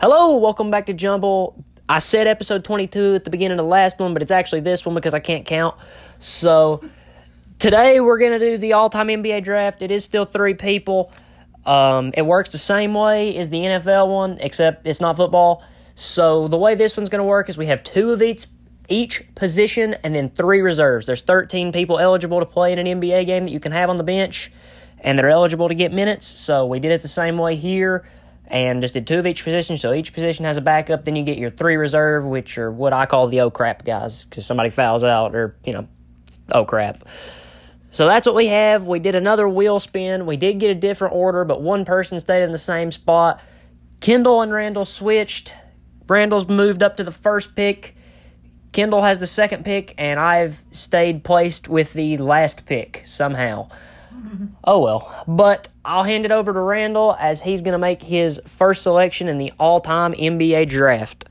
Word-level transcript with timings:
Hello, 0.00 0.38
welcome 0.38 0.70
back 0.70 0.86
to 0.86 0.94
Jumble. 0.94 1.62
I 1.86 1.98
said 1.98 2.26
episode 2.26 2.64
22 2.64 3.16
at 3.16 3.24
the 3.24 3.30
beginning 3.30 3.58
of 3.58 3.64
the 3.66 3.68
last 3.68 3.98
one, 3.98 4.14
but 4.14 4.22
it's 4.22 4.30
actually 4.30 4.62
this 4.62 4.86
one 4.86 4.94
because 4.94 5.12
I 5.12 5.20
can't 5.20 5.44
count. 5.44 5.74
So 6.18 6.82
today 7.58 8.00
we're 8.00 8.18
going 8.18 8.32
to 8.32 8.38
do 8.38 8.56
the 8.56 8.72
all 8.72 8.88
time 8.88 9.08
NBA 9.08 9.44
draft. 9.44 9.82
It 9.82 9.90
is 9.90 10.02
still 10.02 10.24
three 10.24 10.54
people. 10.54 11.12
Um, 11.66 12.14
it 12.16 12.22
works 12.22 12.52
the 12.52 12.58
same 12.58 12.94
way 12.94 13.36
as 13.36 13.50
the 13.50 13.58
NFL 13.58 14.08
one, 14.08 14.38
except 14.40 14.86
it's 14.86 15.02
not 15.02 15.16
football. 15.16 15.62
So 15.94 16.48
the 16.48 16.56
way 16.56 16.74
this 16.74 16.96
one's 16.96 17.10
going 17.10 17.20
to 17.20 17.26
work 17.26 17.50
is 17.50 17.58
we 17.58 17.66
have 17.66 17.84
two 17.84 18.12
of 18.12 18.22
each 18.22 18.46
each 18.88 19.22
position 19.34 19.94
and 20.04 20.14
then 20.14 20.30
three 20.30 20.60
reserves. 20.60 21.06
There's 21.06 21.22
13 21.22 21.72
people 21.72 21.98
eligible 21.98 22.40
to 22.40 22.46
play 22.46 22.72
in 22.72 22.78
an 22.78 23.00
NBA 23.00 23.26
game 23.26 23.44
that 23.44 23.50
you 23.50 23.60
can 23.60 23.72
have 23.72 23.90
on 23.90 23.96
the 23.96 24.02
bench, 24.02 24.52
and 24.98 25.18
they're 25.18 25.30
eligible 25.30 25.68
to 25.68 25.74
get 25.74 25.92
minutes. 25.92 26.26
So 26.26 26.66
we 26.66 26.80
did 26.80 26.92
it 26.92 27.02
the 27.02 27.08
same 27.08 27.38
way 27.38 27.56
here 27.56 28.06
and 28.46 28.82
just 28.82 28.94
did 28.94 29.06
two 29.06 29.18
of 29.18 29.26
each 29.26 29.42
position. 29.42 29.76
So 29.76 29.92
each 29.92 30.12
position 30.12 30.44
has 30.44 30.56
a 30.56 30.60
backup. 30.60 31.04
Then 31.04 31.16
you 31.16 31.24
get 31.24 31.38
your 31.38 31.50
three 31.50 31.76
reserve, 31.76 32.26
which 32.26 32.58
are 32.58 32.70
what 32.70 32.92
I 32.92 33.06
call 33.06 33.28
the 33.28 33.40
oh 33.40 33.50
crap 33.50 33.84
guys, 33.84 34.24
because 34.24 34.46
somebody 34.46 34.70
fouls 34.70 35.04
out 35.04 35.34
or 35.34 35.56
you 35.64 35.72
know, 35.72 35.88
oh 36.52 36.64
crap. 36.64 37.08
So 37.90 38.06
that's 38.06 38.26
what 38.26 38.34
we 38.34 38.48
have. 38.48 38.86
We 38.86 38.98
did 38.98 39.14
another 39.14 39.48
wheel 39.48 39.78
spin. 39.78 40.26
We 40.26 40.36
did 40.36 40.58
get 40.58 40.70
a 40.70 40.74
different 40.74 41.14
order, 41.14 41.44
but 41.44 41.62
one 41.62 41.84
person 41.84 42.18
stayed 42.18 42.42
in 42.42 42.50
the 42.50 42.58
same 42.58 42.90
spot. 42.90 43.40
Kendall 44.00 44.42
and 44.42 44.52
Randall 44.52 44.84
switched. 44.84 45.54
Randall's 46.08 46.48
moved 46.48 46.82
up 46.82 46.96
to 46.96 47.04
the 47.04 47.12
first 47.12 47.54
pick. 47.54 47.94
Kendall 48.74 49.02
has 49.02 49.20
the 49.20 49.26
second 49.26 49.64
pick, 49.64 49.94
and 49.96 50.18
I've 50.18 50.64
stayed 50.72 51.22
placed 51.22 51.68
with 51.68 51.92
the 51.92 52.18
last 52.18 52.66
pick 52.66 53.02
somehow. 53.04 53.68
Oh 54.64 54.80
well. 54.80 55.24
But 55.28 55.68
I'll 55.84 56.02
hand 56.02 56.24
it 56.24 56.32
over 56.32 56.52
to 56.52 56.58
Randall 56.58 57.14
as 57.20 57.42
he's 57.42 57.60
going 57.60 57.72
to 57.72 57.78
make 57.78 58.02
his 58.02 58.40
first 58.46 58.82
selection 58.82 59.28
in 59.28 59.38
the 59.38 59.52
all 59.60 59.80
time 59.80 60.12
NBA 60.14 60.68
draft. 60.68 61.26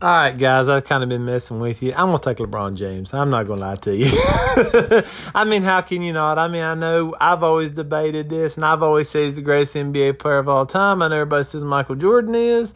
All 0.00 0.08
right, 0.08 0.36
guys, 0.36 0.68
I've 0.68 0.84
kind 0.84 1.02
of 1.02 1.08
been 1.08 1.24
messing 1.24 1.58
with 1.58 1.82
you. 1.82 1.92
I'm 1.96 2.08
going 2.08 2.18
to 2.18 2.24
take 2.24 2.36
LeBron 2.36 2.76
James. 2.76 3.14
I'm 3.14 3.30
not 3.30 3.46
going 3.46 3.58
to 3.58 3.64
lie 3.64 3.74
to 3.76 3.96
you. 3.96 4.06
I 5.34 5.44
mean, 5.44 5.62
how 5.62 5.80
can 5.80 6.02
you 6.02 6.12
not? 6.12 6.38
I 6.38 6.46
mean, 6.46 6.62
I 6.62 6.74
know 6.74 7.16
I've 7.18 7.42
always 7.42 7.72
debated 7.72 8.28
this, 8.28 8.56
and 8.56 8.64
I've 8.64 8.82
always 8.82 9.08
said 9.08 9.24
he's 9.24 9.36
the 9.36 9.42
greatest 9.42 9.74
NBA 9.74 10.18
player 10.18 10.38
of 10.38 10.48
all 10.48 10.66
time. 10.66 11.02
I 11.02 11.08
know 11.08 11.16
everybody 11.16 11.44
says 11.44 11.64
Michael 11.64 11.96
Jordan 11.96 12.34
is. 12.34 12.74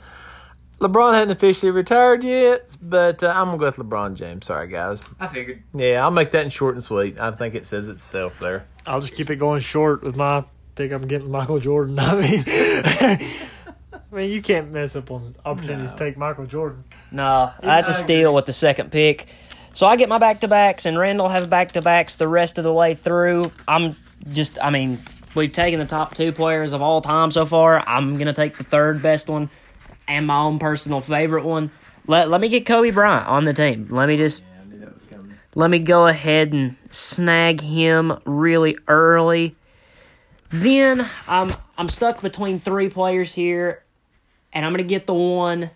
LeBron 0.82 1.14
hadn't 1.14 1.30
officially 1.30 1.70
retired 1.70 2.24
yet, 2.24 2.76
but 2.82 3.22
uh, 3.22 3.28
I'm 3.28 3.46
going 3.46 3.58
to 3.58 3.60
go 3.60 3.66
with 3.66 3.76
LeBron 3.90 4.14
James. 4.14 4.46
Sorry, 4.46 4.68
guys. 4.68 5.04
I 5.20 5.26
figured. 5.28 5.62
Yeah, 5.74 6.02
I'll 6.02 6.10
make 6.10 6.30
that 6.32 6.44
in 6.44 6.50
short 6.50 6.74
and 6.74 6.82
sweet. 6.82 7.18
I 7.20 7.30
think 7.30 7.54
it 7.54 7.64
says 7.66 7.88
itself 7.88 8.38
there. 8.40 8.66
I'll 8.86 9.00
just 9.00 9.14
keep 9.14 9.30
it 9.30 9.36
going 9.36 9.60
short 9.60 10.02
with 10.02 10.16
my 10.16 10.44
pick. 10.74 10.90
I'm 10.92 11.06
getting 11.06 11.30
Michael 11.30 11.60
Jordan. 11.60 11.96
I 12.00 12.14
mean, 12.20 12.44
I 12.46 14.14
mean, 14.14 14.30
you 14.30 14.42
can't 14.42 14.70
mess 14.70 14.96
up 14.96 15.10
on 15.10 15.34
opportunities 15.44 15.90
No. 15.92 15.96
to 15.96 16.04
take 16.04 16.16
Michael 16.16 16.46
Jordan. 16.46 16.84
No, 17.10 17.52
that's 17.62 17.88
a 17.88 17.94
steal 17.94 18.34
with 18.34 18.46
the 18.46 18.52
second 18.52 18.90
pick. 18.90 19.26
So 19.74 19.86
I 19.86 19.96
get 19.96 20.08
my 20.08 20.18
back 20.18 20.40
to 20.40 20.48
backs, 20.48 20.84
and 20.86 20.98
Randall 20.98 21.28
have 21.28 21.48
back 21.48 21.72
to 21.72 21.82
backs 21.82 22.16
the 22.16 22.28
rest 22.28 22.58
of 22.58 22.64
the 22.64 22.72
way 22.72 22.94
through. 22.94 23.52
I'm 23.66 23.96
just, 24.30 24.58
I 24.62 24.68
mean, 24.70 24.98
we've 25.34 25.52
taken 25.52 25.78
the 25.78 25.86
top 25.86 26.14
two 26.14 26.32
players 26.32 26.72
of 26.74 26.82
all 26.82 27.00
time 27.00 27.30
so 27.30 27.46
far. 27.46 27.78
I'm 27.86 28.14
going 28.14 28.26
to 28.26 28.34
take 28.34 28.56
the 28.58 28.64
third 28.64 29.00
best 29.02 29.28
one 29.28 29.48
and 30.08 30.26
my 30.26 30.38
own 30.38 30.58
personal 30.58 31.00
favorite 31.00 31.44
one. 31.44 31.70
Let, 32.06 32.28
let 32.28 32.40
me 32.40 32.48
get 32.48 32.66
Kobe 32.66 32.90
Bryant 32.90 33.28
on 33.28 33.44
the 33.44 33.52
team. 33.52 33.88
Let 33.90 34.08
me 34.08 34.16
just 34.16 34.44
I 34.60 34.64
knew 34.68 34.78
that 34.80 34.92
was 34.92 35.04
coming. 35.04 35.32
let 35.54 35.70
me 35.70 35.78
go 35.78 36.06
ahead 36.06 36.52
and 36.52 36.76
snag 36.90 37.60
him 37.60 38.18
really 38.24 38.76
early. 38.88 39.54
Then 40.50 41.08
I'm 41.28 41.50
I'm 41.78 41.88
stuck 41.88 42.20
between 42.20 42.60
three 42.60 42.88
players 42.88 43.32
here, 43.32 43.82
and 44.52 44.66
I'm 44.66 44.72
gonna 44.72 44.82
get 44.82 45.06
the 45.06 45.14
one 45.14 45.70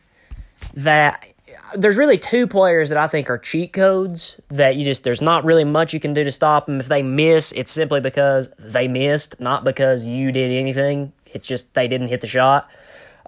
that 0.75 1.26
there's 1.75 1.97
really 1.97 2.19
two 2.19 2.47
players 2.47 2.88
that 2.88 2.98
I 2.98 3.06
think 3.06 3.31
are 3.31 3.38
cheat 3.38 3.72
codes 3.72 4.41
that 4.48 4.76
you 4.76 4.84
just 4.84 5.04
there's 5.04 5.22
not 5.22 5.44
really 5.44 5.64
much 5.64 5.94
you 5.94 6.00
can 6.00 6.14
do 6.14 6.25
to 6.25 6.32
stop 6.32 6.66
them. 6.66 6.81
If 6.81 6.88
they 6.88 7.03
miss, 7.03 7.53
it's 7.53 7.72
simply 7.72 8.00
because 8.00 8.48
they 8.58 8.88
missed, 8.88 9.41
not 9.41 9.64
because 9.64 10.04
you 10.04 10.32
did 10.32 10.53
anything. 10.53 11.12
It's 11.26 11.47
just 11.47 11.75
they 11.75 11.88
didn't 11.88 12.08
hit 12.08 12.20
the 12.20 12.26
shot. 12.26 12.69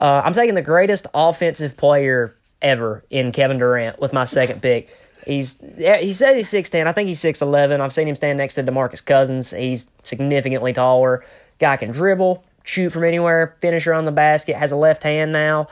Uh, 0.00 0.22
I'm 0.24 0.32
taking 0.34 0.54
the 0.54 0.62
greatest 0.62 1.06
offensive 1.14 1.76
player 1.76 2.34
ever 2.62 3.04
in 3.10 3.32
Kevin 3.32 3.58
Durant 3.58 3.98
with 4.00 4.12
my 4.12 4.24
second 4.24 4.62
pick. 4.62 4.94
He's 5.26 5.60
he 5.76 6.12
says 6.12 6.36
he's 6.36 6.48
six 6.48 6.70
ten. 6.70 6.86
I 6.88 6.92
think 6.92 7.08
he's 7.08 7.20
six 7.20 7.42
eleven. 7.42 7.80
I've 7.80 7.92
seen 7.92 8.08
him 8.08 8.14
stand 8.14 8.38
next 8.38 8.54
to 8.54 8.62
Demarcus 8.62 9.04
Cousins. 9.04 9.50
He's 9.50 9.88
significantly 10.02 10.72
taller. 10.72 11.24
Guy 11.58 11.76
can 11.76 11.90
dribble, 11.90 12.44
shoot 12.64 12.90
from 12.90 13.04
anywhere, 13.04 13.56
finisher 13.60 13.92
on 13.92 14.04
the 14.04 14.12
basket. 14.12 14.56
Has 14.56 14.72
a 14.72 14.76
left 14.76 15.02
hand 15.02 15.32
now. 15.32 15.68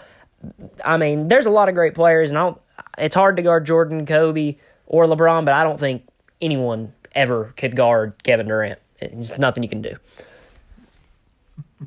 I 0.84 0.96
mean, 0.96 1.28
there's 1.28 1.46
a 1.46 1.50
lot 1.50 1.68
of 1.68 1.74
great 1.74 1.94
players, 1.94 2.28
and 2.28 2.36
I 2.38 2.42
don't, 2.42 2.60
it's 2.98 3.14
hard 3.14 3.36
to 3.36 3.42
guard 3.42 3.64
Jordan, 3.64 4.04
Kobe, 4.04 4.56
or 4.86 5.06
LeBron, 5.06 5.44
but 5.44 5.54
I 5.54 5.62
don't 5.64 5.80
think 5.80 6.06
anyone 6.42 6.92
ever 7.14 7.54
could 7.56 7.74
guard 7.74 8.12
Kevin 8.22 8.46
Durant. 8.48 8.78
It's 9.00 9.36
nothing 9.38 9.62
you 9.62 9.68
can 9.68 9.80
do. 9.80 9.96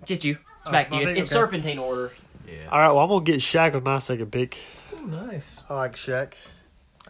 Get 0.05 0.23
you. 0.23 0.37
It's 0.61 0.69
back 0.69 0.89
to 0.89 0.95
you. 0.95 1.01
It's, 1.03 1.11
it's 1.11 1.31
Okay. 1.31 1.39
serpentine 1.39 1.77
order. 1.79 2.11
All 2.71 2.79
right, 2.79 2.91
well, 2.91 2.99
I'm 2.99 3.09
gonna 3.09 3.23
get 3.23 3.37
Shaq 3.37 3.73
with 3.73 3.83
my 3.83 3.97
second 3.99 4.31
pick. 4.31 4.57
Oh, 4.95 5.05
nice. 5.05 5.63
I 5.69 5.75
like 5.75 5.95
Shaq. 5.95 6.33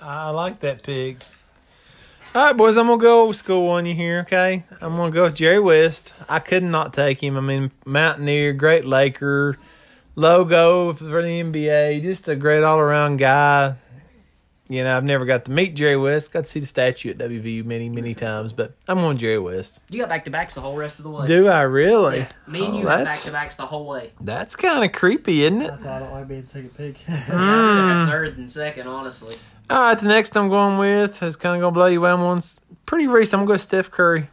I 0.01 0.29
like 0.29 0.59
that 0.61 0.83
pick. 0.83 1.17
All 2.35 2.45
right, 2.45 2.55
boys, 2.55 2.77
I'm 2.77 2.88
gonna 2.88 3.01
go 3.01 3.23
old 3.23 3.35
school 3.35 3.69
on 3.69 3.85
you 3.85 3.95
here. 3.95 4.19
Okay, 4.19 4.63
I'm 4.81 4.95
gonna 4.95 5.11
go 5.11 5.23
with 5.23 5.35
Jerry 5.35 5.59
West. 5.59 6.13
I 6.29 6.39
could 6.39 6.63
not 6.63 6.94
take 6.94 7.23
him. 7.23 7.35
I 7.35 7.41
mean, 7.41 7.72
Mountaineer, 7.85 8.53
great 8.53 8.85
Laker, 8.85 9.57
logo 10.16 10.94
for 10.94 11.22
the 11.23 11.41
NBA, 11.41 12.01
just 12.03 12.28
a 12.28 12.35
great 12.35 12.63
all 12.63 12.79
around 12.79 13.17
guy. 13.17 13.75
You 14.72 14.84
know, 14.84 14.96
I've 14.96 15.03
never 15.03 15.25
got 15.25 15.46
to 15.46 15.52
meet 15.52 15.74
Jerry 15.75 15.97
West. 15.97 16.31
Got 16.31 16.44
to 16.44 16.50
see 16.50 16.59
the 16.59 16.68
statue 16.68 17.09
at 17.09 17.18
WVU 17.18 17.66
many, 17.66 17.90
many 17.90 18.13
times, 18.13 18.53
but 18.53 18.74
I'm 18.88 19.00
on 19.00 19.18
Jerry 19.18 19.40
West. 19.40 19.80
You 19.90 20.00
got 20.00 20.09
back 20.09 20.25
to 20.25 20.30
backs 20.30 20.53
the 20.53 20.62
whole 20.62 20.75
rest 20.78 21.00
of 21.00 21.03
the 21.03 21.09
way. 21.09 21.25
Do 21.25 21.47
I 21.47 21.62
really? 21.63 22.28
Me 22.47 22.63
and 22.66 22.75
Oh, 22.75 22.79
you 22.79 22.88
have 22.88 23.06
back 23.08 23.19
to 23.22 23.31
backs 23.31 23.56
the 23.56 23.66
whole 23.66 23.88
way. 23.88 24.12
that's 24.22 24.56
kind 24.56 24.85
of 24.85 24.91
creepy, 24.91 25.44
isn't 25.44 25.63
it? 25.63 25.68
That's 25.72 25.84
why 25.84 25.96
I 25.96 26.00
don't 26.00 26.12
like 26.12 26.28
being 26.28 26.46
second 26.46 26.78
pick. 26.78 26.97
Yeah, 27.08 27.16
Hmm. 27.18 27.31
Have 27.34 28.09
third 28.09 28.38
and 28.38 28.52
second, 28.52 28.88
honestly. 28.88 29.35
All 29.72 29.81
right, 29.81 29.97
the 29.97 30.08
next 30.08 30.38
I'm 30.38 30.50
going 30.50 30.78
with 30.78 31.24
is 31.24 31.35
kind 31.35 31.56
of 31.56 31.62
gonna 31.62 31.72
blow 31.74 31.88
you 31.88 32.00
away. 32.00 32.12
I'm 32.12 32.19
going 32.19 32.38
s- 32.38 32.59
pretty 32.85 33.08
recent. 33.08 33.35
I'm 33.35 33.40
gonna 33.46 33.47
go 33.47 33.53
with 33.53 33.62
Steph 33.62 33.90
Curry. 33.90 34.28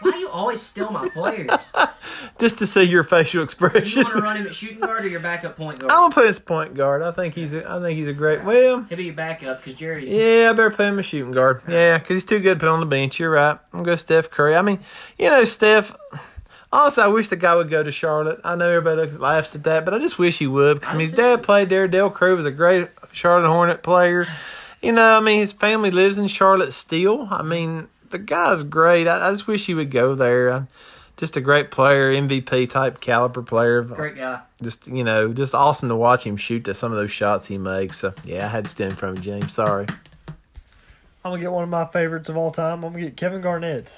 Why 0.00 0.10
do 0.12 0.18
you 0.18 0.28
always 0.28 0.62
steal 0.62 0.90
my 0.90 1.08
players? 1.08 1.50
just 2.38 2.58
to 2.58 2.66
see 2.66 2.84
your 2.84 3.02
facial 3.04 3.42
expression. 3.42 3.98
you 3.98 4.04
want 4.04 4.16
to 4.16 4.22
run 4.22 4.36
him 4.36 4.46
at 4.46 4.54
shooting 4.54 4.78
guard 4.80 5.04
or 5.04 5.08
your 5.08 5.20
backup 5.20 5.56
point 5.56 5.80
guard? 5.80 5.90
I'm 5.90 6.02
gonna 6.02 6.14
put 6.14 6.26
his 6.26 6.38
point 6.38 6.74
guard. 6.74 7.02
I 7.02 7.10
think 7.10 7.34
he's 7.34 7.52
a, 7.52 7.68
I 7.68 7.80
think 7.80 7.98
he's 7.98 8.08
a 8.08 8.12
great. 8.12 8.44
Well, 8.44 8.82
He'll 8.82 8.96
be 8.96 9.04
your 9.06 9.14
backup 9.14 9.58
because 9.58 9.74
Jerry's. 9.74 10.12
yeah, 10.12 10.48
I 10.50 10.52
better 10.52 10.70
put 10.70 10.86
him 10.86 10.98
a 10.98 11.02
shooting 11.02 11.32
guard. 11.32 11.62
Yeah, 11.68 11.98
because 11.98 12.14
he's 12.14 12.24
too 12.24 12.40
good 12.40 12.60
to 12.60 12.66
put 12.66 12.68
on 12.68 12.80
the 12.80 12.86
bench. 12.86 13.18
You're 13.18 13.30
right. 13.30 13.52
I'm 13.52 13.58
gonna 13.72 13.84
go 13.84 13.96
Steph 13.96 14.30
Curry. 14.30 14.54
I 14.56 14.62
mean, 14.62 14.78
you 15.18 15.28
know, 15.28 15.44
Steph. 15.44 15.94
Honestly, 16.70 17.02
I 17.02 17.06
wish 17.08 17.28
the 17.28 17.36
guy 17.36 17.54
would 17.54 17.70
go 17.70 17.82
to 17.82 17.90
Charlotte. 17.90 18.40
I 18.44 18.54
know 18.54 18.68
everybody 18.68 19.10
laughs 19.16 19.54
at 19.54 19.64
that, 19.64 19.86
but 19.86 19.94
I 19.94 19.98
just 19.98 20.18
wish 20.18 20.38
he 20.38 20.46
would 20.46 20.74
because 20.80 20.92
I 20.92 20.96
mean, 20.98 21.06
his 21.06 21.12
dad 21.12 21.42
played 21.42 21.70
there. 21.70 21.88
Dell 21.88 22.10
Curry 22.10 22.34
was 22.34 22.44
a 22.44 22.50
great 22.50 22.88
Charlotte 23.10 23.48
Hornet 23.48 23.82
player. 23.82 24.26
You 24.82 24.92
know, 24.92 25.16
I 25.16 25.20
mean, 25.20 25.40
his 25.40 25.52
family 25.52 25.90
lives 25.90 26.18
in 26.18 26.28
Charlotte 26.28 26.72
still. 26.72 27.26
I 27.30 27.42
mean, 27.42 27.88
the 28.10 28.18
guy's 28.18 28.62
great. 28.62 29.06
I, 29.06 29.28
I 29.28 29.30
just 29.30 29.46
wish 29.46 29.66
he 29.66 29.74
would 29.74 29.90
go 29.90 30.14
there. 30.14 30.50
Uh, 30.50 30.64
Just 31.16 31.36
a 31.36 31.40
great 31.40 31.70
player, 31.70 32.12
MVP 32.12 32.68
type 32.70 33.00
caliber 33.00 33.42
player. 33.42 33.82
Great 33.82 34.16
guy. 34.16 34.40
Just 34.62 34.86
you 34.86 35.02
know, 35.04 35.32
just 35.32 35.54
awesome 35.54 35.88
to 35.88 35.96
watch 35.96 36.24
him 36.24 36.36
shoot 36.36 36.64
to 36.64 36.74
some 36.74 36.92
of 36.92 36.98
those 36.98 37.10
shots 37.10 37.46
he 37.46 37.58
makes. 37.58 37.98
So 37.98 38.14
yeah, 38.24 38.44
I 38.46 38.48
had 38.48 38.64
to 38.66 38.70
stand 38.70 38.98
from 38.98 39.20
James. 39.20 39.52
Sorry. 39.52 39.86
I'm 41.24 41.32
gonna 41.32 41.40
get 41.40 41.50
one 41.52 41.64
of 41.64 41.68
my 41.70 41.84
favorites 41.86 42.28
of 42.28 42.36
all 42.36 42.52
time. 42.52 42.84
I'm 42.84 42.92
gonna 42.92 43.04
get 43.04 43.16
Kevin 43.16 43.40
Garnett. 43.40 43.92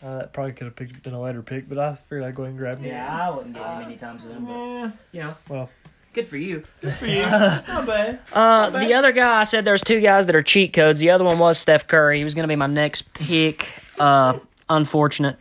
Uh, 0.00 0.18
that 0.18 0.32
probably 0.32 0.52
could 0.52 0.66
have 0.66 0.76
picked, 0.76 1.02
been 1.02 1.12
a 1.14 1.20
later 1.20 1.42
pick, 1.42 1.68
but 1.68 1.76
I 1.76 1.92
figured 1.94 2.22
I'd 2.22 2.34
go 2.36 2.42
ahead 2.44 2.50
and 2.50 2.58
grab 2.58 2.78
him. 2.78 2.84
Yeah, 2.84 3.26
I 3.28 3.34
wouldn't 3.34 3.54
get 3.54 3.66
him 3.66 3.82
any 3.82 3.96
time 3.96 4.18
soon, 4.20 4.44
but 4.44 4.52
Yeah, 4.52 4.90
you 5.10 5.20
know, 5.22 5.34
Well, 5.48 5.70
good 6.18 6.28
for 6.28 6.36
you. 6.36 6.64
Good 6.80 6.94
for 6.94 7.06
you. 7.06 7.22
it's 7.26 7.68
not 7.68 7.86
bad. 7.86 8.18
Uh, 8.32 8.70
the 8.70 8.94
other 8.94 9.12
guy 9.12 9.40
I 9.40 9.44
said 9.44 9.64
there's 9.64 9.82
two 9.82 10.00
guys 10.00 10.26
that 10.26 10.34
are 10.34 10.42
cheat 10.42 10.72
codes. 10.72 10.98
The 10.98 11.10
other 11.10 11.24
one 11.24 11.38
was 11.38 11.58
Steph 11.58 11.86
Curry. 11.86 12.18
He 12.18 12.24
was 12.24 12.34
going 12.34 12.42
to 12.42 12.48
be 12.48 12.56
my 12.56 12.66
next 12.66 13.12
pick. 13.12 13.72
Uh, 13.98 14.38
unfortunate. 14.68 15.36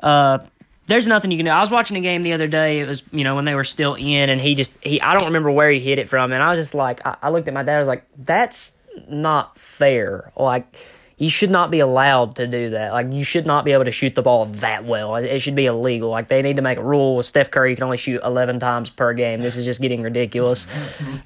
Uh, 0.00 0.38
there's 0.86 1.06
nothing 1.06 1.30
you 1.30 1.36
can 1.36 1.44
do. 1.44 1.52
I 1.52 1.60
was 1.60 1.70
watching 1.70 1.98
a 1.98 2.00
game 2.00 2.22
the 2.22 2.32
other 2.32 2.46
day. 2.46 2.80
It 2.80 2.88
was 2.88 3.04
you 3.12 3.24
know 3.24 3.34
when 3.34 3.44
they 3.44 3.54
were 3.54 3.64
still 3.64 3.94
in, 3.94 4.30
and 4.30 4.40
he 4.40 4.54
just 4.54 4.72
he 4.82 5.00
I 5.02 5.14
don't 5.14 5.26
remember 5.26 5.50
where 5.50 5.70
he 5.70 5.80
hit 5.80 5.98
it 5.98 6.08
from, 6.08 6.32
and 6.32 6.42
I 6.42 6.50
was 6.50 6.58
just 6.58 6.74
like 6.74 7.04
I, 7.06 7.16
I 7.22 7.30
looked 7.30 7.46
at 7.46 7.52
my 7.52 7.62
dad. 7.62 7.76
I 7.76 7.78
was 7.78 7.88
like, 7.88 8.04
that's 8.16 8.72
not 9.08 9.58
fair. 9.58 10.32
Like. 10.36 10.74
You 11.18 11.30
should 11.30 11.50
not 11.50 11.72
be 11.72 11.80
allowed 11.80 12.36
to 12.36 12.46
do 12.46 12.70
that. 12.70 12.92
Like 12.92 13.12
you 13.12 13.24
should 13.24 13.44
not 13.44 13.64
be 13.64 13.72
able 13.72 13.84
to 13.84 13.92
shoot 13.92 14.14
the 14.14 14.22
ball 14.22 14.46
that 14.46 14.84
well. 14.84 15.16
It, 15.16 15.40
should 15.40 15.56
be 15.56 15.66
illegal. 15.66 16.10
Like 16.10 16.28
they 16.28 16.42
need 16.42 16.56
to 16.56 16.62
make 16.62 16.78
a 16.78 16.82
rule. 16.82 17.16
With 17.16 17.26
Steph 17.26 17.50
Curry 17.50 17.70
You 17.70 17.76
can 17.76 17.84
only 17.84 17.96
shoot 17.96 18.20
eleven 18.24 18.60
times 18.60 18.88
per 18.88 19.12
game. 19.14 19.40
This 19.40 19.56
is 19.56 19.64
just 19.64 19.80
getting 19.80 20.02
ridiculous. 20.02 20.66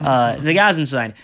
Uh, 0.00 0.36
the 0.36 0.52
guy's 0.52 0.78
insane. 0.78 1.14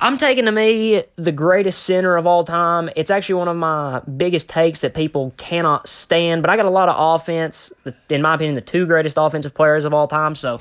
I'm 0.00 0.18
taking 0.18 0.44
to 0.46 0.52
me 0.52 1.04
the 1.16 1.32
greatest 1.32 1.84
center 1.84 2.16
of 2.16 2.26
all 2.26 2.44
time. 2.44 2.90
It's 2.96 3.10
actually 3.10 3.36
one 3.36 3.48
of 3.48 3.56
my 3.56 4.00
biggest 4.00 4.48
takes 4.48 4.80
that 4.82 4.94
people 4.94 5.32
cannot 5.36 5.88
stand, 5.88 6.42
but 6.42 6.50
I 6.50 6.56
got 6.56 6.66
a 6.66 6.70
lot 6.70 6.88
of 6.88 6.96
offense. 6.98 7.72
In 8.08 8.22
my 8.22 8.34
opinion, 8.34 8.54
the 8.54 8.60
two 8.60 8.86
greatest 8.86 9.16
offensive 9.18 9.54
players 9.54 9.84
of 9.84 9.94
all 9.94 10.08
time. 10.08 10.34
So, 10.34 10.60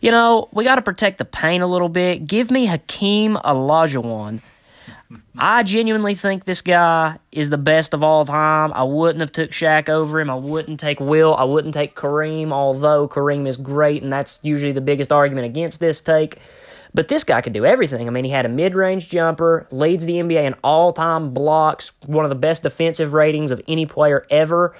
you 0.00 0.10
know, 0.10 0.48
we 0.52 0.64
got 0.64 0.76
to 0.76 0.82
protect 0.82 1.18
the 1.18 1.24
paint 1.24 1.62
a 1.62 1.66
little 1.66 1.88
bit. 1.88 2.26
Give 2.26 2.50
me 2.50 2.66
Hakeem 2.66 3.36
Olajuwon. 3.36 4.40
I 5.36 5.62
genuinely 5.62 6.14
think 6.14 6.44
this 6.44 6.62
guy 6.62 7.18
is 7.30 7.50
the 7.50 7.58
best 7.58 7.94
of 7.94 8.02
all 8.02 8.24
time. 8.24 8.72
I 8.72 8.82
wouldn't 8.82 9.20
have 9.20 9.32
took 9.32 9.50
Shaq 9.50 9.88
over 9.88 10.20
him. 10.20 10.30
I 10.30 10.34
wouldn't 10.34 10.80
take 10.80 11.00
Wilt. 11.00 11.38
I 11.38 11.44
wouldn't 11.44 11.74
take 11.74 11.96
Kareem, 11.96 12.52
although 12.52 13.08
Kareem 13.08 13.46
is 13.46 13.56
great, 13.56 14.02
and 14.02 14.12
that's 14.12 14.40
usually 14.42 14.72
the 14.72 14.80
biggest 14.80 15.12
argument 15.12 15.46
against 15.46 15.80
this 15.80 16.00
take. 16.00 16.38
But 16.94 17.08
this 17.08 17.24
guy 17.24 17.40
could 17.40 17.54
do 17.54 17.64
everything. 17.64 18.06
I 18.06 18.10
mean, 18.10 18.24
he 18.24 18.30
had 18.30 18.44
a 18.44 18.50
mid 18.50 18.74
range 18.74 19.08
jumper, 19.08 19.66
leads 19.70 20.04
the 20.04 20.14
NBA 20.14 20.44
in 20.44 20.54
all 20.62 20.92
time 20.92 21.32
blocks, 21.32 21.92
one 22.06 22.24
of 22.24 22.28
the 22.28 22.34
best 22.34 22.62
defensive 22.62 23.14
ratings 23.14 23.50
of 23.50 23.62
any 23.66 23.86
player 23.86 24.26
ever. 24.30 24.74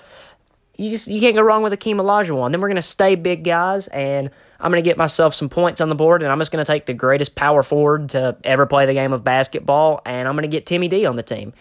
You 0.76 0.90
just 0.90 1.08
you 1.08 1.20
can't 1.20 1.34
go 1.34 1.42
wrong 1.42 1.62
with 1.62 1.72
Akeem 1.72 1.96
Olajuwon. 1.96 2.50
Then 2.50 2.60
we're 2.60 2.68
gonna 2.68 2.82
stay 2.82 3.14
big 3.14 3.44
guys, 3.44 3.88
and 3.88 4.30
I'm 4.58 4.70
gonna 4.70 4.82
get 4.82 4.96
myself 4.96 5.34
some 5.34 5.48
points 5.48 5.80
on 5.80 5.88
the 5.88 5.94
board, 5.94 6.22
and 6.22 6.32
I'm 6.32 6.38
just 6.38 6.50
gonna 6.50 6.64
take 6.64 6.86
the 6.86 6.94
greatest 6.94 7.34
power 7.34 7.62
forward 7.62 8.10
to 8.10 8.36
ever 8.44 8.66
play 8.66 8.86
the 8.86 8.94
game 8.94 9.12
of 9.12 9.22
basketball, 9.22 10.00
and 10.06 10.26
I'm 10.26 10.34
gonna 10.34 10.48
get 10.48 10.64
Timmy 10.66 10.88
D 10.88 11.04
on 11.04 11.16
the 11.16 11.22
team. 11.22 11.52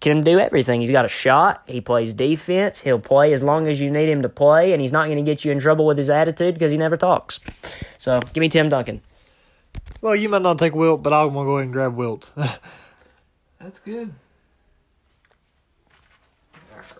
Can 0.00 0.22
do 0.22 0.38
everything. 0.38 0.82
He's 0.82 0.90
got 0.90 1.06
a 1.06 1.08
shot. 1.08 1.62
He 1.66 1.80
plays 1.80 2.12
defense. 2.12 2.80
He'll 2.80 2.98
play 2.98 3.32
as 3.32 3.42
long 3.42 3.66
as 3.68 3.80
you 3.80 3.90
need 3.90 4.10
him 4.10 4.20
to 4.20 4.28
play, 4.28 4.72
and 4.72 4.82
he's 4.82 4.92
not 4.92 5.06
going 5.06 5.16
to 5.16 5.22
get 5.22 5.46
you 5.46 5.52
in 5.52 5.58
trouble 5.58 5.86
with 5.86 5.96
his 5.96 6.10
attitude 6.10 6.52
because 6.52 6.72
he 6.72 6.76
never 6.76 6.98
talks. 6.98 7.40
So 7.96 8.20
give 8.34 8.42
me 8.42 8.50
Tim 8.50 8.68
Duncan. 8.68 9.00
Well, 10.02 10.14
you 10.14 10.28
might 10.28 10.42
not 10.42 10.58
take 10.58 10.74
Wilt, 10.74 11.02
but 11.02 11.14
I'm 11.14 11.32
gonna 11.32 11.46
go 11.46 11.56
ahead 11.56 11.64
and 11.64 11.72
grab 11.72 11.96
Wilt. 11.96 12.32
That's 13.58 13.78
good. 13.78 14.12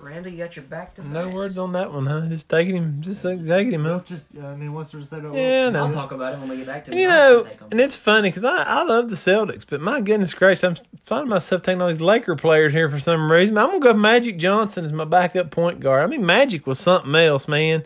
Randall, 0.05 0.33
you 0.33 0.39
got 0.39 0.55
your 0.55 0.67
back 0.67 0.95
to 0.97 1.09
No 1.09 1.29
words 1.31 1.57
on 1.57 1.73
that 1.73 1.91
one, 1.91 2.05
huh? 2.05 2.29
Just 2.29 2.51
taking 2.51 2.77
him, 2.77 3.01
just 3.01 3.23
taking 3.23 3.73
him, 3.73 3.85
huh? 3.85 4.03
just, 4.05 4.27
I 4.37 4.55
mean, 4.55 4.75
what's 4.75 4.91
there 4.91 5.01
to 5.01 5.07
say 5.07 5.19
about 5.19 5.35
Yeah, 5.35 5.71
no. 5.71 5.87
I'll 5.87 5.93
talk 5.95 6.13
about 6.13 6.35
it 6.35 6.41
when 6.41 6.51
we 6.51 6.59
get 6.59 6.67
back 6.67 6.85
to 6.85 6.93
it. 6.93 6.99
You 6.99 7.09
know, 7.09 7.49
and 7.71 7.81
it's 7.81 7.97
funny 7.97 8.29
because 8.29 8.45
I, 8.45 8.65
I 8.65 8.85
love 8.85 9.09
the 9.09 9.17
Celtics, 9.17 9.65
but 9.69 9.81
my 9.81 10.03
goodness 10.03 10.35
gracious, 10.35 10.63
I'm 10.63 10.77
finding 11.03 11.31
myself 11.31 11.63
taking 11.63 11.81
all 11.81 11.89
these 11.89 12.03
Laker 12.03 12.37
players 12.37 12.75
here 12.75 12.91
for 12.91 12.99
some 12.99 13.33
reason. 13.33 13.57
I'm 13.57 13.69
gonna 13.69 13.81
go 13.81 13.95
Magic 13.95 14.37
Johnson 14.37 14.85
as 14.85 14.93
my 14.93 15.07
backup 15.07 15.51
point 15.51 15.81
guard. 15.81 16.03
I 16.03 16.07
mean, 16.07 16.27
Magic 16.27 16.67
was 16.67 16.79
something 16.79 17.15
else, 17.15 17.49
man. 17.49 17.85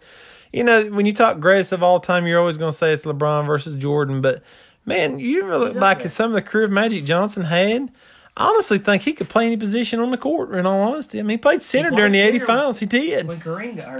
You 0.52 0.64
know, 0.64 0.86
when 0.86 1.06
you 1.06 1.12
talk 1.12 1.38
greatest 1.38 1.70
of 1.70 1.84
all 1.84 2.00
time, 2.00 2.26
you're 2.26 2.40
always 2.40 2.56
gonna 2.56 2.72
say 2.72 2.92
it's 2.92 3.04
LeBron 3.04 3.46
versus 3.46 3.76
Jordan, 3.76 4.22
but 4.22 4.42
man, 4.84 5.20
you 5.20 5.44
ever 5.44 5.56
look 5.56 5.78
back 5.78 6.00
some 6.08 6.32
of 6.32 6.34
the 6.34 6.42
career 6.42 6.66
Magic 6.66 7.04
Johnson 7.04 7.44
had? 7.44 7.92
I 8.38 8.46
honestly 8.50 8.78
think 8.78 9.02
he 9.02 9.14
could 9.14 9.28
play 9.28 9.46
any 9.46 9.56
position 9.56 9.98
on 9.98 10.12
the 10.12 10.16
court. 10.16 10.54
In 10.54 10.64
all 10.64 10.92
honesty, 10.92 11.18
I 11.18 11.22
mean, 11.22 11.30
he 11.30 11.38
played 11.38 11.60
center 11.60 11.88
played 11.88 11.96
during 11.96 12.12
the 12.12 12.20
'80 12.20 12.38
finals. 12.38 12.78
He 12.78 12.86
did. 12.86 13.26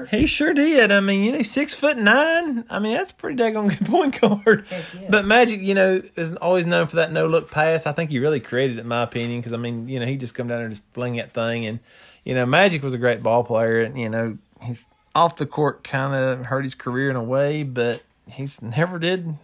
He 0.07 0.27
sure 0.29 0.55
did. 0.55 0.93
I 0.93 1.01
mean, 1.01 1.25
you 1.25 1.33
know, 1.33 1.43
six 1.43 1.75
foot 1.75 1.99
nine. 1.99 2.65
I 2.71 2.79
mean, 2.79 2.93
that's 2.93 3.11
a 3.11 3.15
pretty 3.15 3.37
daggone 3.37 3.77
good 3.77 3.87
point 3.91 4.21
guard. 4.21 4.65
Yeah. 4.71 5.09
But 5.11 5.25
Magic, 5.25 5.61
you 5.61 5.75
know, 5.75 6.03
is 6.15 6.37
always 6.37 6.67
known 6.67 6.87
for 6.87 6.97
that 6.97 7.11
no 7.11 7.27
look 7.27 7.51
pass. 7.51 7.85
I 7.85 7.93
think 7.93 8.11
he 8.11 8.21
really 8.21 8.39
created 8.39 8.79
it, 8.79 8.83
in 8.83 8.89
my 8.89 9.03
opinion, 9.03 9.41
because 9.41 9.53
I 9.53 9.57
mean, 9.57 9.89
you 9.89 9.99
know, 9.99 10.07
he 10.07 10.17
just 10.17 10.37
come 10.37 10.47
down 10.47 10.59
there 10.59 10.67
and 10.67 10.75
just 10.75 10.85
fling 10.93 11.17
that 11.17 11.35
thing, 11.35 11.67
and 11.67 11.81
you 12.23 12.35
know, 12.37 12.47
Magic 12.47 12.81
was 12.83 12.95
a 12.95 12.99
great 12.99 13.25
ball 13.25 13.43
player, 13.43 13.81
and 13.81 13.99
you 13.99 14.09
know, 14.09 14.39
he's 14.63 14.87
off 15.17 15.35
the 15.35 15.47
court 15.47 15.83
kind 15.83 16.15
of 16.15 16.47
hurt 16.47 16.63
his 16.63 16.77
career 16.77 17.11
in 17.11 17.17
a 17.17 17.23
way, 17.25 17.65
but 17.65 18.03
he's 18.31 18.63
never 18.63 19.01
did 19.01 19.35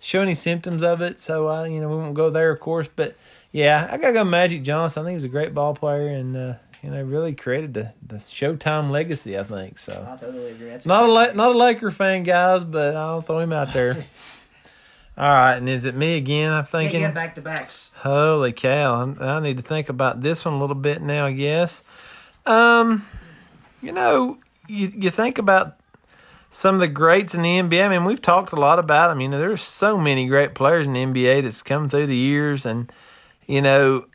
show 0.00 0.20
any 0.20 0.34
symptoms 0.34 0.82
of 0.82 1.00
it. 1.00 1.20
So, 1.20 1.48
uh, 1.48 1.64
you 1.64 1.80
know, 1.80 1.88
we 1.88 1.96
won't 1.96 2.14
go 2.14 2.30
there, 2.30 2.50
of 2.50 2.60
course, 2.60 2.88
but 2.94 3.16
yeah, 3.56 3.88
I 3.90 3.96
gotta 3.96 4.12
go 4.12 4.22
Magic 4.22 4.62
Johnson. 4.62 5.00
I 5.00 5.04
think 5.06 5.12
he 5.12 5.16
was 5.16 5.24
a 5.24 5.28
great 5.28 5.54
ball 5.54 5.72
player, 5.72 6.08
and 6.08 6.36
uh, 6.36 6.54
you 6.82 6.90
know, 6.90 7.02
really 7.02 7.34
created 7.34 7.72
the 7.72 7.94
the 8.06 8.16
Showtime 8.16 8.90
legacy. 8.90 9.38
I 9.38 9.44
think 9.44 9.78
so. 9.78 10.06
I 10.12 10.22
totally 10.22 10.50
agree. 10.50 10.68
That's 10.68 10.84
Not 10.84 11.04
a 11.04 11.06
La- 11.12 11.32
not 11.32 11.54
a 11.54 11.58
Laker 11.58 11.90
fan, 11.90 12.22
guys, 12.22 12.64
but 12.64 12.94
I'll 12.94 13.22
throw 13.22 13.38
him 13.38 13.54
out 13.54 13.72
there. 13.72 14.04
All 15.16 15.30
right, 15.30 15.56
and 15.56 15.70
is 15.70 15.86
it 15.86 15.94
me 15.94 16.18
again? 16.18 16.52
I'm 16.52 16.66
thinking. 16.66 17.00
got 17.00 17.14
back 17.14 17.34
to 17.36 17.40
backs. 17.40 17.92
Holy 17.96 18.52
cow! 18.52 19.00
I'm, 19.00 19.16
I 19.18 19.40
need 19.40 19.56
to 19.56 19.62
think 19.62 19.88
about 19.88 20.20
this 20.20 20.44
one 20.44 20.52
a 20.52 20.58
little 20.58 20.76
bit 20.76 21.00
now. 21.00 21.24
I 21.24 21.32
guess. 21.32 21.82
Um, 22.44 23.06
you 23.80 23.92
know, 23.92 24.36
you 24.68 24.92
you 24.94 25.08
think 25.08 25.38
about 25.38 25.78
some 26.50 26.74
of 26.74 26.82
the 26.82 26.88
greats 26.88 27.34
in 27.34 27.40
the 27.40 27.58
NBA. 27.58 27.86
I 27.86 27.88
mean, 27.88 28.04
we've 28.04 28.20
talked 28.20 28.52
a 28.52 28.56
lot 28.56 28.78
about 28.78 29.08
them. 29.08 29.22
You 29.22 29.28
know, 29.28 29.38
there's 29.38 29.62
so 29.62 29.96
many 29.96 30.26
great 30.26 30.54
players 30.54 30.86
in 30.86 30.92
the 30.92 31.04
NBA 31.04 31.44
that's 31.44 31.62
come 31.62 31.88
through 31.88 32.06
the 32.08 32.14
years, 32.16 32.66
and 32.66 32.92
you 33.46 33.62
know, 33.62 34.06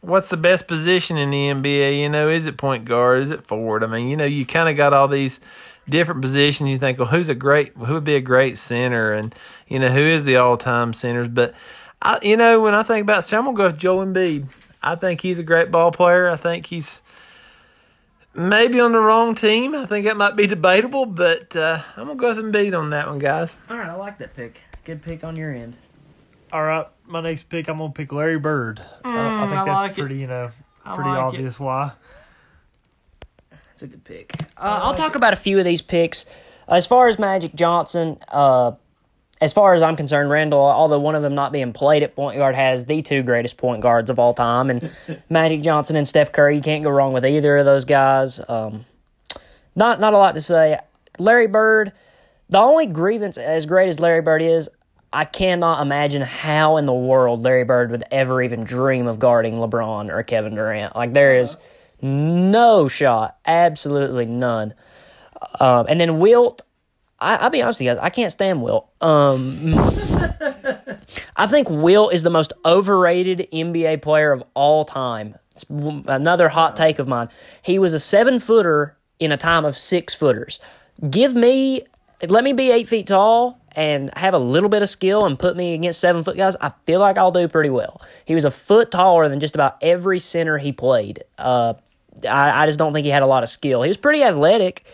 what's 0.00 0.30
the 0.30 0.36
best 0.36 0.68
position 0.68 1.16
in 1.16 1.30
the 1.30 1.48
NBA? 1.48 2.00
You 2.00 2.08
know, 2.08 2.28
is 2.28 2.46
it 2.46 2.56
point 2.56 2.84
guard? 2.84 3.22
Is 3.22 3.30
it 3.30 3.44
forward? 3.44 3.82
I 3.82 3.86
mean, 3.86 4.08
you 4.08 4.16
know, 4.16 4.24
you 4.24 4.46
kind 4.46 4.68
of 4.68 4.76
got 4.76 4.92
all 4.92 5.08
these 5.08 5.40
different 5.88 6.22
positions. 6.22 6.70
You 6.70 6.78
think, 6.78 6.98
well, 6.98 7.08
who's 7.08 7.28
a 7.28 7.34
great, 7.34 7.74
who 7.74 7.94
would 7.94 8.04
be 8.04 8.16
a 8.16 8.20
great 8.20 8.56
center, 8.56 9.12
and 9.12 9.34
you 9.66 9.78
know, 9.78 9.88
who 9.88 10.00
is 10.00 10.24
the 10.24 10.36
all-time 10.36 10.92
centers? 10.92 11.28
But 11.28 11.54
I, 12.00 12.18
you 12.22 12.36
know, 12.36 12.60
when 12.60 12.74
I 12.74 12.82
think 12.82 13.02
about, 13.02 13.24
so 13.24 13.38
I'm 13.38 13.44
gonna 13.44 13.56
go 13.56 13.66
with 13.66 13.78
Joel 13.78 14.06
Embiid. 14.06 14.48
I 14.82 14.94
think 14.94 15.20
he's 15.20 15.38
a 15.38 15.42
great 15.42 15.70
ball 15.70 15.90
player. 15.90 16.28
I 16.28 16.36
think 16.36 16.66
he's 16.66 17.02
maybe 18.34 18.78
on 18.78 18.92
the 18.92 19.00
wrong 19.00 19.34
team. 19.34 19.74
I 19.74 19.86
think 19.86 20.06
that 20.06 20.16
might 20.16 20.36
be 20.36 20.46
debatable, 20.46 21.06
but 21.06 21.56
uh, 21.56 21.80
I'm 21.96 22.06
gonna 22.06 22.18
go 22.18 22.34
with 22.34 22.44
Embiid 22.44 22.78
on 22.78 22.90
that 22.90 23.08
one, 23.08 23.18
guys. 23.18 23.56
All 23.68 23.76
right, 23.76 23.88
I 23.88 23.94
like 23.94 24.18
that 24.18 24.34
pick. 24.36 24.60
Good 24.84 25.02
pick 25.02 25.24
on 25.24 25.36
your 25.36 25.52
end. 25.52 25.76
All 26.52 26.62
right, 26.62 26.86
my 27.06 27.20
next 27.20 27.48
pick, 27.48 27.68
I'm 27.68 27.78
gonna 27.78 27.92
pick 27.92 28.12
Larry 28.12 28.38
Bird. 28.38 28.80
I- 29.04 29.08
I 29.08 29.12
Mm, 29.12 29.38
think 29.48 29.52
I 29.52 29.64
that's 29.64 29.68
like 29.68 29.90
it. 29.92 30.00
pretty, 30.00 30.16
you 30.16 30.26
know, 30.26 30.50
pretty 30.84 31.10
like 31.10 31.18
it. 31.18 31.22
obvious 31.22 31.60
why. 31.60 31.92
That's 33.50 33.82
a 33.82 33.86
good 33.88 34.04
pick. 34.04 34.32
Uh, 34.56 34.80
I'll 34.82 34.94
talk 34.94 35.14
about 35.16 35.32
a 35.32 35.36
few 35.36 35.58
of 35.58 35.64
these 35.64 35.82
picks. 35.82 36.24
As 36.68 36.86
far 36.86 37.08
as 37.08 37.18
Magic 37.18 37.54
Johnson, 37.54 38.18
uh, 38.28 38.72
as 39.40 39.52
far 39.52 39.74
as 39.74 39.82
I'm 39.82 39.96
concerned, 39.96 40.30
Randall, 40.30 40.60
although 40.62 40.98
one 40.98 41.14
of 41.14 41.22
them 41.22 41.34
not 41.34 41.52
being 41.52 41.72
played 41.74 42.02
at 42.02 42.16
point 42.16 42.38
guard, 42.38 42.54
has 42.54 42.86
the 42.86 43.02
two 43.02 43.22
greatest 43.22 43.58
point 43.58 43.82
guards 43.82 44.08
of 44.10 44.18
all 44.18 44.32
time, 44.34 44.70
and 44.70 44.90
Magic 45.28 45.60
Johnson 45.62 45.94
and 45.96 46.08
Steph 46.08 46.32
Curry. 46.32 46.56
You 46.56 46.62
can't 46.62 46.82
go 46.82 46.90
wrong 46.90 47.12
with 47.12 47.24
either 47.26 47.58
of 47.58 47.66
those 47.66 47.84
guys. 47.84 48.40
Um, 48.48 48.86
not 49.74 50.00
not 50.00 50.14
a 50.14 50.18
lot 50.18 50.34
to 50.36 50.40
say. 50.40 50.78
Larry 51.18 51.46
Bird, 51.46 51.92
the 52.48 52.58
only 52.58 52.86
grievance, 52.86 53.36
as 53.36 53.66
great 53.66 53.88
as 53.88 54.00
Larry 54.00 54.22
Bird 54.22 54.40
is, 54.42 54.70
I 55.16 55.24
cannot 55.24 55.80
imagine 55.80 56.20
how 56.20 56.76
in 56.76 56.84
the 56.84 56.92
world 56.92 57.42
Larry 57.42 57.64
Bird 57.64 57.90
would 57.90 58.04
ever 58.10 58.42
even 58.42 58.64
dream 58.64 59.06
of 59.06 59.18
guarding 59.18 59.56
LeBron 59.56 60.12
or 60.12 60.22
Kevin 60.22 60.54
Durant. 60.54 60.94
Like 60.94 61.14
there 61.14 61.40
is 61.40 61.56
no 62.02 62.86
shot, 62.86 63.38
absolutely 63.46 64.26
none. 64.26 64.74
Um, 65.58 65.86
and 65.88 65.98
then 65.98 66.18
Wilt, 66.18 66.60
I, 67.18 67.36
I'll 67.36 67.48
be 67.48 67.62
honest 67.62 67.80
with 67.80 67.86
you 67.86 67.94
guys, 67.94 68.02
I 68.02 68.10
can't 68.10 68.30
stand 68.30 68.62
Wilt. 68.62 68.90
Um, 69.00 69.74
I 71.36 71.46
think 71.46 71.70
Wilt 71.70 72.12
is 72.12 72.22
the 72.22 72.28
most 72.28 72.52
overrated 72.66 73.48
NBA 73.50 74.02
player 74.02 74.32
of 74.32 74.44
all 74.52 74.84
time. 74.84 75.34
It's 75.52 75.64
another 75.70 76.50
hot 76.50 76.76
take 76.76 76.98
of 76.98 77.08
mine. 77.08 77.30
He 77.62 77.78
was 77.78 77.94
a 77.94 77.98
seven 77.98 78.38
footer 78.38 78.98
in 79.18 79.32
a 79.32 79.38
time 79.38 79.64
of 79.64 79.78
six 79.78 80.12
footers. 80.12 80.60
Give 81.08 81.34
me, 81.34 81.86
let 82.28 82.44
me 82.44 82.52
be 82.52 82.70
eight 82.70 82.86
feet 82.86 83.06
tall 83.06 83.62
and 83.76 84.10
have 84.16 84.32
a 84.32 84.38
little 84.38 84.70
bit 84.70 84.80
of 84.82 84.88
skill 84.88 85.26
and 85.26 85.38
put 85.38 85.56
me 85.56 85.74
against 85.74 86.00
seven 86.00 86.24
foot 86.24 86.36
guys. 86.36 86.56
I 86.56 86.72
feel 86.86 86.98
like 86.98 87.18
I'll 87.18 87.30
do 87.30 87.46
pretty 87.46 87.70
well. 87.70 88.00
He 88.24 88.34
was 88.34 88.46
a 88.46 88.50
foot 88.50 88.90
taller 88.90 89.28
than 89.28 89.38
just 89.38 89.54
about 89.54 89.76
every 89.82 90.18
center 90.18 90.56
he 90.56 90.72
played. 90.72 91.22
Uh, 91.38 91.74
I, 92.28 92.62
I 92.62 92.66
just 92.66 92.78
don't 92.78 92.94
think 92.94 93.04
he 93.04 93.10
had 93.10 93.22
a 93.22 93.26
lot 93.26 93.42
of 93.42 93.50
skill. 93.50 93.82
He 93.82 93.88
was 93.88 93.98
pretty 93.98 94.22
athletic. 94.22 94.86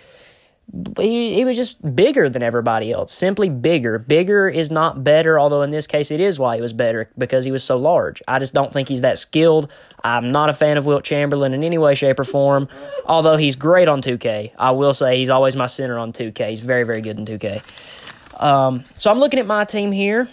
He, 0.99 1.35
he 1.35 1.45
was 1.45 1.57
just 1.57 1.95
bigger 1.95 2.29
than 2.29 2.43
everybody 2.43 2.93
else. 2.93 3.13
Simply 3.13 3.49
bigger. 3.51 3.99
Bigger 3.99 4.49
is 4.49 4.71
not 4.71 5.05
better, 5.05 5.39
although 5.39 5.63
in 5.63 5.71
this 5.71 5.87
case 5.87 6.11
it 6.11 6.19
is 6.19 6.39
why 6.39 6.57
he 6.57 6.63
was 6.63 6.73
better 6.73 7.11
because 7.17 7.45
he 7.45 7.53
was 7.53 7.63
so 7.63 7.77
large. 7.77 8.23
I 8.27 8.39
just 8.39 8.55
don't 8.55 8.73
think 8.73 8.89
he's 8.89 9.03
that 9.03 9.19
skilled. 9.19 9.71
I'm 10.03 10.33
not 10.33 10.49
a 10.49 10.53
fan 10.53 10.79
of 10.79 10.87
Wilt 10.87 11.05
Chamberlain 11.05 11.53
in 11.53 11.63
any 11.63 11.79
way, 11.79 11.95
shape, 11.95 12.19
or 12.19 12.25
form, 12.25 12.69
although 13.07 13.37
he's 13.37 13.55
great 13.55 13.87
on 13.87 14.03
2K. 14.03 14.53
I 14.59 14.71
will 14.73 14.95
say 14.95 15.19
he's 15.19 15.31
always 15.31 15.55
my 15.55 15.67
center 15.67 15.99
on 15.99 16.13
2K. 16.13 16.49
He's 16.49 16.61
very, 16.61 16.85
very 16.85 17.03
good 17.03 17.19
in 17.19 17.27
2K. 17.27 18.02
Um, 18.43 18.85
so 18.99 19.11
I'm 19.11 19.19
looking 19.19 19.39
at 19.39 19.47
my 19.47 19.65
team 19.65 19.93
here. 19.93 20.29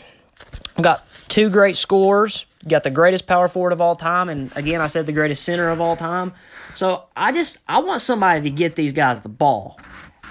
I've 0.75 0.83
got 0.83 1.05
two 1.27 1.49
great 1.49 1.75
scores. 1.75 2.45
Got 2.67 2.83
the 2.83 2.89
greatest 2.89 3.27
power 3.27 3.47
forward 3.47 3.71
of 3.71 3.79
all 3.79 3.95
time, 3.95 4.27
and 4.27 4.55
again, 4.57 4.81
I 4.81 4.87
said 4.87 5.05
the 5.05 5.13
greatest 5.13 5.43
center 5.43 5.69
of 5.69 5.79
all 5.79 5.95
time. 5.95 6.33
So 6.73 7.05
I 7.15 7.31
just 7.31 7.59
I 7.69 7.79
want 7.79 8.01
somebody 8.01 8.41
to 8.41 8.49
get 8.49 8.75
these 8.75 8.91
guys 8.91 9.21
the 9.21 9.29
ball, 9.29 9.79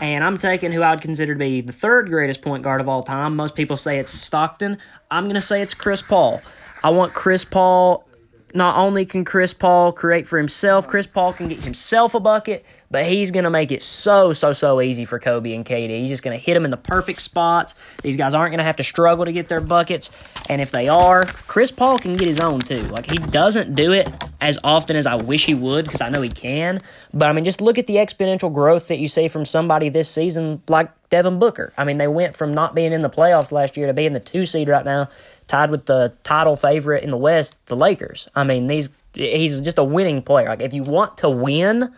and 0.03 0.23
I'm 0.23 0.37
taking 0.37 0.71
who 0.71 0.83
I 0.83 0.91
would 0.91 1.01
consider 1.01 1.33
to 1.33 1.39
be 1.39 1.63
the 1.63 1.73
third 1.73 2.11
greatest 2.11 2.43
point 2.43 2.63
guard 2.63 2.83
of 2.83 2.89
all 2.89 3.03
time. 3.03 3.35
Most 3.35 3.55
people 3.55 3.79
say 3.79 3.99
it's 3.99 4.13
Stockton. 4.13 4.77
I'm 5.11 5.27
gonna 5.27 5.41
say 5.41 5.63
it's 5.63 5.73
Chris 5.73 6.03
Paul. 6.03 6.43
I 6.85 6.91
want 6.91 7.15
Chris 7.15 7.47
Paul 7.47 8.07
not 8.53 8.77
only 8.77 9.07
can 9.07 9.25
Chris 9.25 9.55
Paul 9.55 9.93
create 9.93 10.29
for 10.29 10.37
himself, 10.37 10.87
Chris 10.87 11.07
Paul 11.07 11.33
can 11.33 11.49
get 11.49 11.65
himself 11.65 12.15
a 12.15 12.21
bucket, 12.21 12.65
but 12.91 13.05
he's 13.05 13.31
going 13.31 13.45
to 13.45 13.51
make 13.51 13.71
it 13.71 13.83
so, 13.83 14.33
so, 14.33 14.53
so 14.53 14.81
easy 14.81 15.05
for 15.05 15.19
Kobe 15.19 15.53
and 15.53 15.65
KD. 15.65 16.01
He's 16.01 16.09
just 16.09 16.23
going 16.23 16.39
to 16.39 16.43
hit 16.43 16.55
them 16.55 16.65
in 16.65 16.71
the 16.71 16.77
perfect 16.77 17.21
spots. 17.21 17.75
These 18.03 18.17
guys 18.17 18.35
aren't 18.35 18.53
going 18.53 18.59
to 18.59 18.65
have 18.65 18.77
to 18.77 18.85
struggle 18.85 19.25
to 19.25 19.33
get 19.33 19.49
their 19.49 19.61
buckets. 19.61 20.11
And 20.49 20.61
if 20.61 20.71
they 20.71 20.89
are, 20.89 21.27
Chris 21.27 21.71
Paul 21.71 21.99
can 21.99 22.17
get 22.17 22.27
his 22.27 22.41
own 22.41 22.61
too. 22.61 22.83
Like, 22.83 23.11
he 23.11 23.17
doesn't 23.17 23.75
do 23.75 23.93
it 23.93 24.09
as 24.41 24.59
often 24.65 24.97
as 24.97 25.07
I 25.07 25.17
wish 25.17 25.45
he 25.45 25.55
would 25.55 25.85
because 25.85 26.01
I 26.01 26.09
know 26.09 26.23
he 26.23 26.31
can. 26.31 26.81
But, 27.13 27.29
I 27.29 27.33
mean, 27.33 27.45
just 27.45 27.61
look 27.61 27.79
at 27.79 27.87
the 27.87 27.97
exponential 27.97 28.53
growth 28.53 28.89
that 28.89 28.99
you 28.99 29.09
see 29.09 29.29
from 29.29 29.45
somebody 29.45 29.89
this 29.91 30.09
season 30.09 30.63
like 30.69 30.91
Devin 31.11 31.39
Booker. 31.39 31.73
I 31.77 31.85
mean, 31.85 31.99
they 31.99 32.09
went 32.09 32.37
from 32.37 32.55
not 32.55 32.75
being 32.75 32.93
in 32.93 33.03
the 33.03 33.11
playoffs 33.11 33.53
last 33.53 33.77
year 33.77 33.87
to 33.87 33.93
being 33.93 34.13
the 34.13 34.21
two 34.21 34.47
seed 34.47 34.69
right 34.69 34.85
now, 34.85 35.09
tied 35.47 35.71
with 35.71 35.87
the 35.87 36.15
title 36.25 36.57
favorite 36.57 37.05
in 37.05 37.11
the 37.11 37.17
West, 37.17 37.67
the 37.67 37.77
Lakers. 37.77 38.29
I 38.35 38.45
mean, 38.45 38.67
these 38.67 38.91
he's 39.15 39.61
just 39.61 39.79
a 39.79 39.85
winning 39.85 40.23
player. 40.23 40.49
Like, 40.49 40.63
if 40.63 40.73
you 40.73 40.83
want 40.83 41.19
to 41.19 41.29
win, 41.29 41.93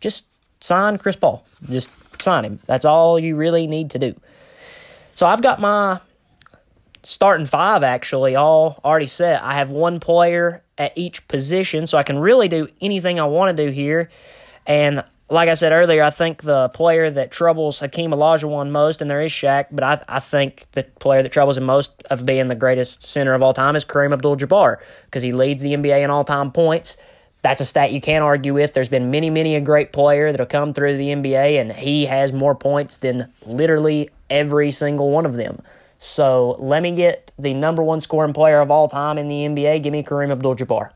just 0.00 0.28
sign 0.60 0.98
Chris 0.98 1.16
Paul. 1.16 1.44
Just 1.68 1.90
sign 2.20 2.44
him. 2.44 2.60
That's 2.66 2.84
all 2.84 3.18
you 3.18 3.36
really 3.36 3.66
need 3.66 3.90
to 3.90 3.98
do. 3.98 4.14
So 5.14 5.26
I've 5.26 5.42
got 5.42 5.60
my 5.60 6.00
starting 7.02 7.46
five 7.46 7.82
actually 7.82 8.36
all 8.36 8.80
already 8.84 9.06
set. 9.06 9.42
I 9.42 9.54
have 9.54 9.70
one 9.70 10.00
player 10.00 10.62
at 10.76 10.96
each 10.96 11.26
position, 11.28 11.86
so 11.86 11.98
I 11.98 12.02
can 12.02 12.18
really 12.18 12.48
do 12.48 12.68
anything 12.80 13.18
I 13.18 13.24
want 13.24 13.56
to 13.56 13.66
do 13.66 13.72
here. 13.72 14.10
And 14.66 15.02
like 15.30 15.48
I 15.48 15.54
said 15.54 15.72
earlier, 15.72 16.02
I 16.02 16.10
think 16.10 16.42
the 16.42 16.68
player 16.70 17.10
that 17.10 17.30
troubles 17.30 17.80
Hakeem 17.80 18.10
Olajuwon 18.10 18.70
most, 18.70 19.02
and 19.02 19.10
there 19.10 19.20
is 19.20 19.30
Shaq, 19.30 19.66
but 19.70 19.84
I, 19.84 20.04
I 20.08 20.20
think 20.20 20.66
the 20.72 20.84
player 20.84 21.22
that 21.22 21.32
troubles 21.32 21.58
him 21.58 21.64
most 21.64 22.02
of 22.10 22.24
being 22.24 22.48
the 22.48 22.54
greatest 22.54 23.02
center 23.02 23.34
of 23.34 23.42
all 23.42 23.52
time 23.52 23.76
is 23.76 23.84
Kareem 23.84 24.12
Abdul-Jabbar 24.12 24.78
because 25.04 25.22
he 25.22 25.32
leads 25.32 25.62
the 25.62 25.74
NBA 25.74 26.02
in 26.02 26.10
all-time 26.10 26.50
points. 26.50 26.96
That's 27.42 27.60
a 27.60 27.64
stat 27.64 27.92
you 27.92 28.00
can't 28.00 28.24
argue 28.24 28.54
with. 28.54 28.72
There's 28.72 28.88
been 28.88 29.10
many, 29.10 29.30
many 29.30 29.54
a 29.54 29.60
great 29.60 29.92
player 29.92 30.30
that'll 30.32 30.46
come 30.46 30.74
through 30.74 30.96
the 30.96 31.08
NBA, 31.08 31.60
and 31.60 31.72
he 31.72 32.06
has 32.06 32.32
more 32.32 32.54
points 32.54 32.96
than 32.96 33.32
literally 33.46 34.10
every 34.28 34.70
single 34.70 35.10
one 35.10 35.24
of 35.24 35.34
them. 35.34 35.62
So 35.98 36.56
let 36.58 36.82
me 36.82 36.94
get 36.94 37.32
the 37.38 37.54
number 37.54 37.82
one 37.82 38.00
scoring 38.00 38.32
player 38.32 38.60
of 38.60 38.70
all 38.70 38.88
time 38.88 39.18
in 39.18 39.28
the 39.28 39.34
NBA. 39.34 39.82
Give 39.82 39.92
me 39.92 40.02
Kareem 40.02 40.30
Abdul-Jabbar. 40.30 40.90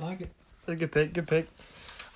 I 0.00 0.04
like 0.04 0.20
it. 0.20 0.30
That's 0.66 0.76
a 0.76 0.76
good 0.76 0.92
pick. 0.92 1.12
Good 1.12 1.28
pick. 1.28 1.48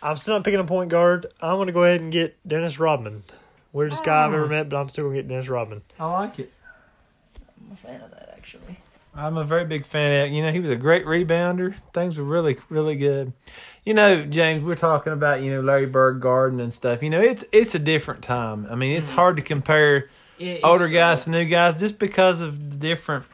I'm 0.03 0.17
still 0.17 0.35
not 0.35 0.45
picking 0.45 0.61
a 0.61 0.65
point 0.65 0.91
guard. 0.91 1.27
I'm 1.41 1.57
going 1.57 1.67
to 1.67 1.73
go 1.73 1.83
ahead 1.83 2.01
and 2.01 2.13
get 2.13 2.37
Dennis 2.47 2.79
Rodman. 2.79 3.25
Weirdest 3.73 4.05
guy 4.05 4.25
I've 4.25 4.33
ever 4.33 4.45
ah. 4.45 4.49
met, 4.49 4.69
but 4.69 4.77
I'm 4.77 4.89
still 4.89 5.05
going 5.05 5.17
to 5.17 5.23
get 5.23 5.29
Dennis 5.29 5.49
Rodman. 5.49 5.83
I 5.99 6.07
like 6.07 6.39
it. 6.39 6.53
I'm 7.61 7.73
a 7.73 7.77
fan 7.77 8.01
of 8.01 8.11
that, 8.11 8.33
actually. 8.37 8.79
I'm 9.19 9.37
a 9.37 9.45
very 9.45 9.65
big 9.65 9.85
fan 9.85 10.27
of. 10.27 10.33
You 10.33 10.43
know, 10.43 10.53
he 10.53 10.61
was 10.61 10.71
a 10.71 10.77
great 10.77 11.05
rebounder. 11.05 11.75
Things 11.93 12.17
were 12.17 12.25
really, 12.25 12.57
really 12.69 12.95
good. 12.95 13.33
You 13.85 13.93
know, 13.93 14.25
James, 14.25 14.63
we're 14.63 14.77
talking 14.77 15.13
about 15.13 15.43
you 15.43 15.51
know 15.51 15.61
Larry 15.61 15.87
Bird 15.87 16.21
Garden 16.21 16.61
and 16.61 16.73
stuff. 16.73 17.03
You 17.03 17.11
know, 17.11 17.21
it's 17.21 17.45
it's 17.51 17.75
a 17.75 17.81
different 17.81 18.23
time. 18.23 18.69
I 18.71 18.77
mean, 18.77 18.97
it's 18.97 19.11
hard 19.11 19.37
to 19.37 19.43
compare 19.43 20.09
It's, 20.39 20.65
older 20.65 20.89
guys 20.89 21.25
to 21.25 21.31
new 21.31 21.47
guys 21.47 21.81
just 21.81 21.99
because 21.99 22.41
of 22.41 22.71
the 22.71 22.77
different. 22.77 23.25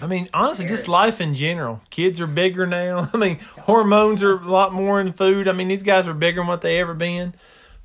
I 0.00 0.06
mean, 0.06 0.28
honestly, 0.34 0.66
just 0.66 0.88
life 0.88 1.20
in 1.20 1.34
general. 1.34 1.80
Kids 1.88 2.20
are 2.20 2.26
bigger 2.26 2.66
now. 2.66 3.08
I 3.14 3.16
mean, 3.16 3.38
hormones 3.62 4.22
are 4.22 4.36
a 4.36 4.48
lot 4.48 4.74
more 4.74 5.00
in 5.00 5.12
food. 5.12 5.48
I 5.48 5.52
mean, 5.52 5.68
these 5.68 5.82
guys 5.82 6.06
are 6.06 6.14
bigger 6.14 6.40
than 6.40 6.48
what 6.48 6.60
they 6.60 6.78
ever 6.80 6.94
been. 6.94 7.34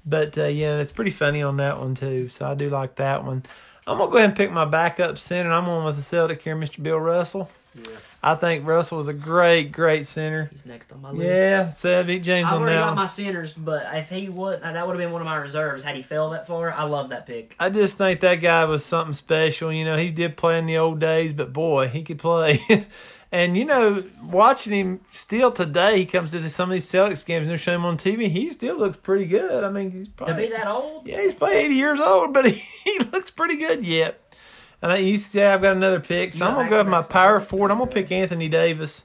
But 0.05 0.37
uh, 0.37 0.45
yeah, 0.45 0.79
it's 0.79 0.91
pretty 0.91 1.11
funny 1.11 1.41
on 1.41 1.55
that 1.57 1.79
one 1.79 1.95
too. 1.95 2.27
So 2.27 2.45
I 2.45 2.53
do 2.53 2.69
like 2.69 2.95
that 2.95 3.23
one. 3.23 3.43
I'm 3.85 3.97
gonna 3.97 4.11
go 4.11 4.17
ahead 4.17 4.29
and 4.29 4.37
pick 4.37 4.51
my 4.51 4.65
backup 4.65 5.17
center. 5.17 5.51
I'm 5.51 5.67
on 5.67 5.85
with 5.85 5.97
the 5.97 6.03
Celtic 6.03 6.41
here, 6.41 6.55
Mr. 6.55 6.81
Bill 6.81 6.99
Russell. 6.99 7.49
Yeah. 7.75 7.95
I 8.25 8.35
think 8.35 8.65
Russell 8.65 8.99
was 8.99 9.09
a 9.09 9.13
great, 9.13 9.73
great 9.73 10.05
center. 10.05 10.49
He's 10.53 10.65
next 10.65 10.93
on 10.93 11.01
my 11.01 11.11
list. 11.11 11.27
Yeah, 11.27 11.69
so 11.71 12.03
beat 12.05 12.23
James 12.23 12.47
I've 12.47 12.53
on 12.53 12.61
already 12.61 12.77
that 12.77 12.85
got 12.85 12.95
my 12.95 13.05
centers, 13.05 13.51
but 13.51 13.85
if 13.95 14.09
he 14.09 14.29
would, 14.29 14.61
that 14.61 14.87
would 14.87 14.93
have 14.93 15.03
been 15.03 15.11
one 15.11 15.21
of 15.21 15.25
my 15.25 15.35
reserves. 15.35 15.83
Had 15.83 15.97
he 15.97 16.01
fell 16.01 16.29
that 16.29 16.47
far, 16.47 16.71
I 16.71 16.83
love 16.83 17.09
that 17.09 17.25
pick. 17.25 17.53
I 17.59 17.69
just 17.69 17.97
think 17.97 18.21
that 18.21 18.35
guy 18.35 18.63
was 18.63 18.85
something 18.85 19.13
special. 19.13 19.73
You 19.73 19.83
know, 19.83 19.97
he 19.97 20.09
did 20.09 20.37
play 20.37 20.57
in 20.57 20.67
the 20.67 20.77
old 20.77 20.99
days, 20.99 21.33
but 21.33 21.51
boy, 21.51 21.89
he 21.89 22.03
could 22.03 22.19
play. 22.19 22.59
and 23.33 23.57
you 23.57 23.65
know, 23.65 24.03
watching 24.23 24.71
him 24.73 25.01
still 25.11 25.51
today, 25.51 25.97
he 25.97 26.05
comes 26.05 26.31
to 26.31 26.49
some 26.49 26.69
of 26.69 26.73
these 26.73 26.89
Celtics 26.89 27.25
games 27.25 27.47
and 27.47 27.49
they're 27.49 27.57
showing 27.57 27.79
him 27.79 27.85
on 27.85 27.97
TV. 27.97 28.29
He 28.29 28.51
still 28.53 28.77
looks 28.77 28.95
pretty 28.97 29.25
good. 29.25 29.63
I 29.63 29.69
mean, 29.69 29.91
he's 29.91 30.07
To 30.07 30.13
probably 30.13 30.47
be 30.47 30.53
that 30.53 30.67
old, 30.67 31.07
yeah, 31.07 31.21
he's 31.21 31.33
probably 31.33 31.57
eighty 31.57 31.75
years 31.75 31.99
old, 31.99 32.33
but 32.33 32.45
he, 32.49 32.51
he 32.83 32.99
looks 33.11 33.31
pretty 33.31 33.57
good 33.57 33.83
yet. 33.83 34.19
And 34.81 34.91
I 34.91 34.97
used 34.97 35.25
to 35.25 35.31
say 35.31 35.45
I've 35.47 35.61
got 35.61 35.75
another 35.75 35.99
pick, 35.99 36.31
so 36.33 36.45
I'm 36.45 36.53
gonna 36.53 36.69
go 36.69 36.77
with 36.79 36.87
my 36.87 37.01
power 37.01 37.39
forward. 37.39 37.71
I'm 37.71 37.79
gonna 37.79 37.89
pick 37.91 38.11
Anthony 38.11 38.49
Davis. 38.49 39.03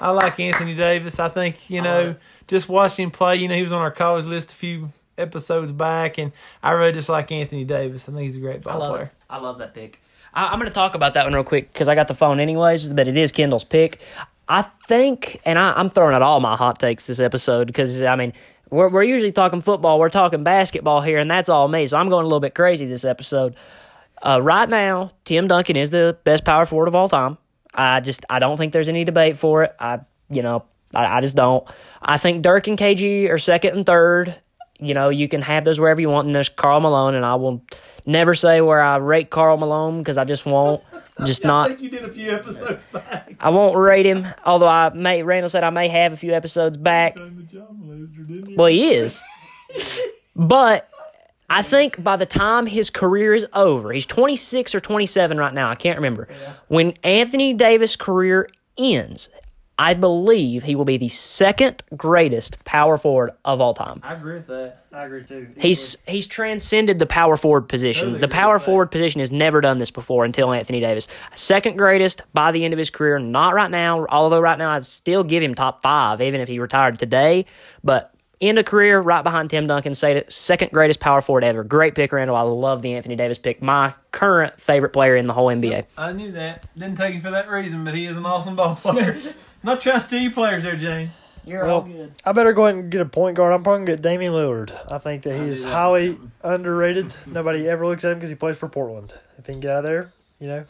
I 0.00 0.10
like 0.10 0.38
Anthony 0.38 0.74
Davis. 0.74 1.18
I 1.18 1.28
think 1.28 1.70
you 1.70 1.80
know, 1.80 2.16
just 2.48 2.68
watching 2.68 3.04
him 3.04 3.10
play. 3.10 3.36
You 3.36 3.48
know, 3.48 3.54
he 3.54 3.62
was 3.62 3.72
on 3.72 3.80
our 3.80 3.90
college 3.90 4.26
list 4.26 4.52
a 4.52 4.54
few 4.54 4.90
episodes 5.16 5.72
back, 5.72 6.18
and 6.18 6.32
I 6.62 6.72
really 6.72 6.92
just 6.92 7.08
like 7.08 7.30
Anthony 7.32 7.64
Davis. 7.64 8.08
I 8.08 8.12
think 8.12 8.24
he's 8.24 8.36
a 8.36 8.40
great 8.40 8.56
I 8.56 8.58
ball 8.58 8.78
love 8.80 8.90
player. 8.90 9.04
it. 9.04 9.12
I 9.30 9.38
love 9.38 9.58
that 9.58 9.72
pick. 9.74 10.01
I, 10.34 10.46
I'm 10.46 10.58
going 10.58 10.70
to 10.70 10.74
talk 10.74 10.94
about 10.94 11.14
that 11.14 11.24
one 11.24 11.32
real 11.34 11.44
quick 11.44 11.72
because 11.72 11.88
I 11.88 11.94
got 11.94 12.08
the 12.08 12.14
phone 12.14 12.40
anyways, 12.40 12.92
but 12.92 13.08
it 13.08 13.16
is 13.16 13.32
Kendall's 13.32 13.64
pick. 13.64 14.00
I 14.48 14.62
think, 14.62 15.40
and 15.44 15.58
I, 15.58 15.72
I'm 15.72 15.88
throwing 15.88 16.14
out 16.14 16.22
all 16.22 16.40
my 16.40 16.56
hot 16.56 16.78
takes 16.78 17.06
this 17.06 17.20
episode 17.20 17.68
because 17.68 18.02
I 18.02 18.16
mean 18.16 18.32
we're 18.70 18.88
we're 18.88 19.02
usually 19.02 19.30
talking 19.30 19.60
football, 19.60 19.98
we're 19.98 20.10
talking 20.10 20.42
basketball 20.42 21.00
here, 21.00 21.18
and 21.18 21.30
that's 21.30 21.48
all 21.48 21.68
me. 21.68 21.86
So 21.86 21.96
I'm 21.96 22.08
going 22.08 22.24
a 22.24 22.26
little 22.26 22.40
bit 22.40 22.54
crazy 22.54 22.86
this 22.86 23.04
episode. 23.04 23.54
Uh, 24.20 24.40
right 24.42 24.68
now, 24.68 25.12
Tim 25.24 25.46
Duncan 25.46 25.76
is 25.76 25.90
the 25.90 26.16
best 26.24 26.44
power 26.44 26.64
forward 26.64 26.88
of 26.88 26.94
all 26.94 27.08
time. 27.08 27.38
I 27.74 28.00
just 28.00 28.24
I 28.28 28.38
don't 28.38 28.56
think 28.56 28.72
there's 28.72 28.88
any 28.88 29.04
debate 29.04 29.36
for 29.36 29.64
it. 29.64 29.74
I 29.78 30.00
you 30.28 30.42
know 30.42 30.64
I, 30.94 31.18
I 31.18 31.20
just 31.20 31.36
don't. 31.36 31.66
I 32.00 32.18
think 32.18 32.42
Dirk 32.42 32.66
and 32.66 32.78
KG 32.78 33.30
are 33.30 33.38
second 33.38 33.76
and 33.76 33.86
third. 33.86 34.34
You 34.78 34.94
know 34.94 35.08
you 35.08 35.28
can 35.28 35.42
have 35.42 35.64
those 35.64 35.78
wherever 35.78 36.00
you 36.00 36.08
want. 36.08 36.26
And 36.26 36.34
there's 36.34 36.48
Karl 36.48 36.80
Malone, 36.80 37.14
and 37.14 37.24
I 37.24 37.36
will 37.36 37.62
never 38.06 38.34
say 38.34 38.60
where 38.60 38.80
I 38.80 38.96
rate 38.96 39.30
Karl 39.30 39.56
Malone 39.56 39.98
because 39.98 40.18
I 40.18 40.24
just 40.24 40.46
won't. 40.46 40.82
Just 41.24 41.44
not. 41.44 41.66
I 41.66 41.68
Think 41.74 41.82
you 41.82 41.90
did 41.90 42.04
a 42.04 42.12
few 42.12 42.30
episodes 42.32 42.84
back. 42.86 43.34
I 43.40 43.50
won't 43.50 43.76
rate 43.76 44.06
him. 44.06 44.26
Although 44.44 44.68
I 44.68 44.90
may 44.90 45.22
Randall 45.22 45.48
said 45.48 45.62
I 45.64 45.70
may 45.70 45.88
have 45.88 46.12
a 46.12 46.16
few 46.16 46.32
episodes 46.32 46.76
back. 46.76 47.16
Well, 48.56 48.66
he 48.68 48.94
is. 48.94 49.22
but 50.34 50.88
I 51.50 51.62
think 51.62 52.02
by 52.02 52.16
the 52.16 52.26
time 52.26 52.66
his 52.66 52.88
career 52.90 53.34
is 53.34 53.46
over, 53.52 53.92
he's 53.92 54.06
26 54.06 54.74
or 54.74 54.80
27 54.80 55.36
right 55.36 55.52
now. 55.52 55.68
I 55.68 55.74
can't 55.74 55.98
remember. 55.98 56.28
When 56.68 56.94
Anthony 57.04 57.52
Davis' 57.52 57.96
career 57.96 58.48
ends, 58.78 59.28
I 59.82 59.94
believe 59.94 60.62
he 60.62 60.76
will 60.76 60.84
be 60.84 60.96
the 60.96 61.08
second 61.08 61.82
greatest 61.96 62.62
power 62.64 62.96
forward 62.96 63.32
of 63.44 63.60
all 63.60 63.74
time. 63.74 63.98
I 64.04 64.14
agree 64.14 64.34
with 64.34 64.46
that. 64.46 64.84
I 64.92 65.06
agree 65.06 65.24
too. 65.24 65.48
He's 65.56 65.98
he's 66.06 66.28
transcended 66.28 67.00
the 67.00 67.06
power 67.06 67.36
forward 67.36 67.62
position. 67.68 68.10
Totally 68.10 68.20
the 68.20 68.28
power 68.28 68.54
with 68.54 68.62
that. 68.62 68.66
forward 68.66 68.90
position 68.92 69.18
has 69.18 69.32
never 69.32 69.60
done 69.60 69.78
this 69.78 69.90
before 69.90 70.24
until 70.24 70.52
Anthony 70.52 70.78
Davis. 70.78 71.08
Second 71.34 71.78
greatest 71.78 72.22
by 72.32 72.52
the 72.52 72.64
end 72.64 72.72
of 72.72 72.78
his 72.78 72.90
career, 72.90 73.18
not 73.18 73.54
right 73.54 73.72
now. 73.72 74.06
Although 74.08 74.38
right 74.38 74.56
now 74.56 74.70
I'd 74.70 74.84
still 74.84 75.24
give 75.24 75.42
him 75.42 75.52
top 75.52 75.82
five, 75.82 76.20
even 76.20 76.40
if 76.40 76.46
he 76.46 76.60
retired 76.60 77.00
today. 77.00 77.46
But 77.82 78.14
end 78.40 78.60
of 78.60 78.64
career, 78.66 79.00
right 79.00 79.22
behind 79.22 79.50
Tim 79.50 79.66
Duncan, 79.66 79.94
say 79.94 80.22
second 80.28 80.70
greatest 80.70 81.00
power 81.00 81.20
forward 81.20 81.42
ever. 81.42 81.64
Great 81.64 81.96
pick, 81.96 82.12
Randall. 82.12 82.36
I 82.36 82.42
love 82.42 82.82
the 82.82 82.94
Anthony 82.94 83.16
Davis 83.16 83.38
pick. 83.38 83.60
My 83.60 83.94
current 84.12 84.60
favorite 84.60 84.92
player 84.92 85.16
in 85.16 85.26
the 85.26 85.32
whole 85.32 85.48
NBA. 85.48 85.86
I 85.98 86.12
knew 86.12 86.30
that. 86.32 86.66
Didn't 86.78 86.98
take 86.98 87.14
him 87.16 87.20
for 87.20 87.32
that 87.32 87.50
reason, 87.50 87.84
but 87.84 87.96
he 87.96 88.04
is 88.04 88.16
an 88.16 88.24
awesome 88.24 88.54
ball 88.54 88.76
player. 88.76 89.18
Not 89.62 89.80
trying 89.80 89.96
to 89.96 90.00
steal 90.00 90.20
your 90.22 90.32
players 90.32 90.62
there, 90.64 90.76
James. 90.76 91.10
You're 91.44 91.64
Well, 91.64 91.88
I 92.24 92.32
better 92.32 92.52
go 92.52 92.66
ahead 92.66 92.78
and 92.78 92.90
get 92.90 93.00
a 93.00 93.04
point 93.04 93.36
guard. 93.36 93.52
I'm 93.52 93.62
probably 93.64 93.78
going 93.78 93.86
to 93.86 93.92
get 93.94 94.02
Damian 94.02 94.32
Lillard. 94.32 94.70
I 94.90 94.98
think 94.98 95.24
that 95.24 95.40
I 95.40 95.44
he 95.44 95.50
is 95.50 95.64
highly 95.64 96.18
underrated. 96.44 97.14
Nobody 97.26 97.68
ever 97.68 97.84
looks 97.86 98.04
at 98.04 98.12
him 98.12 98.18
because 98.18 98.30
he 98.30 98.36
plays 98.36 98.56
for 98.56 98.68
Portland. 98.68 99.12
If 99.38 99.46
he 99.46 99.52
can 99.52 99.60
get 99.60 99.72
out 99.72 99.78
of 99.78 99.84
there, 99.84 100.12
you 100.38 100.46
know, 100.46 100.64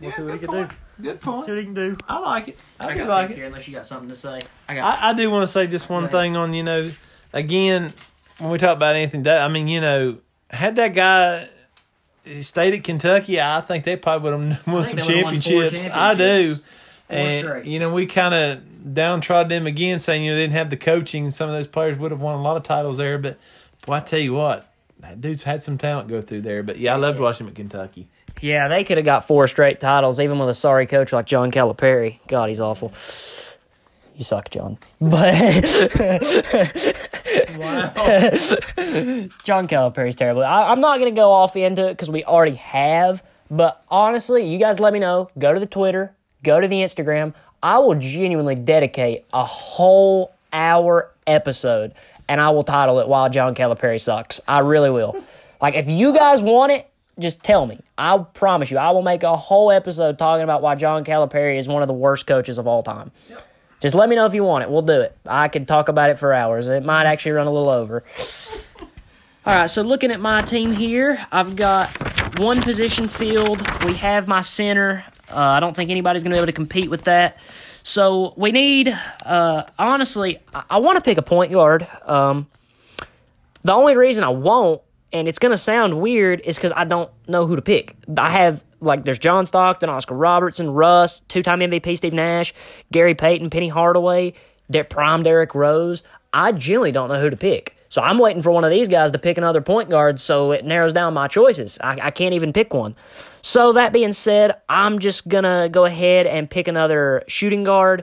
we'll 0.00 0.10
Yeah, 0.10 0.16
see 0.16 0.22
what 0.22 0.32
he 0.34 0.38
can 0.38 0.48
point. 0.48 0.68
do. 0.68 0.74
Good 1.02 1.20
point. 1.22 1.44
See 1.46 1.50
what 1.52 1.58
he 1.58 1.64
can 1.64 1.74
do. 1.74 1.96
I 2.08 2.18
like 2.18 2.48
it. 2.48 2.58
I, 2.78 2.88
I 2.88 2.92
do 2.92 2.98
got 3.00 3.08
like 3.08 3.30
it. 3.30 3.36
here 3.36 3.46
unless 3.46 3.66
you 3.68 3.74
got 3.74 3.86
something 3.86 4.08
to 4.10 4.14
say. 4.14 4.40
I 4.68 4.74
got. 4.74 4.98
I, 5.02 5.10
I 5.10 5.12
do 5.14 5.30
want 5.30 5.44
to 5.44 5.48
say 5.48 5.66
just 5.66 5.88
one 5.88 6.08
thing 6.10 6.36
on 6.36 6.52
you 6.52 6.62
know, 6.62 6.90
again 7.32 7.92
when 8.38 8.50
we 8.50 8.58
talk 8.58 8.76
about 8.76 8.96
anything 8.96 9.22
that 9.22 9.40
I 9.40 9.48
mean 9.48 9.66
you 9.66 9.80
know, 9.80 10.18
had 10.50 10.76
that 10.76 10.94
guy 10.94 11.48
stayed 12.42 12.74
at 12.74 12.84
Kentucky, 12.84 13.40
I 13.40 13.62
think 13.62 13.84
they 13.84 13.96
probably 13.96 14.30
would 14.30 14.50
have 14.52 14.66
won 14.66 14.84
some 14.84 14.96
think 14.98 15.06
they 15.08 15.14
would've 15.24 15.24
won 15.24 15.40
four 15.40 15.52
championships. 15.52 15.88
I 15.94 16.14
do, 16.14 16.18
championships. 16.18 16.60
Four 16.60 16.64
and 17.08 17.46
straight. 17.46 17.64
you 17.66 17.78
know 17.78 17.92
we 17.92 18.06
kind 18.06 18.34
of 18.34 18.94
downtrodden 18.94 19.48
them 19.48 19.66
again, 19.66 20.00
saying 20.00 20.24
you 20.24 20.30
know 20.30 20.36
they 20.36 20.44
didn't 20.44 20.54
have 20.54 20.70
the 20.70 20.76
coaching. 20.76 21.30
Some 21.30 21.48
of 21.48 21.54
those 21.54 21.66
players 21.66 21.98
would 21.98 22.10
have 22.10 22.20
won 22.20 22.38
a 22.38 22.42
lot 22.42 22.56
of 22.56 22.62
titles 22.62 22.98
there, 22.98 23.18
but 23.18 23.38
boy, 23.84 23.94
I 23.94 24.00
tell 24.00 24.20
you 24.20 24.34
what. 24.34 24.72
That 25.00 25.20
dude's 25.20 25.42
had 25.42 25.62
some 25.62 25.76
talent 25.76 26.08
go 26.08 26.22
through 26.22 26.40
there, 26.40 26.62
but 26.62 26.78
yeah, 26.78 26.94
I 26.94 26.96
loved 26.96 27.18
watching 27.18 27.46
him 27.46 27.50
at 27.50 27.56
Kentucky. 27.56 28.08
Yeah, 28.40 28.68
they 28.68 28.82
could 28.82 28.96
have 28.96 29.04
got 29.04 29.26
four 29.26 29.46
straight 29.46 29.78
titles, 29.78 30.20
even 30.20 30.38
with 30.38 30.48
a 30.48 30.54
sorry 30.54 30.86
coach 30.86 31.12
like 31.12 31.26
John 31.26 31.50
Calipari. 31.50 32.18
God, 32.28 32.48
he's 32.48 32.60
awful. 32.60 32.92
You 34.16 34.24
suck, 34.24 34.50
John. 34.50 34.78
But 35.00 35.34
John 39.44 39.68
Calipari's 39.68 40.16
terrible. 40.16 40.42
I, 40.42 40.70
I'm 40.70 40.80
not 40.80 40.98
going 40.98 41.10
to 41.10 41.16
go 41.16 41.32
off 41.32 41.56
into 41.56 41.88
it 41.88 41.92
because 41.92 42.10
we 42.10 42.24
already 42.24 42.56
have. 42.56 43.22
But 43.50 43.82
honestly, 43.88 44.46
you 44.46 44.58
guys 44.58 44.80
let 44.80 44.92
me 44.92 44.98
know. 44.98 45.30
Go 45.38 45.52
to 45.52 45.60
the 45.60 45.66
Twitter, 45.66 46.14
go 46.42 46.60
to 46.60 46.68
the 46.68 46.76
Instagram. 46.76 47.34
I 47.62 47.78
will 47.78 47.94
genuinely 47.94 48.54
dedicate 48.54 49.24
a 49.32 49.44
whole 49.44 50.32
hour 50.52 51.10
episode 51.26 51.94
and 52.28 52.40
I 52.40 52.50
will 52.50 52.64
title 52.64 52.98
it 53.00 53.08
Why 53.08 53.28
John 53.28 53.54
Calipari 53.54 54.00
Sucks. 54.00 54.40
I 54.46 54.60
really 54.60 54.90
will. 54.90 55.22
like, 55.60 55.74
if 55.74 55.88
you 55.88 56.14
guys 56.14 56.42
want 56.42 56.72
it, 56.72 56.90
just 57.18 57.42
tell 57.42 57.66
me. 57.66 57.78
I 57.96 58.18
promise 58.18 58.70
you, 58.70 58.78
I 58.78 58.90
will 58.90 59.02
make 59.02 59.22
a 59.22 59.36
whole 59.36 59.70
episode 59.70 60.18
talking 60.18 60.44
about 60.44 60.60
why 60.60 60.74
John 60.74 61.04
Calipari 61.04 61.56
is 61.56 61.66
one 61.66 61.82
of 61.82 61.88
the 61.88 61.94
worst 61.94 62.26
coaches 62.26 62.58
of 62.58 62.66
all 62.66 62.82
time. 62.82 63.10
Just 63.80 63.94
let 63.94 64.08
me 64.08 64.16
know 64.16 64.26
if 64.26 64.34
you 64.34 64.44
want 64.44 64.62
it. 64.62 64.70
We'll 64.70 64.82
do 64.82 65.00
it. 65.00 65.16
I 65.26 65.48
could 65.48 65.68
talk 65.68 65.88
about 65.88 66.10
it 66.10 66.18
for 66.18 66.32
hours. 66.34 66.68
It 66.68 66.84
might 66.84 67.06
actually 67.06 67.32
run 67.32 67.46
a 67.46 67.52
little 67.52 67.70
over. 67.70 68.04
All 69.46 69.54
right, 69.54 69.70
so 69.70 69.82
looking 69.82 70.10
at 70.10 70.20
my 70.20 70.42
team 70.42 70.72
here, 70.72 71.24
I've 71.30 71.56
got 71.56 71.88
one 72.38 72.60
position 72.62 73.06
field. 73.06 73.60
We 73.84 73.94
have 73.94 74.26
my 74.26 74.40
center. 74.40 75.04
Uh, 75.30 75.38
I 75.38 75.60
don't 75.60 75.74
think 75.74 75.90
anybody's 75.90 76.22
going 76.22 76.30
to 76.30 76.34
be 76.34 76.38
able 76.38 76.46
to 76.46 76.52
compete 76.52 76.90
with 76.90 77.04
that. 77.04 77.38
So 77.82 78.34
we 78.36 78.52
need, 78.52 78.88
uh, 79.24 79.64
honestly, 79.78 80.40
I, 80.54 80.64
I 80.70 80.78
want 80.78 80.96
to 80.96 81.02
pick 81.02 81.18
a 81.18 81.22
point 81.22 81.52
guard. 81.52 81.86
Um, 82.04 82.46
the 83.62 83.72
only 83.72 83.96
reason 83.96 84.24
I 84.24 84.28
won't, 84.28 84.82
and 85.12 85.28
it's 85.28 85.38
going 85.38 85.50
to 85.50 85.56
sound 85.56 86.00
weird, 86.00 86.40
is 86.40 86.56
because 86.56 86.72
I 86.74 86.84
don't 86.84 87.10
know 87.28 87.46
who 87.46 87.56
to 87.56 87.62
pick. 87.62 87.96
I 88.16 88.30
have, 88.30 88.62
like, 88.80 89.04
there's 89.04 89.18
John 89.18 89.46
Stockton, 89.46 89.88
Oscar 89.88 90.14
Robertson, 90.14 90.70
Russ, 90.70 91.20
two 91.20 91.42
time 91.42 91.60
MVP 91.60 91.96
Steve 91.96 92.12
Nash, 92.12 92.54
Gary 92.92 93.14
Payton, 93.14 93.50
Penny 93.50 93.68
Hardaway, 93.68 94.34
De- 94.70 94.84
Prime 94.84 95.22
Derrick 95.22 95.54
Rose. 95.54 96.02
I 96.32 96.52
generally 96.52 96.92
don't 96.92 97.08
know 97.08 97.20
who 97.20 97.30
to 97.30 97.36
pick. 97.36 97.76
So 97.88 98.02
I'm 98.02 98.18
waiting 98.18 98.42
for 98.42 98.50
one 98.50 98.64
of 98.64 98.70
these 98.70 98.88
guys 98.88 99.12
to 99.12 99.18
pick 99.18 99.38
another 99.38 99.60
point 99.60 99.88
guard 99.88 100.20
so 100.20 100.52
it 100.52 100.64
narrows 100.64 100.92
down 100.92 101.14
my 101.14 101.28
choices. 101.28 101.78
I, 101.80 101.98
I 102.02 102.10
can't 102.10 102.34
even 102.34 102.52
pick 102.52 102.74
one. 102.74 102.94
So 103.46 103.74
that 103.74 103.92
being 103.92 104.12
said, 104.12 104.56
I'm 104.68 104.98
just 104.98 105.30
to 105.30 105.68
go 105.70 105.84
ahead 105.84 106.26
and 106.26 106.50
pick 106.50 106.66
another 106.66 107.22
shooting 107.28 107.62
guard. 107.62 108.02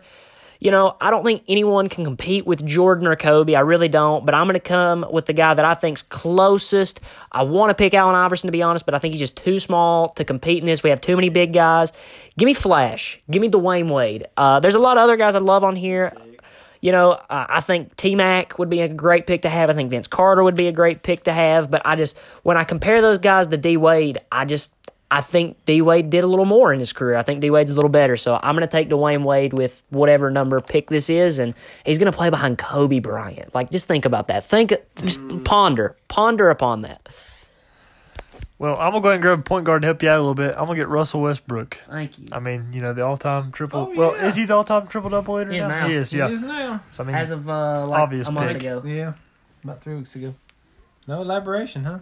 You 0.62 0.72
know, 0.72 0.96
I 1.02 1.10
don't 1.10 1.26
think 1.26 1.44
anyone 1.50 1.90
can 1.90 2.06
compete 2.06 2.46
with 2.46 2.66
Jordan 2.66 3.08
or 3.08 3.18
Kobe. 3.18 3.54
I 3.54 3.60
really 3.60 3.90
don't. 3.90 4.26
But 4.26 4.36
I'm 4.36 4.46
going 4.46 4.54
to 4.54 4.62
come 4.62 5.06
with 5.12 5.26
the 5.26 5.34
guy 5.34 5.54
that 5.54 5.66
I 5.66 5.74
think's 5.74 6.02
closest. 6.02 7.02
I 7.30 7.44
want 7.44 7.72
to 7.72 7.74
pick 7.74 7.94
Allen 7.94 8.16
Iverson, 8.16 8.48
to 8.48 8.54
be 8.54 8.62
honest, 8.62 8.86
but 8.86 8.96
I 8.96 9.00
think 9.00 9.12
he's 9.12 9.20
just 9.20 9.36
too 9.36 9.60
small 9.60 10.08
to 10.14 10.24
compete 10.24 10.64
in 10.64 10.66
this. 10.66 10.82
We 10.82 10.92
have 10.92 11.02
too 11.02 11.18
many 11.18 11.28
big 11.28 11.52
guys. 11.52 11.92
Give 12.38 12.48
me 12.48 12.54
Flash. 12.54 13.20
Give 13.30 13.42
me 13.42 13.50
Dwyane 13.50 13.92
Wade. 13.92 14.26
Uh, 14.38 14.62
there's 14.62 14.76
a 14.76 14.80
lot 14.80 14.96
of 14.96 15.04
other 15.04 15.18
guys 15.18 15.36
I 15.36 15.40
love 15.40 15.66
on 15.66 15.76
here. 15.76 16.14
You 16.80 16.94
know, 16.94 17.12
uh, 17.12 17.48
I 17.50 17.60
think 17.60 17.98
T 17.98 18.16
Mac 18.16 18.58
would 18.60 18.70
be 18.70 18.80
a 18.80 18.88
great 18.88 19.28
pick 19.28 19.42
to 19.42 19.50
have. 19.50 19.70
I 19.70 19.74
think 19.74 19.90
Vince 19.90 20.08
Carter 20.08 20.42
would 20.42 20.56
be 20.56 20.68
a 20.68 20.72
great 20.72 21.04
pick 21.04 21.26
to 21.26 21.34
have. 21.34 21.70
But 21.70 21.82
I 21.84 21.98
just, 21.98 22.18
when 22.44 22.56
I 22.56 22.64
compare 22.64 23.02
those 23.02 23.18
guys 23.18 23.48
to 23.48 23.58
D 23.58 23.76
Wade, 23.76 24.20
I 24.32 24.46
just, 24.46 24.74
I 25.16 25.22
think 25.22 25.64
D 25.66 25.82
Wade 25.82 26.10
did 26.10 26.24
a 26.24 26.28
little 26.28 26.46
more 26.46 26.74
in 26.74 26.80
his 26.80 26.92
career. 26.92 27.16
I 27.18 27.22
think 27.22 27.40
D 27.42 27.50
Wade's 27.52 27.70
a 27.70 27.76
little 27.76 27.90
better. 27.90 28.18
So 28.18 28.40
I'm 28.42 28.56
going 28.56 28.68
to 28.68 28.72
take 28.72 28.90
Dwyane 28.90 29.24
Wade 29.24 29.54
with 29.54 29.84
whatever 29.90 30.32
number 30.32 30.60
pick 30.60 30.88
this 30.88 31.10
is. 31.10 31.38
And 31.38 31.54
he's 31.86 32.00
going 32.00 32.12
to 32.12 32.18
play 32.18 32.30
behind 32.32 32.58
Kobe 32.58 33.00
Bryant. 33.00 33.54
Like, 33.54 33.70
just 33.70 33.88
think 33.88 34.06
about 34.06 34.28
that. 34.30 34.44
Think, 34.44 34.74
just 34.96 35.22
ponder, 35.44 35.96
ponder 36.08 36.50
upon 36.50 36.82
that. 36.82 37.08
Well, 38.60 38.78
I'm 38.78 38.92
gonna 38.92 39.02
go 39.02 39.08
ahead 39.10 39.16
and 39.16 39.22
grab 39.22 39.40
a 39.40 39.42
point 39.42 39.66
guard 39.66 39.82
to 39.82 39.88
help 39.88 40.02
you 40.02 40.10
out 40.10 40.18
a 40.20 40.22
little 40.22 40.36
bit. 40.36 40.52
I'm 40.58 40.66
gonna 40.68 40.76
get 40.78 40.88
Russell 40.88 41.22
Westbrook. 41.22 41.80
Thank 41.90 42.18
you. 42.18 42.28
I 42.32 42.40
mean, 42.40 42.68
you 42.72 42.80
know, 42.82 42.94
the 42.94 43.02
all-time 43.04 43.52
triple. 43.52 43.90
Oh, 43.92 43.94
Well, 43.98 44.16
yeah. 44.16 44.28
is 44.28 44.36
he 44.38 44.46
the 44.46 44.56
all-time 44.56 44.88
triple 44.88 45.10
double 45.10 45.36
leader 45.36 45.52
He 45.52 45.58
is 45.58 45.66
now? 45.66 45.80
now. 45.82 45.88
He 45.90 45.96
is. 45.96 46.14
It 46.14 46.18
Yeah. 46.18 46.30
is 46.30 46.40
now. 46.42 46.82
So 46.92 47.04
I 47.04 47.08
mean, 47.08 47.16
As 47.16 47.32
of 47.32 47.50
uh, 47.50 47.86
like 47.88 48.00
Obvious 48.02 48.28
a 48.28 48.32
month 48.32 48.48
pick. 48.54 48.62
ago. 48.62 48.82
Yeah, 48.86 49.14
about 49.66 49.82
three 49.82 49.96
weeks 49.96 50.16
ago. 50.16 50.36
No 51.08 51.22
elaboration, 51.22 51.84
huh? 51.84 52.00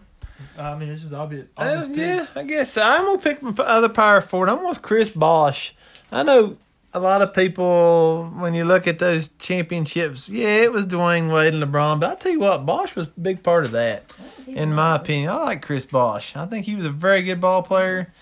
I 0.57 0.75
mean, 0.77 0.89
it's 0.89 1.01
just 1.01 1.13
obvious. 1.13 1.47
Uh, 1.57 1.87
yeah, 1.91 2.25
I 2.35 2.43
guess 2.43 2.71
so. 2.71 2.83
I'm 2.83 3.05
gonna 3.05 3.19
pick 3.19 3.41
my 3.41 3.51
other 3.63 3.89
power 3.89 4.21
forward. 4.21 4.49
I'm 4.49 4.67
with 4.67 4.81
Chris 4.81 5.09
Bosh. 5.09 5.73
I 6.11 6.23
know 6.23 6.57
a 6.93 6.99
lot 6.99 7.21
of 7.21 7.33
people 7.33 8.31
when 8.35 8.53
you 8.53 8.65
look 8.65 8.87
at 8.87 8.99
those 8.99 9.29
championships. 9.39 10.29
Yeah, 10.29 10.63
it 10.63 10.71
was 10.71 10.85
Dwyane 10.85 11.33
Wade 11.33 11.53
and 11.53 11.63
LeBron, 11.63 11.99
but 11.99 12.09
I 12.09 12.15
tell 12.15 12.31
you 12.31 12.39
what, 12.39 12.65
Bosh 12.65 12.95
was 12.95 13.07
a 13.07 13.19
big 13.19 13.43
part 13.43 13.65
of 13.65 13.71
that. 13.71 14.13
In 14.47 14.73
my 14.73 14.95
opinion, 14.97 15.29
I 15.29 15.37
like 15.37 15.61
Chris 15.61 15.85
Bosh. 15.85 16.35
I 16.35 16.45
think 16.45 16.65
he 16.65 16.75
was 16.75 16.85
a 16.85 16.91
very 16.91 17.21
good 17.21 17.39
ball 17.39 17.63
player. 17.63 18.13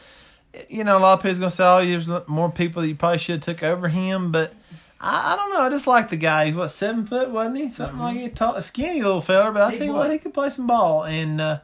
You 0.68 0.84
know, 0.84 0.98
a 0.98 1.00
lot 1.00 1.14
of 1.14 1.20
people's 1.22 1.40
gonna 1.40 1.52
say, 1.52 1.66
"Oh, 1.66 1.86
there's 1.86 2.28
more 2.28 2.52
people 2.52 2.82
that 2.82 2.88
you 2.88 2.96
probably 2.96 3.18
should 3.20 3.44
have 3.44 3.58
took 3.58 3.64
over 3.64 3.88
him," 3.88 4.32
but. 4.32 4.54
I, 5.02 5.34
I 5.34 5.36
don't 5.38 5.52
know. 5.52 5.62
I 5.62 5.70
just 5.70 5.88
like 5.88 6.10
the 6.10 6.18
guy. 6.18 6.48
He's 6.48 6.56
what 6.56 6.68
seven 6.68 7.06
foot, 7.06 7.30
wasn't 7.30 7.58
he? 7.58 7.70
Something 7.70 8.00
like 8.00 8.18
that. 8.18 8.36
Tall, 8.36 8.62
skinny 8.62 9.02
little 9.02 9.22
fella, 9.22 9.50
but 9.54 9.62
I 9.62 9.70
Big 9.70 9.80
tell 9.80 9.88
you 9.88 9.94
what, 9.94 10.12
he 10.12 10.18
could 10.18 10.34
play 10.34 10.50
some 10.50 10.68
ball. 10.68 11.06
And 11.06 11.40
uh, 11.40 11.60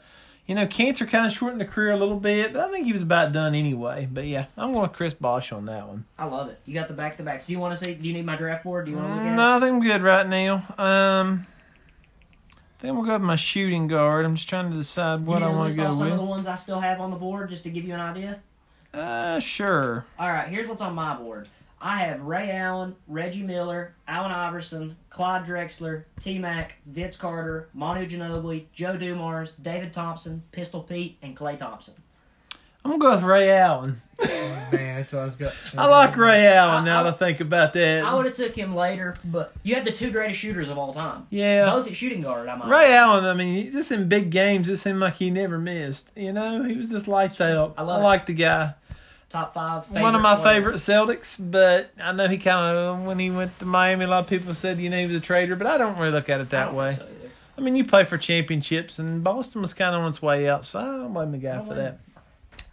you 0.46 0.54
know, 0.54 0.68
cancer 0.68 1.06
kind 1.06 1.26
of 1.26 1.34
shortened 1.34 1.60
the 1.60 1.66
career 1.66 1.92
a 1.92 1.98
little 1.98 2.20
bit, 2.20 2.54
but 2.54 2.70
I 2.70 2.72
think 2.72 2.86
he 2.86 2.94
was 2.94 3.02
about 3.02 3.32
done 3.32 3.56
anyway. 3.56 4.08
But 4.12 4.26
yeah, 4.26 4.46
I'm 4.58 4.72
going 4.72 4.84
with 4.84 4.94
Chris 4.94 5.14
Bosh 5.14 5.52
on 5.52 5.66
that 5.66 5.88
one. 5.88 6.06
I 6.20 6.26
love 6.26 6.50
it. 6.50 6.60
You 6.66 6.74
got 6.74 6.88
the 6.88 6.94
back 6.94 7.18
to 7.18 7.24
back. 7.24 7.42
So 7.42 7.52
you 7.52 7.60
want 7.60 7.76
to 7.76 7.84
see? 7.84 7.96
Do 7.96 8.08
you 8.08 8.14
need 8.14 8.26
my 8.26 8.36
draft 8.36 8.64
board? 8.64 8.86
Do 8.86 8.92
you 8.92 8.98
want 8.98 9.10
to 9.10 9.14
look 9.16 9.24
at 9.24 9.34
it? 9.34 9.36
No, 9.36 9.58
I 9.58 9.60
think 9.60 9.74
I'm 9.74 9.82
good 9.82 10.02
right 10.04 10.28
now. 10.28 10.56
Um, 10.78 11.48
I 12.52 12.82
think 12.82 12.92
I'm 12.92 12.96
gonna 12.98 13.08
go 13.08 13.14
with 13.14 13.22
my 13.24 13.36
shooting 13.36 13.88
guard. 13.88 14.26
I'm 14.26 14.36
just 14.36 14.48
trying 14.48 14.72
to 14.72 14.78
decide 14.78 15.26
what 15.26 15.42
I 15.42 15.50
want 15.50 15.72
to 15.72 15.78
go 15.78 15.88
off 15.88 15.96
some 15.96 16.12
of 16.12 16.18
the 16.18 16.24
ones 16.24 16.46
I 16.46 16.56
still 16.56 16.80
have 16.80 17.02
on 17.02 17.10
the 17.10 17.18
board 17.18 17.50
just 17.50 17.64
to 17.64 17.70
give 17.70 17.86
you 17.86 17.94
an 17.94 18.02
idea? 18.02 18.40
Uh, 18.94 19.40
sure. 19.40 20.06
All 20.20 20.30
right, 20.30 20.48
here's 20.48 20.68
what's 20.68 20.82
on 20.82 20.94
my 20.94 21.16
board. 21.16 21.50
I 21.86 21.98
have 22.00 22.20
Ray 22.22 22.50
Allen, 22.50 22.96
Reggie 23.08 23.44
Miller, 23.44 23.94
Allen 24.08 24.32
Iverson, 24.32 24.96
Clyde 25.12 25.46
Drexler, 25.46 26.06
T 26.20 26.40
Mac, 26.40 26.78
Vince 26.88 27.16
Carter, 27.16 27.70
Manu 27.76 28.08
Ginobili, 28.08 28.66
Joe 28.74 28.98
Dumars, 28.98 29.52
David 29.52 29.94
Thompson, 29.94 30.42
Pistol 30.52 30.82
Pete, 30.82 31.20
and 31.22 31.38
Klay 31.38 31.56
Thompson. 31.60 31.94
I'm 32.84 32.92
gonna 32.92 33.02
go 33.02 33.16
with 33.16 33.24
Ray 33.24 33.52
Allen. 33.52 33.96
Oh, 34.20 34.70
man, 34.74 34.96
that's 34.98 35.14
what 35.14 35.22
I 35.22 35.26
was 35.26 35.36
got. 35.36 35.54
I 35.78 35.88
like 35.88 36.18
Ray 36.18 36.48
Allen 36.48 36.84
I- 36.84 36.86
now 36.86 37.00
I- 37.02 37.04
that 37.04 37.14
I 37.14 37.18
think 37.18 37.40
about 37.40 37.74
that. 37.74 38.04
I 38.04 38.16
would 38.16 38.26
have 38.26 38.34
took 38.36 38.56
him 38.56 38.76
later, 38.76 39.14
but 39.24 39.54
you 39.62 39.76
have 39.76 39.86
the 39.86 39.92
two 39.92 40.10
greatest 40.12 40.40
shooters 40.40 40.70
of 40.70 40.80
all 40.80 40.92
time. 40.92 41.28
yeah. 41.30 41.70
Both 41.70 41.86
at 41.88 41.96
shooting 41.96 42.22
guard, 42.22 42.50
I'm 42.50 42.68
Ray 42.68 42.96
Allen, 42.96 43.26
I 43.26 43.34
mean, 43.36 43.72
just 43.72 43.92
in 43.92 44.08
big 44.10 44.32
games, 44.32 44.70
it 44.70 44.78
seemed 44.78 45.00
like 45.00 45.16
he 45.16 45.30
never 45.30 45.60
missed. 45.60 46.12
You 46.16 46.34
know, 46.34 46.64
he 46.64 46.76
was 46.78 46.90
just 46.90 47.08
lights 47.08 47.42
out. 47.42 47.76
I 47.78 47.82
I, 47.82 47.86
love 47.86 48.02
it. 48.02 48.06
like 48.06 48.26
the 48.26 48.34
guy. 48.34 48.74
Top 49.30 49.54
five. 49.54 49.90
One 49.92 50.16
of 50.16 50.22
my 50.22 50.36
favorite 50.36 50.78
favorite 50.80 51.20
Celtics, 51.20 51.38
but 51.40 51.92
I 52.02 52.12
know 52.12 52.28
he 52.28 52.38
kind 52.38 52.78
of 52.78 53.04
when 53.06 53.20
he 53.20 53.30
went 53.32 53.58
to 53.60 53.66
Miami, 53.66 54.06
a 54.06 54.08
lot 54.08 54.24
of 54.24 54.30
people 54.30 54.54
said 54.54 54.80
you 54.80 54.90
know 54.90 54.98
he 55.00 55.08
was 55.08 55.16
a 55.16 55.20
traitor, 55.20 55.56
but 55.56 55.68
I 55.68 55.78
don't 55.78 55.98
really 55.98 56.12
look 56.12 56.30
at 56.30 56.40
it 56.42 56.50
players. 56.50 56.62
I 56.62 56.66
that 56.66 56.74
way. 56.74 56.92
so. 56.92 57.08
I 57.58 57.62
mean, 57.62 57.76
you 57.76 57.86
play 57.86 58.04
for 58.04 58.18
championships, 58.18 59.00
and 59.00 59.24
Boston 59.24 59.62
was 59.62 59.74
kind 59.74 59.96
of 59.96 60.02
on 60.02 60.10
its 60.10 60.22
way 60.22 60.48
out, 60.50 60.66
so 60.66 60.80
I 60.80 60.84
don't 60.84 61.14
blame 61.14 61.32
the 61.32 61.38
guy 61.38 61.60
for 61.60 61.74
blame 61.74 61.78
that. 61.78 62.00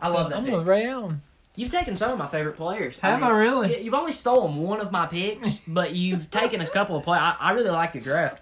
I 0.01 0.09
So 0.09 0.15
love 0.15 0.29
that. 0.31 0.38
I'm 0.38 0.45
pick. 0.45 0.55
with 0.55 0.67
Ray 0.67 0.87
Allen. 0.87 1.23
You've 1.55 1.71
taken 1.71 1.95
some 1.97 2.11
of 2.12 2.19
my 2.19 2.27
favorite 2.27 2.57
players. 2.57 2.99
Have 2.99 3.23
I 3.23 3.31
really? 3.31 3.77
You- 3.79 3.85
You've 3.85 3.95
only 3.95 4.11
stolen 4.12 4.57
one 4.57 4.81
of 4.81 4.91
my 4.91 5.07
picks, 5.07 5.57
but 5.69 5.93
you've 5.93 6.31
taken 6.31 6.61
a 6.61 6.67
couple 6.67 6.97
of 6.97 7.05
players. 7.05 7.23
I, 7.23 7.37
I 7.41 7.51
really 7.53 7.71
like 7.71 7.95
your 7.95 8.03
draft. 8.03 8.41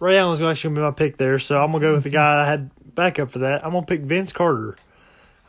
Ray 0.00 0.18
Allen's 0.18 0.42
actually 0.42 0.74
gonna 0.74 0.88
be 0.88 0.90
my 0.90 0.96
pick 0.96 1.16
there, 1.16 1.38
so 1.38 1.62
I'm 1.62 1.70
gonna 1.72 1.80
go 1.82 1.92
with 1.94 2.02
the 2.04 2.10
guy 2.10 2.42
I 2.42 2.46
had 2.46 2.70
backup 2.94 3.30
for 3.30 3.38
that. 3.40 3.64
I'm 3.64 3.72
gonna 3.72 3.86
pick 3.86 4.00
Vince 4.00 4.32
Carter. 4.32 4.76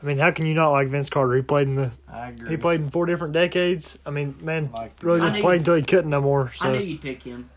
I 0.04 0.06
mean, 0.06 0.18
how 0.18 0.32
can 0.32 0.46
you 0.46 0.54
not 0.54 0.72
like 0.72 0.90
Vince 0.90 1.10
Carter? 1.10 1.36
He 1.36 1.42
played 1.42 1.68
in 1.68 1.76
the 1.76 1.92
I 2.12 2.30
agree. 2.30 2.50
he 2.50 2.58
played 2.58 2.82
in 2.82 2.90
four 2.90 3.06
different 3.06 3.34
decades. 3.34 3.98
I 4.06 4.10
mean, 4.10 4.36
man, 4.42 4.70
Like 4.74 4.92
really 5.02 5.22
just 5.22 5.36
played 5.38 5.60
until 5.60 5.76
he 5.76 5.82
couldn't 5.82 6.10
no 6.10 6.20
more. 6.20 6.52
So 6.54 6.70
I 6.70 6.78
knew 6.78 6.84
you'd 6.84 7.02
pick 7.02 7.24
him. 7.24 7.50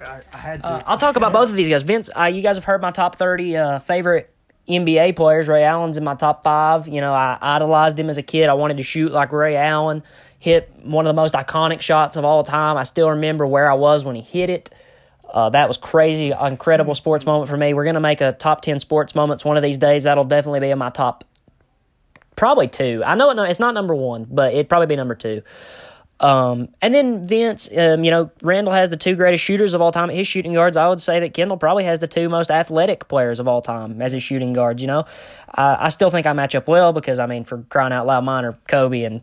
I, 0.00 0.20
I 0.32 0.36
had 0.38 0.62
to. 0.62 0.66
Uh, 0.66 0.82
I'll 0.86 0.98
talk 0.98 1.16
about 1.16 1.32
both 1.32 1.50
of 1.50 1.54
these 1.54 1.68
guys. 1.68 1.82
Vince, 1.82 2.08
uh, 2.18 2.24
you 2.24 2.42
guys 2.42 2.56
have 2.56 2.64
heard 2.64 2.80
my 2.80 2.90
top 2.90 3.16
30 3.16 3.56
uh, 3.56 3.78
favorite 3.78 4.32
NBA 4.68 5.14
players. 5.14 5.48
Ray 5.48 5.64
Allen's 5.64 5.98
in 5.98 6.04
my 6.04 6.14
top 6.14 6.42
five. 6.42 6.88
You 6.88 7.00
know, 7.00 7.12
I 7.12 7.36
idolized 7.40 7.98
him 8.00 8.08
as 8.08 8.18
a 8.18 8.22
kid. 8.22 8.48
I 8.48 8.54
wanted 8.54 8.78
to 8.78 8.82
shoot 8.82 9.12
like 9.12 9.30
Ray 9.32 9.56
Allen, 9.56 10.02
hit 10.38 10.72
one 10.82 11.06
of 11.06 11.10
the 11.10 11.20
most 11.20 11.34
iconic 11.34 11.80
shots 11.80 12.16
of 12.16 12.24
all 12.24 12.44
time. 12.44 12.76
I 12.76 12.84
still 12.84 13.10
remember 13.10 13.46
where 13.46 13.70
I 13.70 13.74
was 13.74 14.04
when 14.04 14.16
he 14.16 14.22
hit 14.22 14.50
it. 14.50 14.70
Uh, 15.32 15.48
that 15.50 15.66
was 15.66 15.78
crazy, 15.78 16.30
incredible 16.30 16.94
sports 16.94 17.24
moment 17.24 17.48
for 17.48 17.56
me. 17.56 17.72
We're 17.72 17.84
going 17.84 17.94
to 17.94 18.00
make 18.00 18.20
a 18.20 18.32
top 18.32 18.60
10 18.60 18.78
sports 18.80 19.14
moments 19.14 19.44
one 19.44 19.56
of 19.56 19.62
these 19.62 19.78
days. 19.78 20.04
That'll 20.04 20.24
definitely 20.24 20.60
be 20.60 20.70
in 20.70 20.78
my 20.78 20.90
top, 20.90 21.24
probably 22.42 22.66
two. 22.66 23.04
I 23.06 23.14
know 23.14 23.30
it, 23.30 23.38
it's 23.48 23.60
not 23.60 23.72
number 23.72 23.94
one, 23.94 24.26
but 24.28 24.52
it'd 24.52 24.68
probably 24.68 24.88
be 24.88 24.96
number 24.96 25.14
two. 25.14 25.42
Um, 26.18 26.70
and 26.82 26.92
then 26.92 27.24
Vince, 27.24 27.70
um, 27.70 28.02
you 28.02 28.10
know, 28.10 28.32
Randall 28.42 28.72
has 28.72 28.90
the 28.90 28.96
two 28.96 29.14
greatest 29.14 29.44
shooters 29.44 29.74
of 29.74 29.80
all 29.80 29.92
time 29.92 30.10
at 30.10 30.16
his 30.16 30.26
shooting 30.26 30.52
guards. 30.52 30.76
I 30.76 30.88
would 30.88 31.00
say 31.00 31.20
that 31.20 31.34
Kendall 31.34 31.56
probably 31.56 31.84
has 31.84 32.00
the 32.00 32.08
two 32.08 32.28
most 32.28 32.50
athletic 32.50 33.06
players 33.06 33.38
of 33.38 33.46
all 33.46 33.62
time 33.62 34.02
as 34.02 34.10
his 34.10 34.24
shooting 34.24 34.52
guards. 34.52 34.82
You 34.82 34.88
know, 34.88 35.04
I 35.54 35.88
still 35.90 36.10
think 36.10 36.26
I 36.26 36.32
match 36.32 36.56
up 36.56 36.66
well 36.66 36.92
because 36.92 37.20
I 37.20 37.26
mean, 37.26 37.44
for 37.44 37.58
crying 37.68 37.92
out 37.92 38.06
loud, 38.06 38.24
mine 38.24 38.44
are 38.44 38.58
Kobe 38.66 39.04
and 39.04 39.20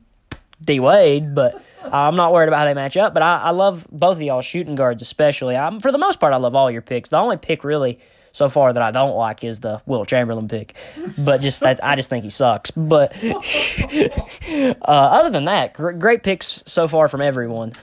D 0.63 0.79
Wade, 0.79 1.35
but 1.35 1.61
I'm 1.83 2.15
not 2.15 2.31
worried 2.31 2.47
about 2.47 2.59
how 2.59 2.65
they 2.65 2.73
match 2.73 2.95
up. 2.95 3.13
But 3.13 3.21
I, 3.21 3.39
I 3.39 3.49
love 3.49 3.85
both 3.91 4.15
of 4.15 4.21
y'all 4.21 4.39
shooting 4.39 4.75
guards, 4.75 5.01
especially. 5.01 5.57
I'm, 5.57 5.81
for 5.81 5.91
the 5.91 5.97
most 5.97 6.21
part, 6.21 6.31
I 6.31 6.37
love 6.37 6.55
all 6.55 6.71
your 6.71 6.81
picks. 6.81 7.09
The 7.09 7.17
only 7.17 7.35
pick 7.35 7.65
really 7.65 7.99
so 8.31 8.49
far 8.49 8.73
that 8.73 8.81
I 8.81 8.91
don't 8.91 9.15
like 9.15 9.43
is 9.43 9.59
the 9.59 9.81
Wilt 9.85 10.07
Chamberlain 10.07 10.47
pick, 10.47 10.75
but 11.17 11.41
just 11.41 11.61
that 11.61 11.83
I 11.83 11.95
just 11.95 12.09
think 12.09 12.23
he 12.23 12.29
sucks. 12.29 12.71
But 12.71 13.15
uh, 13.23 14.73
other 14.81 15.29
than 15.29 15.45
that, 15.45 15.73
gr- 15.73 15.91
great 15.91 16.23
picks 16.23 16.63
so 16.65 16.87
far 16.87 17.07
from 17.07 17.21
everyone. 17.21 17.73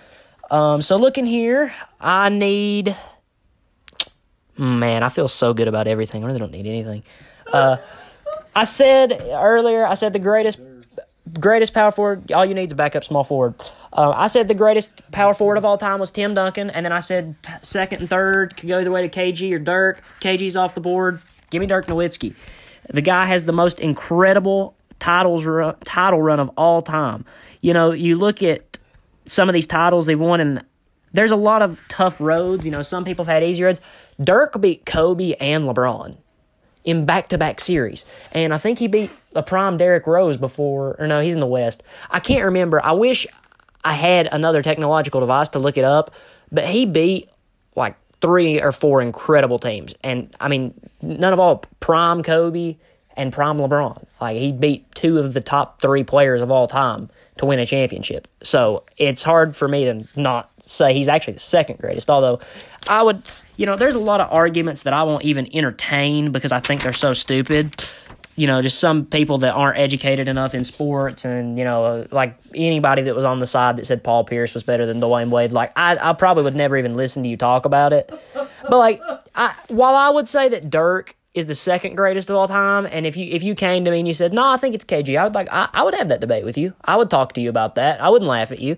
Um, 0.51 0.83
so 0.83 0.97
looking 0.97 1.27
here, 1.27 1.73
I 2.01 2.29
need. 2.29 2.97
Man, 4.59 5.03
I 5.03 5.11
feel 5.11 5.29
so 5.29 5.53
good 5.53 5.69
about 5.69 5.87
everything. 5.87 6.25
I 6.25 6.27
really 6.27 6.39
don't 6.39 6.53
need 6.53 6.67
anything. 6.67 7.05
Uh, 7.53 7.77
I 8.55 8.65
said 8.65 9.23
earlier, 9.31 9.87
I 9.87 9.95
said 9.95 10.15
the 10.15 10.19
greatest 10.19 10.59
greatest 11.39 11.75
power 11.75 11.91
forward, 11.91 12.31
all 12.33 12.45
you 12.45 12.55
need 12.55 12.67
is 12.67 12.73
a 12.73 12.77
backup 12.77 13.05
small 13.05 13.25
forward. 13.25 13.55
Uh, 13.93 14.13
I 14.15 14.27
said 14.27 14.49
the 14.49 14.55
greatest 14.55 15.11
power 15.11 15.35
forward 15.35 15.57
of 15.57 15.65
all 15.65 15.79
time 15.79 16.01
was 16.01 16.11
Tim 16.11 16.35
Duncan, 16.35 16.71
and 16.71 16.85
then 16.85 16.93
I 16.93 17.01
said 17.01 17.37
t- 17.43 17.53
second 17.63 18.01
and 18.01 18.09
third 18.09 18.57
could 18.57 18.69
go 18.69 18.79
either 18.79 18.91
way 18.91 19.07
to 19.07 19.21
KG 19.21 19.53
or 19.53 19.59
Dirk. 19.59 20.03
KG's 20.21 20.57
off 20.57 20.75
the 20.75 20.81
board. 20.81 21.21
Give 21.51 21.61
me 21.61 21.67
Dirk 21.67 21.87
Nowitzki. 21.87 22.35
The 22.89 23.03
guy 23.03 23.27
has 23.27 23.45
the 23.45 23.53
most 23.53 23.81
incredible 23.81 24.77
titles 24.99 25.45
title 25.85 26.23
run 26.23 26.41
of 26.41 26.51
all 26.57 26.83
time. 26.83 27.25
You 27.61 27.73
know, 27.73 27.93
you 27.93 28.17
look 28.17 28.43
at 28.43 28.79
some 29.27 29.49
of 29.49 29.53
these 29.53 29.67
titles 29.67 30.07
they've 30.07 30.21
won, 30.21 30.41
and 30.41 30.65
there's 31.13 31.33
a 31.33 31.37
lot 31.37 31.63
of 31.63 31.81
tough 31.89 32.21
roads. 32.21 32.65
You 32.65 32.71
know, 32.71 32.83
some 32.83 33.05
people 33.05 33.25
have 33.25 33.33
had 33.33 33.43
easy 33.43 33.65
roads. 33.65 33.81
Dirk 34.23 34.61
beat 34.61 34.87
Kobe 34.87 35.35
and 35.35 35.65
LeBron 35.65 36.17
in 36.87 37.05
back 37.05 37.29
to 37.29 37.37
back 37.37 37.61
series. 37.61 38.07
And 38.33 38.55
I 38.55 38.57
think 38.57 38.79
he 38.79 38.87
beat 38.87 39.11
a 39.35 39.43
prime 39.43 39.77
Derrick 39.77 40.07
Rose 40.07 40.39
before, 40.39 40.97
or 40.99 41.07
no, 41.07 41.21
he's 41.21 41.35
in 41.35 41.41
the 41.41 41.47
West. 41.47 41.83
I 42.11 42.21
can't 42.21 42.45
remember. 42.45 42.83
I 42.83 42.93
wish 42.93 43.27
I 43.85 43.93
had 43.93 44.29
another 44.33 44.63
technological 44.63 45.21
device 45.21 45.51
to 45.51 45.59
look 45.59 45.77
it 45.77 45.85
up, 45.85 46.13
but 46.51 46.65
he 46.65 46.87
beat 46.87 47.29
like 47.75 47.97
three 48.23 48.63
or 48.63 48.73
four 48.73 49.03
incredible 49.03 49.59
teams. 49.59 49.95
And 50.03 50.35
I 50.41 50.49
mean, 50.49 50.73
none 51.03 51.33
of 51.33 51.41
all 51.41 51.65
prime 51.81 52.23
Kobe 52.23 52.77
and 53.17 53.33
prime 53.33 53.59
LeBron. 53.59 54.05
Like 54.21 54.39
he 54.39 54.53
beat 54.53 54.93
two 54.95 55.19
of 55.19 55.35
the 55.35 55.41
top 55.41 55.83
three 55.83 56.05
players 56.05 56.41
of 56.41 56.51
all 56.51 56.69
time 56.69 57.11
to 57.39 57.47
win 57.47 57.59
a 57.59 57.67
championship. 57.67 58.29
So 58.43 58.85
it's 58.97 59.23
hard 59.23 59.57
for 59.57 59.69
me 59.69 59.85
to 59.87 60.07
not 60.15 60.51
say 60.61 60.95
he's 60.95 61.09
actually 61.09 61.35
the 61.35 61.41
second 61.41 61.79
greatest, 61.79 62.09
although 62.09 62.41
I 62.89 63.03
would 63.03 63.23
you 63.57 63.67
know, 63.67 63.77
there's 63.77 63.95
a 63.95 64.01
lot 64.01 64.21
of 64.21 64.33
arguments 64.33 64.83
that 64.85 64.93
I 64.93 65.03
won't 65.03 65.25
even 65.25 65.55
entertain 65.55 66.33
because 66.33 66.53
I 66.53 66.61
think 66.61 66.83
they're 66.83 66.93
so 66.93 67.13
stupid. 67.13 67.83
You 68.37 68.47
know, 68.47 68.61
just 68.61 68.79
some 68.79 69.07
people 69.07 69.39
that 69.39 69.55
aren't 69.55 69.79
educated 69.79 70.29
enough 70.29 70.55
in 70.55 70.63
sports, 70.63 71.25
and 71.25 71.57
you 71.57 71.65
know, 71.65 72.07
like 72.11 72.37
anybody 72.55 73.03
that 73.03 73.15
was 73.17 73.25
on 73.25 73.41
the 73.41 73.47
side 73.47 73.77
that 73.77 73.87
said 73.87 74.05
Paul 74.05 74.25
Pierce 74.25 74.53
was 74.53 74.63
better 74.63 74.85
than 74.85 75.01
Dwyane 75.01 75.31
Wade. 75.31 75.53
Like, 75.53 75.73
I, 75.75 75.97
I 76.11 76.13
probably 76.13 76.45
would 76.45 76.55
never 76.55 76.77
even 76.77 76.95
listen 76.95 77.23
to 77.23 77.31
you 77.31 77.39
talk 77.39 77.65
about 77.65 77.95
it. 77.95 78.13
But 78.35 78.77
like, 78.77 79.01
I, 79.35 79.55
while 79.69 79.95
I 79.95 80.11
would 80.11 80.29
say 80.29 80.51
that 80.51 80.69
Dirk 80.69 81.17
is 81.37 81.47
the 81.47 81.55
second 81.55 81.95
greatest 81.97 82.31
of 82.31 82.37
all 82.37 82.49
time, 82.49 82.87
and 82.91 83.07
if 83.07 83.17
you 83.17 83.31
if 83.31 83.43
you 83.43 83.55
came 83.55 83.85
to 83.85 83.91
me 83.91 83.99
and 83.99 84.09
you 84.09 84.15
said, 84.15 84.33
"No, 84.33 84.45
I 84.45 84.57
think 84.57 84.75
it's 84.75 84.85
KG," 84.85 85.19
I 85.19 85.25
would 85.25 85.35
like 85.35 85.49
I, 85.53 85.69
I 85.73 85.83
would 85.83 85.95
have 85.95 86.09
that 86.09 86.21
debate 86.21 86.45
with 86.45 86.57
you. 86.57 86.73
I 86.85 86.97
would 86.97 87.11
talk 87.11 87.35
to 87.35 87.41
you 87.43 87.51
about 87.51 87.75
that. 87.75 88.01
I 88.01 88.09
wouldn't 88.09 88.29
laugh 88.29 88.53
at 88.53 88.59
you. 88.59 88.77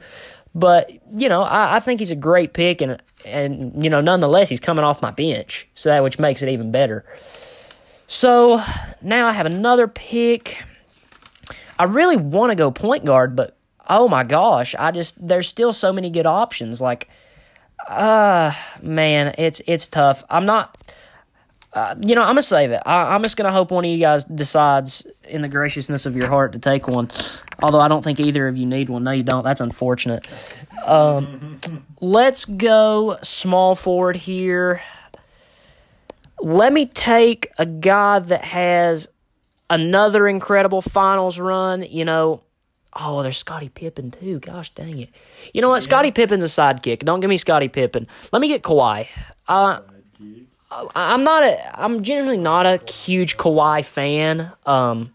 But 0.58 0.90
you 1.16 1.28
know, 1.28 1.42
I, 1.42 1.76
I 1.76 1.80
think 1.80 2.00
he's 2.00 2.10
a 2.10 2.16
great 2.16 2.52
pick, 2.52 2.80
and 2.80 3.00
and 3.24 3.82
you 3.82 3.88
know, 3.88 4.00
nonetheless, 4.00 4.48
he's 4.48 4.60
coming 4.60 4.84
off 4.84 5.00
my 5.00 5.12
bench, 5.12 5.68
so 5.74 5.88
that 5.88 6.02
which 6.02 6.18
makes 6.18 6.42
it 6.42 6.48
even 6.48 6.72
better. 6.72 7.04
So 8.08 8.62
now 9.00 9.28
I 9.28 9.32
have 9.32 9.46
another 9.46 9.86
pick. 9.86 10.64
I 11.78 11.84
really 11.84 12.16
want 12.16 12.50
to 12.50 12.56
go 12.56 12.70
point 12.72 13.04
guard, 13.04 13.36
but 13.36 13.56
oh 13.88 14.08
my 14.08 14.24
gosh, 14.24 14.74
I 14.76 14.90
just 14.90 15.24
there's 15.24 15.46
still 15.46 15.72
so 15.72 15.92
many 15.92 16.10
good 16.10 16.26
options. 16.26 16.80
Like, 16.80 17.08
uh 17.86 18.52
man, 18.82 19.34
it's 19.38 19.62
it's 19.66 19.86
tough. 19.86 20.24
I'm 20.28 20.44
not. 20.44 20.76
Uh, 21.72 21.94
you 22.00 22.14
know, 22.14 22.22
I'm 22.22 22.28
gonna 22.28 22.42
save 22.42 22.70
it. 22.70 22.82
I, 22.86 23.14
I'm 23.14 23.22
just 23.22 23.36
gonna 23.36 23.52
hope 23.52 23.70
one 23.70 23.84
of 23.84 23.90
you 23.90 23.98
guys 23.98 24.24
decides, 24.24 25.06
in 25.24 25.42
the 25.42 25.48
graciousness 25.48 26.06
of 26.06 26.16
your 26.16 26.28
heart, 26.28 26.52
to 26.52 26.58
take 26.58 26.88
one. 26.88 27.10
Although 27.62 27.80
I 27.80 27.88
don't 27.88 28.02
think 28.02 28.20
either 28.20 28.48
of 28.48 28.56
you 28.56 28.66
need 28.66 28.88
one. 28.88 29.04
No, 29.04 29.10
you 29.10 29.22
don't. 29.22 29.44
That's 29.44 29.60
unfortunate. 29.60 30.26
Um, 30.86 31.58
let's 32.00 32.46
go 32.46 33.18
small 33.22 33.74
forward 33.74 34.16
here. 34.16 34.80
Let 36.40 36.72
me 36.72 36.86
take 36.86 37.48
a 37.58 37.66
guy 37.66 38.20
that 38.20 38.44
has 38.44 39.08
another 39.68 40.26
incredible 40.26 40.80
finals 40.80 41.38
run. 41.38 41.82
You 41.82 42.04
know, 42.04 42.42
oh, 42.94 43.22
there's 43.22 43.36
Scottie 43.38 43.68
Pippen 43.68 44.10
too. 44.10 44.38
Gosh 44.38 44.70
dang 44.70 45.00
it. 45.00 45.10
You 45.52 45.60
know 45.60 45.68
what? 45.68 45.82
Scottie 45.82 46.12
Pippen's 46.12 46.44
a 46.44 46.46
sidekick. 46.46 47.00
Don't 47.00 47.20
give 47.20 47.28
me 47.28 47.36
Scottie 47.36 47.68
Pippen. 47.68 48.06
Let 48.32 48.40
me 48.40 48.48
get 48.48 48.62
Kawhi. 48.62 49.08
Uh, 49.46 49.80
I'm 50.70 51.24
not 51.24 51.42
a. 51.44 51.80
I'm 51.80 52.02
generally 52.02 52.36
not 52.36 52.66
a 52.66 52.92
huge 52.92 53.36
Kawhi 53.36 53.84
fan. 53.84 54.52
Um, 54.66 55.14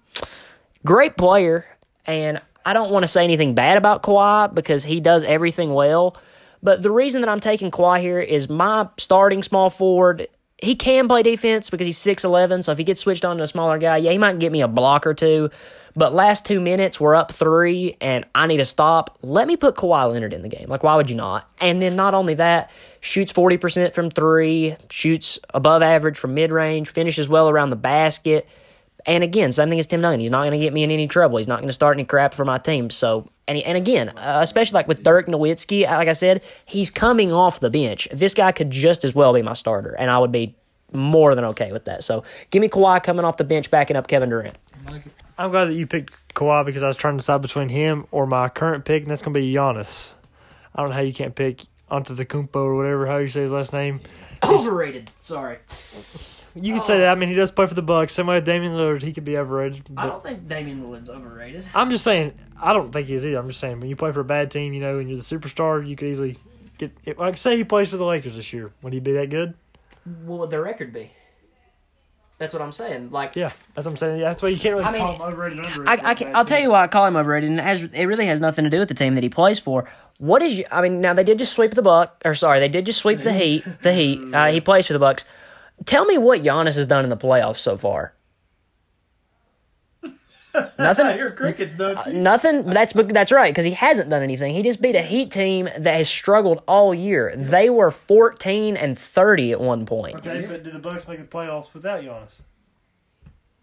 great 0.85 1.15
player, 1.15 1.65
and 2.05 2.41
I 2.65 2.73
don't 2.73 2.91
want 2.91 3.03
to 3.03 3.07
say 3.07 3.23
anything 3.23 3.53
bad 3.53 3.77
about 3.77 4.03
Kawhi 4.03 4.53
because 4.53 4.83
he 4.83 4.99
does 4.99 5.23
everything 5.23 5.73
well. 5.73 6.17
But 6.63 6.81
the 6.81 6.91
reason 6.91 7.21
that 7.21 7.29
I'm 7.29 7.39
taking 7.39 7.71
Kawhi 7.71 7.99
here 7.99 8.19
is 8.19 8.49
my 8.49 8.87
starting 8.97 9.43
small 9.43 9.69
forward. 9.69 10.27
He 10.63 10.75
can 10.75 11.09
play 11.09 11.23
defense 11.23 11.69
because 11.69 11.85
he's 11.85 11.99
6'11, 11.99 12.63
so 12.63 12.71
if 12.71 12.77
he 12.77 12.85
gets 12.85 13.01
switched 13.01 13.25
on 13.25 13.35
to 13.37 13.43
a 13.43 13.47
smaller 13.47 13.77
guy, 13.77 13.97
yeah, 13.97 14.11
he 14.11 14.17
might 14.17 14.39
get 14.39 14.49
me 14.49 14.61
a 14.61 14.67
block 14.67 15.05
or 15.05 15.13
two. 15.13 15.49
But 15.93 16.13
last 16.13 16.45
two 16.45 16.61
minutes, 16.61 17.01
we're 17.01 17.15
up 17.15 17.33
three, 17.33 17.97
and 17.99 18.23
I 18.33 18.47
need 18.47 18.57
to 18.57 18.65
stop. 18.65 19.17
Let 19.21 19.47
me 19.47 19.57
put 19.57 19.75
Kawhi 19.75 20.11
Leonard 20.11 20.31
in 20.31 20.41
the 20.41 20.47
game. 20.47 20.69
Like, 20.69 20.81
why 20.81 20.95
would 20.95 21.09
you 21.09 21.17
not? 21.17 21.51
And 21.59 21.81
then 21.81 21.97
not 21.97 22.13
only 22.13 22.35
that, 22.35 22.71
shoots 23.01 23.33
40% 23.33 23.93
from 23.93 24.09
three, 24.09 24.77
shoots 24.89 25.37
above 25.53 25.81
average 25.81 26.17
from 26.17 26.33
mid 26.33 26.49
range, 26.49 26.89
finishes 26.89 27.27
well 27.27 27.49
around 27.49 27.69
the 27.69 27.75
basket. 27.75 28.47
And 29.05 29.23
again, 29.23 29.51
same 29.51 29.69
thing 29.69 29.79
as 29.79 29.87
Tim 29.87 30.01
Duncan. 30.01 30.19
He's 30.19 30.31
not 30.31 30.41
going 30.41 30.51
to 30.51 30.57
get 30.57 30.73
me 30.73 30.83
in 30.83 30.91
any 30.91 31.07
trouble. 31.07 31.37
He's 31.37 31.47
not 31.47 31.59
going 31.59 31.67
to 31.67 31.73
start 31.73 31.97
any 31.97 32.05
crap 32.05 32.33
for 32.33 32.45
my 32.45 32.57
team. 32.57 32.89
So, 32.89 33.29
and, 33.47 33.57
and 33.57 33.77
again, 33.77 34.09
uh, 34.09 34.39
especially 34.41 34.75
like 34.75 34.87
with 34.87 35.03
Dirk 35.03 35.27
Nowitzki, 35.27 35.85
like 35.85 36.07
I 36.07 36.13
said, 36.13 36.43
he's 36.65 36.89
coming 36.89 37.31
off 37.31 37.59
the 37.59 37.69
bench. 37.69 38.07
This 38.11 38.33
guy 38.33 38.51
could 38.51 38.69
just 38.71 39.03
as 39.03 39.13
well 39.13 39.33
be 39.33 39.41
my 39.41 39.53
starter, 39.53 39.93
and 39.93 40.09
I 40.09 40.19
would 40.19 40.31
be 40.31 40.55
more 40.93 41.35
than 41.35 41.43
okay 41.45 41.71
with 41.71 41.85
that. 41.85 42.03
So, 42.03 42.23
give 42.51 42.61
me 42.61 42.69
Kawhi 42.69 43.03
coming 43.03 43.25
off 43.25 43.37
the 43.37 43.43
bench, 43.43 43.69
backing 43.69 43.97
up 43.97 44.07
Kevin 44.07 44.29
Durant. 44.29 44.55
I'm 45.37 45.51
glad 45.51 45.65
that 45.65 45.73
you 45.73 45.87
picked 45.87 46.13
Kawhi 46.35 46.65
because 46.65 46.83
I 46.83 46.87
was 46.87 46.95
trying 46.95 47.15
to 47.15 47.17
decide 47.17 47.41
between 47.41 47.69
him 47.69 48.05
or 48.11 48.25
my 48.25 48.49
current 48.49 48.85
pick, 48.85 49.03
and 49.03 49.11
that's 49.11 49.21
going 49.21 49.33
to 49.33 49.39
be 49.39 49.53
Giannis. 49.53 50.13
I 50.75 50.81
don't 50.81 50.89
know 50.89 50.95
how 50.95 51.01
you 51.01 51.13
can't 51.13 51.35
pick 51.35 51.61
Antetokounmpo 51.91 52.55
or 52.55 52.75
whatever 52.75 53.07
how 53.07 53.17
you 53.17 53.27
say 53.27 53.41
his 53.41 53.51
last 53.51 53.73
name. 53.73 54.01
Overrated. 54.43 55.11
Sorry. 55.19 55.57
You 56.55 56.75
could 56.75 56.83
say 56.83 56.99
that. 56.99 57.09
I 57.09 57.15
mean, 57.15 57.29
he 57.29 57.35
does 57.35 57.49
play 57.51 57.65
for 57.65 57.73
the 57.73 57.81
Bucks. 57.81 58.13
Same 58.13 58.27
way 58.27 58.35
with 58.35 58.45
Damian 58.45 58.73
Lillard, 58.73 59.01
he 59.01 59.11
could 59.11 59.25
be 59.25 59.37
overrated. 59.37 59.83
I 59.97 60.05
don't 60.05 60.21
think 60.21 60.47
Damian 60.47 60.83
Lillard's 60.83 61.09
overrated. 61.09 61.65
I'm 61.73 61.89
just 61.89 62.03
saying, 62.03 62.33
I 62.61 62.73
don't 62.73 62.91
think 62.91 63.07
he 63.07 63.15
is 63.15 63.25
either. 63.25 63.39
I'm 63.39 63.47
just 63.47 63.59
saying, 63.59 63.79
when 63.79 63.89
you 63.89 63.95
play 63.95 64.11
for 64.11 64.19
a 64.19 64.25
bad 64.25 64.51
team, 64.51 64.73
you 64.73 64.79
know, 64.81 64.99
and 64.99 65.09
you're 65.09 65.17
the 65.17 65.23
superstar, 65.23 65.85
you 65.87 65.95
could 65.95 66.09
easily 66.09 66.37
get. 66.77 66.91
It, 67.05 67.17
like, 67.17 67.37
say 67.37 67.57
he 67.57 67.63
plays 67.63 67.89
for 67.89 67.97
the 67.97 68.05
Lakers 68.05 68.35
this 68.35 68.53
year, 68.53 68.71
would 68.83 68.93
he 68.93 68.99
be 68.99 69.13
that 69.13 69.29
good? 69.31 69.55
What 70.25 70.39
would 70.39 70.49
their 70.51 70.61
record 70.61 70.93
be? 70.93 71.11
That's 72.37 72.53
what 72.53 72.61
I'm 72.61 72.71
saying. 72.71 73.09
Like, 73.11 73.35
Yeah, 73.35 73.51
that's 73.73 73.85
what 73.85 73.91
I'm 73.93 73.97
saying. 73.97 74.19
That's 74.19 74.41
why 74.41 74.49
you 74.49 74.57
can't 74.57 74.75
really 74.75 74.85
I 74.85 74.91
mean, 74.91 75.01
call 75.01 75.13
him 75.13 75.21
overrated. 75.21 75.59
and 75.59 75.67
underrated. 75.67 76.05
I, 76.05 76.09
I 76.09 76.13
can, 76.13 76.35
I'll 76.35 76.45
tell 76.45 76.59
you 76.59 76.69
why 76.71 76.83
I 76.83 76.87
call 76.87 77.05
him 77.05 77.15
overrated, 77.15 77.49
and 77.49 77.59
it, 77.59 77.63
has, 77.63 77.83
it 77.83 78.05
really 78.05 78.25
has 78.25 78.39
nothing 78.41 78.63
to 78.65 78.69
do 78.69 78.79
with 78.79 78.89
the 78.89 78.95
team 78.95 79.15
that 79.15 79.23
he 79.23 79.29
plays 79.29 79.59
for. 79.59 79.89
What 80.17 80.41
is? 80.41 80.57
you- 80.57 80.65
I 80.71 80.81
mean, 80.81 80.99
now 80.99 81.13
they 81.13 81.23
did 81.23 81.37
just 81.39 81.53
sweep 81.53 81.71
the 81.73 81.81
Buck, 81.81 82.21
or 82.25 82.35
sorry, 82.35 82.59
they 82.59 82.67
did 82.67 82.85
just 82.85 82.99
sweep 82.99 83.19
the 83.19 83.33
Heat. 83.33 83.63
The 83.81 83.93
Heat. 83.93 84.19
Uh, 84.33 84.51
he 84.51 84.61
plays 84.61 84.87
for 84.87 84.93
the 84.93 84.99
Bucks. 84.99 85.25
Tell 85.85 86.05
me 86.05 86.17
what 86.17 86.41
Giannis 86.43 86.75
has 86.77 86.87
done 86.87 87.03
in 87.03 87.09
the 87.09 87.17
playoffs 87.17 87.57
so 87.57 87.77
far. 87.77 88.13
Nothing. 90.77 91.17
You're 91.17 91.31
crickets, 91.31 91.75
don't 91.75 92.05
you? 92.05 92.13
Nothing. 92.13 92.65
That's 92.65 92.93
that's 92.93 93.31
right 93.31 93.51
because 93.51 93.65
he 93.65 93.71
hasn't 93.71 94.09
done 94.09 94.21
anything. 94.21 94.53
He 94.53 94.61
just 94.61 94.81
beat 94.81 94.95
a 94.95 95.01
Heat 95.01 95.31
team 95.31 95.67
that 95.77 95.95
has 95.95 96.07
struggled 96.09 96.61
all 96.67 96.93
year. 96.93 97.33
They 97.35 97.69
were 97.69 97.91
fourteen 97.91 98.77
and 98.77 98.97
thirty 98.97 99.51
at 99.51 99.59
one 99.59 99.85
point. 99.85 100.17
Okay, 100.17 100.45
but 100.47 100.63
do 100.63 100.71
the 100.71 100.79
Bucks 100.79 101.07
make 101.07 101.19
the 101.19 101.25
playoffs 101.25 101.73
without 101.73 102.01
Giannis? 102.03 102.41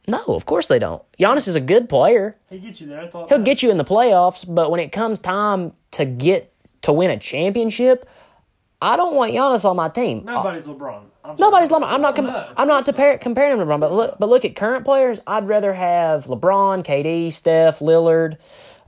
No, 0.08 0.22
of 0.28 0.46
course 0.46 0.66
they 0.66 0.78
don't. 0.80 1.02
Giannis 1.18 1.46
is 1.46 1.54
a 1.54 1.60
good 1.60 1.88
player. 1.88 2.36
He 2.48 2.58
gets 2.58 2.80
you 2.80 2.88
there. 2.88 3.02
That's 3.02 3.14
all. 3.14 3.28
He'll 3.28 3.42
get 3.42 3.62
you 3.62 3.70
in 3.70 3.76
the 3.76 3.84
playoffs, 3.84 4.44
but 4.52 4.70
when 4.70 4.80
it 4.80 4.90
comes 4.90 5.20
time 5.20 5.72
to 5.92 6.04
get 6.04 6.52
to 6.82 6.92
win 6.92 7.10
a 7.10 7.18
championship, 7.18 8.08
I 8.82 8.96
don't 8.96 9.14
want 9.14 9.32
Giannis 9.32 9.64
on 9.64 9.76
my 9.76 9.88
team. 9.88 10.24
Nobody's 10.24 10.66
LeBron. 10.66 11.04
Nobody's 11.38 11.68
LeBron. 11.68 11.84
I'm 11.84 12.00
not. 12.02 12.16
Com- 12.16 12.44
I'm 12.56 12.68
not 12.68 12.86
compar- 12.86 13.20
comparing 13.20 13.52
him 13.52 13.58
to 13.60 13.64
LeBron, 13.64 13.80
but 13.80 13.92
look, 13.92 14.18
but 14.18 14.28
look 14.28 14.44
at 14.44 14.56
current 14.56 14.84
players. 14.84 15.20
I'd 15.26 15.46
rather 15.48 15.72
have 15.72 16.24
LeBron, 16.24 16.84
KD, 16.84 17.32
Steph, 17.32 17.78
Lillard, 17.80 18.36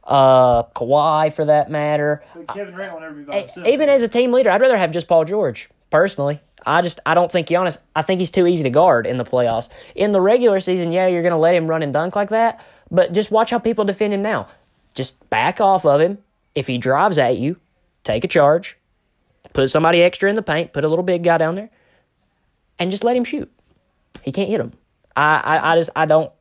uh, 0.04 0.64
Kawhi 0.64 1.32
for 1.32 1.44
that 1.44 1.70
matter. 1.70 2.22
But 2.34 2.48
Kevin 2.48 2.74
Durant 2.74 2.94
will 2.94 3.00
never 3.00 3.14
be 3.14 3.22
by 3.24 3.40
himself. 3.40 3.66
Even 3.66 3.88
as 3.88 4.02
a 4.02 4.08
team 4.08 4.32
leader, 4.32 4.50
I'd 4.50 4.60
rather 4.60 4.76
have 4.76 4.90
just 4.90 5.08
Paul 5.08 5.24
George 5.24 5.68
personally. 5.90 6.40
I 6.64 6.82
just 6.82 7.00
I 7.04 7.14
don't 7.14 7.30
think 7.30 7.48
Giannis. 7.48 7.78
I 7.96 8.02
think 8.02 8.18
he's 8.20 8.30
too 8.30 8.46
easy 8.46 8.62
to 8.62 8.70
guard 8.70 9.06
in 9.06 9.18
the 9.18 9.24
playoffs. 9.24 9.68
In 9.94 10.12
the 10.12 10.20
regular 10.20 10.60
season, 10.60 10.92
yeah, 10.92 11.06
you're 11.08 11.22
going 11.22 11.32
to 11.32 11.36
let 11.38 11.54
him 11.54 11.66
run 11.66 11.82
and 11.82 11.92
dunk 11.92 12.14
like 12.16 12.28
that, 12.30 12.64
but 12.90 13.12
just 13.12 13.30
watch 13.30 13.50
how 13.50 13.58
people 13.58 13.84
defend 13.84 14.14
him 14.14 14.22
now. 14.22 14.46
Just 14.94 15.28
back 15.30 15.60
off 15.60 15.84
of 15.84 16.00
him. 16.00 16.18
If 16.54 16.66
he 16.66 16.78
drives 16.78 17.16
at 17.18 17.38
you, 17.38 17.56
take 18.04 18.24
a 18.24 18.28
charge, 18.28 18.76
put 19.54 19.70
somebody 19.70 20.02
extra 20.02 20.28
in 20.28 20.36
the 20.36 20.42
paint, 20.42 20.72
put 20.72 20.84
a 20.84 20.88
little 20.88 21.02
big 21.02 21.22
guy 21.24 21.38
down 21.38 21.54
there, 21.54 21.70
and 22.82 22.90
just 22.90 23.04
let 23.04 23.16
him 23.16 23.24
shoot. 23.24 23.50
He 24.22 24.32
can't 24.32 24.50
hit 24.50 24.60
him. 24.60 24.72
I 25.16 25.36
I, 25.36 25.72
I 25.72 25.76
just 25.76 25.90
I 25.94 26.04
don't. 26.04 26.32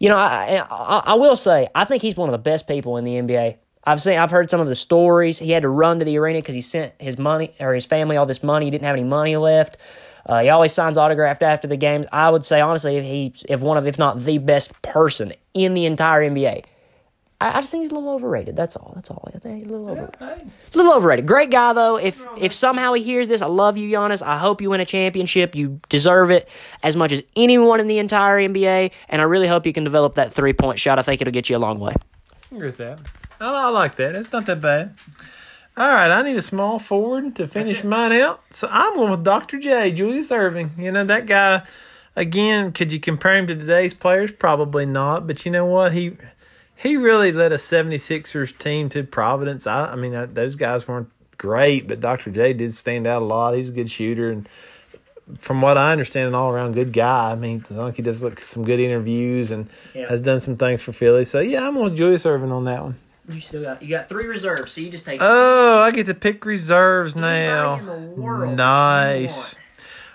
You 0.00 0.08
know, 0.08 0.16
I, 0.16 0.64
I 0.70 1.02
I 1.06 1.14
will 1.14 1.36
say 1.36 1.68
I 1.74 1.84
think 1.84 2.02
he's 2.02 2.16
one 2.16 2.28
of 2.28 2.32
the 2.32 2.38
best 2.38 2.66
people 2.66 2.96
in 2.96 3.04
the 3.04 3.12
NBA. 3.12 3.56
I've 3.84 4.00
seen, 4.00 4.16
I've 4.16 4.30
heard 4.30 4.48
some 4.48 4.60
of 4.60 4.68
the 4.68 4.74
stories. 4.74 5.38
He 5.38 5.50
had 5.50 5.62
to 5.62 5.68
run 5.68 5.98
to 5.98 6.04
the 6.04 6.16
arena 6.16 6.38
because 6.38 6.54
he 6.54 6.60
sent 6.60 6.94
his 7.00 7.18
money 7.18 7.52
or 7.60 7.74
his 7.74 7.84
family 7.84 8.16
all 8.16 8.26
this 8.26 8.42
money. 8.42 8.66
He 8.66 8.70
didn't 8.70 8.84
have 8.84 8.94
any 8.94 9.04
money 9.04 9.36
left. 9.36 9.76
Uh, 10.24 10.40
he 10.42 10.48
always 10.50 10.72
signs 10.72 10.96
autographed 10.96 11.42
after 11.42 11.66
the 11.66 11.76
games. 11.76 12.06
I 12.12 12.30
would 12.30 12.44
say 12.44 12.60
honestly, 12.60 12.96
if 12.96 13.04
he, 13.04 13.34
if 13.48 13.60
one 13.60 13.76
of, 13.76 13.86
if 13.88 13.98
not 13.98 14.20
the 14.20 14.38
best 14.38 14.80
person 14.82 15.32
in 15.52 15.74
the 15.74 15.84
entire 15.84 16.22
NBA, 16.22 16.64
I, 17.42 17.58
I 17.58 17.60
just 17.60 17.72
think 17.72 17.82
he's 17.82 17.90
a 17.90 17.94
little 17.94 18.10
overrated. 18.10 18.54
That's 18.54 18.76
all. 18.76 18.92
That's 18.94 19.10
all. 19.10 19.28
I 19.34 19.38
think 19.38 19.66
a 19.66 19.68
little 19.68 19.90
over, 19.90 20.10
Hey, 20.20 20.26
a 20.26 20.76
little 20.76 20.94
overrated. 20.94 21.26
Great 21.26 21.50
guy 21.50 21.72
though. 21.72 21.96
If 21.96 22.24
if 22.38 22.52
somehow 22.52 22.92
he 22.92 23.02
hears 23.02 23.26
this, 23.26 23.42
I 23.42 23.46
love 23.46 23.76
you, 23.76 23.90
Giannis. 23.90 24.22
I 24.22 24.38
hope 24.38 24.60
you 24.60 24.70
win 24.70 24.80
a 24.80 24.84
championship. 24.84 25.56
You 25.56 25.80
deserve 25.88 26.30
it 26.30 26.48
as 26.82 26.96
much 26.96 27.10
as 27.10 27.22
anyone 27.34 27.80
in 27.80 27.88
the 27.88 27.98
entire 27.98 28.38
NBA. 28.38 28.92
And 29.08 29.20
I 29.20 29.24
really 29.24 29.48
hope 29.48 29.66
you 29.66 29.72
can 29.72 29.82
develop 29.82 30.14
that 30.14 30.32
three 30.32 30.52
point 30.52 30.78
shot. 30.78 30.98
I 30.98 31.02
think 31.02 31.20
it'll 31.20 31.32
get 31.32 31.50
you 31.50 31.56
a 31.56 31.58
long 31.58 31.80
way. 31.80 31.94
I 32.30 32.54
agree 32.54 32.66
with 32.68 32.76
that. 32.76 33.00
I, 33.40 33.66
I 33.66 33.68
like 33.70 33.96
that. 33.96 34.14
It's 34.14 34.32
not 34.32 34.46
that 34.46 34.60
bad. 34.60 34.94
All 35.76 35.92
right, 35.92 36.10
I 36.10 36.22
need 36.22 36.36
a 36.36 36.42
small 36.42 36.78
forward 36.78 37.34
to 37.36 37.48
finish 37.48 37.82
mine 37.82 38.12
out. 38.12 38.42
So 38.50 38.68
I'm 38.70 38.94
going 38.94 39.10
with 39.10 39.24
Dr. 39.24 39.58
J, 39.58 39.90
Julius 39.90 40.28
Erving. 40.28 40.76
You 40.76 40.92
know, 40.92 41.02
that 41.06 41.24
guy, 41.24 41.62
again, 42.14 42.72
could 42.72 42.92
you 42.92 43.00
compare 43.00 43.36
him 43.36 43.46
to 43.46 43.56
today's 43.56 43.94
players? 43.94 44.30
Probably 44.30 44.84
not. 44.84 45.26
But 45.26 45.46
you 45.46 45.50
know 45.50 45.64
what? 45.64 45.92
He 45.92 46.12
he 46.82 46.96
really 46.96 47.32
led 47.32 47.52
a 47.52 47.56
76ers 47.56 48.56
team 48.58 48.88
to 48.90 49.02
Providence. 49.04 49.66
I, 49.66 49.92
I 49.92 49.96
mean, 49.96 50.14
uh, 50.14 50.26
those 50.30 50.56
guys 50.56 50.86
weren't 50.88 51.08
great, 51.38 51.86
but 51.88 52.00
Dr. 52.00 52.30
J 52.30 52.52
did 52.52 52.74
stand 52.74 53.06
out 53.06 53.22
a 53.22 53.24
lot. 53.24 53.54
He 53.54 53.60
was 53.60 53.70
a 53.70 53.72
good 53.72 53.90
shooter. 53.90 54.30
And 54.30 54.48
from 55.40 55.60
what 55.62 55.78
I 55.78 55.92
understand, 55.92 56.28
an 56.28 56.34
all 56.34 56.50
around 56.50 56.72
good 56.72 56.92
guy. 56.92 57.30
I 57.30 57.34
mean, 57.36 57.64
I 57.70 57.74
think 57.74 57.96
he 57.96 58.02
does 58.02 58.22
look 58.22 58.40
some 58.40 58.64
good 58.64 58.80
interviews 58.80 59.50
and 59.50 59.68
Yeah. 59.94 60.08
has 60.08 60.20
done 60.20 60.40
some 60.40 60.56
things 60.56 60.82
for 60.82 60.92
Philly. 60.92 61.24
So, 61.24 61.40
yeah, 61.40 61.66
I'm 61.66 61.76
with 61.76 61.96
Julius 61.96 62.24
Erving 62.24 62.52
on 62.52 62.64
that 62.64 62.82
one. 62.82 62.96
You 63.28 63.38
still 63.38 63.62
got 63.62 63.80
you 63.80 63.88
got 63.88 64.08
three 64.08 64.26
reserves, 64.26 64.72
so 64.72 64.80
you 64.80 64.90
just 64.90 65.04
take. 65.06 65.20
Oh, 65.22 65.78
I 65.78 65.92
get 65.92 66.06
to 66.06 66.14
pick 66.14 66.44
reserves 66.44 67.14
now. 67.14 67.74
In 67.76 67.86
the 67.86 67.92
world 68.20 68.58
that 68.58 69.14
you 69.20 69.22
Nice. 69.22 69.54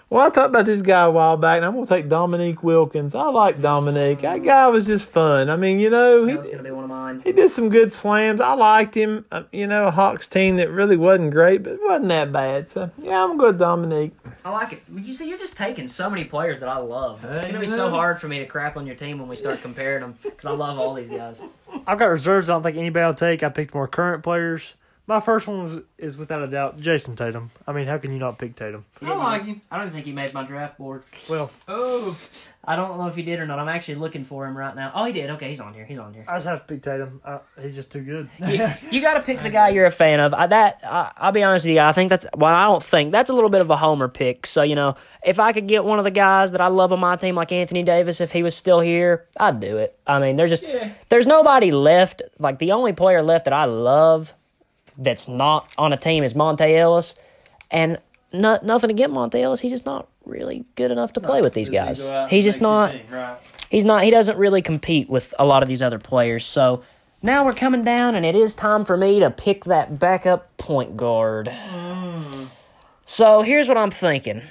Want. 0.10 0.18
Well, 0.22 0.26
I 0.26 0.30
talked 0.30 0.50
about 0.50 0.66
this 0.66 0.82
guy 0.82 1.04
a 1.04 1.12
while 1.12 1.38
back, 1.38 1.58
and 1.58 1.66
I'm 1.66 1.74
going 1.74 1.86
to 1.86 1.94
take 1.94 2.08
Dominique 2.10 2.64
Wilkins. 2.64 3.14
I 3.14 3.28
like 3.30 3.62
Dominique. 3.62 4.20
That 4.20 4.44
guy 4.44 4.68
was 4.68 4.86
just 4.86 5.08
fun. 5.08 5.50
I 5.50 5.56
mean, 5.56 5.80
you 5.80 5.90
know, 5.90 6.26
That 6.26 6.38
was 6.40 6.48
he, 6.48 6.52
gonna 6.54 6.64
be 6.64 6.72
one 6.72 6.84
of 6.86 6.90
mine. 6.90 7.22
he 7.24 7.32
did 7.32 7.50
some 7.50 7.70
good 7.70 7.92
slams. 7.92 8.42
I 8.42 8.54
liked 8.54 8.96
him. 8.96 9.26
Uh, 9.32 9.44
you 9.52 9.68
know, 9.68 9.86
a 9.88 9.92
Hawks 9.92 10.28
team 10.28 10.56
that 10.58 10.70
really 10.70 10.98
wasn't 10.98 11.32
great, 11.32 11.64
but 11.64 11.78
wasn't 11.82 12.10
that 12.10 12.32
bad. 12.32 12.70
So, 12.70 12.92
yeah, 13.02 13.24
I'm 13.24 13.38
going 13.38 13.54
to 13.54 13.58
Dominique. 13.58 14.14
I 14.46 14.50
like 14.52 14.74
it. 14.74 14.84
You 14.96 15.12
see, 15.14 15.28
you're 15.28 15.38
just 15.38 15.58
taking 15.58 15.88
so 15.88 16.10
many 16.10 16.24
players 16.24 16.60
that 16.62 16.70
I 16.70 16.78
love. 16.78 17.24
It's 17.26 17.48
gonna 17.48 17.60
be 17.60 17.68
so 17.68 17.90
hard 17.90 18.22
for 18.22 18.28
me 18.30 18.40
to 18.40 18.46
crap 18.46 18.78
on 18.78 18.88
your 18.88 18.96
team 18.96 19.20
when 19.20 19.28
we 19.28 19.36
start 19.36 19.62
comparing 19.62 20.02
them 20.02 20.18
because 20.24 20.46
I 20.46 20.52
love 20.52 20.80
all 20.80 20.94
these 20.94 21.10
guys. 21.10 21.44
I've 21.86 22.00
got 22.00 22.06
reserves. 22.06 22.50
I 22.50 22.54
don't 22.54 22.64
think 22.64 22.78
anybody 22.78 23.06
will 23.06 23.14
take. 23.14 23.44
I 23.44 23.50
picked 23.50 23.74
more 23.74 23.88
current 23.88 24.24
players. 24.24 24.76
My 25.10 25.22
first 25.22 25.48
one 25.48 25.64
was, 25.64 25.84
is 25.98 26.18
without 26.18 26.42
a 26.44 26.48
doubt 26.48 26.82
Jayson 26.82 27.16
Tatum. 27.16 27.50
I 27.66 27.72
mean, 27.72 27.88
how 27.88 27.98
can 27.98 28.12
you 28.12 28.20
not 28.20 28.38
pick 28.38 28.56
Tatum? 28.58 28.84
You 29.00 29.08
didn't- 29.08 29.46
him. 29.46 29.62
I 29.72 29.78
don't 29.78 29.86
even 29.88 29.94
think 29.94 30.06
he 30.06 30.12
made 30.12 30.34
my 30.34 30.44
draft 30.44 30.78
board. 30.78 31.04
Well, 31.30 31.50
Oh, 31.70 32.18
I 32.66 32.76
don't 32.76 32.98
know 32.98 33.08
if 33.08 33.16
he 33.16 33.22
did 33.24 33.40
or 33.40 33.46
not. 33.48 33.58
I'm 33.58 33.70
actually 33.70 33.96
looking 33.96 34.26
for 34.26 34.46
him 34.46 34.58
right 34.58 34.76
now. 34.76 34.92
Oh, 34.94 35.06
he 35.06 35.14
did. 35.14 35.30
Okay, 35.30 35.48
he's 35.48 35.62
on 35.62 35.74
here. 35.74 35.86
He's 35.86 35.98
on 35.98 36.14
here. 36.14 36.26
I 36.28 36.36
just 36.36 36.48
have 36.48 36.60
to 36.60 36.66
pick 36.74 36.82
Tatum. 36.84 37.22
Uh, 37.24 37.40
he's 37.62 37.74
just 37.74 37.90
too 37.90 38.02
good. 38.02 38.30
You 38.92 39.00
got 39.02 39.14
to 39.14 39.22
pick 39.22 39.40
the 39.42 39.50
guy 39.50 39.70
you're 39.70 39.86
a 39.86 39.92
fan 39.92 40.20
of. 40.20 40.34
I, 40.34 40.48
that 40.48 40.82
I, 40.84 41.14
I'll 41.16 41.32
be 41.32 41.42
honest 41.44 41.64
with 41.64 41.74
you. 41.76 41.80
I 41.80 41.94
think 41.94 42.10
that's 42.10 42.26
well. 42.36 42.54
I 42.54 42.66
don't 42.66 42.84
think 42.84 43.14
that's 43.14 43.30
a 43.30 43.34
little 43.34 43.50
bit 43.50 43.62
of 43.62 43.70
a 43.70 43.78
homer 43.78 44.10
pick. 44.10 44.46
So 44.46 44.62
you 44.64 44.76
know, 44.76 44.96
if 45.24 45.40
I 45.40 45.54
could 45.54 45.68
get 45.68 45.86
one 45.86 46.00
of 46.00 46.04
the 46.04 46.12
guys 46.12 46.52
that 46.52 46.60
I 46.60 46.68
love 46.68 46.92
on 46.92 47.00
my 47.00 47.16
team, 47.16 47.36
like 47.36 47.54
Anthony 47.54 47.84
Davis, 47.84 48.20
if 48.20 48.34
he 48.34 48.44
was 48.44 48.56
still 48.56 48.82
here, 48.82 49.26
I'd 49.40 49.62
do 49.62 49.78
it. 49.78 49.98
I 50.06 50.20
mean, 50.20 50.36
there's 50.36 50.50
just 50.50 50.68
Yeah. 50.68 50.90
there's 51.08 51.28
nobody 51.28 51.72
left. 51.72 52.22
Like 52.40 52.60
the 52.60 52.74
only 52.74 52.92
player 52.92 53.22
left 53.24 53.46
that 53.46 53.54
I 53.54 53.64
love 53.64 54.34
that's 54.98 55.28
not 55.28 55.70
on 55.78 55.94
a 55.94 55.98
team 55.98 56.24
is 56.24 56.34
Monta 56.34 56.70
Ellis, 56.76 57.16
and 57.72 58.00
not 58.34 58.66
nothing 58.66 58.90
to 58.90 58.94
get 58.94 59.10
Monta 59.10 59.36
Ellis. 59.36 59.62
He's 59.62 59.72
just 59.72 59.86
not 59.86 60.08
really 60.26 60.66
good 60.76 60.92
enough 60.92 61.14
to 61.14 61.22
play 61.22 61.42
with 61.42 61.54
these 61.54 61.70
guys. 61.70 62.12
He's 62.30 62.44
just 62.44 62.62
not 62.62 62.94
he's 63.70 63.86
not 63.86 64.04
he 64.04 64.12
doesn't 64.12 64.38
really 64.38 64.62
compete 64.62 65.10
with 65.10 65.34
a 65.40 65.46
lot 65.46 65.64
of 65.64 65.70
these 65.70 65.82
other 65.82 66.00
players. 66.00 66.46
So 66.46 66.84
now 67.22 67.46
we're 67.46 67.54
coming 67.54 67.84
down 67.84 68.16
and 68.16 68.26
it 68.26 68.36
is 68.36 68.54
time 68.54 68.86
for 68.86 68.98
me 68.98 69.20
to 69.20 69.30
pick 69.32 69.66
that 69.66 70.00
backup 70.00 70.56
point 70.58 70.98
guard. 70.98 71.52
So 73.06 73.42
here's 73.42 73.70
what 73.70 73.78
I'm 73.78 73.92
thinking. 73.92 74.42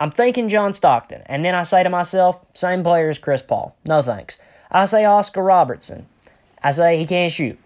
I'm 0.00 0.10
thinking 0.10 0.48
John 0.48 0.72
Stockton, 0.72 1.22
and 1.26 1.44
then 1.44 1.54
I 1.54 1.62
say 1.62 1.82
to 1.82 1.90
myself, 1.90 2.40
same 2.54 2.82
player 2.82 3.10
as 3.10 3.18
Chris 3.18 3.42
Paul. 3.42 3.76
No 3.84 4.00
thanks. 4.00 4.40
I 4.70 4.86
say 4.86 5.04
Oscar 5.04 5.42
Robertson. 5.42 6.06
I 6.62 6.70
say 6.70 6.98
he 6.98 7.04
can't 7.04 7.30
shoot. 7.30 7.58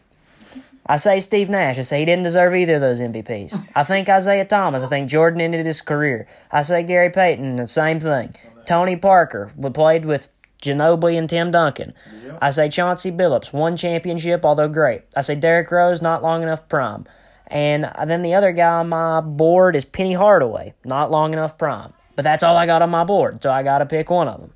I 0.87 0.97
say 0.97 1.20
Steve 1.20 1.49
Nash. 1.49 1.79
I 1.79 1.83
say 1.83 2.01
he 2.01 2.05
didn't 2.05 2.25
deserve 2.25 2.55
either 2.55 2.75
of 2.75 2.81
those 2.83 3.01
MVPs. 3.01 3.70
I 3.75 3.85
think 3.85 4.09
Isiah 4.09 4.44
Thomas. 4.44 4.83
I 4.83 4.88
think 4.88 5.09
Jordan 5.09 5.40
ended 5.40 5.64
his 5.64 5.81
career. 5.81 6.27
I 6.53 6.62
say 6.62 6.83
Gary 6.83 7.11
Payton. 7.11 7.57
The 7.57 7.66
same 7.66 8.01
thing. 8.01 8.35
Tony 8.66 8.97
Parker 8.97 9.51
played 9.73 10.05
with 10.05 10.29
Ginobili 10.61 11.16
and 11.16 11.29
Tim 11.29 11.51
Duncan. 11.51 11.94
I 12.40 12.51
say 12.51 12.68
Chauncey 12.68 13.11
Billups. 13.11 13.53
One 13.53 13.77
championship, 13.77 14.44
although 14.44 14.68
great. 14.68 15.03
I 15.16 15.23
say 15.23 15.35
Derrick 15.35 15.70
Rose. 15.70 16.03
Not 16.03 16.23
long 16.23 16.42
enough 16.42 16.68
prime. 16.68 17.07
And 17.47 17.85
uh, 17.85 18.05
then 18.05 18.23
the 18.23 18.35
other 18.35 18.53
guy 18.53 18.81
on 18.81 18.88
my 18.88 19.20
board 19.20 19.77
is 19.77 19.85
Penny 19.85 20.14
Hardaway. 20.14 20.75
Not 20.85 21.11
long 21.11 21.33
enough 21.33 21.57
prime. 21.57 21.92
But 22.16 22.23
that's 22.23 22.42
all 22.42 22.57
I 22.57 22.66
got 22.66 22.83
on 22.83 22.90
my 22.90 23.05
board, 23.05 23.42
so 23.42 23.51
I 23.51 23.62
got 23.62 23.79
to 23.79 23.87
pick 23.87 24.09
one 24.09 24.29
of 24.29 24.40
them. 24.40 24.53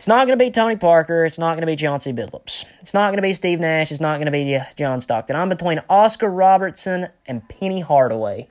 It's 0.00 0.08
not 0.08 0.26
going 0.26 0.38
to 0.38 0.42
be 0.42 0.50
Tony 0.50 0.76
Parker. 0.76 1.26
It's 1.26 1.38
not 1.38 1.50
going 1.56 1.60
to 1.60 1.66
be 1.66 1.76
Chauncey 1.76 2.14
Billups. 2.14 2.64
It's 2.80 2.94
not 2.94 3.08
going 3.08 3.18
to 3.18 3.22
be 3.22 3.34
Steve 3.34 3.60
Nash. 3.60 3.90
It's 3.90 4.00
not 4.00 4.14
going 4.14 4.24
to 4.24 4.32
be 4.32 4.56
uh, 4.56 4.64
John 4.74 5.02
Stockton. 5.02 5.36
I'm 5.36 5.50
between 5.50 5.82
Oscar 5.90 6.30
Robertson 6.30 7.08
and 7.26 7.46
Penny 7.50 7.82
Hardaway. 7.82 8.48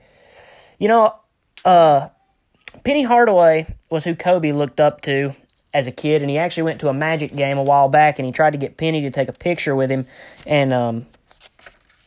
You 0.78 0.86
know, 0.86 1.16
uh, 1.64 2.10
Penny 2.84 3.02
Hardaway 3.02 3.74
was 3.90 4.04
who 4.04 4.14
Kobe 4.14 4.52
looked 4.52 4.78
up 4.78 5.00
to 5.00 5.34
as 5.74 5.88
a 5.88 5.90
kid, 5.90 6.22
and 6.22 6.30
he 6.30 6.38
actually 6.38 6.62
went 6.62 6.82
to 6.82 6.88
a 6.88 6.94
Magic 6.94 7.34
game 7.34 7.58
a 7.58 7.64
while 7.64 7.88
back, 7.88 8.20
and 8.20 8.26
he 8.26 8.30
tried 8.30 8.52
to 8.52 8.58
get 8.58 8.76
Penny 8.76 9.00
to 9.00 9.10
take 9.10 9.26
a 9.26 9.32
picture 9.32 9.74
with 9.74 9.90
him, 9.90 10.06
and 10.46 10.72
um, 10.72 11.06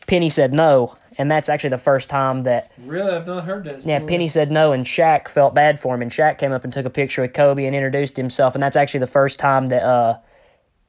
Penny 0.06 0.30
said 0.30 0.54
no. 0.54 0.96
And 1.16 1.30
that's 1.30 1.48
actually 1.48 1.70
the 1.70 1.78
first 1.78 2.08
time 2.08 2.42
that 2.42 2.72
really? 2.78 3.10
I've 3.10 3.26
not 3.26 3.44
heard 3.44 3.64
that. 3.64 3.84
yeah, 3.86 4.00
Penny 4.00 4.28
said 4.28 4.50
no, 4.50 4.72
and 4.72 4.84
Shaq 4.84 5.28
felt 5.28 5.54
bad 5.54 5.78
for 5.78 5.94
him, 5.94 6.02
and 6.02 6.10
Shaq 6.10 6.38
came 6.38 6.52
up 6.52 6.64
and 6.64 6.72
took 6.72 6.86
a 6.86 6.90
picture 6.90 7.22
with 7.22 7.32
Kobe 7.32 7.64
and 7.66 7.74
introduced 7.74 8.16
himself, 8.16 8.54
and 8.54 8.62
that's 8.62 8.76
actually 8.76 9.00
the 9.00 9.06
first 9.06 9.38
time 9.38 9.66
that 9.66 9.82
uh, 9.82 10.18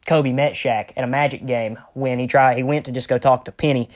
Kobe 0.08 0.32
met 0.32 0.54
Shaq 0.54 0.92
at 0.98 1.04
a 1.04 1.08
Magic 1.08 1.46
game 1.46 1.78
when 1.94 2.18
he 2.20 2.28
tried 2.28 2.58
he 2.58 2.64
went 2.64 2.86
to 2.86 2.92
just 2.92 3.08
go 3.10 3.18
talk 3.18 3.46
to 3.46 3.52
Penny. 3.52 3.90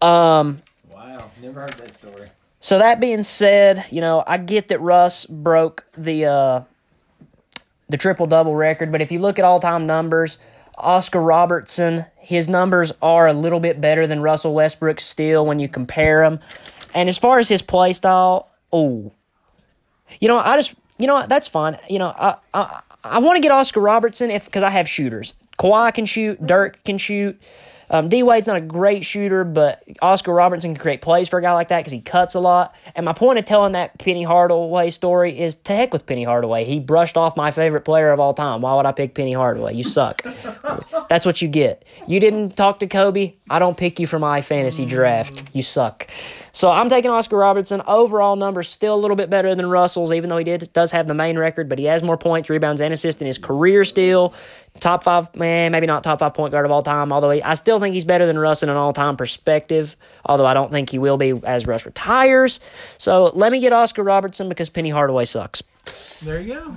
Um, 0.00 0.62
Wow, 0.90 1.30
never 1.40 1.60
heard 1.60 1.72
that 1.74 1.92
story. 1.94 2.28
so 2.60 2.78
that 2.78 3.00
being 3.00 3.22
said, 3.22 3.84
you 3.90 4.00
know 4.00 4.22
I 4.26 4.38
get 4.38 4.68
that 4.68 4.80
Russ 4.80 5.26
broke 5.26 5.84
the 5.96 6.24
uh, 6.26 6.60
the 7.88 7.96
triple 7.96 8.26
double 8.26 8.54
record, 8.54 8.90
but 8.90 9.02
if 9.02 9.12
you 9.12 9.18
look 9.18 9.38
at 9.38 9.44
all 9.44 9.60
time 9.60 9.86
numbers, 9.86 10.38
Oscar 10.78 11.20
Robertson, 11.20 12.06
his 12.22 12.48
numbers 12.48 12.92
are 13.02 13.26
a 13.26 13.32
little 13.32 13.60
bit 13.60 13.80
better 13.80 14.06
than 14.06 14.20
Russell 14.20 14.54
Westbrook 14.54 15.00
still 15.00 15.44
when 15.44 15.58
you 15.58 15.68
compare 15.68 16.22
them. 16.22 16.38
And 16.94 17.08
as 17.08 17.18
far 17.18 17.38
as 17.38 17.48
his 17.48 17.62
play 17.62 17.92
style, 17.92 18.48
oh, 18.72 19.12
you 20.20 20.28
know, 20.28 20.38
I 20.38 20.56
just, 20.56 20.74
you 20.98 21.06
know, 21.06 21.26
that's 21.26 21.48
fine. 21.48 21.78
You 21.88 21.98
know, 21.98 22.14
I, 22.16 22.36
I, 22.54 22.80
I 23.02 23.18
want 23.18 23.36
to 23.36 23.40
get 23.40 23.50
Oscar 23.50 23.80
Robertson 23.80 24.30
if 24.30 24.44
because 24.44 24.62
I 24.62 24.70
have 24.70 24.88
shooters. 24.88 25.34
Kawhi 25.58 25.92
can 25.92 26.06
shoot, 26.06 26.46
Dirk 26.46 26.82
can 26.84 26.96
shoot. 26.96 27.40
Um, 27.92 28.08
D 28.08 28.22
Wade's 28.22 28.46
not 28.46 28.56
a 28.56 28.62
great 28.62 29.04
shooter, 29.04 29.44
but 29.44 29.84
Oscar 30.00 30.32
Robertson 30.32 30.74
can 30.74 30.80
create 30.80 31.02
plays 31.02 31.28
for 31.28 31.38
a 31.38 31.42
guy 31.42 31.52
like 31.52 31.68
that 31.68 31.80
because 31.80 31.92
he 31.92 32.00
cuts 32.00 32.34
a 32.34 32.40
lot. 32.40 32.74
And 32.94 33.04
my 33.04 33.12
point 33.12 33.38
of 33.38 33.44
telling 33.44 33.72
that 33.72 33.98
Penny 33.98 34.22
Hardaway 34.22 34.88
story 34.88 35.38
is 35.38 35.54
to 35.56 35.74
heck 35.74 35.92
with 35.92 36.06
Penny 36.06 36.24
Hardaway. 36.24 36.64
He 36.64 36.80
brushed 36.80 37.18
off 37.18 37.36
my 37.36 37.50
favorite 37.50 37.82
player 37.82 38.10
of 38.10 38.18
all 38.18 38.32
time. 38.32 38.62
Why 38.62 38.74
would 38.74 38.86
I 38.86 38.92
pick 38.92 39.14
Penny 39.14 39.34
Hardaway? 39.34 39.74
You 39.74 39.84
suck. 39.84 40.22
That's 41.08 41.26
what 41.26 41.42
you 41.42 41.48
get. 41.48 41.84
You 42.08 42.18
didn't 42.18 42.56
talk 42.56 42.80
to 42.80 42.86
Kobe. 42.86 43.34
I 43.50 43.58
don't 43.58 43.76
pick 43.76 44.00
you 44.00 44.06
for 44.06 44.18
my 44.18 44.40
fantasy 44.40 44.86
draft. 44.86 45.42
You 45.52 45.62
suck. 45.62 46.10
So 46.52 46.70
I'm 46.70 46.88
taking 46.88 47.10
Oscar 47.10 47.36
Robertson. 47.38 47.82
Overall 47.86 48.36
numbers 48.36 48.68
still 48.68 48.94
a 48.94 49.00
little 49.00 49.16
bit 49.16 49.30
better 49.30 49.54
than 49.54 49.66
Russell's, 49.66 50.12
even 50.12 50.30
though 50.30 50.36
he 50.36 50.44
did 50.44 50.72
does 50.72 50.92
have 50.92 51.08
the 51.08 51.14
main 51.14 51.38
record, 51.38 51.68
but 51.68 51.78
he 51.78 51.86
has 51.86 52.02
more 52.02 52.18
points, 52.18 52.50
rebounds, 52.50 52.80
and 52.80 52.92
assists 52.92 53.20
in 53.20 53.26
his 53.26 53.38
career 53.38 53.84
still. 53.84 54.34
Top 54.80 55.04
five, 55.04 55.34
man, 55.36 55.70
maybe 55.70 55.86
not 55.86 56.02
top 56.02 56.18
five 56.18 56.34
point 56.34 56.50
guard 56.50 56.64
of 56.64 56.72
all 56.72 56.82
time, 56.82 57.12
although 57.12 57.30
he, 57.30 57.42
I 57.42 57.54
still 57.54 57.78
think 57.78 57.92
he's 57.94 58.04
better 58.04 58.26
than 58.26 58.38
Russ 58.38 58.62
in 58.62 58.68
an 58.68 58.76
all 58.76 58.92
time 58.92 59.16
perspective, 59.16 59.96
although 60.24 60.46
I 60.46 60.54
don't 60.54 60.72
think 60.72 60.90
he 60.90 60.98
will 60.98 61.16
be 61.16 61.40
as 61.44 61.66
Russ 61.66 61.86
retires. 61.86 62.58
So 62.98 63.26
let 63.34 63.52
me 63.52 63.60
get 63.60 63.72
Oscar 63.72 64.02
Robertson 64.02 64.48
because 64.48 64.70
Penny 64.70 64.90
Hardaway 64.90 65.24
sucks. 65.24 65.62
There 66.20 66.40
you 66.40 66.54
go. 66.54 66.74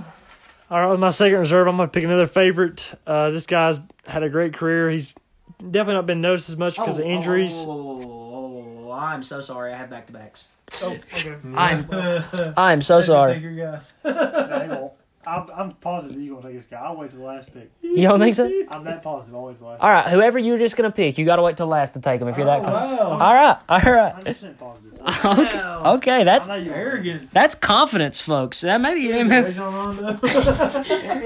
All 0.70 0.80
right, 0.80 0.90
with 0.90 1.00
my 1.00 1.10
second 1.10 1.38
reserve, 1.38 1.68
I'm 1.68 1.76
going 1.76 1.88
to 1.88 1.92
pick 1.92 2.04
another 2.04 2.26
favorite. 2.26 2.92
Uh, 3.06 3.30
this 3.30 3.46
guy's 3.46 3.80
had 4.06 4.22
a 4.22 4.28
great 4.28 4.52
career. 4.52 4.90
He's 4.90 5.14
definitely 5.58 5.94
not 5.94 6.06
been 6.06 6.20
noticed 6.20 6.48
as 6.48 6.56
much 6.56 6.76
because 6.76 6.98
of 6.98 7.06
injuries. 7.06 7.64
Oh, 7.66 8.90
I'm 8.92 9.22
so 9.22 9.40
sorry. 9.40 9.72
I 9.72 9.76
have 9.76 9.90
back 9.90 10.06
to 10.08 10.12
backs. 10.12 10.48
Oh, 10.82 10.92
okay. 11.14 11.36
I'm 11.54 11.86
I'm 12.56 12.82
so 12.82 13.00
sorry. 13.00 13.40
Take 15.26 15.34
your 15.36 15.46
guy. 15.46 15.52
I'm, 15.54 15.60
I'm 15.68 15.72
positive 15.76 16.20
you're 16.20 16.36
gonna 16.36 16.48
take 16.48 16.56
this 16.60 16.66
guy. 16.66 16.76
I'll 16.78 16.96
wait 16.96 17.10
till 17.10 17.20
the 17.20 17.24
last 17.26 17.52
pick. 17.52 17.70
You 17.82 18.02
don't 18.02 18.18
think 18.20 18.34
so? 18.34 18.44
I'm 18.70 18.84
that 18.84 19.02
positive. 19.02 19.34
I'll 19.36 19.44
wait 19.44 19.58
till 19.58 19.66
the 19.66 19.72
last. 19.72 19.80
All 19.82 19.90
right, 19.90 20.06
whoever 20.08 20.38
you're 20.38 20.58
just 20.58 20.76
gonna 20.76 20.90
pick, 20.92 21.18
you 21.18 21.24
gotta 21.24 21.42
wait 21.42 21.56
till 21.56 21.66
last 21.66 21.94
to 21.94 22.00
take 22.00 22.20
him 22.20 22.28
if 22.28 22.36
you're 22.36 22.46
that. 22.46 22.60
Oh, 22.60 22.64
Con- 22.64 22.72
wow. 22.72 23.10
all 23.10 23.34
right, 23.34 23.58
all 23.68 23.92
right. 23.92 24.12
Hundred 24.12 24.24
percent 24.34 24.58
positive. 24.58 24.92
Okay, 25.06 25.62
okay, 25.62 26.24
that's 26.24 26.48
I 26.48 26.58
know 26.58 26.64
you 26.64 26.72
are. 26.72 26.74
Arrogance. 26.76 27.30
that's 27.30 27.54
confidence, 27.54 28.20
folks. 28.20 28.62
That 28.62 28.80
maybe 28.80 29.06
Rajon 29.12 29.72
Rondo. 29.74 30.18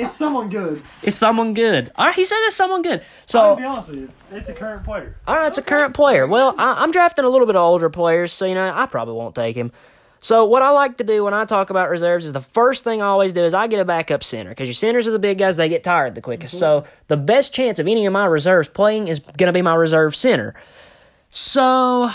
It's 0.01 0.15
someone 0.15 0.49
good. 0.51 0.83
it's 1.03 1.17
someone 1.17 1.55
good. 1.55 1.91
All 1.97 2.07
right, 2.07 2.15
he 2.15 2.25
says 2.25 2.39
it's 2.45 2.57
someone 2.57 2.83
good. 2.83 3.01
I'll 3.01 3.07
So, 3.27 3.57
be 3.57 3.65
honest 3.65 3.89
with 3.89 3.99
you. 4.01 4.09
It's 4.33 4.49
a 4.49 4.53
current 4.55 4.85
player. 4.85 5.17
all 5.27 5.37
right, 5.37 5.47
it's 5.47 5.59
a 5.59 5.63
current 5.63 5.95
player. 5.95 6.27
Well, 6.27 6.55
I, 6.59 6.83
I'm 6.83 6.91
drafting 6.91 7.25
a 7.25 7.29
little 7.29 7.47
bit 7.47 7.57
of 7.57 7.63
older 7.63 7.89
players, 7.91 8.33
so 8.33 8.45
you 8.47 8.55
know 8.55 8.71
I 8.75 8.87
probably 8.87 9.15
won't 9.15 9.35
take 9.35 9.57
him. 9.57 9.73
So 10.21 10.45
what 10.45 10.63
I 10.63 10.71
like 10.71 10.99
to 10.99 11.05
do 11.05 11.25
when 11.25 11.33
I 11.33 11.47
talk 11.47 11.71
about 11.71 11.89
reserves 11.89 12.27
is 12.27 12.33
the 12.33 12.43
first 12.43 12.85
thing 12.85 13.01
I 13.01 13.07
always 13.07 13.33
do 13.33 13.43
is 13.43 13.55
I 13.55 13.67
get 13.67 13.81
a 13.81 13.85
backup 13.85 14.23
center 14.23 14.51
because 14.51 14.69
your 14.69 14.75
centers 14.75 15.09
are 15.09 15.13
the 15.13 15.19
big 15.19 15.39
guys; 15.39 15.57
they 15.57 15.69
get 15.69 15.83
tired 15.83 16.15
the 16.15 16.21
quickest. 16.21 16.59
So 16.59 16.85
the 17.09 17.17
best 17.17 17.55
chance 17.55 17.79
of 17.79 17.89
any 17.89 18.05
of 18.07 18.13
my 18.13 18.27
reserves 18.27 18.69
playing 18.69 19.09
is 19.09 19.19
going 19.19 19.47
to 19.49 19.53
be 19.53 19.63
my 19.63 19.75
reserve 19.75 20.15
center. 20.15 20.55
So 21.31 22.11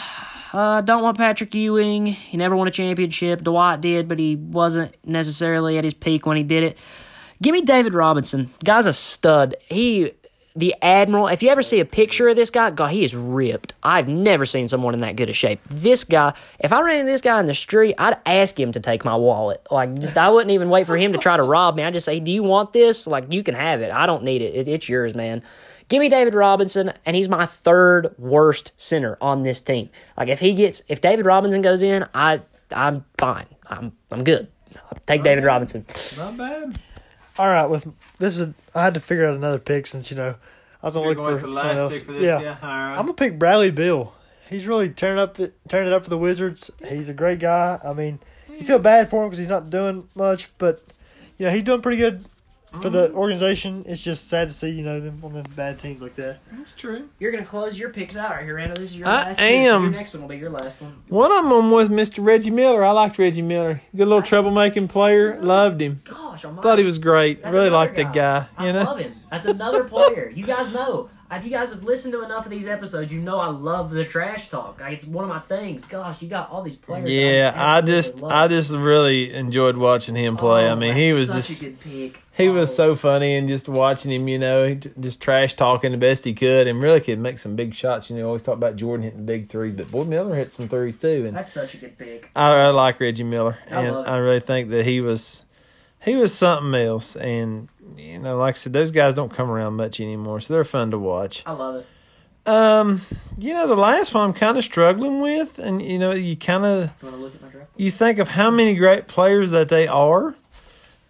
uh, 0.54 0.82
don't 0.82 1.04
want 1.04 1.18
Patrick 1.18 1.54
Ewing. 1.56 2.06
He 2.06 2.38
never 2.38 2.56
won 2.56 2.68
a 2.68 2.72
championship. 2.72 3.42
Dwight 3.42 3.82
did, 3.82 4.08
but 4.08 4.20
he 4.20 4.36
wasn't 4.36 4.96
necessarily 5.04 5.78
at 5.78 5.84
his 5.84 5.94
peak 5.94 6.26
when 6.26 6.38
he 6.38 6.44
did 6.44 6.64
it. 6.64 6.78
Give 7.42 7.54
me 7.54 7.62
David 7.62 7.94
Robinson. 7.94 8.52
Guy's 8.64 8.86
a 8.86 8.94
stud. 8.94 9.56
He, 9.68 10.14
the 10.56 10.74
Admiral. 10.82 11.28
If 11.28 11.44
you 11.44 11.50
ever 11.50 11.62
see 11.62 11.80
a 11.80 11.86
picture 11.86 12.30
of 12.30 12.36
this 12.36 12.50
guy, 12.50 12.72
God, 12.72 12.92
he 12.92 13.04
is 13.04 13.14
ripped. 13.14 13.74
I've 13.84 14.08
never 14.08 14.46
seen 14.46 14.68
someone 14.68 14.94
in 14.94 15.02
that 15.02 15.16
good 15.16 15.30
of 15.30 15.36
shape. 15.36 15.60
This 15.68 16.04
guy, 16.04 16.34
if 16.60 16.72
I 16.72 16.82
ran 16.82 17.00
into 17.00 17.12
this 17.12 17.22
guy 17.22 17.40
in 17.40 17.46
the 17.46 17.54
street, 17.54 17.96
I'd 17.98 18.18
ask 18.26 18.60
him 18.60 18.72
to 18.72 18.80
take 18.80 19.04
my 19.04 19.16
wallet. 19.16 19.66
Like, 19.70 20.00
just 20.00 20.18
I 20.18 20.30
wouldn't 20.30 20.52
even 20.52 20.70
wait 20.70 20.86
for 20.86 20.96
him 20.96 21.12
to 21.12 21.18
try 21.18 21.36
to 21.36 21.44
rob 21.44 21.76
me. 21.76 21.84
I'd 21.84 21.94
just 21.94 22.06
say, 22.06 22.20
"Do 22.20 22.32
you 22.32 22.44
want 22.44 22.74
this? 22.74 23.06
Like, 23.06 23.34
you 23.34 23.44
can 23.44 23.56
have 23.56 23.82
it. 23.82 23.92
I 23.92 24.06
don't 24.06 24.24
need 24.24 24.42
it. 24.42 24.56
it 24.56 24.68
it's 24.68 24.88
yours, 24.88 25.14
man." 25.14 25.44
Give 25.88 26.00
me 26.00 26.10
David 26.10 26.34
Robinson, 26.34 26.94
and 27.06 27.16
he's 27.16 27.30
my 27.30 27.46
third 27.46 28.16
worst 28.18 28.72
center 28.78 29.18
on 29.22 29.44
this 29.44 29.62
team. 29.62 29.90
Like, 30.18 30.30
if 30.30 30.40
he 30.40 30.54
gets, 30.54 30.82
if 30.88 31.00
David 31.00 31.28
Robinson 31.28 31.62
goes 31.62 31.84
in, 31.84 32.08
I, 32.14 32.42
I'm 32.72 33.06
fine. 33.20 33.46
I'm, 33.68 33.92
I'm 34.12 34.24
good. 34.24 34.48
I'll 34.76 34.98
take 35.06 35.22
David 35.22 35.44
Robinson. 35.44 35.86
Not 36.18 36.38
bad. 36.38 36.80
All 37.38 37.48
right, 37.48 37.66
with 37.66 37.88
this 38.20 38.38
is 38.38 38.54
I 38.74 38.84
had 38.84 38.94
to 38.94 39.00
figure 39.00 39.28
out 39.28 39.36
another 39.36 39.60
pick 39.60 39.88
since 39.88 40.10
you 40.12 40.18
know 40.18 40.36
I 40.82 40.86
was 40.88 40.96
gonna 40.96 41.08
You're 41.08 41.16
look 41.16 41.26
going 41.26 41.40
for 41.40 41.46
someone 41.46 41.78
else. 41.78 41.94
pick 41.98 42.06
for 42.06 42.14
this 42.14 42.24
yeah, 42.24 42.58
right. 42.62 42.92
I'm 42.98 43.04
gonna 43.06 43.14
pick 43.14 43.40
Bradley 43.40 43.72
Beal. 43.72 44.14
He's 44.50 44.68
really 44.68 44.90
turning 44.90 45.20
up 45.20 45.38
turning 45.68 45.88
it 45.88 45.94
up 45.94 46.04
for 46.04 46.10
the 46.10 46.18
Wizards. 46.18 46.70
He's 46.88 47.10
a 47.10 47.14
great 47.14 47.40
guy. 47.40 47.80
I 47.84 47.94
mean, 47.94 48.20
you 48.50 48.64
feel 48.66 48.80
bad 48.80 49.10
for 49.10 49.24
him 49.24 49.30
because 49.30 49.40
he's 49.40 49.50
not 49.50 49.70
doing 49.70 50.08
much, 50.16 50.50
but 50.58 50.84
you 51.38 51.46
know 51.46 51.52
he's 51.52 51.64
doing 51.64 51.82
pretty 51.82 51.98
good 51.98 52.26
for 52.82 52.90
the 52.90 53.12
organization. 53.14 53.84
It's 53.88 54.02
just 54.04 54.28
sad 54.28 54.48
to 54.50 54.54
see 54.54 54.70
you 54.70 54.84
know 54.84 55.00
them 55.00 55.20
on 55.24 55.34
the 55.34 55.44
bad 55.56 55.80
teams 55.80 56.02
like 56.02 56.16
that. 56.16 56.40
That's 56.52 56.74
true. 56.74 57.10
You're 57.20 57.32
gonna 57.32 57.46
close 57.46 57.78
your 57.78 57.90
picks 57.90 58.16
out 58.16 58.32
right 58.32 58.44
here, 58.44 58.56
Randall. 58.56 58.76
This 58.82 58.92
is 58.92 58.98
your 58.98 59.08
I 59.08 59.12
last. 59.26 59.40
pick. 59.40 59.52
am. 59.52 59.84
Your 59.84 59.92
next 59.92 60.14
one 60.14 60.22
will 60.24 60.30
be 60.30 60.38
your 60.38 60.50
last 60.50 60.82
one. 60.82 60.96
One 61.10 61.32
of 61.32 61.50
them 61.50 61.72
was 61.72 61.90
Mr. 61.90 62.24
Reggie 62.26 62.52
Miller. 62.52 62.84
I 62.84 62.92
liked 62.92 63.18
Reggie 63.18 63.42
Miller. 63.42 63.82
Good 63.96 64.08
little 64.08 64.22
troublemaking 64.22 64.90
player. 64.90 65.40
Loved 65.42 65.82
him. 65.82 66.02
Gosh, 66.04 66.46
oh 66.46 66.50
I'm 66.50 66.58
Thought 66.58 66.80
he 66.80 66.86
was 66.86 66.98
great. 66.98 67.42
That's 67.42 67.54
really 67.54 67.68
another 67.68 67.86
liked 67.86 67.96
that 67.98 68.14
guy. 68.14 68.48
I 68.58 68.68
You 68.68 68.74
know. 68.74 68.84
love 68.84 69.00
him. 69.00 69.14
That's 69.32 69.46
another 69.46 69.84
player. 69.86 70.32
You 70.34 70.46
guys 70.46 70.74
know. 70.74 71.10
If 71.38 71.44
you 71.46 71.52
guys 71.52 71.72
have 71.72 71.84
listened 71.84 72.14
to 72.14 72.24
enough 72.24 72.46
of 72.46 72.52
these 72.52 72.68
episodes, 72.68 73.12
you 73.14 73.22
know 73.22 73.40
I 73.40 73.48
love 73.48 73.92
the 73.92 74.06
trash 74.06 74.50
talk. 74.50 74.80
Like, 74.80 74.94
it's 74.94 75.06
one 75.06 75.24
of 75.24 75.30
my 75.30 75.40
things. 75.40 75.84
Gosh, 75.86 76.22
you 76.22 76.28
got 76.28 76.50
all 76.50 76.62
these 76.64 76.76
players. 76.76 77.10
Yeah, 77.10 77.54
I 77.56 77.82
just 77.82 78.22
love. 78.22 78.32
I 78.32 78.48
just 78.48 78.72
really 78.72 79.34
enjoyed 79.34 79.78
watching 79.78 80.16
him 80.16 80.38
play. 80.38 80.68
Oh, 80.68 80.72
I 80.72 80.76
mean, 80.76 80.96
he 80.96 81.14
was 81.14 81.28
such 81.30 81.48
just 81.48 81.62
a 81.64 81.66
good 81.66 81.80
pick. 81.82 82.24
he 82.32 82.50
was 82.50 82.72
Oh. 82.72 82.74
so 82.76 82.96
funny 82.96 83.36
and 83.36 83.48
just 83.48 83.68
watching 83.70 84.12
him, 84.12 84.28
you 84.28 84.38
know, 84.38 84.74
just 84.74 85.22
trash 85.22 85.54
talking 85.56 85.92
the 85.92 85.98
best 85.98 86.24
he 86.26 86.34
could 86.34 86.68
and 86.68 86.82
really 86.82 87.02
could 87.02 87.20
make 87.20 87.40
some 87.40 87.56
big 87.56 87.74
shots. 87.74 88.10
You 88.10 88.18
know, 88.18 88.28
always 88.28 88.42
talk 88.42 88.56
about 88.56 88.76
Jordan 88.76 89.04
hitting 89.04 89.26
big 89.26 89.50
threes, 89.50 89.74
but 89.74 89.92
boy 89.92 90.04
Miller 90.04 90.36
hit 90.36 90.52
some 90.52 90.68
threes 90.68 90.98
too. 90.98 91.26
And 91.28 91.36
That's 91.36 91.52
such 91.52 91.74
a 91.74 91.78
good 91.78 91.98
pick. 91.98 92.30
I, 92.36 92.52
I 92.52 92.68
like 92.70 93.00
Reggie 93.00 93.24
Miller, 93.24 93.58
I 93.72 93.82
and 93.84 93.96
I 94.08 94.18
really 94.18 94.40
think 94.40 94.70
that 94.70 94.86
he 94.86 95.02
was 95.02 95.46
he 96.04 96.16
was 96.16 96.34
something 96.34 96.80
else. 96.80 97.16
And 97.16 97.68
you 97.98 98.20
know, 98.20 98.38
like 98.38 98.56
I 98.56 98.58
said, 98.58 98.74
those 98.74 98.92
guys 98.92 99.14
don't 99.14 99.32
come 99.34 99.50
around 99.50 99.74
much 99.76 100.00
anymore, 100.00 100.42
so 100.42 100.54
they're 100.54 100.64
fun 100.64 100.92
to 100.92 101.00
watch. 101.00 101.44
I 101.46 101.52
love 101.52 101.76
it. 101.76 101.86
Um, 102.48 103.02
you 103.38 103.54
know, 103.54 103.66
the 103.68 103.76
last 103.76 104.14
one 104.14 104.24
I'm 104.30 104.34
kind 104.34 104.58
of 104.58 104.64
struggling 104.64 105.20
with, 105.20 105.58
and 105.58 105.82
you 105.82 105.98
know, 105.98 106.12
you 106.12 106.36
kind 106.36 106.64
of 106.66 106.92
You 107.02 107.08
want 107.08 107.16
to 107.16 107.22
look 107.24 107.36
at 107.36 107.42
my 107.42 107.48
draft? 107.50 107.72
you 107.76 107.90
think 107.90 108.20
of 108.20 108.28
how 108.30 108.52
many 108.52 108.76
great 108.76 109.08
players 109.08 109.50
that 109.52 109.70
they 109.70 109.88
are, 109.88 110.36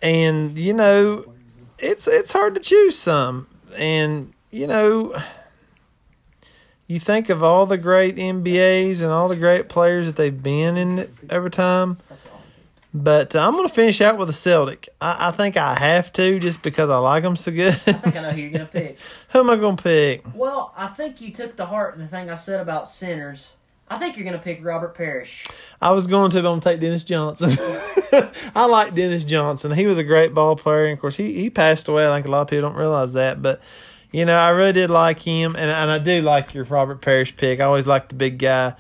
and 0.02 0.58
you 0.58 0.74
know, 0.74 1.26
it's 1.78 2.08
it's 2.08 2.32
hard 2.32 2.56
to 2.56 2.62
choose 2.62 2.98
some, 2.98 3.48
and 3.78 4.34
you 4.52 4.68
know. 4.68 5.14
You 6.88 7.00
think 7.00 7.30
of 7.30 7.42
all 7.44 7.66
the 7.66 7.80
great 7.80 8.16
NBAs 8.16 9.02
and 9.02 9.10
all 9.12 9.28
the 9.28 9.36
great 9.36 9.68
players 9.70 10.06
that 10.06 10.18
they've 10.18 10.44
been 10.44 10.78
in 10.78 11.12
over 11.32 11.50
time, 11.50 11.98
That's. 12.10 12.24
But 12.96 13.36
uh, 13.36 13.46
I'm 13.46 13.56
going 13.56 13.68
to 13.68 13.74
finish 13.74 14.00
out 14.00 14.18
with 14.18 14.30
the 14.30 14.34
Celtic. 14.34 14.88
I, 15.02 15.28
I 15.28 15.32
think 15.32 15.58
I 15.58 15.76
have 15.78 16.14
to 16.14 16.40
just 16.40 16.62
because 16.62 16.90
I 16.90 16.96
like 16.96 17.24
them 17.24 17.36
so 17.36 17.52
good. 17.52 17.74
I 17.74 17.92
think 17.92 18.16
I 18.16 18.22
know 18.22 18.32
who 18.32 18.40
you're 18.40 18.52
gonna 18.52 18.66
pick. 18.68 18.98
Who 19.32 19.40
am 19.40 19.50
I 19.50 19.58
going 19.58 19.76
to 19.76 19.84
pick? 19.84 20.24
Well, 20.34 20.74
I 20.78 20.88
think 20.88 21.20
you 21.20 21.30
took 21.32 21.58
to 21.58 21.66
heart 21.66 21.98
the 21.98 22.08
thing 22.08 22.30
I 22.30 22.36
said 22.36 22.62
about 22.62 22.88
centers. 22.88 23.56
I 23.90 23.98
think 23.98 24.16
you're 24.16 24.24
gonna 24.24 24.40
pick 24.40 24.64
Robert 24.64 24.96
Parish. 24.96 25.44
I 25.82 25.92
was 25.92 26.08
going 26.08 26.32
to, 26.32 26.38
but 26.38 26.48
I'm 26.48 26.60
going 26.60 26.62
to 26.62 26.70
take 26.70 26.80
Dennis 26.80 27.04
Johnson. 27.04 27.52
I 28.56 28.66
like 28.66 28.96
Dennis 28.96 29.26
Johnson. 29.26 29.74
He 29.74 29.88
was 29.88 29.98
a 29.98 30.04
great 30.06 30.34
ball 30.34 30.56
player. 30.56 30.86
And 30.86 30.94
of 30.94 31.02
course, 31.02 31.18
he, 31.18 31.34
he 31.34 31.50
passed 31.50 31.90
away. 31.90 32.08
I 32.08 32.16
think 32.16 32.28
a 32.28 32.32
lot 32.32 32.44
of 32.44 32.48
people 32.48 32.70
don't 32.70 32.80
realize 32.80 33.12
that. 33.14 33.42
But, 33.42 33.60
you 34.14 34.24
know, 34.24 34.38
I 34.38 34.52
really 34.52 34.72
did 34.72 34.90
like 34.90 35.20
him. 35.20 35.58
And, 35.58 35.70
and 35.70 35.92
I 35.92 36.00
do 36.00 36.22
like 36.22 36.54
your 36.54 36.64
Robert 36.64 37.02
Parish 37.02 37.36
pick. 37.36 37.60
I 37.60 37.66
always 37.66 37.88
liked 37.88 38.08
the 38.08 38.16
big 38.16 38.40
guy. 38.40 38.76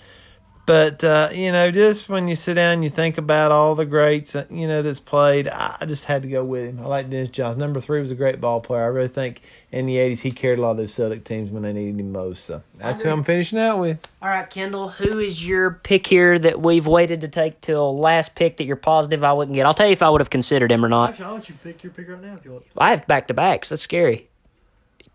But, 0.65 1.03
uh, 1.03 1.29
you 1.31 1.51
know, 1.51 1.69
just 1.69 2.09
when 2.09 2.27
you 2.27 2.35
sit 2.35 2.55
down 2.55 2.73
and 2.73 2.83
you 2.83 2.89
think 2.89 3.19
about 3.19 3.51
all 3.51 3.75
the 3.75 3.85
greats, 3.85 4.35
uh, 4.35 4.45
you 4.49 4.67
know, 4.67 4.81
that's 4.81 4.99
played, 4.99 5.47
I 5.47 5.75
I 5.79 5.85
just 5.85 6.05
had 6.05 6.23
to 6.23 6.27
go 6.27 6.43
with 6.43 6.65
him. 6.69 6.79
I 6.79 6.87
like 6.87 7.09
Dennis 7.11 7.29
Johnson. 7.29 7.59
Number 7.59 7.79
three 7.79 7.99
was 8.01 8.09
a 8.09 8.15
great 8.15 8.41
ball 8.41 8.61
player. 8.61 8.81
I 8.81 8.87
really 8.87 9.07
think 9.07 9.41
in 9.71 9.85
the 9.85 9.97
80s 9.97 10.21
he 10.21 10.31
carried 10.31 10.57
a 10.57 10.63
lot 10.63 10.71
of 10.71 10.77
those 10.77 10.91
Celtic 10.91 11.23
teams 11.23 11.51
when 11.51 11.61
they 11.61 11.71
needed 11.73 11.99
him 11.99 12.11
most. 12.11 12.45
So 12.45 12.63
that's 12.77 13.01
who. 13.01 13.09
I'm 13.09 13.23
finishing 13.23 13.59
out 13.59 13.79
with. 13.79 13.99
All 14.23 14.29
right, 14.29 14.49
Kendall, 14.49 14.89
who 14.89 15.19
is 15.19 15.47
your 15.47 15.69
pick 15.83 16.07
here 16.07 16.39
that 16.39 16.59
we've 16.59 16.87
waited 16.87 17.21
to 17.21 17.27
take 17.27 17.61
till 17.61 17.95
last 17.99 18.33
pick 18.33 18.57
that 18.57 18.63
you're 18.63 18.75
positive 18.75 19.23
I 19.23 19.33
wouldn't 19.33 19.53
get? 19.55 19.67
I'll 19.67 19.73
tell 19.75 19.85
you 19.85 19.93
if 19.93 20.01
I 20.01 20.09
would 20.09 20.21
have 20.21 20.31
considered 20.31 20.71
him 20.71 20.83
or 20.83 20.89
not. 20.89 21.11
Actually, 21.11 21.25
I'll 21.25 21.35
let 21.35 21.49
you 21.49 21.55
pick 21.63 21.83
your 21.83 21.91
pick 21.93 22.09
right 22.09 22.19
now 22.19 22.33
if 22.33 22.43
you 22.43 22.53
want. 22.53 22.65
I 22.75 22.89
have 22.89 23.05
back 23.05 23.27
to 23.27 23.35
backs. 23.35 23.69
That's 23.69 23.83
scary. 23.83 24.29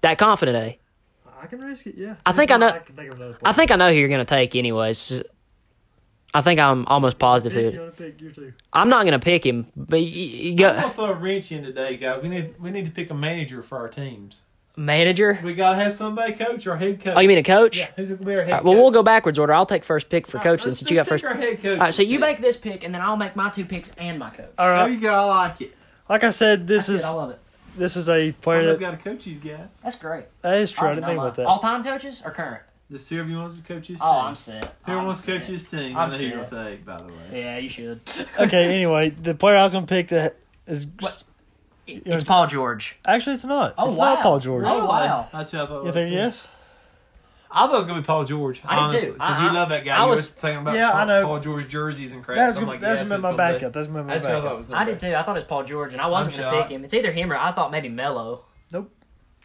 That 0.03 0.17
confident, 0.17 0.57
eh? 0.57 0.75
I 1.43 1.47
can 1.47 1.59
risk 1.61 1.87
it. 1.89 1.97
Yeah. 1.97 2.15
I 2.25 2.31
think 2.33 2.53
I 2.53 2.57
know- 2.57 2.69
I 2.69 2.79
can 2.79 2.95
think 2.95 3.11
of 3.13 3.17
another. 3.21 3.37
I 3.45 3.53
think 3.53 3.73
I 3.73 3.77
know 3.77 3.91
who 3.93 3.99
you're 3.99 4.09
going 4.09 4.25
to 4.25 4.25
take, 4.25 4.55
anyways. 4.55 5.23
I 6.33 6.43
think 6.43 6.61
I'm 6.61 6.87
almost 6.87 7.19
positive. 7.19 7.73
Pick, 7.73 7.75
who- 7.81 7.85
you 7.87 7.91
pick 7.91 8.21
your 8.21 8.31
two. 8.31 8.53
I'm 8.73 8.89
not 8.89 9.03
going 9.03 9.19
to 9.19 9.25
pick 9.25 9.45
him, 9.45 9.67
but 9.77 10.01
you, 10.01 10.07
you 10.57 10.67
I'm 10.67 10.75
gonna 10.81 10.91
throw 10.95 11.05
a 11.07 11.15
wrench 11.15 11.51
in 11.51 11.65
today, 11.65 11.97
guys. 11.97 12.23
We 12.23 12.29
need 12.29 12.55
we 12.61 12.71
need 12.71 12.87
to 12.87 12.93
pick 12.93 13.11
a 13.11 13.15
manager 13.15 13.63
for 13.63 13.79
our 13.79 13.89
teams. 13.89 14.43
manager. 14.77 15.39
We 15.43 15.55
gotta 15.55 15.77
have 15.77 15.93
somebody 15.95 16.33
coach 16.35 16.67
or 16.67 16.77
head 16.77 17.01
coach. 17.01 17.15
Oh, 17.17 17.21
you 17.21 17.27
mean 17.29 17.39
a 17.39 17.43
coach? 17.43 17.79
yeah? 17.79 17.89
Who's 17.97 18.11
gonna 18.11 18.25
be 18.25 18.35
our 18.35 18.43
head 18.43 18.51
All 18.53 18.57
right, 18.59 18.63
coach? 18.63 18.65
well, 18.69 18.77
we'll 18.83 18.91
go 18.93 19.03
backwards 19.03 19.39
order. 19.39 19.53
I'll 19.53 19.67
take 19.67 19.83
first 19.85 20.09
pick 20.09 20.27
for 20.29 20.39
coach 20.39 20.65
Let's- 20.65 20.79
since 20.79 20.91
you 20.91 20.95
got 20.97 21.11
let's 21.11 21.23
first. 21.23 21.25
pick 21.25 21.31
our 21.35 21.37
head 21.41 21.63
coach. 21.63 21.79
All 21.79 21.85
right, 21.85 21.95
so 21.95 22.03
you 22.03 22.19
make 22.21 22.39
this 22.41 22.57
pick, 22.57 22.85
and 22.85 22.95
then 22.95 23.01
I'll 23.03 23.17
make 23.17 23.35
my 23.35 23.51
two 23.51 23.65
picks 23.65 23.93
and 23.97 24.19
my 24.19 24.31
coach. 24.31 24.51
All 24.57 24.69
right, 24.71 24.85
There 24.85 24.93
you 24.95 25.01
go. 25.01 25.13
I 25.13 25.25
like 25.25 25.61
it. 25.61 25.77
Like 26.09 26.23
I 26.25 26.31
said, 26.31 26.67
this 26.69 26.87
That's 26.87 27.01
is 27.01 27.07
good, 27.07 27.11
I 27.11 27.21
love 27.21 27.31
it. 27.31 27.39
this 27.77 27.97
is 27.97 28.09
a 28.09 28.33
player 28.33 28.61
Somebody's 28.61 28.79
that 28.79 28.85
got 28.85 28.91
to 29.05 29.11
coach 29.11 29.25
these 29.25 29.39
guys. 29.39 29.69
That's 29.83 29.97
great. 29.99 30.25
that 30.43 30.59
is 30.59 30.71
true. 30.71 30.87
I 30.89 30.91
didn't 30.95 31.03
know 31.03 31.07
think 31.09 31.19
about 31.21 31.35
that. 31.35 31.47
All-time 31.47 31.83
coaches 31.85 32.23
or 32.25 32.31
current? 32.31 32.63
Just 32.91 33.09
whoever 33.09 33.29
you 33.29 33.37
wants 33.37 33.57
to 33.57 33.63
coach 33.63 33.87
his 33.87 34.01
team? 34.01 34.09
Oh, 34.09 34.13
team. 34.15 34.25
I'm 34.25 34.35
set. 34.35 34.77
Whoever 34.85 35.01
I'm 35.01 35.07
wants 35.07 35.21
to 35.23 35.27
coach 35.33 35.43
set. 35.43 35.51
his 35.51 35.65
team. 35.69 35.97
I'm 35.97 36.09
I 36.09 36.11
know 36.11 36.17
who 36.17 36.27
you're 36.27 36.45
gonna 36.45 36.71
take, 36.71 36.85
by 36.85 36.97
the 36.99 37.05
way. 37.07 37.13
Yeah, 37.41 37.59
you 37.59 37.69
should. 37.69 38.01
okay. 38.41 38.65
Anyway, 38.75 39.11
the 39.11 39.35
player 39.35 39.57
I 39.57 39.63
was 39.63 39.73
gonna 39.73 39.87
pick 39.87 40.09
that 40.09 40.37
is 40.67 40.87
What? 40.99 41.23
It's 41.87 42.25
Paul 42.25 42.47
George. 42.47 42.97
actually 43.05 43.35
it's 43.35 43.45
not. 43.45 43.75
Oh 43.77 43.89
it's 43.89 43.97
wow, 43.99 44.15
not 44.15 44.23
Paul 44.23 44.39
George. 44.41 44.65
Oh 44.67 44.87
wow. 44.87 45.29
That's 45.33 45.51
who 45.53 45.59
I 45.59 45.67
thought. 45.67 45.79
You 45.81 45.85
was 45.87 45.95
think 45.95 46.11
too. 46.11 46.15
yes? 46.17 46.47
I 47.53 47.67
thought 47.67 47.75
it 47.75 47.79
was 47.79 47.87
gonna 47.87 48.01
be 48.01 48.07
Paul 48.07 48.25
George. 48.25 48.61
I 48.65 48.75
did 48.77 48.81
honestly, 48.83 49.07
too. 49.09 49.13
Because 49.15 49.31
I- 49.41 49.47
you 49.47 49.53
love 49.53 49.69
that 49.71 49.85
guy. 49.85 49.97
I 49.97 50.05
you 50.05 50.11
was- 50.11 50.19
was 50.19 50.31
talking 50.31 50.59
about 50.59 50.77
Yeah, 50.77 50.93
Paul, 50.93 51.01
I 51.01 51.05
know. 51.05 51.23
Paul 51.27 51.41
George 51.41 51.69
jerseys 51.69 52.13
and 52.13 52.23
crap. 52.25 52.37
That's 52.39 52.59
I'm 52.59 52.67
like, 52.67 52.81
that's 52.81 53.01
yeah, 53.01 53.09
gonna 53.09 53.09
that's 53.09 53.23
my 53.23 53.29
who 53.31 53.35
it's 53.35 53.37
backup. 53.61 53.73
That's 53.73 53.87
gonna 53.89 54.03
be 54.03 54.07
my 54.07 54.15
That's 54.15 54.27
who 54.27 54.33
I 54.33 54.41
thought 54.41 54.53
it 54.53 54.57
was 54.57 54.67
gonna 54.67 54.79
I 54.81 54.85
be. 54.85 54.91
did 54.93 55.01
too. 55.01 55.15
I 55.17 55.23
thought 55.25 55.33
it 55.33 55.35
was 55.35 55.45
Paul 55.45 55.65
George, 55.65 55.93
and 55.93 56.01
I 56.01 56.07
wasn't 56.07 56.37
I'm 56.37 56.41
going 56.43 56.53
to 56.53 56.59
shocked. 56.59 56.69
pick 56.69 56.77
him. 56.77 56.85
It's 56.85 56.95
either 56.95 57.11
him 57.13 57.33
or 57.33 57.37
I 57.37 57.51
thought 57.53 57.71
maybe 57.73 57.89
Melo. 57.89 58.45
Nope. 58.73 58.91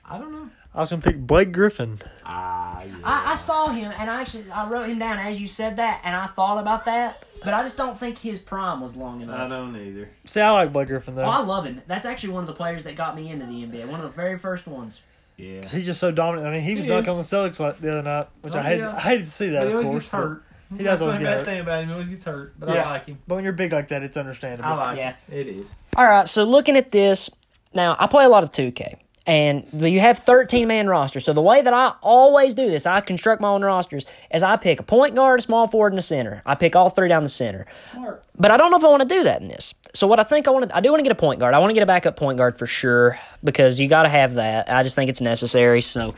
I 0.07 0.19
don't 0.19 0.31
know. 0.31 0.49
I 0.75 0.79
was 0.81 0.89
gonna 0.89 1.01
pick 1.01 1.17
Blake 1.25 1.51
Griffin. 1.53 1.99
Ah, 2.25 2.83
yeah. 2.83 2.93
I, 3.03 3.31
I 3.31 3.35
saw 3.35 3.69
him, 3.69 3.93
and 3.97 4.09
I 4.09 4.21
actually 4.21 4.51
I 4.51 4.67
wrote 4.69 4.89
him 4.89 4.99
down 4.99 5.17
as 5.19 5.39
you 5.39 5.47
said 5.47 5.77
that, 5.77 6.01
and 6.03 6.13
I 6.15 6.27
thought 6.27 6.57
about 6.59 6.83
that, 6.85 7.23
but 7.43 7.53
I 7.53 7.63
just 7.63 7.77
don't 7.77 7.97
think 7.97 8.17
his 8.17 8.39
prime 8.39 8.81
was 8.81 8.95
long 8.95 9.21
enough. 9.21 9.39
I 9.39 9.47
don't 9.47 9.75
either. 9.75 10.09
See, 10.25 10.41
I 10.41 10.51
like 10.51 10.73
Blake 10.73 10.87
Griffin 10.89 11.15
though. 11.15 11.23
Oh, 11.23 11.29
I 11.29 11.41
love 11.43 11.65
him. 11.65 11.81
That's 11.87 12.05
actually 12.05 12.33
one 12.33 12.43
of 12.43 12.47
the 12.47 12.53
players 12.53 12.83
that 12.83 12.95
got 12.97 13.15
me 13.15 13.29
into 13.29 13.45
the 13.45 13.53
NBA. 13.65 13.85
One 13.87 14.01
of 14.01 14.03
the 14.03 14.15
very 14.15 14.37
first 14.37 14.67
ones. 14.67 15.01
Yeah. 15.37 15.61
'Cause 15.61 15.71
He's 15.71 15.85
just 15.85 15.99
so 15.99 16.11
dominant. 16.11 16.47
I 16.47 16.51
mean, 16.51 16.61
he 16.61 16.75
was 16.75 16.83
Yeah. 16.83 16.89
dunking 16.89 17.11
on 17.11 17.17
the 17.17 17.23
Celtics 17.23 17.59
like 17.59 17.77
the 17.79 17.91
other 17.91 18.01
night, 18.03 18.27
which 18.41 18.55
Oh, 18.55 18.59
I 18.59 18.63
hated. 18.63 18.79
yeah. 18.83 18.95
I 18.95 18.99
hated 18.99 19.25
to 19.25 19.31
see 19.31 19.49
that. 19.49 19.61
But 19.63 19.67
he 19.67 19.73
Of 19.73 19.85
always 19.85 19.87
course, 19.89 20.03
gets 20.03 20.11
but- 20.11 20.17
hurt. 20.17 20.43
He 20.71 20.77
does 20.77 20.85
That's 20.85 21.01
always 21.03 21.15
the 21.17 21.23
get 21.23 21.25
bad 21.29 21.37
hurt. 21.37 21.45
thing 21.45 21.59
about 21.61 21.79
him. 21.83 21.87
He 21.87 21.93
always 21.93 22.09
gets 22.09 22.25
hurt, 22.25 22.53
but 22.59 22.69
Yeah. 22.69 22.87
I 22.87 22.89
like 22.91 23.05
him. 23.05 23.19
But 23.27 23.35
when 23.35 23.43
you're 23.43 23.53
big 23.53 23.71
like 23.71 23.87
that, 23.89 24.01
it's 24.03 24.17
understandable. 24.17 24.69
I 24.69 24.75
like 24.75 24.97
Yeah. 24.97 25.09
him. 25.09 25.15
It 25.39 25.47
is. 25.47 25.73
All 25.95 26.05
right, 26.05 26.27
so 26.27 26.43
looking 26.43 26.75
at 26.75 26.91
this, 26.91 27.29
now 27.73 27.95
I 27.99 28.07
play 28.07 28.25
a 28.25 28.29
lot 28.29 28.43
of 28.43 28.51
2K, 28.51 28.95
and 29.27 29.67
you 29.73 29.99
have 29.99 30.19
13 30.19 30.67
man 30.67 30.87
roster. 30.87 31.19
So 31.19 31.33
the 31.33 31.41
way 31.41 31.61
that 31.61 31.73
I 31.73 31.93
always 32.01 32.53
do 32.53 32.69
this, 32.69 32.85
I 32.85 33.01
construct 33.01 33.41
my 33.41 33.47
own 33.49 33.63
rosters, 33.63 34.05
as 34.29 34.43
I 34.43 34.55
pick 34.55 34.79
a 34.79 34.83
point 34.83 35.15
guard, 35.15 35.39
a 35.39 35.41
small 35.41 35.65
forward, 35.67 35.93
and 35.93 35.99
a 35.99 36.03
center. 36.03 36.41
I 36.45 36.55
pick 36.55 36.75
all 36.75 36.89
three 36.89 37.09
down 37.09 37.23
the 37.23 37.29
center. 37.29 37.65
Smart. 37.91 38.25
But 38.37 38.51
I 38.51 38.57
don't 38.57 38.69
know 38.69 38.77
if 38.77 38.83
I 38.83 38.87
want 38.87 39.01
to 39.01 39.07
do 39.07 39.23
that 39.23 39.41
in 39.41 39.47
this. 39.47 39.73
So 39.93 40.05
what 40.05 40.19
I 40.19 40.23
think 40.23 40.47
I 40.47 40.51
want 40.51 40.69
to, 40.69 40.75
I 40.75 40.79
do 40.79 40.91
want 40.91 40.99
to 40.99 41.03
get 41.03 41.11
a 41.11 41.19
point 41.19 41.39
guard. 41.39 41.53
I 41.53 41.59
want 41.59 41.71
to 41.71 41.73
get 41.73 41.83
a 41.83 41.87
backup 41.87 42.17
point 42.17 42.37
guard 42.37 42.59
for 42.59 42.67
sure 42.67 43.17
because 43.43 43.79
you 43.79 43.87
got 43.87 44.03
to 44.03 44.09
have 44.09 44.35
that. 44.35 44.69
I 44.71 44.83
just 44.83 44.95
think 44.95 45.09
it's 45.09 45.21
necessary. 45.21 45.81
So 45.81 46.13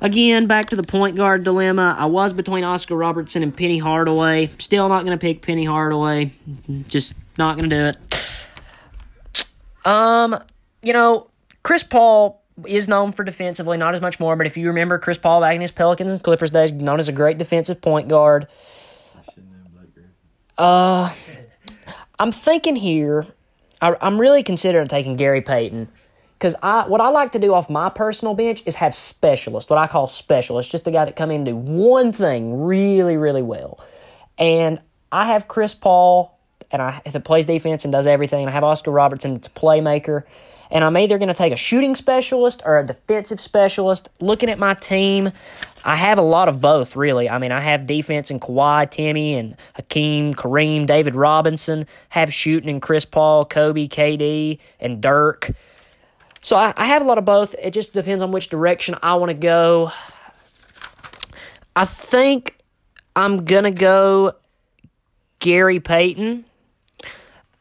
again, 0.00 0.46
back 0.46 0.70
to 0.70 0.76
the 0.76 0.82
point 0.82 1.16
guard 1.16 1.42
dilemma. 1.44 1.96
I 1.98 2.06
was 2.06 2.34
between 2.34 2.64
Oscar 2.64 2.96
Robertson 2.96 3.42
and 3.42 3.56
Penny 3.56 3.78
Hardaway. 3.78 4.50
Still 4.58 4.88
not 4.88 5.04
going 5.04 5.18
to 5.18 5.20
pick 5.20 5.40
Penny 5.40 5.64
Hardaway. 5.64 6.32
Just 6.86 7.14
not 7.38 7.56
going 7.56 7.70
to 7.70 7.76
do 7.76 7.86
it. 7.86 7.96
Um, 9.86 10.38
you 10.82 10.92
know, 10.92 11.29
Chris 11.62 11.82
Paul 11.82 12.42
is 12.66 12.88
known 12.88 13.12
for 13.12 13.24
defensively, 13.24 13.76
not 13.76 13.94
as 13.94 14.00
much 14.00 14.20
more. 14.20 14.36
But 14.36 14.46
if 14.46 14.56
you 14.56 14.68
remember 14.68 14.98
Chris 14.98 15.18
Paul 15.18 15.40
back 15.40 15.54
in 15.54 15.60
his 15.60 15.70
Pelicans 15.70 16.12
and 16.12 16.22
Clippers 16.22 16.50
days, 16.50 16.72
known 16.72 17.00
as 17.00 17.08
a 17.08 17.12
great 17.12 17.38
defensive 17.38 17.80
point 17.80 18.08
guard. 18.08 18.48
Uh, 20.58 21.12
I'm 22.18 22.32
thinking 22.32 22.76
here. 22.76 23.26
I, 23.80 23.96
I'm 24.00 24.20
really 24.20 24.42
considering 24.42 24.88
taking 24.88 25.16
Gary 25.16 25.40
Payton 25.40 25.88
because 26.40 26.54
I 26.62 26.86
what 26.86 27.00
I 27.00 27.08
like 27.08 27.32
to 27.32 27.38
do 27.38 27.54
off 27.54 27.70
my 27.70 27.88
personal 27.88 28.34
bench 28.34 28.62
is 28.66 28.76
have 28.76 28.94
specialists, 28.94 29.70
what 29.70 29.78
I 29.78 29.86
call 29.86 30.06
specialists, 30.06 30.70
just 30.70 30.84
the 30.84 30.90
guy 30.90 31.04
that 31.04 31.16
come 31.16 31.30
in 31.30 31.36
and 31.36 31.44
do 31.46 31.56
one 31.56 32.12
thing 32.12 32.62
really, 32.62 33.16
really 33.16 33.42
well. 33.42 33.78
And 34.38 34.80
I 35.12 35.26
have 35.26 35.48
Chris 35.48 35.74
Paul, 35.74 36.38
and 36.70 36.80
I 36.82 37.00
that 37.04 37.24
plays 37.24 37.46
defense 37.46 37.84
and 37.84 37.92
does 37.92 38.06
everything. 38.06 38.40
And 38.40 38.50
I 38.50 38.52
have 38.52 38.64
Oscar 38.64 38.90
Robertson, 38.90 39.34
that's 39.34 39.48
a 39.48 39.50
playmaker. 39.50 40.24
And 40.70 40.84
I'm 40.84 40.96
either 40.96 41.18
going 41.18 41.28
to 41.28 41.34
take 41.34 41.52
a 41.52 41.56
shooting 41.56 41.96
specialist 41.96 42.62
or 42.64 42.78
a 42.78 42.86
defensive 42.86 43.40
specialist. 43.40 44.08
Looking 44.20 44.48
at 44.48 44.58
my 44.58 44.74
team, 44.74 45.32
I 45.84 45.96
have 45.96 46.16
a 46.16 46.22
lot 46.22 46.48
of 46.48 46.60
both, 46.60 46.94
really. 46.94 47.28
I 47.28 47.38
mean, 47.38 47.50
I 47.50 47.58
have 47.58 47.86
defense 47.86 48.30
in 48.30 48.38
Kawhi, 48.38 48.88
Timmy, 48.88 49.34
and 49.34 49.56
Hakeem, 49.74 50.34
Kareem, 50.34 50.86
David 50.86 51.16
Robinson. 51.16 51.86
Have 52.10 52.32
shooting 52.32 52.68
in 52.68 52.80
Chris 52.80 53.04
Paul, 53.04 53.44
Kobe, 53.46 53.88
KD, 53.88 54.60
and 54.78 55.00
Dirk. 55.00 55.50
So 56.40 56.56
I, 56.56 56.72
I 56.76 56.86
have 56.86 57.02
a 57.02 57.04
lot 57.04 57.18
of 57.18 57.24
both. 57.24 57.54
It 57.60 57.72
just 57.72 57.92
depends 57.92 58.22
on 58.22 58.30
which 58.30 58.48
direction 58.48 58.94
I 59.02 59.16
want 59.16 59.30
to 59.30 59.34
go. 59.34 59.90
I 61.74 61.84
think 61.84 62.56
I'm 63.16 63.44
going 63.44 63.64
to 63.64 63.70
go 63.70 64.34
Gary 65.40 65.80
Payton. 65.80 66.44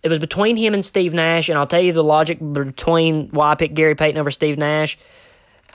It 0.01 0.09
was 0.09 0.19
between 0.19 0.55
him 0.55 0.73
and 0.73 0.83
Steve 0.83 1.13
Nash, 1.13 1.49
and 1.49 1.57
I'll 1.57 1.67
tell 1.67 1.81
you 1.81 1.91
the 1.91 2.03
logic 2.03 2.39
between 2.53 3.29
why 3.29 3.51
I 3.51 3.55
picked 3.55 3.73
Gary 3.73 3.95
Payton 3.95 4.19
over 4.19 4.31
Steve 4.31 4.57
Nash. 4.57 4.97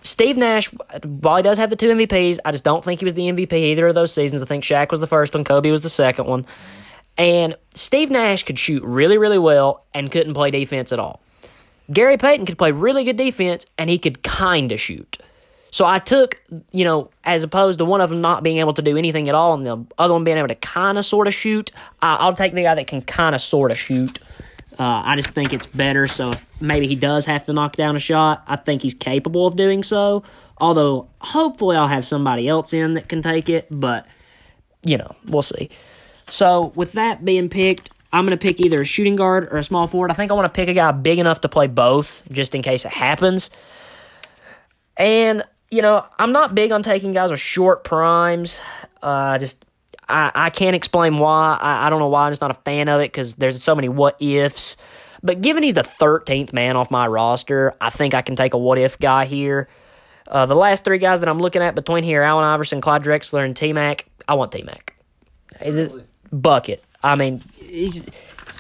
Steve 0.01 0.37
Nash, 0.37 0.71
while 1.03 1.37
he 1.37 1.43
does 1.43 1.59
have 1.59 1.71
the 1.71 1.77
two 1.77 1.91
MVPs, 1.91 2.39
I 2.45 2.53
just 2.53 2.65
don't 2.65 2.85
think 2.85 3.01
he 3.01 3.05
was 3.05 3.15
the 3.15 3.29
MVP 3.29 3.53
either 3.53 3.87
of 3.87 3.95
those 3.95 4.13
seasons. 4.13 4.43
I 4.43 4.47
think 4.47 4.65
Shaq 4.65 4.91
was 4.91 5.01
the 5.01 5.07
first 5.07 5.35
one, 5.35 5.45
Kobe 5.45 5.71
was 5.71 5.83
the 5.83 5.89
second 5.89 6.27
one. 6.27 6.47
And 7.17 7.57
Steve 7.75 8.11
Nash 8.11 8.43
could 8.45 8.59
shoot 8.59 8.83
really, 8.83 9.19
really 9.19 9.39
well 9.39 9.85
and 9.95 10.11
couldn't 10.11 10.35
play 10.35 10.51
defense 10.51 10.93
at 10.93 10.99
all. 10.99 11.21
Gary 11.93 12.17
Payton 12.17 12.47
could 12.47 12.59
play 12.59 12.73
really 12.73 13.05
good 13.05 13.17
defense 13.17 13.67
and 13.79 13.89
he 13.91 13.99
could 13.99 14.23
kind 14.23 14.73
of 14.73 14.81
shoot. 14.81 15.19
So 15.75 15.85
I 15.85 15.99
took, 15.99 16.41
you 16.71 16.85
know, 16.85 17.11
as 17.25 17.43
opposed 17.43 17.81
to 17.81 17.85
one 17.85 18.01
of 18.01 18.09
them 18.09 18.21
not 18.21 18.45
being 18.45 18.59
able 18.59 18.75
to 18.75 18.81
do 18.81 18.97
anything 18.97 19.29
at 19.29 19.35
all 19.35 19.55
and 19.55 19.67
the 19.67 19.85
other 19.99 20.15
one 20.15 20.23
being 20.23 20.37
able 20.39 20.47
to 20.47 20.55
kind 20.55 20.97
of 20.97 21.05
sort 21.05 21.27
of 21.27 21.35
shoot, 21.35 21.73
I'll 22.01 22.33
take 22.33 22.55
the 22.55 22.63
guy 22.63 22.77
that 22.77 22.87
can 22.87 23.03
kind 23.03 23.35
of 23.35 23.41
sort 23.41 23.73
of 23.73 23.77
shoot. 23.77 24.21
Uh, 24.79 25.03
I 25.05 25.17
just 25.17 25.31
think 25.31 25.53
it's 25.53 25.67
better. 25.67 26.07
So 26.07 26.31
if 26.31 26.63
maybe 26.63 26.87
he 26.87 26.95
does 26.95 27.27
have 27.27 27.47
to 27.47 27.53
knock 27.53 27.75
down 27.75 27.97
a 27.97 27.99
shot, 27.99 28.45
I 28.47 28.55
think 28.55 28.83
he's 28.83 28.95
capable 28.95 29.49
of 29.49 29.57
doing 29.57 29.83
so. 29.83 30.23
Although 30.59 31.09
hopefully 31.21 31.77
I'll 31.77 31.89
have 31.89 32.07
somebody 32.07 32.47
else 32.47 32.73
in 32.73 32.95
that 32.95 33.09
can 33.09 33.21
take 33.21 33.49
it, 33.49 33.67
but 33.69 34.07
you 34.85 34.97
know, 34.97 35.17
we'll 35.27 35.43
see. 35.43 35.71
So 36.29 36.71
with 36.77 36.93
that 36.93 37.25
being 37.25 37.49
picked, 37.49 37.91
I'm 38.13 38.25
going 38.25 38.39
to 38.39 38.47
pick 38.47 38.65
either 38.65 38.83
a 38.83 38.85
shooting 38.85 39.17
guard 39.17 39.49
or 39.51 39.57
a 39.57 39.65
small 39.65 39.89
forward. 39.89 40.13
I 40.13 40.15
think 40.15 40.31
I 40.31 40.35
want 40.35 40.45
to 40.45 40.57
pick 40.57 40.69
a 40.69 40.75
guy 40.75 40.93
big 40.93 41.19
enough 41.19 41.41
to 41.41 41.49
play 41.49 41.67
both, 41.67 42.23
just 42.31 42.55
in 42.55 42.63
case 42.63 42.85
it 42.85 42.93
happens. 42.93 43.51
And 44.97 45.43
you 45.75 45.83
know, 45.83 46.07
I'm 46.21 46.31
not 46.31 46.55
big 46.55 46.71
on 46.71 46.85
taking 46.85 47.11
guys 47.11 47.33
with 47.33 47.41
short 47.41 47.83
primes. 47.83 48.61
Uh, 49.03 49.39
just 49.39 49.65
I, 50.09 50.31
I 50.33 50.51
can't 50.51 50.77
explain 50.77 51.19
why. 51.19 51.59
I, 51.61 51.87
I 51.87 51.91
don't 51.91 51.99
know 51.99 52.09
why. 52.09 52.27
I'm 52.27 52.31
just 52.31 52.41
not 52.41 52.53
a 52.53 52.61
fan 52.65 52.89
of 52.89 53.01
it 53.01 53.11
because 53.11 53.35
there's 53.35 53.61
so 53.61 53.75
many 53.75 53.89
what 53.89 54.17
ifs. 54.23 54.77
But 55.25 55.41
given 55.41 55.65
he's 55.65 55.75
the 55.75 55.81
13th 55.81 56.53
man 56.53 56.77
off 56.77 56.93
my 56.93 57.09
roster, 57.09 57.75
I 57.81 57.91
think 57.91 58.15
I 58.15 58.23
can 58.23 58.37
take 58.37 58.55
a 58.55 58.59
what 58.59 58.79
if 58.79 59.01
guy 59.01 59.25
here. 59.25 59.69
Uh, 60.29 60.47
the 60.47 60.55
last 60.55 60.85
three 60.85 60.99
guys 60.99 61.19
that 61.21 61.29
I'm 61.29 61.41
looking 61.41 61.61
at 61.61 61.75
between 61.75 62.05
here, 62.05 62.23
Allen 62.23 62.45
Iverson, 62.45 62.81
Clyde 62.81 63.03
Drexler, 63.03 63.45
and 63.45 63.57
T 63.57 63.73
Mac, 63.73 64.07
I 64.29 64.35
want 64.35 64.53
T 64.53 64.63
Mac. 64.63 64.97
Bucket. 66.31 66.85
I 67.03 67.17
mean, 67.17 67.43
he's 67.59 68.05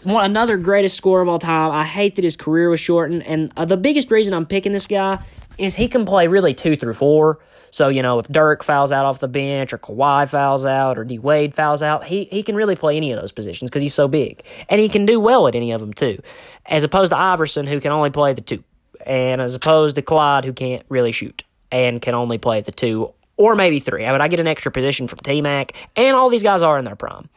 one 0.03 0.25
another 0.25 0.57
greatest 0.57 0.97
scorer 0.97 1.23
of 1.23 1.29
all 1.29 1.39
time. 1.39 1.71
I 1.71 1.85
hate 1.85 2.17
that 2.17 2.25
his 2.25 2.37
career 2.37 2.69
was 2.71 2.81
shortened, 2.81 3.23
and 3.23 3.53
uh, 3.57 3.65
the 3.65 3.77
biggest 3.77 4.11
reason 4.11 4.35
I'm 4.35 4.47
picking 4.47 4.73
this 4.73 4.87
guy 4.87 5.21
is 5.59 5.75
he 5.75 5.89
can 5.89 6.05
play 6.05 6.27
really 6.27 6.55
two 6.55 6.77
through 6.77 6.95
four. 6.95 7.39
So 7.71 7.89
you 7.89 8.03
know, 8.03 8.19
if 8.21 8.29
Dirk 8.29 8.63
fouls 8.63 8.93
out 8.93 9.05
off 9.05 9.19
the 9.19 9.29
bench, 9.29 9.73
or 9.73 9.79
Kawhi 9.79 10.29
fouls 10.29 10.65
out, 10.65 10.97
or 10.97 11.05
D 11.05 11.19
Wade 11.19 11.55
fouls 11.55 11.83
out, 11.83 12.05
he 12.05 12.25
he 12.25 12.43
can 12.43 12.55
really 12.55 12.77
play 12.77 12.97
any 12.97 13.11
of 13.11 13.21
those 13.21 13.33
positions 13.33 13.71
because 13.71 13.83
he's 13.83 13.95
so 13.95 14.07
big, 14.07 14.45
and 14.69 14.81
he 14.81 14.89
can 14.89 15.07
do 15.07 15.19
well 15.19 15.49
at 15.49 15.55
any 15.55 15.73
of 15.73 15.81
them 15.81 15.93
too, 15.93 16.21
as 16.67 16.85
opposed 16.85 17.11
to 17.11 17.19
Iverson 17.19 17.67
who 17.67 17.81
can 17.81 17.91
only 17.91 18.11
play 18.11 18.33
the 18.33 18.41
two, 18.41 18.63
and 19.05 19.41
as 19.41 19.55
opposed 19.55 19.97
to 19.97 20.03
Clyde 20.03 20.45
who 20.45 20.53
can't 20.53 20.85
really 20.89 21.13
shoot 21.13 21.43
and 21.73 22.01
can 22.01 22.15
only 22.15 22.39
play 22.39 22.61
the 22.61 22.71
two 22.71 23.13
or 23.37 23.57
maybe 23.57 23.81
three. 23.81 24.05
I 24.05 24.13
mean, 24.13 24.21
I 24.21 24.29
get 24.29 24.39
an 24.39 24.47
extra 24.47 24.71
position 24.71 25.09
from 25.09 25.19
T 25.19 25.43
Mac, 25.43 25.73
and 25.97 26.17
all 26.17 26.29
these 26.29 26.45
guys 26.45 26.63
are 26.63 26.79
in 26.79 26.85
their 26.85 26.97
prime. 26.97 27.29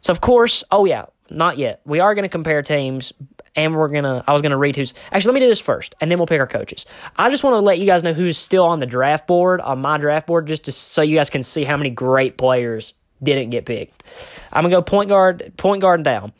So 0.00 0.12
of 0.12 0.22
course, 0.22 0.64
oh 0.70 0.86
yeah, 0.86 1.06
not 1.28 1.58
yet. 1.58 1.80
We 1.84 2.00
are 2.00 2.14
going 2.14 2.22
to 2.22 2.30
compare 2.30 2.62
teams, 2.62 3.12
and 3.58 3.74
we're 3.74 3.88
gonna. 3.88 4.22
I 4.26 4.32
was 4.32 4.40
gonna 4.40 4.56
read 4.56 4.76
who's 4.76 4.94
actually. 5.10 5.32
Let 5.32 5.40
me 5.40 5.46
do 5.46 5.48
this 5.48 5.60
first, 5.60 5.96
and 6.00 6.10
then 6.10 6.18
we'll 6.18 6.26
pick 6.26 6.40
our 6.40 6.46
coaches. 6.46 6.86
I 7.16 7.28
just 7.28 7.42
want 7.42 7.54
to 7.54 7.60
let 7.60 7.78
you 7.78 7.86
guys 7.86 8.04
know 8.04 8.12
who's 8.12 8.38
still 8.38 8.64
on 8.64 8.78
the 8.78 8.86
draft 8.86 9.26
board 9.26 9.60
on 9.60 9.80
my 9.80 9.98
draft 9.98 10.28
board, 10.28 10.46
just 10.46 10.66
to, 10.66 10.72
so 10.72 11.02
you 11.02 11.16
guys 11.16 11.28
can 11.28 11.42
see 11.42 11.64
how 11.64 11.76
many 11.76 11.90
great 11.90 12.38
players 12.38 12.94
didn't 13.20 13.50
get 13.50 13.66
picked. 13.66 14.04
I'm 14.52 14.62
gonna 14.62 14.74
go 14.74 14.82
point 14.82 15.08
guard, 15.08 15.52
point 15.56 15.82
guard 15.82 16.04
down. 16.04 16.32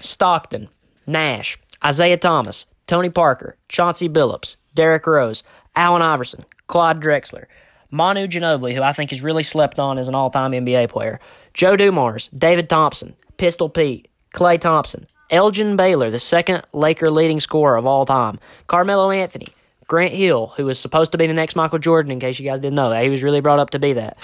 Stockton, 0.00 0.68
Nash, 1.06 1.56
Isiah 1.86 2.16
Thomas, 2.16 2.66
Tony 2.88 3.10
Parker, 3.10 3.56
Chauncey 3.68 4.08
Billups, 4.08 4.56
Derrick 4.74 5.06
Rose, 5.06 5.44
Allen 5.76 6.02
Iverson, 6.02 6.44
Clyde 6.66 7.00
Drexler, 7.00 7.44
Manu 7.92 8.26
Ginobili, 8.26 8.74
who 8.74 8.82
I 8.82 8.92
think 8.92 9.12
is 9.12 9.22
really 9.22 9.44
slept 9.44 9.78
on 9.78 9.98
as 9.98 10.08
an 10.08 10.16
all-time 10.16 10.50
NBA 10.50 10.88
player, 10.88 11.20
Joe 11.52 11.76
Dumars, 11.76 12.28
David 12.36 12.68
Thompson, 12.68 13.14
Pistol 13.36 13.68
Pete, 13.68 14.08
Klay 14.34 14.58
Thompson, 14.58 15.06
Elgin 15.34 15.74
Baylor, 15.74 16.10
the 16.10 16.20
second 16.20 16.62
Laker 16.72 17.10
leading 17.10 17.40
scorer 17.40 17.76
of 17.76 17.86
all 17.86 18.06
time, 18.06 18.38
Carmelo 18.68 19.10
Anthony, 19.10 19.48
Grant 19.88 20.14
Hill, 20.14 20.52
who 20.56 20.64
was 20.64 20.78
supposed 20.78 21.10
to 21.10 21.18
be 21.18 21.26
the 21.26 21.34
next 21.34 21.56
Michael 21.56 21.80
Jordan, 21.80 22.12
in 22.12 22.20
case 22.20 22.38
you 22.38 22.48
guys 22.48 22.60
didn't 22.60 22.76
know 22.76 22.90
that. 22.90 23.02
He 23.02 23.10
was 23.10 23.24
really 23.24 23.40
brought 23.40 23.58
up 23.58 23.70
to 23.70 23.80
be 23.80 23.94
that. 23.94 24.16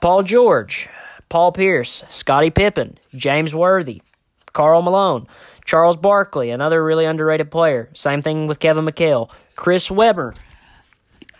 Paul 0.00 0.22
George, 0.22 0.88
Paul 1.28 1.52
Pierce, 1.52 2.04
Scottie 2.08 2.50
Pippen, 2.50 2.96
James 3.14 3.54
Worthy, 3.54 4.00
Karl 4.54 4.80
Malone, 4.80 5.26
Charles 5.66 5.98
Barkley, 5.98 6.50
another 6.50 6.82
really 6.82 7.04
underrated 7.04 7.50
player. 7.50 7.90
Same 7.92 8.22
thing 8.22 8.46
with 8.46 8.58
Kevin 8.58 8.86
McHale, 8.86 9.30
Chris 9.56 9.90
Webber. 9.90 10.32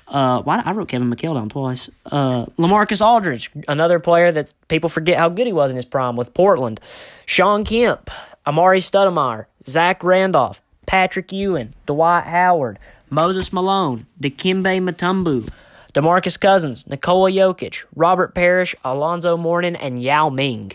Uh, 0.09 0.43
why 0.43 0.63
I 0.65 0.73
wrote 0.73 0.89
Kevin 0.89 1.11
McHale 1.11 1.35
down 1.35 1.49
twice. 1.49 1.91
Uh, 2.05 2.45
LaMarcus 2.59 3.05
Aldridge, 3.05 3.51
another 3.67 3.99
player 3.99 4.31
that 4.31 4.53
people 4.69 4.91
forget 4.91 5.17
how 5.17 5.31
good 5.31 5.47
he 5.47 5.55
was 5.55 5.71
in 5.71 5.77
his 5.77 5.87
prime 5.87 6.17
with 6.17 6.35
Portland. 6.35 6.81
Shawn 7.25 7.65
Kemp, 7.65 8.11
Amar'e 8.47 8.79
Stoudemire, 8.79 9.47
Zach 9.65 10.03
Randolph, 10.05 10.61
Patrick 10.87 11.33
Ewing, 11.33 11.75
Dwight 11.87 12.25
Howard, 12.25 12.79
Moses 13.11 13.53
Malone, 13.53 14.07
Dikembe 14.21 14.81
Mutombo, 14.81 15.49
DeMarcus 15.95 16.39
Cousins, 16.39 16.87
Nikola 16.87 17.31
Jokic, 17.31 17.85
Robert 17.95 18.35
Parish, 18.35 18.75
Alonzo 18.85 19.37
Mourning, 19.37 19.77
and 19.77 20.03
Yao 20.03 20.29
Ming. 20.29 20.73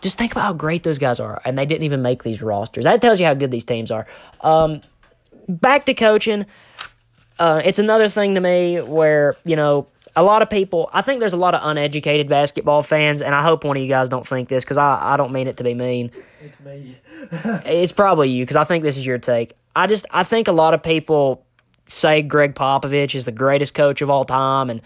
Just 0.00 0.18
think 0.18 0.32
about 0.32 0.42
how 0.42 0.52
great 0.52 0.82
those 0.82 0.98
guys 0.98 1.20
are, 1.20 1.40
and 1.44 1.58
they 1.58 1.66
didn't 1.66 1.84
even 1.84 2.02
make 2.02 2.22
these 2.22 2.42
rosters. 2.42 2.84
That 2.84 3.00
tells 3.00 3.20
you 3.20 3.26
how 3.26 3.34
good 3.34 3.50
these 3.50 3.64
teams 3.64 3.90
are. 3.90 4.06
Um, 4.40 4.80
back 5.48 5.84
to 5.86 5.94
coaching. 5.94 6.46
Uh, 7.38 7.60
it's 7.64 7.78
another 7.78 8.08
thing 8.08 8.34
to 8.34 8.40
me 8.40 8.80
where 8.80 9.36
you 9.44 9.56
know 9.56 9.86
a 10.16 10.22
lot 10.22 10.40
of 10.40 10.48
people. 10.48 10.88
I 10.92 11.02
think 11.02 11.20
there's 11.20 11.34
a 11.34 11.38
lot 11.38 11.54
of 11.54 11.60
uneducated 11.62 12.28
basketball 12.28 12.82
fans, 12.82 13.20
and 13.20 13.34
I 13.34 13.42
hope 13.42 13.64
one 13.64 13.76
of 13.76 13.82
you 13.82 13.88
guys 13.88 14.08
don't 14.08 14.26
think 14.26 14.48
this 14.48 14.64
because 14.64 14.78
I, 14.78 15.12
I 15.12 15.16
don't 15.16 15.30
mean 15.30 15.46
it 15.46 15.58
to 15.58 15.64
be 15.64 15.74
mean. 15.74 16.10
It's 16.40 16.58
me. 16.60 16.96
It's 17.66 17.92
probably 17.92 18.30
you 18.30 18.42
because 18.44 18.56
I 18.56 18.64
think 18.64 18.82
this 18.82 18.96
is 18.96 19.06
your 19.06 19.18
take. 19.18 19.54
I 19.74 19.86
just 19.86 20.06
I 20.10 20.22
think 20.22 20.48
a 20.48 20.52
lot 20.52 20.74
of 20.74 20.82
people 20.82 21.44
say 21.84 22.22
Gregg 22.22 22.54
Popovich 22.54 23.14
is 23.14 23.26
the 23.26 23.32
greatest 23.32 23.74
coach 23.74 24.00
of 24.00 24.08
all 24.08 24.24
time, 24.24 24.70
and 24.70 24.80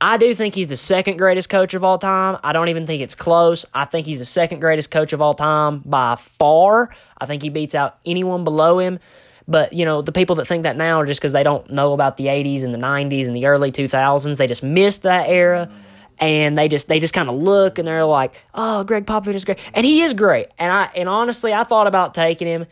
I 0.00 0.18
do 0.18 0.34
think 0.34 0.54
he's 0.54 0.68
the 0.68 0.76
second 0.76 1.16
greatest 1.16 1.48
coach 1.48 1.74
of 1.74 1.82
all 1.82 1.98
time. 1.98 2.38
I 2.44 2.52
don't 2.52 2.68
even 2.68 2.86
think 2.86 3.02
it's 3.02 3.14
close. 3.14 3.64
I 3.74 3.86
think 3.86 4.06
he's 4.06 4.20
the 4.20 4.24
second 4.24 4.60
greatest 4.60 4.90
coach 4.90 5.12
of 5.12 5.20
all 5.20 5.34
time 5.34 5.80
by 5.84 6.14
far. 6.16 6.90
I 7.18 7.26
think 7.26 7.42
he 7.42 7.48
beats 7.48 7.74
out 7.74 7.98
anyone 8.04 8.44
below 8.44 8.78
him. 8.78 9.00
But, 9.48 9.72
you 9.72 9.84
know, 9.84 10.02
the 10.02 10.12
people 10.12 10.36
that 10.36 10.46
think 10.46 10.64
that 10.64 10.76
now 10.76 11.00
are 11.00 11.06
just 11.06 11.20
because 11.20 11.32
they 11.32 11.42
don't 11.42 11.70
know 11.70 11.92
about 11.92 12.16
the 12.16 12.26
80s 12.26 12.64
and 12.64 12.74
the 12.74 12.78
90s 12.78 13.26
and 13.26 13.36
the 13.36 13.46
early 13.46 13.70
2000s. 13.70 14.36
They 14.38 14.46
just 14.46 14.62
missed 14.62 15.02
that 15.04 15.28
era. 15.28 15.70
And 16.18 16.56
they 16.56 16.68
just 16.68 16.88
they 16.88 16.98
just 16.98 17.12
kind 17.12 17.28
of 17.28 17.34
look 17.34 17.78
and 17.78 17.86
they're 17.86 18.02
like, 18.06 18.42
"Oh, 18.54 18.84
Gregg 18.84 19.04
Popovich 19.04 19.34
is 19.34 19.44
great." 19.44 19.58
And 19.74 19.84
he 19.84 20.00
is 20.00 20.14
great. 20.14 20.48
And 20.58 20.72
I 20.72 20.90
and 20.96 21.10
honestly, 21.10 21.52
I 21.52 21.62
thought 21.62 21.86
about 21.86 22.14
taking 22.14 22.48
him. 22.48 22.66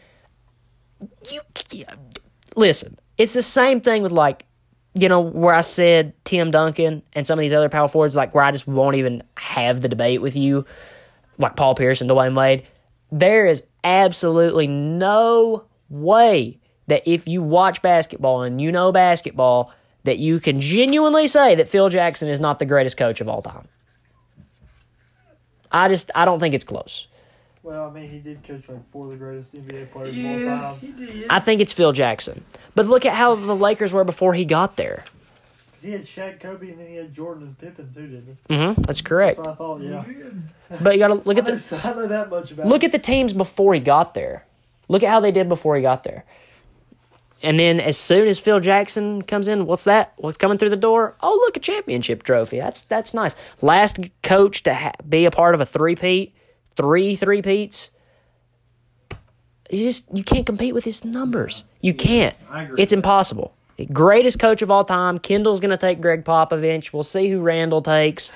You 1.31 1.43
listen, 2.57 2.97
it's 3.19 3.35
the 3.35 3.43
same 3.43 3.83
thing 3.83 4.03
with 4.03 4.13
like 4.13 4.47
you 4.95 5.09
know, 5.09 5.21
where 5.21 5.55
I 5.55 5.61
said 5.61 6.15
Tim 6.25 6.51
Duncan 6.53 7.03
and 7.13 7.27
some 7.27 7.39
of 7.39 7.41
these 7.41 7.53
other 7.53 7.69
power 7.69 7.89
forwards, 7.89 8.15
like 8.15 8.35
where 8.35 8.45
I 8.45 8.53
just 8.53 8.67
won't 8.67 8.97
even 8.97 9.23
have 9.37 9.81
the 9.81 9.89
debate 9.89 10.23
with 10.23 10.37
you, 10.37 10.65
like 11.37 11.57
Paul 11.57 11.75
Pierce 11.75 12.01
and 12.01 12.09
Dwyane 12.09 12.37
Wade, 12.37 12.63
there 13.11 13.47
is 13.47 13.65
absolutely 13.83 14.69
no 14.69 15.65
way 15.89 16.61
that 16.87 17.03
if 17.07 17.27
you 17.29 17.43
watch 17.43 17.81
basketball 17.83 18.43
and 18.43 18.61
you 18.61 18.71
know 18.73 18.93
basketball, 18.93 19.73
that 20.05 20.19
you 20.19 20.39
can 20.39 20.61
genuinely 20.61 21.27
say 21.27 21.55
that 21.55 21.69
Phil 21.69 21.89
Jackson 21.89 22.29
is 22.29 22.41
not 22.41 22.59
the 22.59 22.67
greatest 22.67 22.97
coach 22.97 23.21
of 23.21 23.29
all 23.29 23.41
time. 23.43 23.69
I 25.73 25.89
just 25.89 26.11
I 26.15 26.25
don't 26.25 26.39
think 26.41 26.55
it's 26.55 26.65
close. 26.65 27.07
Well, 27.63 27.89
I 27.89 27.93
mean, 27.93 28.11
he 28.11 28.19
did 28.19 28.45
coach 28.45 28.69
like 28.69 28.91
four 28.93 29.07
of 29.07 29.13
the 29.13 29.17
greatest 29.17 29.55
NBA 29.55 29.91
players 29.91 30.17
of 30.17 30.25
all 30.27 30.73
time. 30.73 30.81
he 30.81 30.93
did. 30.93 31.27
I 31.31 31.41
think 31.41 31.61
it's 31.63 31.73
Phil 31.73 31.93
Jackson. 31.93 32.45
But 32.75 32.87
look 32.87 33.07
at 33.07 33.15
how 33.15 33.35
the 33.35 33.57
Lakers 33.57 33.93
were 33.93 34.05
before 34.05 34.35
he 34.35 34.45
got 34.45 34.77
there. 34.77 35.05
'Cause 35.73 35.83
he 35.83 35.93
had 35.93 36.03
Shaq, 36.03 36.41
Kobe, 36.41 36.69
and 36.71 36.79
then 36.79 36.87
he 36.89 36.97
had 36.97 37.15
Jordan 37.15 37.45
and 37.45 37.59
Pippen 37.59 37.91
too, 37.95 38.07
didn't 38.07 38.39
he? 38.49 38.55
Mm-hmm. 38.55 38.83
that's 38.83 39.01
correct. 39.01 39.37
So 39.37 39.47
I 39.51 39.55
thought, 39.55 39.81
yeah. 39.81 40.05
But 40.83 40.93
you 40.93 40.99
got 40.99 41.09
to 41.09 41.15
look 41.15 41.39
at 41.39 41.47
the 41.47 41.81
I 41.85 41.93
know 41.95 42.07
that 42.07 42.29
much 42.31 42.51
about. 42.53 42.67
look 42.67 42.85
at 42.85 42.93
the 42.93 42.99
teams 42.99 43.33
before 43.33 43.73
he 43.75 43.81
got 43.81 44.13
there. 44.15 44.45
Look 44.89 45.03
at 45.03 45.09
how 45.09 45.21
they 45.21 45.33
did 45.33 45.49
before 45.49 45.75
he 45.77 45.83
got 45.83 46.05
there. 46.05 46.25
And 47.45 47.59
then 47.61 47.79
as 47.79 47.99
soon 47.99 48.27
as 48.27 48.39
Phil 48.39 48.59
Jackson 48.59 49.21
comes 49.23 49.49
in, 49.49 49.67
what's 49.67 49.85
that? 49.85 50.15
What's 50.17 50.39
coming 50.39 50.57
through 50.57 50.71
the 50.71 50.77
door? 50.77 51.15
Oh, 51.23 51.35
look, 51.45 51.57
a 51.57 51.61
championship 51.61 52.23
trophy. 52.23 52.59
That's 52.59 52.83
that's 52.83 53.13
nice. 53.13 53.37
Last 53.61 54.01
coach 54.23 54.63
to 54.63 54.75
ha- 54.75 54.93
be 55.07 55.27
a 55.27 55.31
part 55.31 55.55
of 55.55 55.61
a 55.61 55.67
three-peat, 55.67 56.33
three 56.75 57.15
three-peats. 57.15 57.91
You 59.71 59.85
just 59.85 60.15
you 60.17 60.25
can't 60.25 60.47
compete 60.47 60.75
with 60.75 60.85
his 60.85 61.05
numbers. 61.05 61.65
You 61.81 61.93
can't. 61.95 62.35
It's 62.79 62.93
impossible. 62.93 63.55
Greatest 63.93 64.39
coach 64.39 64.63
of 64.63 64.71
all 64.71 64.85
time. 64.85 65.19
Kendall's 65.19 65.61
going 65.61 65.73
to 65.73 65.77
take 65.77 66.01
Gregg 66.01 66.25
Popovich. 66.25 66.93
We'll 66.93 67.03
see 67.03 67.29
who 67.29 67.41
Randall 67.41 67.83
takes. 67.83 68.31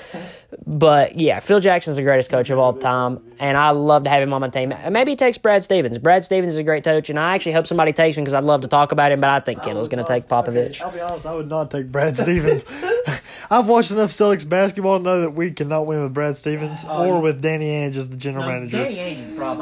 But 0.67 1.17
yeah, 1.19 1.41
Phil 1.41 1.61
Jackson's 1.61 1.97
the 1.97 2.03
greatest 2.03 2.31
coach 2.31 2.49
of 2.51 2.59
all 2.59 2.73
time, 2.73 3.21
and 3.39 3.57
I 3.57 3.71
love 3.71 4.05
to 4.05 4.11
have 4.11 4.23
him 4.23 4.33
on 4.33 4.41
my 4.41 4.49
team. 4.49 4.75
Maybe 4.91 5.13
he 5.13 5.17
takes 5.17 5.37
Brad 5.37 5.63
Stevens. 5.63 5.99
Brad 5.99 6.25
Stevens 6.25 6.55
is 6.55 6.59
a 6.59 6.63
great 6.63 6.85
coach, 6.85 7.11
and 7.11 7.19
I 7.19 7.35
actually 7.35 7.53
hope 7.53 7.67
somebody 7.67 7.93
takes 7.93 8.17
him 8.17 8.25
because 8.25 8.33
I'd 8.33 8.45
love 8.45 8.63
to 8.63 8.69
talk 8.69 8.91
about 8.91 9.13
him. 9.13 9.21
But 9.21 9.31
I 9.31 9.41
think 9.41 9.63
Kendall's 9.63 9.89
going 9.89 10.03
to 10.03 10.09
take 10.09 10.27
Popovich. 10.27 10.81
Okay, 10.81 10.85
I'll 10.85 10.91
be 10.91 11.01
honest, 11.01 11.27
I 11.27 11.35
would 11.35 11.51
not 11.51 11.71
take 11.71 11.93
Brad 11.93 12.17
Stevens. 12.17 12.65
I've 13.51 13.69
watched 13.69 13.91
enough 13.91 14.11
Celtics 14.11 14.49
basketball 14.49 14.99
to 14.99 15.05
know 15.05 15.21
that 15.21 15.31
we 15.31 15.51
cannot 15.51 15.87
win 15.87 16.03
with 16.03 16.15
Brad 16.15 16.37
Stevens 16.37 16.85
oh, 16.89 17.05
or 17.05 17.21
with 17.21 17.43
Danny 17.43 17.67
Ainge 17.67 17.97
as 17.97 18.09
the 18.09 18.17
general 18.17 18.47
manager. 18.47 18.85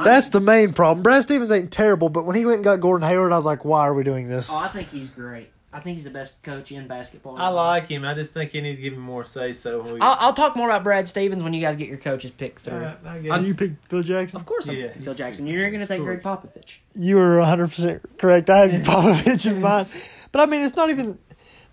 That's 0.05 0.29
the 0.29 0.41
main 0.41 0.73
problem. 0.73 1.03
Brad 1.03 1.25
Stevens 1.25 1.51
ain't 1.51 1.73
terrible, 1.73 2.09
but 2.09 2.25
when 2.25 2.37
he 2.37 2.47
went 2.47 2.57
and 2.57 2.65
got 2.65 2.81
Gordon 2.81 3.07
Hayward, 3.07 3.33
I 3.33 3.37
was 3.37 3.45
like, 3.45 3.65
why 3.65 3.81
are 3.81 3.95
we 3.95 4.05
doing 4.05 4.29
this? 4.29 4.51
Oh, 4.51 4.59
I 4.59 4.69
think 4.69 4.89
he's 4.89 5.09
great. 5.09 5.51
I 5.77 5.81
think 5.81 5.97
he's 5.97 6.05
the 6.05 6.11
best 6.11 6.43
coach 6.43 6.73
in 6.73 6.87
basketball. 6.89 7.37
I 7.37 7.49
like 7.49 7.89
him. 7.89 8.03
I 8.07 8.15
just 8.15 8.31
think 8.33 8.55
you 8.55 8.63
need 8.63 8.77
to 8.77 8.81
give 8.83 8.95
him 8.95 9.01
more 9.01 9.27
say 9.27 9.53
so. 9.53 9.83
We, 9.83 10.01
I'll, 10.01 10.17
I'll 10.19 10.33
talk 10.33 10.57
more 10.57 10.71
about 10.71 10.83
Brad 10.83 11.07
Stevens 11.07 11.43
when 11.45 11.53
you 11.53 11.61
guys 11.61 11.77
get 11.77 11.89
your 11.89 11.99
coaches 11.99 12.31
picked 12.31 12.61
through. 12.61 12.79
Uh, 12.83 12.97
I 13.05 13.19
guess. 13.19 13.31
So 13.33 13.41
you 13.41 13.55
picked 13.55 13.85
Phil 13.85 14.03
Jackson? 14.03 14.41
Of 14.41 14.47
course, 14.47 14.69
I'm 14.69 14.77
Yeah. 14.77 14.87
picking 14.87 15.03
Phil 15.03 15.15
Jackson. 15.15 15.47
You're 15.47 15.69
going 15.69 15.81
to 15.83 15.87
take 15.87 16.01
Gregg 16.03 16.23
course. 16.23 16.47
Popovich. 16.47 16.77
You 16.95 17.17
were 17.17 17.37
100% 17.37 18.01
correct. 18.17 18.49
I 18.49 18.69
had 18.69 18.85
Popovich 18.87 19.51
in 19.51 19.61
mind. 19.61 19.89
But 20.33 20.41
I 20.41 20.47
mean, 20.47 20.63
it's 20.63 20.77
not 20.77 20.89
even 20.89 21.19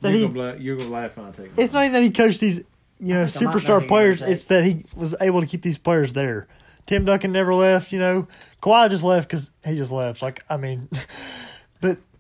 that 0.02 0.10
you're, 0.10 0.12
he 0.12 0.22
gonna 0.24 0.34
bla- 0.34 0.58
you're 0.58 0.76
gonna 0.76 0.90
laugh 0.90 1.16
when 1.16 1.28
I 1.28 1.32
take 1.32 1.46
him. 1.48 1.54
it's 1.56 1.72
not 1.72 1.84
even 1.84 1.94
that 1.94 2.04
he 2.04 2.10
coached 2.12 2.42
these, 2.42 2.58
you 3.00 3.14
know, 3.14 3.26
think 3.26 3.44
I 3.44 3.46
might 3.46 3.54
know 3.56 3.60
who 3.62 3.66
superstar 3.84 3.88
players. 3.88 4.22
It's 4.22 4.44
that 4.46 4.66
he 4.66 4.86
was 4.98 5.16
able 5.22 5.40
to 5.40 5.48
keep 5.48 5.62
these 5.62 5.78
players 5.78 6.12
there. 6.12 6.48
Tim 6.86 7.06
Duncan 7.06 7.32
never 7.32 7.54
left. 7.56 7.94
You 7.94 8.00
know, 8.00 8.28
Kawhi 8.62 8.90
just 8.90 9.06
left 9.06 9.30
because 9.30 9.52
he 9.66 9.76
just 9.76 9.94
left. 9.94 10.22
Like 10.22 10.44
I 10.50 10.58
mean, 10.58 10.90
but 10.92 11.06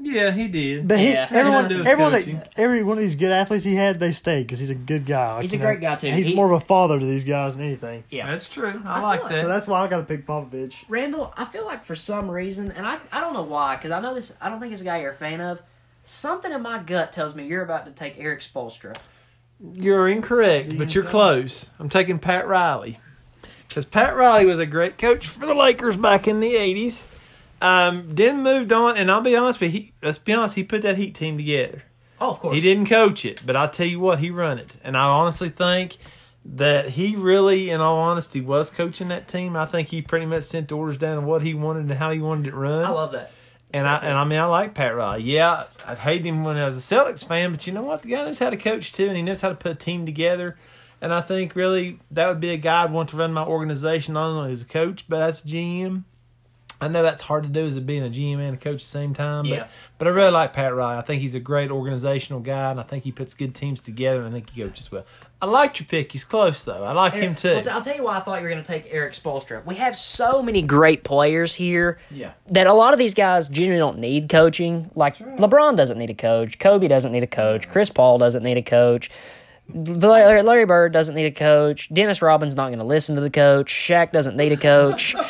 Yeah, 0.06 0.32
he 0.32 0.48
did. 0.50 0.88
but 0.88 1.00
he, 1.00 1.14
Yeah. 1.14 1.28
everyone, 1.32 1.64
Had 1.64 1.70
to 1.70 1.76
do 1.84 1.86
everyone, 1.86 2.12
coaching. 2.12 2.36
that, 2.40 2.54
every 2.58 2.84
one 2.84 2.98
of 2.98 3.02
these 3.04 3.16
good 3.16 3.32
athletes 3.32 3.64
he 3.64 3.76
had, 3.76 4.00
they 4.00 4.12
stayed 4.12 4.44
because 4.44 4.60
he's 4.60 4.70
a 4.70 4.76
good 4.76 5.06
guy. 5.06 5.34
Like, 5.36 5.42
He's 5.44 5.54
you 5.54 5.60
a 5.60 5.62
know, 5.62 5.68
great 5.68 5.82
guy, 5.82 5.96
too. 5.96 6.12
He's 6.12 6.28
He- 6.28 6.36
more 6.36 6.46
of 6.46 6.52
a 6.52 6.66
father 6.66 7.00
to 7.00 7.06
these 7.06 7.24
guys 7.24 7.56
than 7.56 7.66
anything. 7.66 8.04
Yeah. 8.10 8.28
That's 8.30 8.50
true. 8.50 8.82
I, 8.86 9.00
I 9.00 9.02
like 9.02 9.20
feel 9.22 9.30
that. 9.30 9.42
So 9.42 9.48
that's 9.48 9.68
why 9.68 9.82
I 9.82 9.88
got 9.88 9.98
to 9.98 10.04
pick 10.04 10.26
Popovich. 10.28 10.84
Randall, 10.90 11.34
I 11.38 11.46
feel 11.46 11.66
like 11.66 11.84
for 11.86 11.96
some 11.96 12.30
reason, 12.30 12.72
and 12.72 12.86
I, 12.86 13.00
I 13.12 13.22
don't 13.22 13.34
know 13.34 13.44
why, 13.44 13.76
because 13.78 13.92
I 13.92 14.02
know 14.02 14.14
this, 14.14 14.34
I 14.42 14.50
don't 14.50 14.60
think 14.60 14.74
it's 14.74 14.82
a 14.82 14.86
guy 14.86 15.00
you're 15.02 15.12
a 15.12 15.16
fan 15.16 15.40
of. 15.40 15.62
Something 16.04 16.52
in 16.52 16.62
my 16.62 16.80
gut 16.80 17.14
tells 17.14 17.34
me 17.34 17.46
you're 17.48 17.64
about 17.64 17.86
to 17.86 17.92
take 17.92 18.20
Erik 18.20 18.42
Spoelstra. 18.42 18.94
You're 19.74 20.10
incorrect, 20.10 20.78
but 20.78 20.94
you're 20.94 21.06
close. 21.06 21.70
I'm 21.80 21.88
taking 21.88 22.20
Pat 22.20 22.46
Riley. 22.48 23.00
Because 23.70 23.86
Pat 23.86 24.16
Riley 24.16 24.46
was 24.46 24.60
a 24.60 24.66
great 24.66 24.98
coach 24.98 25.26
for 25.28 25.46
the 25.46 25.54
Lakers 25.56 25.96
back 25.96 26.28
in 26.28 26.42
the 26.42 26.54
80s. 26.56 27.08
Um, 27.64 28.10
then 28.10 28.44
moved 28.44 28.74
on, 28.74 28.98
and 28.98 29.10
I'll 29.10 29.22
be 29.22 29.38
honest 29.38 29.62
with 29.62 29.74
you, 29.74 29.80
he, 29.80 29.94
let's 30.02 30.18
be 30.18 30.34
honest, 30.34 30.56
he 30.56 30.64
put 30.64 30.82
that 30.82 30.98
Heat 30.98 31.16
team 31.16 31.38
together. 31.38 31.84
Oh, 32.20 32.32
of 32.32 32.40
course. 32.40 32.56
He 32.56 32.62
didn't 32.62 32.88
coach 32.88 33.24
it, 33.24 33.42
but 33.46 33.56
I'll 33.56 33.70
tell 33.70 33.88
you 33.88 34.02
what, 34.02 34.20
he 34.20 34.30
run 34.30 34.60
it. 34.60 34.76
And 34.84 34.98
I 34.98 35.06
honestly 35.06 35.48
think 35.48 35.96
that 36.44 36.90
he 36.90 37.16
really, 37.16 37.70
in 37.70 37.80
all 37.80 38.00
honesty, 38.00 38.42
was 38.42 38.70
coaching 38.70 39.08
that 39.08 39.30
team. 39.30 39.56
I 39.56 39.66
think 39.66 39.88
he 39.88 40.02
pretty 40.02 40.26
much 40.26 40.44
sent 40.44 40.68
the 40.68 40.76
orders 40.76 40.98
down 40.98 41.20
of 41.20 41.24
what 41.24 41.42
he 41.42 41.54
wanted 41.54 41.90
and 41.90 41.94
how 41.94 42.12
he 42.12 42.20
wanted 42.20 42.48
it 42.48 42.54
run. 42.54 42.84
I 42.84 42.90
love 42.90 43.14
that. 43.14 43.32
And 43.72 43.88
I 43.88 43.96
and 43.98 44.18
I 44.18 44.24
mean 44.26 44.38
I 44.38 44.46
like 44.46 44.76
Pat 44.76 44.96
Riley. 44.96 45.24
Yeah, 45.24 45.64
I 45.88 45.96
hated 45.96 46.28
him 46.28 46.44
when 46.44 46.58
I 46.58 46.66
was 46.66 46.78
a 46.78 46.96
Celtics 46.96 47.26
fan, 47.26 47.52
but 47.52 47.66
you 47.66 47.74
know 47.74 47.82
what? 47.82 48.04
The 48.04 48.10
guy 48.10 48.26
knows 48.26 48.40
how 48.40 48.52
to 48.52 48.58
coach 48.58 48.92
too, 48.92 49.08
and 49.08 49.16
he 49.18 49.24
knows 49.24 49.42
how 49.42 49.50
to 49.50 49.56
put 49.56 49.72
a 49.72 49.76
team 49.76 50.06
together. 50.06 50.58
And 51.02 51.14
I 51.14 51.22
think 51.22 51.56
really 51.56 52.00
that 52.12 52.28
would 52.28 52.40
be 52.40 52.52
a 52.52 52.58
guy 52.58 52.84
I'd 52.84 52.92
want 52.92 53.10
to 53.10 53.18
run 53.18 53.34
my 53.34 53.44
organization 53.44 54.14
not 54.14 54.28
only 54.28 54.54
as 54.54 54.62
a 54.62 54.66
coach 54.66 55.06
but 55.10 55.22
as 55.22 55.44
a 55.44 55.48
GM. 55.48 56.04
I 56.84 56.88
know 56.88 57.02
that's 57.04 57.22
hard 57.24 57.44
to 57.44 57.50
do 57.50 57.66
as 57.66 57.76
a 57.78 57.82
being 57.82 58.04
a 58.04 58.10
GM 58.10 58.40
and 58.40 58.56
a 58.56 58.58
coach 58.58 58.74
at 58.76 58.80
the 58.80 58.86
same 58.86 59.14
time, 59.14 59.46
Yeah. 59.46 59.60
but 59.60 59.70
but 60.00 60.08
I 60.08 60.12
really 60.12 60.32
like 60.32 60.54
Pat 60.54 60.74
Riley. 60.76 60.98
I 60.98 61.02
think 61.02 61.22
he's 61.22 61.36
a 61.36 61.40
great 61.40 61.72
organizational 61.72 62.40
guy, 62.42 62.72
and 62.72 62.80
I 62.80 62.84
think 62.84 63.04
he 63.04 63.12
puts 63.12 63.34
good 63.34 63.56
teams 63.56 63.82
together, 63.82 64.20
and 64.22 64.30
I 64.30 64.32
think 64.40 64.50
he 64.50 64.62
coaches 64.62 64.92
well. 64.92 65.06
I 65.42 65.46
liked 65.46 65.80
your 65.80 65.88
pick. 65.88 66.12
He's 66.14 66.24
close 66.24 66.64
though. 66.64 66.84
I 66.84 66.94
like 66.94 67.14
him 67.14 67.36
too. 67.36 67.50
Well, 67.52 67.62
so 67.62 67.72
I'll 67.72 67.82
tell 67.82 67.96
you 67.96 68.04
why 68.04 68.18
I 68.18 68.22
thought 68.22 68.38
you 68.38 68.44
were 68.44 68.50
going 68.50 68.64
to 68.64 68.68
take 68.68 68.88
Erik 68.94 69.12
Spoelstra. 69.14 69.66
We 69.66 69.76
have 69.76 69.98
so 69.98 70.42
many 70.42 70.62
great 70.62 71.04
players 71.04 71.54
here 71.54 71.98
Yeah. 72.12 72.32
that 72.48 72.66
a 72.66 72.74
lot 72.74 72.94
of 72.94 73.00
these 73.00 73.14
guys 73.14 73.50
genuinely 73.50 73.80
don't 73.80 74.00
need 74.00 74.30
coaching. 74.30 74.90
Like 74.96 75.18
LeBron 75.18 75.76
doesn't 75.76 75.98
need 75.98 76.10
a 76.10 76.14
coach, 76.14 76.60
Kobe 76.60 76.88
doesn't 76.88 77.12
need 77.12 77.24
a 77.24 77.28
coach, 77.28 77.68
Chris 77.68 77.90
Paul 77.90 78.20
doesn't 78.20 78.42
need 78.44 78.56
a 78.58 78.62
coach. 78.62 79.10
Larry, 79.74 80.44
Larry 80.44 80.66
Bird 80.66 80.92
doesn't 80.92 81.16
need 81.16 81.26
a 81.26 81.32
coach. 81.32 81.94
Dennis 81.94 82.22
Robbins 82.22 82.56
not 82.56 82.68
going 82.68 82.80
to 82.80 82.86
listen 82.86 83.16
to 83.16 83.22
the 83.22 83.30
coach. 83.30 83.74
Shaq 83.74 84.12
doesn't 84.12 84.36
need 84.36 84.52
a 84.52 84.58
coach. 84.58 85.16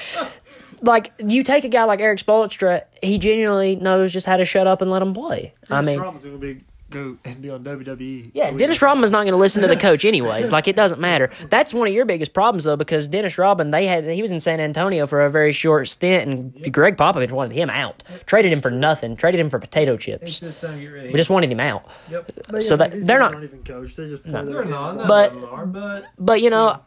like 0.84 1.14
you 1.18 1.44
take 1.44 1.64
a 1.64 1.70
guy 1.70 1.86
like 1.86 2.00
Erik 2.02 2.20
Spoelstra, 2.20 2.84
he 3.02 3.18
genuinely 3.18 3.76
knows 3.76 4.14
just 4.14 4.28
how 4.28 4.38
to 4.38 4.46
shut 4.46 4.68
up 4.68 4.82
and 4.82 4.92
let 4.92 5.02
him 5.02 5.14
play. 5.14 5.54
I 5.70 5.82
mean, 5.82 6.00
Robinson's 6.00 6.40
gonna 6.40 6.54
be 6.54 6.64
go 6.94 7.18
and 7.26 7.42
be 7.42 7.50
on 7.50 7.64
WWE. 7.64 8.32
yeah, 8.34 8.52
Dennis 8.52 8.82
Rodman's 8.82 9.12
not 9.12 9.24
going 9.24 9.34
to 9.34 9.38
listen 9.38 9.62
to 9.64 9.68
the 9.68 9.76
coach 9.76 10.06
anyways. 10.06 10.52
Like 10.52 10.68
it 10.68 10.76
doesn't 10.76 11.02
matter. 11.02 11.30
That's 11.50 11.74
one 11.74 11.88
of 11.88 11.94
your 11.94 12.06
biggest 12.06 12.34
problems 12.34 12.64
though, 12.64 12.78
because 12.78 13.08
Dennis 13.10 13.38
Rodman, 13.38 13.72
they 13.72 13.88
had 13.88 14.06
he 14.08 14.22
was 14.22 14.32
in 14.32 14.40
San 14.40 14.60
Antonio 14.60 15.06
for 15.06 15.26
a 15.26 15.30
very 15.30 15.52
short 15.52 15.88
stint, 15.88 16.30
and 16.30 16.74
Gregg 16.74 16.96
Popovich 16.98 17.32
wanted 17.32 17.56
him 17.56 17.70
out, 17.70 18.04
traded 18.26 18.54
him 18.54 18.62
for 18.62 18.72
nothing, 18.72 19.16
traded 19.18 19.40
him 19.40 19.50
for 19.50 19.60
potato 19.60 19.98
chips. 19.98 20.42
We 20.42 21.14
just 21.14 21.30
wanted 21.30 21.52
him 21.52 21.60
out. 21.60 21.86
Yep. 22.12 22.32
But 22.50 22.64
So 22.64 22.76
yeah, 22.76 22.78
that- 22.88 22.92
they're 22.92 23.00
guys 23.02 23.08
not- 23.20 23.34
aren't 23.36 23.44
even 23.46 23.64
coached. 23.64 23.98
They 23.98 24.08
just 24.10 24.24
play 24.24 24.32
No. 24.32 24.46
their 24.46 24.54
They're 24.54 24.64
game. 24.64 24.72
not. 24.72 25.08
But- 25.08 25.44
are, 25.52 25.66
but 25.66 26.06
But 26.20 26.42
you 26.42 26.50
know, 26.50 26.80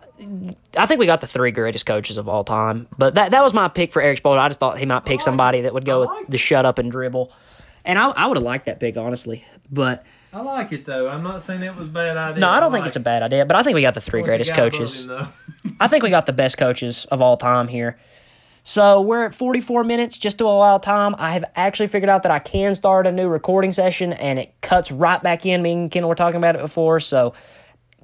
I 0.76 0.86
think 0.86 0.98
we 1.00 1.06
got 1.06 1.20
the 1.20 1.26
three 1.26 1.50
greatest 1.50 1.84
coaches 1.84 2.16
of 2.16 2.28
all 2.28 2.44
time. 2.44 2.86
But 2.96 3.16
that 3.16 3.32
that 3.32 3.42
was 3.42 3.52
my 3.52 3.68
pick 3.68 3.92
for 3.92 4.00
Erik 4.00 4.22
Spoelstra. 4.22 4.38
I 4.38 4.48
just 4.48 4.60
thought 4.60 4.78
he 4.78 4.86
might 4.86 5.04
pick 5.04 5.20
somebody 5.20 5.62
that 5.62 5.74
would 5.74 5.84
go 5.84 6.00
with 6.00 6.10
the 6.28 6.38
shut 6.38 6.64
up 6.64 6.78
and 6.78 6.90
dribble, 6.90 7.30
and 7.84 7.98
I 7.98 8.08
I 8.10 8.26
would 8.26 8.36
have 8.36 8.44
liked 8.44 8.66
that 8.66 8.80
pick 8.80 8.96
honestly. 8.96 9.44
But 9.70 10.04
I 10.32 10.40
like 10.42 10.72
it 10.72 10.84
though. 10.84 11.08
I'm 11.08 11.22
not 11.22 11.42
saying 11.42 11.62
it 11.62 11.74
was 11.74 11.88
a 11.88 11.90
bad 11.90 12.16
idea. 12.16 12.40
no, 12.40 12.48
I 12.48 12.60
don't 12.60 12.70
think 12.70 12.82
like 12.82 12.88
it's 12.88 12.96
a 12.96 13.00
bad 13.00 13.22
idea. 13.22 13.44
But 13.46 13.56
I 13.56 13.62
think 13.62 13.74
we 13.74 13.82
got 13.82 13.94
the 13.94 14.00
three 14.00 14.22
greatest 14.22 14.50
The 14.50 14.56
coaches. 14.56 15.08
I 15.80 15.88
think 15.88 16.02
we 16.02 16.10
got 16.10 16.26
the 16.26 16.32
best 16.32 16.58
coaches 16.58 17.04
of 17.06 17.20
all 17.20 17.36
time 17.36 17.68
here. 17.68 17.98
So 18.68 19.00
we're 19.00 19.24
at 19.24 19.32
44 19.32 19.84
minutes 19.84 20.18
just 20.18 20.38
to 20.38 20.44
allow 20.44 20.78
time. 20.78 21.14
I 21.18 21.32
have 21.32 21.44
actually 21.54 21.86
figured 21.86 22.10
out 22.10 22.24
that 22.24 22.32
I 22.32 22.40
can 22.40 22.74
start 22.74 23.06
a 23.06 23.12
new 23.12 23.28
recording 23.28 23.70
session 23.70 24.12
and 24.12 24.40
it 24.40 24.60
cuts 24.60 24.90
right 24.90 25.22
back 25.22 25.46
in. 25.46 25.62
Me 25.62 25.72
and 25.72 25.90
Kendall 25.90 26.08
were 26.08 26.16
talking 26.16 26.38
about 26.38 26.56
it 26.56 26.62
before. 26.62 26.98
So 26.98 27.32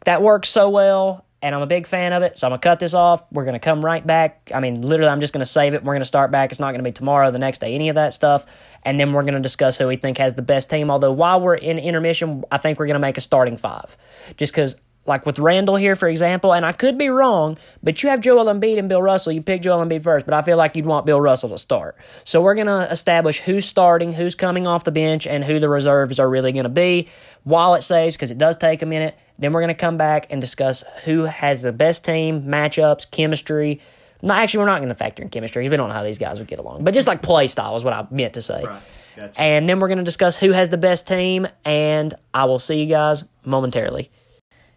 that 0.04 0.22
works 0.22 0.48
so 0.48 0.70
well 0.70 1.26
and 1.42 1.54
I'm 1.54 1.60
a 1.60 1.66
big 1.66 1.86
fan 1.86 2.12
of 2.12 2.22
it. 2.22 2.36
So 2.38 2.46
I'm 2.46 2.52
to 2.52 2.58
cut 2.58 2.78
this 2.78 2.94
off. 2.94 3.24
We're 3.32 3.44
to 3.54 3.58
come 3.58 3.84
right 3.84 4.06
back. 4.06 4.50
I 4.54 4.60
mean, 4.60 4.80
literally, 4.80 5.10
I'm 5.10 5.20
just 5.20 5.32
to 5.44 5.50
save 5.50 5.74
it. 5.74 5.82
We're 5.82 5.94
to 6.02 6.06
start 6.06 6.30
back. 6.30 6.50
It's 6.50 6.60
not 6.60 6.70
to 6.78 6.88
be 6.88 6.92
tomorrow, 6.92 7.30
the 7.30 7.38
next 7.38 7.58
day, 7.58 7.74
any 7.74 7.88
of 7.88 7.96
that 7.96 8.12
stuff. 8.12 8.46
And 8.84 8.98
then 8.98 9.12
we're 9.12 9.22
to 9.34 9.40
discuss 9.40 9.76
who 9.76 9.88
we 9.88 9.96
think 9.96 10.18
has 10.18 10.34
the 10.34 10.42
best 10.42 10.70
team. 10.70 10.90
Although 10.90 11.12
while 11.12 11.40
we're 11.40 11.56
in 11.56 11.78
intermission, 11.78 12.44
I 12.50 12.58
think 12.58 12.78
we're 12.78 12.86
to 12.94 13.00
make 13.00 13.18
a 13.18 13.20
starting 13.20 13.56
five 13.56 13.96
just 14.36 14.52
because 14.52 14.80
like 15.04 15.26
with 15.26 15.38
Randall 15.38 15.76
here, 15.76 15.96
for 15.96 16.08
example, 16.08 16.54
and 16.54 16.64
I 16.64 16.72
could 16.72 16.96
be 16.96 17.08
wrong, 17.08 17.58
but 17.82 18.02
you 18.02 18.08
have 18.08 18.20
Joel 18.20 18.44
Embiid 18.46 18.78
and 18.78 18.88
Bill 18.88 19.02
Russell. 19.02 19.32
You 19.32 19.42
pick 19.42 19.62
Joel 19.62 19.84
Embiid 19.84 20.02
first, 20.02 20.24
but 20.26 20.34
I 20.34 20.42
feel 20.42 20.56
like 20.56 20.76
you'd 20.76 20.86
want 20.86 21.06
Bill 21.06 21.20
Russell 21.20 21.48
to 21.50 21.58
start. 21.58 21.96
So 22.24 22.40
we're 22.40 22.54
going 22.54 22.68
to 22.68 22.90
establish 22.90 23.40
who's 23.40 23.64
starting, 23.64 24.12
who's 24.12 24.34
coming 24.34 24.66
off 24.66 24.84
the 24.84 24.92
bench, 24.92 25.26
and 25.26 25.44
who 25.44 25.58
the 25.58 25.68
reserves 25.68 26.20
are 26.20 26.30
really 26.30 26.52
going 26.52 26.64
to 26.64 26.68
be 26.68 27.08
while 27.42 27.74
it 27.74 27.82
saves, 27.82 28.16
because 28.16 28.30
it 28.30 28.38
does 28.38 28.56
take 28.56 28.82
a 28.82 28.86
minute. 28.86 29.18
Then 29.38 29.52
we're 29.52 29.60
going 29.60 29.74
to 29.74 29.80
come 29.80 29.96
back 29.96 30.28
and 30.30 30.40
discuss 30.40 30.84
who 31.04 31.24
has 31.24 31.62
the 31.62 31.72
best 31.72 32.04
team, 32.04 32.42
matchups, 32.42 33.10
chemistry. 33.10 33.80
No, 34.22 34.34
actually, 34.34 34.60
we're 34.60 34.70
not 34.70 34.78
going 34.78 34.90
to 34.90 34.94
factor 34.94 35.24
in 35.24 35.30
chemistry. 35.30 35.64
because 35.64 35.72
We 35.72 35.76
don't 35.78 35.88
know 35.88 35.96
how 35.96 36.04
these 36.04 36.18
guys 36.18 36.38
would 36.38 36.46
get 36.46 36.60
along, 36.60 36.84
but 36.84 36.94
just 36.94 37.08
like 37.08 37.22
play 37.22 37.48
style 37.48 37.74
is 37.74 37.82
what 37.82 37.92
I 37.92 38.06
meant 38.12 38.34
to 38.34 38.40
say. 38.40 38.62
Right. 38.64 38.82
Gotcha. 39.16 39.40
And 39.40 39.68
then 39.68 39.80
we're 39.80 39.88
going 39.88 39.98
to 39.98 40.04
discuss 40.04 40.36
who 40.36 40.52
has 40.52 40.68
the 40.68 40.78
best 40.78 41.08
team, 41.08 41.48
and 41.64 42.14
I 42.32 42.44
will 42.44 42.60
see 42.60 42.80
you 42.80 42.86
guys 42.86 43.24
momentarily. 43.44 44.10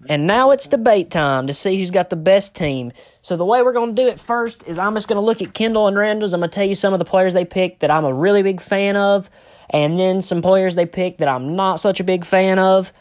And 0.10 0.28
now 0.28 0.52
it's 0.52 0.68
debate 0.68 1.12
time 1.12 1.48
to 1.48 1.54
see 1.54 1.78
who's 1.78 1.92
got 1.92 2.10
the 2.10 2.16
best 2.16 2.56
team. 2.56 2.92
So 3.22 3.38
the 3.38 3.46
way 3.46 3.62
we're 3.62 3.74
going 3.74 3.96
to 3.96 4.02
do 4.02 4.08
it 4.08 4.20
first 4.20 4.68
is 4.68 4.78
I'm 4.78 4.94
just 4.94 5.08
going 5.08 5.20
to 5.20 5.26
look 5.26 5.42
at 5.42 5.54
Kendall 5.54 5.88
and 5.88 5.98
Randall's. 5.98 6.34
I'm 6.34 6.42
going 6.42 6.50
to 6.50 6.56
tell 6.56 6.68
you 6.68 6.76
some 6.76 6.94
of 6.94 7.00
the 7.00 7.06
players 7.06 7.34
they 7.34 7.46
picked 7.46 7.80
that 7.80 7.92
I'm 7.92 8.06
a 8.06 8.14
really 8.14 8.44
big 8.44 8.62
fan 8.62 8.98
of, 8.98 9.30
and 9.70 10.00
then 10.00 10.22
some 10.22 10.42
players 10.42 10.76
they 10.76 10.86
picked 10.86 11.20
that 11.20 11.28
I'm 11.28 11.56
not 11.56 11.80
such 11.80 12.00
a 12.00 12.04
big 12.04 12.26
fan 12.26 12.60
of. 12.60 12.94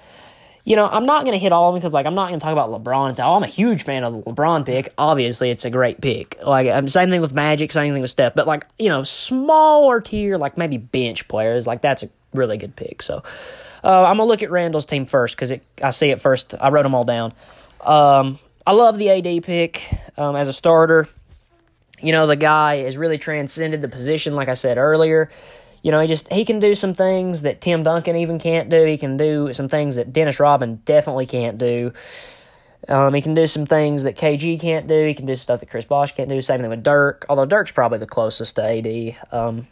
You 0.66 0.76
know, 0.76 0.88
I'm 0.88 1.04
not 1.04 1.26
going 1.26 1.36
to 1.36 1.38
hit 1.38 1.52
all 1.52 1.68
of 1.68 1.74
them 1.74 1.80
because, 1.80 1.92
like, 1.92 2.06
I'm 2.06 2.14
not 2.14 2.28
going 2.28 2.40
to 2.40 2.44
talk 2.44 2.52
about 2.52 2.70
LeBron 2.70 3.14
say, 3.14 3.22
oh, 3.22 3.34
I'm 3.34 3.42
a 3.42 3.46
huge 3.46 3.82
fan 3.82 4.02
of 4.02 4.14
the 4.14 4.32
LeBron 4.32 4.64
pick. 4.64 4.94
Obviously, 4.96 5.50
it's 5.50 5.66
a 5.66 5.70
great 5.70 6.00
pick. 6.00 6.38
Like, 6.42 6.70
um, 6.70 6.88
same 6.88 7.10
thing 7.10 7.20
with 7.20 7.34
Magic, 7.34 7.70
same 7.70 7.92
thing 7.92 8.00
with 8.00 8.10
Steph. 8.10 8.34
But, 8.34 8.46
like, 8.46 8.66
you 8.78 8.88
know, 8.88 9.02
smaller 9.02 10.00
tier, 10.00 10.38
like 10.38 10.56
maybe 10.56 10.78
bench 10.78 11.28
players, 11.28 11.66
like, 11.66 11.82
that's 11.82 12.02
a 12.02 12.08
really 12.32 12.56
good 12.56 12.76
pick. 12.76 13.02
So, 13.02 13.22
uh, 13.84 14.04
I'm 14.04 14.16
gonna 14.16 14.24
look 14.24 14.42
at 14.42 14.50
Randall's 14.50 14.86
team 14.86 15.04
first 15.04 15.36
because 15.36 15.52
I 15.82 15.90
see 15.90 16.10
it 16.10 16.20
first. 16.20 16.54
I 16.58 16.70
wrote 16.70 16.84
them 16.84 16.94
all 16.94 17.04
down. 17.04 17.34
Um, 17.82 18.38
I 18.66 18.72
love 18.72 18.96
the 18.96 19.10
AD 19.10 19.44
pick 19.44 19.86
um, 20.16 20.36
as 20.36 20.48
a 20.48 20.52
starter. 20.52 21.06
You 22.00 22.12
know, 22.12 22.26
the 22.26 22.36
guy 22.36 22.78
has 22.78 22.96
really 22.96 23.18
transcended 23.18 23.82
the 23.82 23.88
position, 23.88 24.34
like 24.34 24.48
I 24.48 24.54
said 24.54 24.78
earlier. 24.78 25.30
You 25.82 25.90
know, 25.90 26.00
he 26.00 26.06
just 26.06 26.32
he 26.32 26.46
can 26.46 26.60
do 26.60 26.74
some 26.74 26.94
things 26.94 27.42
that 27.42 27.60
Tim 27.60 27.82
Duncan 27.82 28.16
even 28.16 28.38
can't 28.38 28.70
do. 28.70 28.84
He 28.86 28.96
can 28.96 29.18
do 29.18 29.52
some 29.52 29.68
things 29.68 29.96
that 29.96 30.14
Dennis 30.14 30.40
Rodman 30.40 30.80
definitely 30.86 31.26
can't 31.26 31.58
do. 31.58 31.92
Um, 32.88 33.12
he 33.12 33.20
can 33.20 33.34
do 33.34 33.46
some 33.46 33.66
things 33.66 34.04
that 34.04 34.16
KG 34.16 34.58
can't 34.60 34.86
do. 34.86 35.06
He 35.06 35.14
can 35.14 35.26
do 35.26 35.36
stuff 35.36 35.60
that 35.60 35.68
Chris 35.68 35.84
Bosh 35.84 36.14
can't 36.14 36.28
do. 36.28 36.40
Same 36.40 36.60
thing 36.60 36.70
with 36.70 36.82
Dirk, 36.82 37.26
although 37.28 37.46
Dirk's 37.46 37.70
probably 37.70 37.98
the 37.98 38.06
closest 38.06 38.56
to 38.56 38.62
AD. 38.62 39.16
Um, 39.30 39.66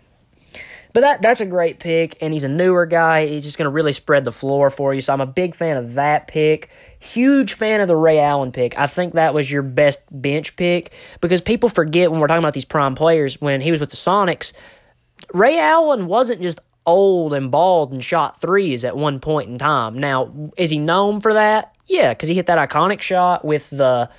but 0.93 1.01
that 1.01 1.22
that's 1.22 1.40
a 1.40 1.47
great 1.47 1.78
pick, 1.78 2.18
and 2.20 2.32
he's 2.32 2.45
a 2.45 2.49
newer 2.49 2.86
guy. 2.86 3.26
He's 3.26 3.45
just 3.45 3.59
going 3.59 3.66
to 3.66 3.70
really 3.70 3.93
spread 3.93 4.24
the 4.24 4.32
floor 4.32 4.70
for 4.70 4.93
you. 4.93 5.01
So 5.01 5.12
I'm 5.12 5.20
a 5.20 5.26
big 5.26 5.55
fan 5.55 5.76
of 5.76 5.95
that 5.95 6.28
pick. 6.28 6.68
Huge 7.01 7.55
fan 7.55 7.80
of 7.80 7.88
the 7.88 7.97
Ray 7.97 8.18
Allen 8.20 8.53
pick. 8.53 8.78
I 8.78 8.86
think 8.86 9.14
that 9.14 9.34
was 9.34 9.51
your 9.51 9.62
best 9.62 10.01
bench 10.11 10.57
pick 10.57 10.93
because 11.20 11.40
people 11.40 11.68
forget 11.68 12.11
when 12.11 12.20
we're 12.20 12.26
talking 12.26 12.43
about 12.43 12.55
these 12.55 12.64
prime 12.64 12.95
players. 12.95 13.40
When 13.40 13.61
he 13.61 13.70
was 13.70 13.80
with 13.80 13.90
the 13.90 13.97
Sonics, 13.97 14.53
Ray 15.32 15.59
Allen 15.59 16.07
wasn't 16.07 16.43
just 16.43 16.61
old 16.86 17.32
and 17.32 17.51
bald 17.51 17.93
and 17.93 18.03
shot 18.03 18.40
threes 18.40 18.84
at 18.84 18.97
one 18.97 19.20
point 19.20 19.49
in 19.49 19.59
time. 19.59 19.99
Now, 19.99 20.51
is 20.57 20.70
he 20.70 20.78
known 20.78 21.20
for 21.20 21.34
that? 21.34 21.76
Yeah, 21.86 22.12
because 22.12 22.28
he 22.28 22.34
hit 22.34 22.47
that 22.47 22.70
iconic 22.70 23.01
shot 23.01 23.45
with 23.45 23.70
the 23.70 24.11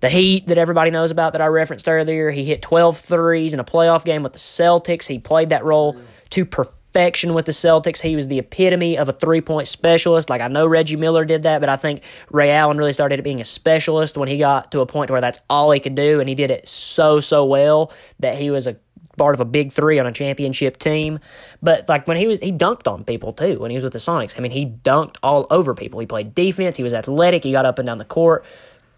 the 0.00 0.08
Heat 0.10 0.46
that 0.48 0.58
everybody 0.58 0.90
knows 0.90 1.10
about 1.10 1.32
that 1.32 1.40
I 1.40 1.46
referenced 1.46 1.88
earlier. 1.88 2.30
He 2.30 2.44
hit 2.44 2.60
12 2.60 2.98
threes 2.98 3.54
in 3.54 3.60
a 3.60 3.64
playoff 3.64 4.04
game 4.04 4.22
with 4.22 4.34
the 4.34 4.38
Celtics. 4.38 5.06
He 5.06 5.18
played 5.18 5.48
that 5.48 5.64
role 5.64 5.96
to 6.30 6.44
perfection 6.44 7.34
with 7.34 7.46
the 7.46 7.52
Celtics. 7.52 8.00
He 8.00 8.16
was 8.16 8.28
the 8.28 8.38
epitome 8.38 8.96
of 8.96 9.08
a 9.08 9.12
three 9.12 9.40
point 9.40 9.66
specialist. 9.66 10.30
Like 10.30 10.40
I 10.40 10.48
know 10.48 10.66
Reggie 10.66 10.96
Miller 10.96 11.24
did 11.24 11.42
that, 11.42 11.60
but 11.60 11.68
I 11.68 11.76
think 11.76 12.02
Ray 12.30 12.50
Allen 12.50 12.78
really 12.78 12.92
started 12.92 13.22
being 13.22 13.40
a 13.40 13.44
specialist 13.44 14.16
when 14.16 14.28
he 14.28 14.38
got 14.38 14.72
to 14.72 14.80
a 14.80 14.86
point 14.86 15.10
where 15.10 15.20
that's 15.20 15.38
all 15.50 15.70
he 15.70 15.80
could 15.80 15.94
do, 15.94 16.20
and 16.20 16.28
he 16.28 16.34
did 16.34 16.50
it 16.50 16.66
so 16.66 17.20
so 17.20 17.44
well 17.44 17.92
that 18.20 18.36
he 18.36 18.50
was 18.50 18.66
a 18.66 18.76
part 19.16 19.34
of 19.34 19.40
a 19.40 19.44
big 19.44 19.72
three 19.72 19.98
on 19.98 20.06
a 20.06 20.12
championship 20.12 20.76
team. 20.76 21.18
But 21.62 21.88
like 21.88 22.06
when 22.06 22.16
he 22.16 22.26
was, 22.26 22.40
he 22.40 22.52
dunked 22.52 22.90
on 22.90 23.04
people 23.04 23.32
too 23.32 23.58
when 23.58 23.70
he 23.70 23.76
was 23.76 23.84
with 23.84 23.92
the 23.92 23.98
Sonics. 23.98 24.38
I 24.38 24.40
mean, 24.40 24.52
he 24.52 24.66
dunked 24.66 25.16
all 25.22 25.46
over 25.50 25.74
people. 25.74 26.00
He 26.00 26.06
played 26.06 26.34
defense. 26.34 26.76
He 26.76 26.82
was 26.82 26.94
athletic. 26.94 27.44
He 27.44 27.52
got 27.52 27.66
up 27.66 27.78
and 27.78 27.86
down 27.86 27.98
the 27.98 28.04
court. 28.04 28.44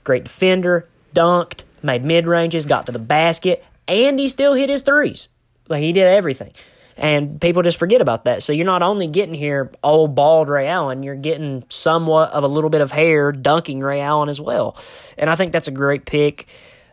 Great 0.05 0.25
defender. 0.25 0.89
Dunked. 1.15 1.63
Made 1.83 2.05
mid 2.05 2.27
ranges. 2.27 2.67
Got 2.67 2.87
to 2.87 2.93
the 2.93 2.99
basket. 2.99 3.65
And 3.87 4.19
he 4.19 4.29
still 4.29 4.55
hit 4.55 4.69
his 4.69 4.83
threes. 4.83 5.29
Like 5.69 5.83
he 5.83 5.93
did 5.93 6.07
everything. 6.07 6.53
And 6.99 7.41
people 7.41 7.63
just 7.63 7.79
forget 7.79 8.01
about 8.01 8.25
that. 8.25 8.43
So 8.43 8.53
you're 8.53 8.67
not 8.67 8.83
only 8.83 9.07
getting 9.07 9.35
here 9.35 9.71
old 9.85 10.17
bald 10.17 10.49
Ray 10.49 10.67
Allen, 10.67 11.05
you're 11.05 11.15
getting 11.15 11.65
somewhat 11.69 12.33
of 12.33 12.43
a 12.43 12.49
little 12.49 12.71
bit 12.71 12.81
of 12.81 12.91
hair 12.91 13.31
dunking 13.31 13.81
Ray 13.81 14.01
Allen 14.01 14.29
as 14.29 14.41
well. 14.41 14.77
And 15.17 15.31
I 15.31 15.37
think 15.37 15.53
that's 15.53 15.69
a 15.69 15.73
great 15.73 16.05
pick. 16.07 16.49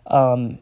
Um, 0.06 0.60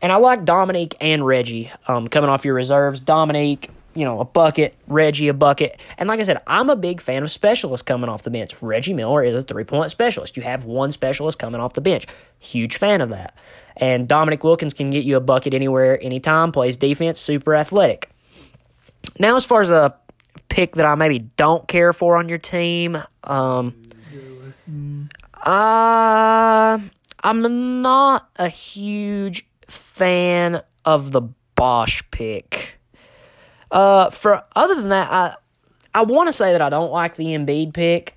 and 0.00 0.12
I 0.12 0.16
like 0.16 0.44
Dominique 0.44 0.94
and 1.00 1.26
Reggie 1.26 1.72
um, 1.88 2.06
coming 2.06 2.30
off 2.30 2.44
your 2.44 2.54
reserves. 2.54 3.00
Dominique, 3.00 3.68
you 3.94 4.04
know, 4.04 4.20
a 4.20 4.24
bucket. 4.24 4.76
Reggie, 4.86 5.26
a 5.26 5.34
bucket. 5.34 5.80
And 5.98 6.08
like 6.08 6.20
I 6.20 6.22
said, 6.22 6.40
I'm 6.46 6.70
a 6.70 6.76
big 6.76 7.00
fan 7.00 7.24
of 7.24 7.32
specialists 7.32 7.82
coming 7.82 8.08
off 8.08 8.22
the 8.22 8.30
bench. 8.30 8.54
Reggie 8.62 8.94
Miller 8.94 9.24
is 9.24 9.34
a 9.34 9.42
three 9.42 9.64
point 9.64 9.90
specialist. 9.90 10.36
You 10.36 10.44
have 10.44 10.64
one 10.64 10.92
specialist 10.92 11.40
coming 11.40 11.60
off 11.60 11.72
the 11.72 11.80
bench. 11.80 12.06
Huge 12.38 12.76
fan 12.76 13.00
of 13.00 13.08
that. 13.08 13.34
And 13.76 14.06
Dominique 14.06 14.44
Wilkins 14.44 14.72
can 14.72 14.90
get 14.90 15.04
you 15.04 15.16
a 15.16 15.20
bucket 15.20 15.52
anywhere, 15.52 16.00
anytime, 16.00 16.52
plays 16.52 16.76
defense, 16.76 17.18
super 17.18 17.56
athletic. 17.56 18.08
Now, 19.18 19.36
as 19.36 19.44
far 19.44 19.60
as 19.60 19.70
a 19.70 19.94
pick 20.48 20.74
that 20.76 20.86
I 20.86 20.94
maybe 20.94 21.18
don't 21.18 21.66
care 21.68 21.92
for 21.92 22.16
on 22.16 22.28
your 22.28 22.38
team, 22.38 23.02
um, 23.24 23.74
uh, 25.44 26.78
I'm 27.22 27.82
not 27.82 28.28
a 28.36 28.48
huge 28.48 29.46
fan 29.68 30.62
of 30.84 31.12
the 31.12 31.22
Bosh 31.54 32.02
pick. 32.10 32.80
Uh, 33.70 34.08
for 34.08 34.42
other 34.56 34.74
than 34.74 34.88
that, 34.88 35.12
I 35.12 35.34
I 35.94 36.02
want 36.02 36.28
to 36.28 36.32
say 36.32 36.52
that 36.52 36.62
I 36.62 36.70
don't 36.70 36.90
like 36.90 37.16
the 37.16 37.26
Embiid 37.26 37.74
pick, 37.74 38.16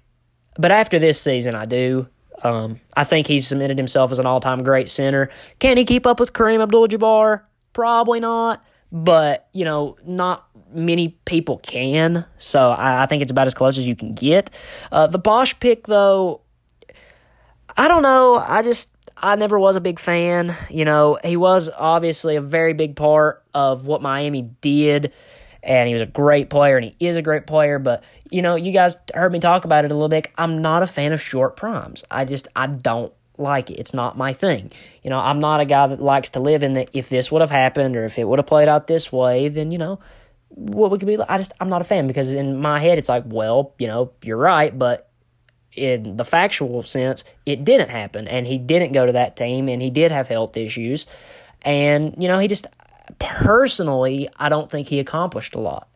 but 0.57 0.71
after 0.71 0.97
this 0.97 1.19
season, 1.19 1.53
I 1.53 1.65
do. 1.65 2.07
Um, 2.43 2.79
I 2.95 3.03
think 3.03 3.27
he's 3.27 3.47
cemented 3.47 3.77
himself 3.77 4.11
as 4.11 4.19
an 4.19 4.25
all-time 4.25 4.63
great 4.63 4.87
center. 4.89 5.29
Can 5.59 5.77
he 5.77 5.85
keep 5.85 6.05
up 6.05 6.19
with 6.19 6.33
Kareem 6.33 6.61
Abdul-Jabbar? 6.61 7.41
Probably 7.73 8.19
not, 8.19 8.63
but 8.91 9.47
you 9.53 9.65
know, 9.65 9.97
not 10.05 10.42
many 10.73 11.09
people 11.25 11.57
can. 11.59 12.25
So 12.37 12.69
I, 12.69 13.03
I 13.03 13.05
think 13.05 13.21
it's 13.21 13.31
about 13.31 13.47
as 13.47 13.53
close 13.53 13.77
as 13.77 13.87
you 13.87 13.95
can 13.95 14.13
get. 14.13 14.49
Uh, 14.91 15.07
the 15.07 15.19
Bosh 15.19 15.59
pick, 15.59 15.87
though, 15.87 16.41
I 17.75 17.87
don't 17.87 18.03
know. 18.03 18.35
I 18.35 18.61
just 18.61 18.89
I 19.17 19.35
never 19.35 19.57
was 19.57 19.75
a 19.75 19.81
big 19.81 19.99
fan. 19.99 20.55
You 20.69 20.85
know, 20.85 21.17
he 21.23 21.37
was 21.37 21.69
obviously 21.69 22.35
a 22.35 22.41
very 22.41 22.73
big 22.73 22.95
part 22.95 23.43
of 23.53 23.85
what 23.85 24.01
Miami 24.01 24.41
did, 24.61 25.13
and 25.61 25.87
he 25.87 25.93
was 25.93 26.01
a 26.01 26.07
great 26.07 26.49
player, 26.49 26.77
and 26.77 26.85
he 26.85 27.07
is 27.07 27.17
a 27.17 27.21
great 27.21 27.47
player. 27.47 27.79
But 27.79 28.03
you 28.29 28.41
know, 28.41 28.55
you 28.55 28.71
guys 28.71 28.97
heard 29.13 29.31
me 29.31 29.39
talk 29.39 29.65
about 29.65 29.85
it 29.85 29.91
a 29.91 29.93
little 29.93 30.09
bit. 30.09 30.27
I'm 30.37 30.61
not 30.61 30.83
a 30.83 30.87
fan 30.87 31.13
of 31.13 31.21
short 31.21 31.55
primes. 31.55 32.03
I 32.11 32.25
just 32.25 32.47
I 32.55 32.67
don't 32.67 33.13
like 33.37 33.71
it. 33.71 33.79
It's 33.79 33.93
not 33.93 34.17
my 34.17 34.33
thing. 34.33 34.71
You 35.03 35.09
know, 35.09 35.19
I'm 35.19 35.39
not 35.39 35.59
a 35.59 35.65
guy 35.65 35.87
that 35.87 36.01
likes 36.01 36.29
to 36.31 36.39
live 36.39 36.61
in 36.63 36.73
that 36.73 36.89
if 36.93 37.09
this 37.09 37.31
would 37.31 37.41
have 37.41 37.51
happened 37.51 37.95
or 37.95 38.05
if 38.05 38.19
it 38.19 38.27
would 38.27 38.39
have 38.39 38.45
played 38.45 38.67
out 38.67 38.87
this 38.87 39.11
way, 39.11 39.47
then 39.47 39.71
you 39.71 39.77
know 39.77 39.99
what 40.55 40.91
we 40.91 40.97
could 40.97 41.07
be. 41.07 41.17
I 41.19 41.37
just 41.37 41.53
I'm 41.59 41.69
not 41.69 41.81
a 41.81 41.85
fan 41.85 42.07
because 42.07 42.33
in 42.33 42.59
my 42.59 42.79
head 42.79 42.97
it's 42.97 43.09
like, 43.09 43.23
well, 43.25 43.73
you 43.77 43.87
know, 43.87 44.11
you're 44.23 44.37
right, 44.37 44.77
but 44.77 45.09
in 45.73 46.17
the 46.17 46.25
factual 46.25 46.83
sense, 46.83 47.23
it 47.45 47.63
didn't 47.63 47.89
happen, 47.89 48.27
and 48.27 48.45
he 48.45 48.57
didn't 48.57 48.91
go 48.91 49.05
to 49.05 49.13
that 49.13 49.35
team, 49.35 49.67
and 49.69 49.81
he 49.81 49.89
did 49.89 50.11
have 50.11 50.27
health 50.27 50.55
issues, 50.55 51.07
and 51.63 52.15
you 52.17 52.27
know, 52.27 52.39
he 52.39 52.47
just 52.47 52.67
personally, 53.19 54.29
I 54.37 54.49
don't 54.49 54.69
think 54.69 54.87
he 54.87 54.99
accomplished 54.99 55.55
a 55.55 55.59
lot. 55.59 55.89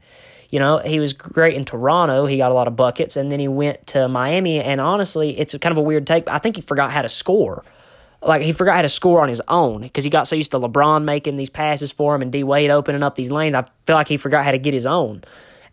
You 0.50 0.60
know, 0.60 0.78
he 0.78 1.00
was 1.00 1.14
great 1.14 1.56
in 1.56 1.66
Toronto. 1.66 2.26
He 2.26 2.38
got 2.38 2.52
a 2.52 2.54
lot 2.54 2.68
of 2.68 2.76
buckets, 2.76 3.18
and 3.18 3.32
then 3.32 3.40
he 3.40 3.48
went 3.48 3.88
to 3.88 4.08
Miami. 4.08 4.62
And 4.62 4.80
honestly, 4.80 5.38
it's 5.38 5.58
kind 5.58 5.72
of 5.72 5.78
a 5.78 5.82
weird 5.82 6.08
take. 6.08 6.28
I 6.30 6.38
think 6.38 6.56
he 6.56 6.62
forgot 6.62 6.92
how 6.92 7.02
to 7.02 7.10
score. 7.10 7.66
Like 8.28 8.42
he 8.42 8.52
forgot 8.52 8.76
how 8.76 8.82
to 8.84 8.90
score 8.90 9.22
on 9.22 9.30
his 9.30 9.42
own 9.48 9.82
because 9.82 10.04
he 10.04 10.10
got 10.10 10.28
so 10.28 10.36
used 10.36 10.52
to 10.52 10.60
LeBron 10.60 11.04
making 11.06 11.38
these 11.38 11.50
passes 11.50 11.92
for 11.92 12.14
him 12.14 12.22
and 12.22 12.32
D 12.32 12.44
Wade 12.44 12.70
opening 12.70 13.02
up 13.02 13.16
these 13.16 13.32
lanes. 13.32 13.56
I 13.56 13.64
feel 13.86 13.96
like 13.96 14.08
he 14.10 14.18
forgot 14.18 14.44
how 14.46 14.52
to 14.52 14.60
get 14.60 14.74
his 14.74 14.86
own. 14.86 15.24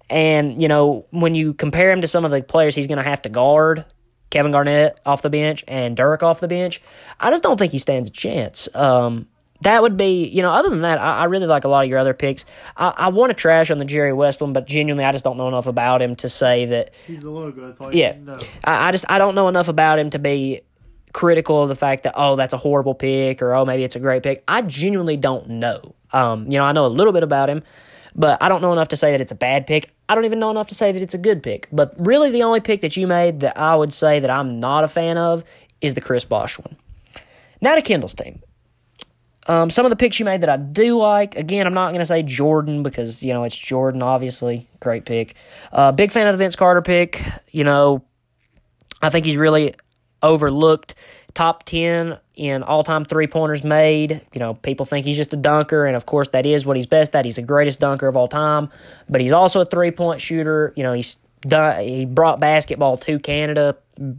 And 0.08 0.60
you 0.62 0.68
know, 0.68 1.06
when 1.10 1.34
you 1.34 1.54
compare 1.54 1.90
him 1.90 2.00
to 2.02 2.06
some 2.06 2.24
of 2.24 2.30
the 2.30 2.42
players 2.42 2.74
he's 2.74 2.86
going 2.86 2.98
to 2.98 3.04
have 3.04 3.22
to 3.22 3.28
guard, 3.28 3.84
Kevin 4.30 4.52
Garnett 4.52 5.00
off 5.04 5.22
the 5.22 5.30
bench 5.30 5.64
and 5.68 5.96
Dirk 5.96 6.22
off 6.22 6.40
the 6.40 6.48
bench, 6.48 6.80
I 7.20 7.30
just 7.30 7.42
don't 7.42 7.58
think 7.58 7.72
he 7.72 7.78
stands 7.78 8.08
a 8.08 8.12
chance. 8.12 8.68
Um, 8.74 9.26
that 9.60 9.80
would 9.80 9.96
be, 9.96 10.26
you 10.26 10.42
know, 10.42 10.50
other 10.50 10.68
than 10.68 10.82
that, 10.82 10.98
I, 10.98 11.18
I 11.20 11.24
really 11.24 11.46
like 11.46 11.64
a 11.64 11.68
lot 11.68 11.84
of 11.84 11.90
your 11.90 11.98
other 11.98 12.12
picks. 12.12 12.44
I, 12.76 12.92
I 12.96 13.08
want 13.08 13.30
to 13.30 13.34
trash 13.34 13.70
on 13.70 13.78
the 13.78 13.84
Jerry 13.84 14.12
West 14.12 14.40
one, 14.42 14.52
but 14.52 14.66
genuinely, 14.66 15.04
I 15.04 15.12
just 15.12 15.24
don't 15.24 15.38
know 15.38 15.48
enough 15.48 15.66
about 15.66 16.02
him 16.02 16.16
to 16.16 16.28
say 16.28 16.66
that. 16.66 16.92
He's 17.06 17.22
the 17.22 17.30
logo. 17.30 17.66
That's 17.66 17.80
all 17.80 17.94
Yeah. 17.94 18.14
you 18.16 18.24
know. 18.24 18.36
I, 18.64 18.88
I 18.88 18.90
just 18.92 19.06
I 19.08 19.18
don't 19.18 19.34
know 19.34 19.48
enough 19.48 19.68
about 19.68 19.98
him 19.98 20.10
to 20.10 20.18
be 20.18 20.60
critical 21.14 21.62
of 21.62 21.70
the 21.70 21.76
fact 21.76 22.02
that 22.02 22.12
oh 22.16 22.36
that's 22.36 22.52
a 22.52 22.58
horrible 22.58 22.94
pick 22.94 23.40
or 23.40 23.54
oh 23.54 23.64
maybe 23.64 23.84
it's 23.84 23.96
a 23.96 24.00
great 24.00 24.22
pick. 24.22 24.44
I 24.46 24.60
genuinely 24.60 25.16
don't 25.16 25.48
know. 25.48 25.94
Um, 26.12 26.44
you 26.50 26.58
know 26.58 26.64
I 26.64 26.72
know 26.72 26.84
a 26.84 26.88
little 26.88 27.14
bit 27.14 27.22
about 27.22 27.48
him, 27.48 27.62
but 28.14 28.42
I 28.42 28.50
don't 28.50 28.60
know 28.60 28.72
enough 28.72 28.88
to 28.88 28.96
say 28.96 29.12
that 29.12 29.22
it's 29.22 29.32
a 29.32 29.36
bad 29.36 29.66
pick. 29.66 29.94
I 30.08 30.14
don't 30.14 30.26
even 30.26 30.38
know 30.38 30.50
enough 30.50 30.68
to 30.68 30.74
say 30.74 30.92
that 30.92 31.00
it's 31.00 31.14
a 31.14 31.18
good 31.18 31.42
pick. 31.42 31.68
But 31.72 31.94
really, 31.96 32.30
the 32.30 32.42
only 32.42 32.60
pick 32.60 32.82
that 32.82 32.96
you 32.96 33.06
made 33.06 33.40
that 33.40 33.56
I 33.58 33.74
would 33.74 33.92
say 33.92 34.20
that 34.20 34.28
I'm 34.28 34.60
not 34.60 34.84
a 34.84 34.88
fan 34.88 35.16
of 35.16 35.44
is 35.80 35.94
the 35.94 36.00
Chris 36.00 36.24
Bosh 36.24 36.58
one. 36.58 36.76
Now 37.60 37.74
to 37.74 37.82
Kendall's 37.82 38.14
team. 38.14 38.42
Um, 39.46 39.68
some 39.68 39.84
of 39.84 39.90
the 39.90 39.96
picks 39.96 40.18
you 40.18 40.24
made 40.24 40.40
that 40.40 40.48
I 40.48 40.56
do 40.56 40.96
like. 40.96 41.36
Again, 41.36 41.66
I'm 41.66 41.74
not 41.74 41.88
going 41.88 41.98
to 41.98 42.06
say 42.06 42.22
Jordan 42.22 42.82
because 42.82 43.22
you 43.22 43.32
know 43.32 43.44
it's 43.44 43.56
Jordan. 43.56 44.02
Obviously, 44.02 44.68
great 44.80 45.04
pick. 45.04 45.34
Uh, 45.72 45.92
big 45.92 46.12
fan 46.12 46.26
of 46.26 46.34
the 46.34 46.38
Vince 46.38 46.56
Carter 46.56 46.82
pick. 46.82 47.22
You 47.50 47.64
know, 47.64 48.04
I 49.02 49.10
think 49.10 49.26
he's 49.26 49.36
really 49.36 49.74
overlooked. 50.24 50.94
Top 51.34 51.64
ten 51.64 52.18
in 52.36 52.62
all 52.62 52.82
time 52.84 53.04
three 53.04 53.26
pointers 53.26 53.64
made. 53.64 54.20
You 54.32 54.40
know, 54.40 54.54
people 54.54 54.86
think 54.86 55.06
he's 55.06 55.16
just 55.16 55.32
a 55.32 55.36
dunker, 55.36 55.86
and 55.86 55.96
of 55.96 56.06
course 56.06 56.28
that 56.28 56.46
is 56.46 56.64
what 56.64 56.76
he's 56.76 56.86
best 56.86 57.14
at. 57.14 57.24
He's 57.24 57.36
the 57.36 57.42
greatest 57.42 57.80
dunker 57.80 58.08
of 58.08 58.16
all 58.16 58.28
time, 58.28 58.70
but 59.08 59.20
he's 59.20 59.32
also 59.32 59.60
a 59.60 59.64
three 59.64 59.90
point 59.90 60.20
shooter. 60.20 60.72
You 60.76 60.82
know, 60.84 60.92
he's 60.92 61.18
done, 61.42 61.84
he 61.84 62.04
brought 62.04 62.40
basketball 62.40 62.96
to 62.98 63.18
Canada. 63.18 63.76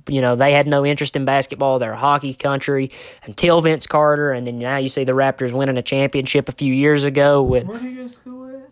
You 0.07 0.21
know, 0.21 0.35
they 0.35 0.53
had 0.53 0.67
no 0.67 0.85
interest 0.85 1.15
in 1.15 1.25
basketball. 1.25 1.79
They're 1.79 1.91
a 1.91 1.97
hockey 1.97 2.33
country 2.33 2.91
until 3.23 3.59
Vince 3.59 3.87
Carter, 3.87 4.29
and 4.29 4.47
then 4.47 4.59
now 4.59 4.77
you 4.77 4.89
see 4.89 5.03
the 5.03 5.11
Raptors 5.11 5.51
winning 5.51 5.77
a 5.77 5.81
championship 5.81 6.47
a 6.47 6.53
few 6.53 6.73
years 6.73 7.03
ago 7.03 7.43
with 7.43 7.65
Where 7.65 7.79
do 7.79 7.89
you 7.89 8.03
go 8.03 8.07
school 8.07 8.49
at? 8.49 8.69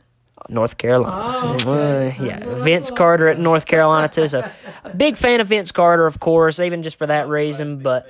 North 0.49 0.77
Carolina. 0.77 1.13
Oh, 1.15 1.53
okay. 1.67 2.25
Yeah, 2.25 2.63
Vince 2.63 2.91
Carter 2.91 3.27
at 3.27 3.39
North 3.39 3.65
Carolina 3.65 4.07
too. 4.09 4.27
So, 4.27 4.49
a 4.83 4.95
big 4.95 5.17
fan 5.17 5.41
of 5.41 5.47
Vince 5.47 5.71
Carter, 5.71 6.05
of 6.05 6.19
course, 6.19 6.59
even 6.59 6.83
just 6.83 6.97
for 6.97 7.07
that 7.07 7.27
reason. 7.27 7.79
But 7.79 8.07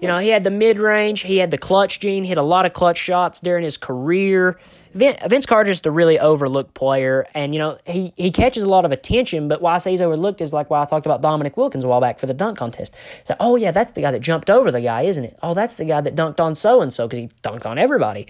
you 0.00 0.08
know, 0.08 0.18
he 0.18 0.28
had 0.28 0.42
the 0.42 0.50
mid 0.50 0.78
range, 0.78 1.20
he 1.20 1.36
had 1.36 1.50
the 1.52 1.58
clutch 1.58 2.00
gene, 2.00 2.24
hit 2.24 2.36
a 2.36 2.42
lot 2.42 2.66
of 2.66 2.72
clutch 2.72 2.98
shots 2.98 3.38
during 3.40 3.62
his 3.62 3.76
career. 3.76 4.58
Vince 4.94 5.46
Carter's 5.46 5.76
just 5.76 5.86
a 5.86 5.90
really 5.90 6.18
overlooked 6.18 6.74
player, 6.74 7.26
and 7.34 7.54
you 7.54 7.58
know 7.58 7.78
he 7.86 8.12
he 8.16 8.30
catches 8.30 8.62
a 8.62 8.68
lot 8.68 8.84
of 8.84 8.92
attention. 8.92 9.48
But 9.48 9.62
why 9.62 9.74
I 9.74 9.78
say 9.78 9.92
he's 9.92 10.02
overlooked 10.02 10.40
is 10.40 10.52
like 10.52 10.68
why 10.68 10.82
I 10.82 10.84
talked 10.84 11.06
about 11.06 11.22
Dominique 11.22 11.56
Wilkins 11.56 11.84
a 11.84 11.88
while 11.88 12.00
back 12.00 12.18
for 12.18 12.26
the 12.26 12.34
dunk 12.34 12.58
contest. 12.58 12.94
So, 13.24 13.34
oh 13.40 13.56
yeah, 13.56 13.70
that's 13.70 13.92
the 13.92 14.02
guy 14.02 14.10
that 14.10 14.20
jumped 14.20 14.50
over 14.50 14.70
the 14.70 14.82
guy, 14.82 15.02
isn't 15.02 15.24
it? 15.24 15.38
Oh, 15.42 15.54
that's 15.54 15.76
the 15.76 15.86
guy 15.86 16.02
that 16.02 16.14
dunked 16.14 16.40
on 16.40 16.54
so 16.54 16.82
and 16.82 16.92
so 16.92 17.06
because 17.06 17.20
he 17.20 17.28
dunked 17.42 17.64
on 17.64 17.78
everybody. 17.78 18.26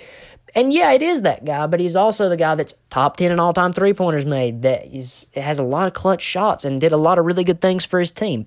And 0.54 0.72
yeah, 0.72 0.92
it 0.92 1.02
is 1.02 1.22
that 1.22 1.44
guy, 1.44 1.66
but 1.66 1.80
he's 1.80 1.96
also 1.96 2.28
the 2.28 2.36
guy 2.36 2.54
that's 2.54 2.74
top 2.90 3.16
ten 3.16 3.32
in 3.32 3.40
all 3.40 3.52
time 3.52 3.72
three 3.72 3.94
pointers 3.94 4.26
made. 4.26 4.62
That 4.62 4.86
is 4.86 5.26
has 5.34 5.58
a 5.58 5.62
lot 5.62 5.86
of 5.86 5.94
clutch 5.94 6.22
shots 6.22 6.64
and 6.64 6.80
did 6.80 6.92
a 6.92 6.96
lot 6.96 7.18
of 7.18 7.24
really 7.24 7.44
good 7.44 7.60
things 7.60 7.84
for 7.84 7.98
his 7.98 8.10
team. 8.10 8.46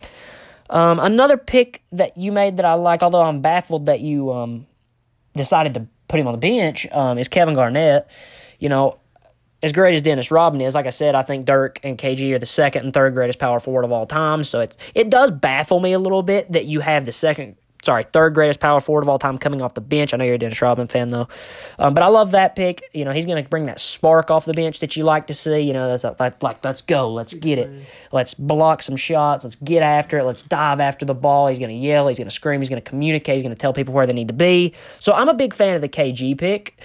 Um, 0.70 0.99
another 0.99 1.38
pick 1.38 1.84
that 1.91 2.18
you 2.18 2.32
made 2.32 2.58
that 2.58 2.66
I 2.66 2.74
like, 2.74 3.03
although 3.03 3.22
I'm 3.22 3.41
baffled 3.41 3.86
that 3.88 4.01
you 4.01 4.32
um, 4.32 4.66
decided 5.36 5.74
to 5.76 5.88
put 6.08 6.20
him 6.20 6.28
on 6.28 6.34
the 6.34 6.39
bench, 6.39 6.88
um, 6.91 7.18
is 7.18 7.28
Kevin 7.28 7.53
Garnett. 7.53 8.10
You 8.60 8.70
know, 8.70 8.97
as 9.62 9.72
great 9.72 9.95
as 9.95 10.01
Dennis 10.01 10.32
Rodman 10.32 10.62
is, 10.62 10.76
like 10.76 10.86
I 10.86 10.91
said, 10.91 11.16
I 11.16 11.24
think 11.24 11.45
Dirk 11.45 11.80
and 11.84 11.97
KG 11.97 12.34
are 12.34 12.39
the 12.39 12.45
second 12.45 12.84
and 12.84 12.93
third 12.93 13.14
greatest 13.14 13.39
power 13.39 13.60
forward 13.60 13.84
of 13.84 13.91
all 13.91 14.06
time. 14.06 14.43
So 14.43 14.60
it's 14.60 14.78
it 14.93 15.10
does 15.10 15.32
baffle 15.32 15.80
me 15.80 15.93
a 15.93 15.99
little 15.99 16.24
bit 16.24 16.51
that 16.51 16.66
you 16.66 16.82
have 16.82 17.06
the 17.06 17.12
second, 17.12 17.56
sorry, 17.86 18.04
third 18.04 18.34
greatest 18.34 18.60
power 18.60 18.80
forward 18.80 19.04
of 19.04 19.10
all 19.10 19.20
time 19.20 19.38
coming 19.38 19.62
off 19.62 19.76
the 19.76 19.82
bench. 19.82 20.14
I 20.14 20.18
know 20.18 20.26
you're 20.26 20.36
a 20.36 20.40
Dennis 20.40 20.62
Rodman 20.62 20.88
fan 20.88 21.10
though, 21.10 21.28
um, 21.78 21.94
but 21.94 22.04
I 22.04 22.08
love 22.08 22.32
that 22.32 22.56
pick. 22.56 22.82
You 22.94 23.06
know, 23.06 23.12
he's 23.12 23.26
going 23.26 23.42
to 23.42 23.50
bring 23.50 23.66
that 23.66 23.80
spark 23.80 24.32
off 24.32 24.46
the 24.46 24.54
bench 24.54 24.80
that 24.80 24.98
you 24.98 25.04
like 25.04 25.28
to 25.28 25.34
see. 25.34 25.60
You 25.60 25.74
know, 25.74 25.88
that's 25.96 26.20
like, 26.20 26.42
like 26.42 26.66
let's 26.66 26.82
go, 26.82 27.10
let's 27.10 27.34
get 27.34 27.60
it, 27.60 27.70
let's 28.12 28.34
block 28.34 28.82
some 28.82 28.96
shots, 28.96 29.44
let's 29.44 29.56
get 29.56 29.84
after 29.84 30.18
it, 30.18 30.24
let's 30.24 30.42
dive 30.42 30.80
after 30.80 31.06
the 31.06 31.16
ball. 31.16 31.48
He's 31.48 31.60
going 31.60 31.70
to 31.70 31.76
yell, 31.76 32.08
he's 32.08 32.18
going 32.18 32.28
to 32.28 32.34
scream, 32.34 32.60
he's 32.60 32.70
going 32.70 32.82
to 32.82 32.90
communicate, 32.90 33.36
he's 33.36 33.44
going 33.44 33.56
to 33.56 33.60
tell 33.60 33.74
people 33.74 33.94
where 33.94 34.06
they 34.06 34.14
need 34.14 34.28
to 34.28 34.34
be. 34.34 34.74
So 35.00 35.14
I'm 35.14 35.30
a 35.30 35.36
big 35.36 35.54
fan 35.54 35.76
of 35.76 35.82
the 35.82 35.90
KG 35.90 36.38
pick. 36.38 36.82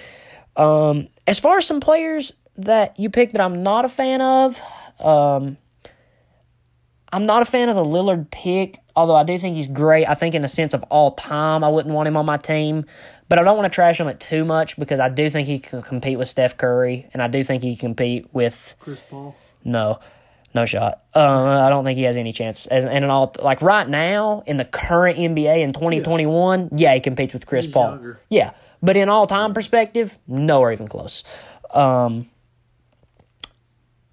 Um, 0.55 1.07
as 1.27 1.39
far 1.39 1.57
as 1.57 1.65
some 1.65 1.79
players 1.79 2.33
that 2.57 2.99
you 2.99 3.09
picked 3.09 3.33
that 3.33 3.41
I'm 3.41 3.63
not 3.63 3.85
a 3.85 3.89
fan 3.89 4.21
of, 4.21 4.61
um, 4.99 5.57
I'm 7.13 7.25
not 7.25 7.41
a 7.41 7.45
fan 7.45 7.69
of 7.69 7.75
the 7.75 7.83
Lillard 7.83 8.31
pick, 8.31 8.77
although 8.95 9.15
I 9.15 9.23
do 9.23 9.37
think 9.37 9.55
he's 9.55 9.67
great. 9.67 10.05
I 10.07 10.13
think 10.13 10.35
in 10.35 10.41
the 10.41 10.47
sense 10.47 10.73
of 10.73 10.83
all 10.89 11.11
time, 11.11 11.63
I 11.63 11.69
wouldn't 11.69 11.93
want 11.93 12.07
him 12.07 12.17
on 12.17 12.25
my 12.25 12.37
team, 12.37 12.85
but 13.29 13.39
I 13.39 13.43
don't 13.43 13.57
want 13.57 13.71
to 13.71 13.73
trash 13.75 13.99
him 13.99 14.07
it 14.07 14.19
too 14.19 14.43
much 14.45 14.77
because 14.77 14.99
I 14.99 15.09
do 15.09 15.29
think 15.29 15.47
he 15.47 15.59
can 15.59 15.81
compete 15.81 16.17
with 16.17 16.27
Steph 16.27 16.57
Curry, 16.57 17.07
and 17.13 17.21
I 17.21 17.27
do 17.27 17.43
think 17.43 17.63
he 17.63 17.75
can 17.75 17.89
compete 17.95 18.27
with 18.33 18.75
Chris 18.79 18.99
Paul. 19.09 19.35
no, 19.63 19.99
no 20.53 20.65
shot. 20.65 21.03
Uh, 21.15 21.63
I 21.65 21.69
don't 21.69 21.83
think 21.85 21.97
he 21.97 22.03
has 22.03 22.17
any 22.17 22.33
chance. 22.33 22.67
As 22.67 22.83
and 22.83 23.03
in 23.05 23.09
all 23.09 23.33
like 23.39 23.61
right 23.61 23.87
now 23.87 24.43
in 24.45 24.57
the 24.57 24.65
current 24.65 25.17
NBA 25.17 25.61
in 25.61 25.73
2021, 25.73 26.69
yeah, 26.75 26.93
he 26.93 26.99
competes 26.99 27.33
with 27.33 27.45
Chris 27.45 27.65
He's 27.65 27.73
Paul. 27.73 27.91
younger. 27.91 28.19
Yeah, 28.29 28.51
but 28.81 28.97
in 28.97 29.07
all 29.09 29.27
time 29.27 29.53
perspective, 29.53 30.17
nowhere 30.27 30.73
even 30.73 30.87
close. 30.87 31.23
Um, 31.73 32.29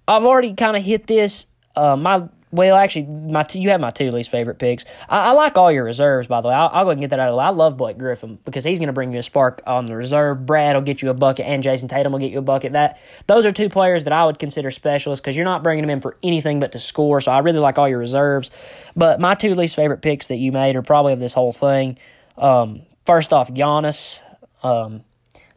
I've 0.07 0.25
already 0.25 0.53
kind 0.53 0.75
of 0.77 0.83
hit 0.83 1.07
this. 1.07 1.47
Uh, 1.75 1.95
my 1.95 2.27
well, 2.51 2.75
actually, 2.75 3.05
my 3.05 3.45
you 3.53 3.69
have 3.69 3.79
my 3.79 3.91
two 3.91 4.11
least 4.11 4.31
favorite 4.31 4.57
picks. 4.57 4.83
I, 5.07 5.29
I 5.29 5.31
like 5.31 5.57
all 5.57 5.71
your 5.71 5.83
reserves, 5.83 6.27
by 6.27 6.41
the 6.41 6.47
way. 6.47 6.55
I'll, 6.55 6.69
I'll 6.73 6.83
go 6.83 6.89
ahead 6.89 6.93
and 6.93 7.01
get 7.01 7.11
that 7.11 7.19
out 7.19 7.27
of 7.27 7.33
the 7.33 7.37
way. 7.37 7.45
I 7.45 7.49
love 7.49 7.77
Blake 7.77 7.97
Griffin 7.97 8.39
because 8.43 8.63
he's 8.63 8.79
going 8.79 8.87
to 8.87 8.93
bring 8.93 9.13
you 9.13 9.19
a 9.19 9.23
spark 9.23 9.61
on 9.67 9.85
the 9.85 9.95
reserve. 9.95 10.47
Brad 10.47 10.75
will 10.75 10.81
get 10.81 11.01
you 11.03 11.11
a 11.11 11.13
bucket, 11.13 11.45
and 11.45 11.63
Jayson 11.63 11.89
Tatum 11.89 12.11
will 12.11 12.19
get 12.19 12.31
you 12.31 12.39
a 12.39 12.43
bucket. 12.43 12.73
That 12.73 12.99
those 13.27 13.45
are 13.45 13.51
two 13.51 13.69
players 13.69 14.05
that 14.05 14.13
I 14.13 14.25
would 14.25 14.39
consider 14.39 14.71
specialists 14.71 15.21
because 15.21 15.35
you're 15.35 15.45
not 15.45 15.61
bringing 15.61 15.83
them 15.83 15.91
in 15.91 16.01
for 16.01 16.17
anything 16.23 16.59
but 16.59 16.71
to 16.71 16.79
score. 16.79 17.21
So 17.21 17.31
I 17.31 17.39
really 17.39 17.59
like 17.59 17.77
all 17.77 17.87
your 17.87 17.99
reserves. 17.99 18.49
But 18.95 19.19
my 19.19 19.35
two 19.35 19.53
least 19.53 19.75
favorite 19.75 20.01
picks 20.01 20.27
that 20.27 20.37
you 20.37 20.51
made 20.51 20.75
are 20.75 20.81
probably 20.81 21.13
of 21.13 21.19
this 21.19 21.33
whole 21.33 21.53
thing. 21.53 21.99
Um, 22.37 22.81
first 23.05 23.31
off, 23.31 23.53
Giannis. 23.53 24.23
Um, 24.63 25.03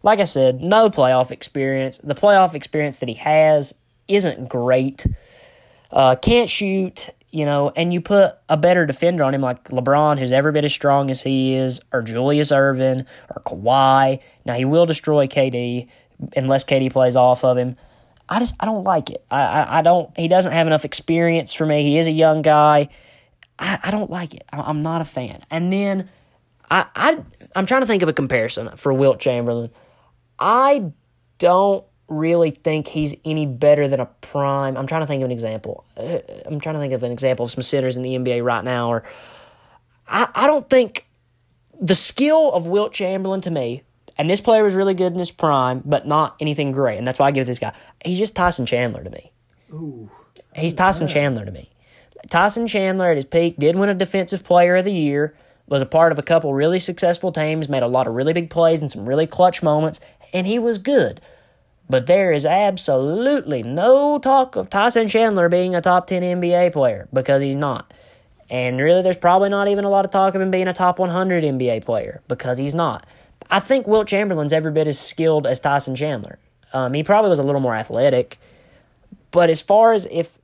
like 0.03 0.21
I 0.21 0.25
said, 0.25 0.61
no 0.61 0.91
playoff 0.91 1.31
experience. 1.31 1.99
The 1.99 2.15
playoff 2.15 2.55
experience 2.55 2.99
that 2.99 3.09
he 3.09 3.15
has 3.15 3.75
isn't 4.09 4.49
great. 4.49 5.07
Uh, 5.93 6.17
can't 6.17 6.49
shoot, 6.49 7.11
you 7.31 7.45
know, 7.45 7.71
and 7.77 7.93
you 7.93 8.01
put 8.01 8.35
a 8.49 8.57
better 8.57 8.87
defender 8.87 9.23
on 9.25 9.35
him 9.35 9.43
like 9.43 9.65
LeBron, 9.65 10.19
who's 10.19 10.33
every 10.33 10.53
bit 10.53 10.65
as 10.65 10.73
strong 10.73 11.11
as 11.11 11.23
he 11.23 11.55
is, 11.55 11.81
or 11.93 12.03
Julius 12.03 12.51
Erving, 12.51 13.07
or 13.35 13.43
Kawhi. 13.43 14.21
Now 14.47 14.55
he 14.55 14.65
will 14.65 14.87
destroy 14.87 15.27
KD 15.27 15.89
unless 16.37 16.65
KD 16.65 16.91
plays 16.93 17.17
off 17.17 17.45
of 17.45 17.57
him. 17.57 17.77
I 18.29 18.39
just 18.39 18.55
I 18.61 18.65
don't 18.65 18.85
like 18.85 19.11
it. 19.11 19.25
I 19.31 19.43
I, 19.43 19.79
I 19.79 19.83
don't. 19.83 20.17
He 20.17 20.29
doesn't 20.29 20.53
have 20.53 20.67
enough 20.67 20.85
experience 20.85 21.53
for 21.53 21.67
me. 21.67 21.83
He 21.83 21.99
is 21.99 22.07
a 22.07 22.13
young 22.13 22.41
guy. 22.41 22.89
I, 23.59 23.79
I 23.85 23.91
don't 23.91 24.11
like 24.11 24.35
it. 24.35 24.45
I, 24.53 24.61
I'm 24.61 24.83
not 24.83 25.03
a 25.03 25.05
fan. 25.05 25.45
And 25.51 25.73
then 25.73 26.09
I 26.71 26.87
I 26.97 27.19
I'm 27.55 27.67
trying 27.67 27.83
to 27.83 27.87
think 27.87 28.03
of 28.03 28.09
a 28.09 28.15
comparison 28.15 28.77
for 28.77 28.93
Wilt 28.93 29.21
Chamberlain. 29.21 29.71
I 30.39 30.93
don't 31.39 31.85
really 32.13 32.51
think 32.51 32.87
he's 32.87 33.15
any 33.25 33.47
better 33.47 33.89
than 33.89 34.01
a 34.01 34.07
prime. 34.07 34.77
I'm 34.77 34.87
trying 34.87 35.03
to 35.03 35.07
think 35.07 35.23
of 35.23 35.27
an 35.27 35.33
example. 35.33 35.85
Uh, 35.97 36.19
I'm 36.47 36.61
trying 36.61 36.75
to 36.75 36.81
think 36.81 36.93
of 36.93 37.03
an 37.03 37.13
example 37.13 37.45
of 37.45 37.53
some 37.53 37.63
centers 37.63 37.97
in 37.97 38.03
the 38.03 38.15
NBA 38.15 38.45
right 38.45 38.65
now. 38.65 38.89
Or 38.91 39.05
I, 40.07 40.29
I 40.35 40.47
don't 40.47 40.69
think 40.69 41.07
the 41.81 41.95
skill 41.95 42.53
of 42.53 42.67
Wilt 42.67 42.93
Chamberlain 42.93 43.41
to 43.43 43.51
me, 43.51 43.83
and 44.17 44.29
this 44.29 44.41
player 44.41 44.63
was 44.63 44.75
really 44.75 44.95
good 44.95 45.13
in 45.13 45.19
his 45.19 45.31
prime, 45.31 45.83
but 45.85 46.07
not 46.07 46.37
anything 46.41 46.73
great. 46.73 46.99
And 46.99 47.07
that's 47.07 47.19
why 47.19 47.27
I 47.27 47.31
give 47.31 47.47
this 47.47 47.59
guy. 47.59 47.73
He's 48.05 48.19
just 48.19 48.37
Tyson 48.37 48.67
Chandler 48.67 49.03
to 49.03 49.11
me. 49.11 49.33
Ooh. 49.73 50.11
He's 50.55 50.75
Tyson 50.75 51.09
Chandler 51.09 51.45
to 51.45 51.51
me. 51.51 51.71
Tyson 52.31 52.67
Chandler 52.67 53.11
at 53.11 53.17
his 53.17 53.25
peak 53.25 53.57
did 53.57 53.77
win 53.77 53.89
a 53.89 53.95
Defensive 53.95 54.45
Player 54.45 54.77
of 54.77 54.85
the 54.85 54.93
Year, 54.93 55.35
was 55.67 55.83
a 55.83 55.87
part 55.87 56.13
of 56.13 56.19
a 56.19 56.23
couple 56.23 56.55
really 56.55 56.79
successful 56.79 57.33
teams, 57.33 57.69
made 57.69 57.83
a 57.83 57.89
lot 57.89 58.07
of 58.07 58.15
really 58.15 58.33
big 58.33 58.51
plays 58.51 58.81
and 58.81 58.91
some 58.91 59.09
really 59.09 59.27
clutch 59.27 59.63
moments, 59.63 60.01
and 60.33 60.47
he 60.47 60.59
was 60.59 60.79
good. 60.79 61.21
But 61.93 62.07
there 62.07 62.33
is 62.33 62.47
absolutely 62.47 63.63
no 63.63 64.19
talk 64.19 64.57
of 64.57 64.71
Tyson 64.71 65.09
Chandler 65.09 65.51
being 65.51 65.75
a 65.75 65.83
top 65.83 66.07
10 66.07 66.23
NBA 66.23 66.73
player 66.73 67.07
because 67.13 67.43
he's 67.43 67.55
not. 67.55 67.93
And 68.49 68.81
really, 68.81 69.03
there's 69.03 69.19
probably 69.19 69.51
not 69.51 69.69
even 69.69 69.85
a 69.85 69.91
lot 69.91 70.07
of 70.07 70.11
talk 70.11 70.35
of 70.35 70.41
him 70.41 70.51
being 70.51 70.69
a 70.69 70.73
top 70.73 70.99
100 70.99 71.45
NBA 71.45 71.85
player 71.85 72.23
because 72.29 72.57
he's 72.57 72.75
not. 72.75 73.07
I 73.51 73.61
think 73.61 73.87
Wilt 73.87 74.09
Chamberlain's 74.09 74.55
every 74.55 74.73
bit 74.73 74.89
as 74.89 74.99
skilled 74.99 75.47
as 75.47 75.61
Tyson 75.61 75.95
Chandler. 75.95 76.39
Um, 76.73 76.95
he 76.95 77.03
probably 77.03 77.29
was 77.29 77.39
a 77.39 77.43
little 77.43 77.61
more 77.61 77.75
athletic. 77.75 78.39
But 79.31 79.51
as 79.51 79.61
far 79.61 79.93
as 79.93 80.07
if 80.11 80.39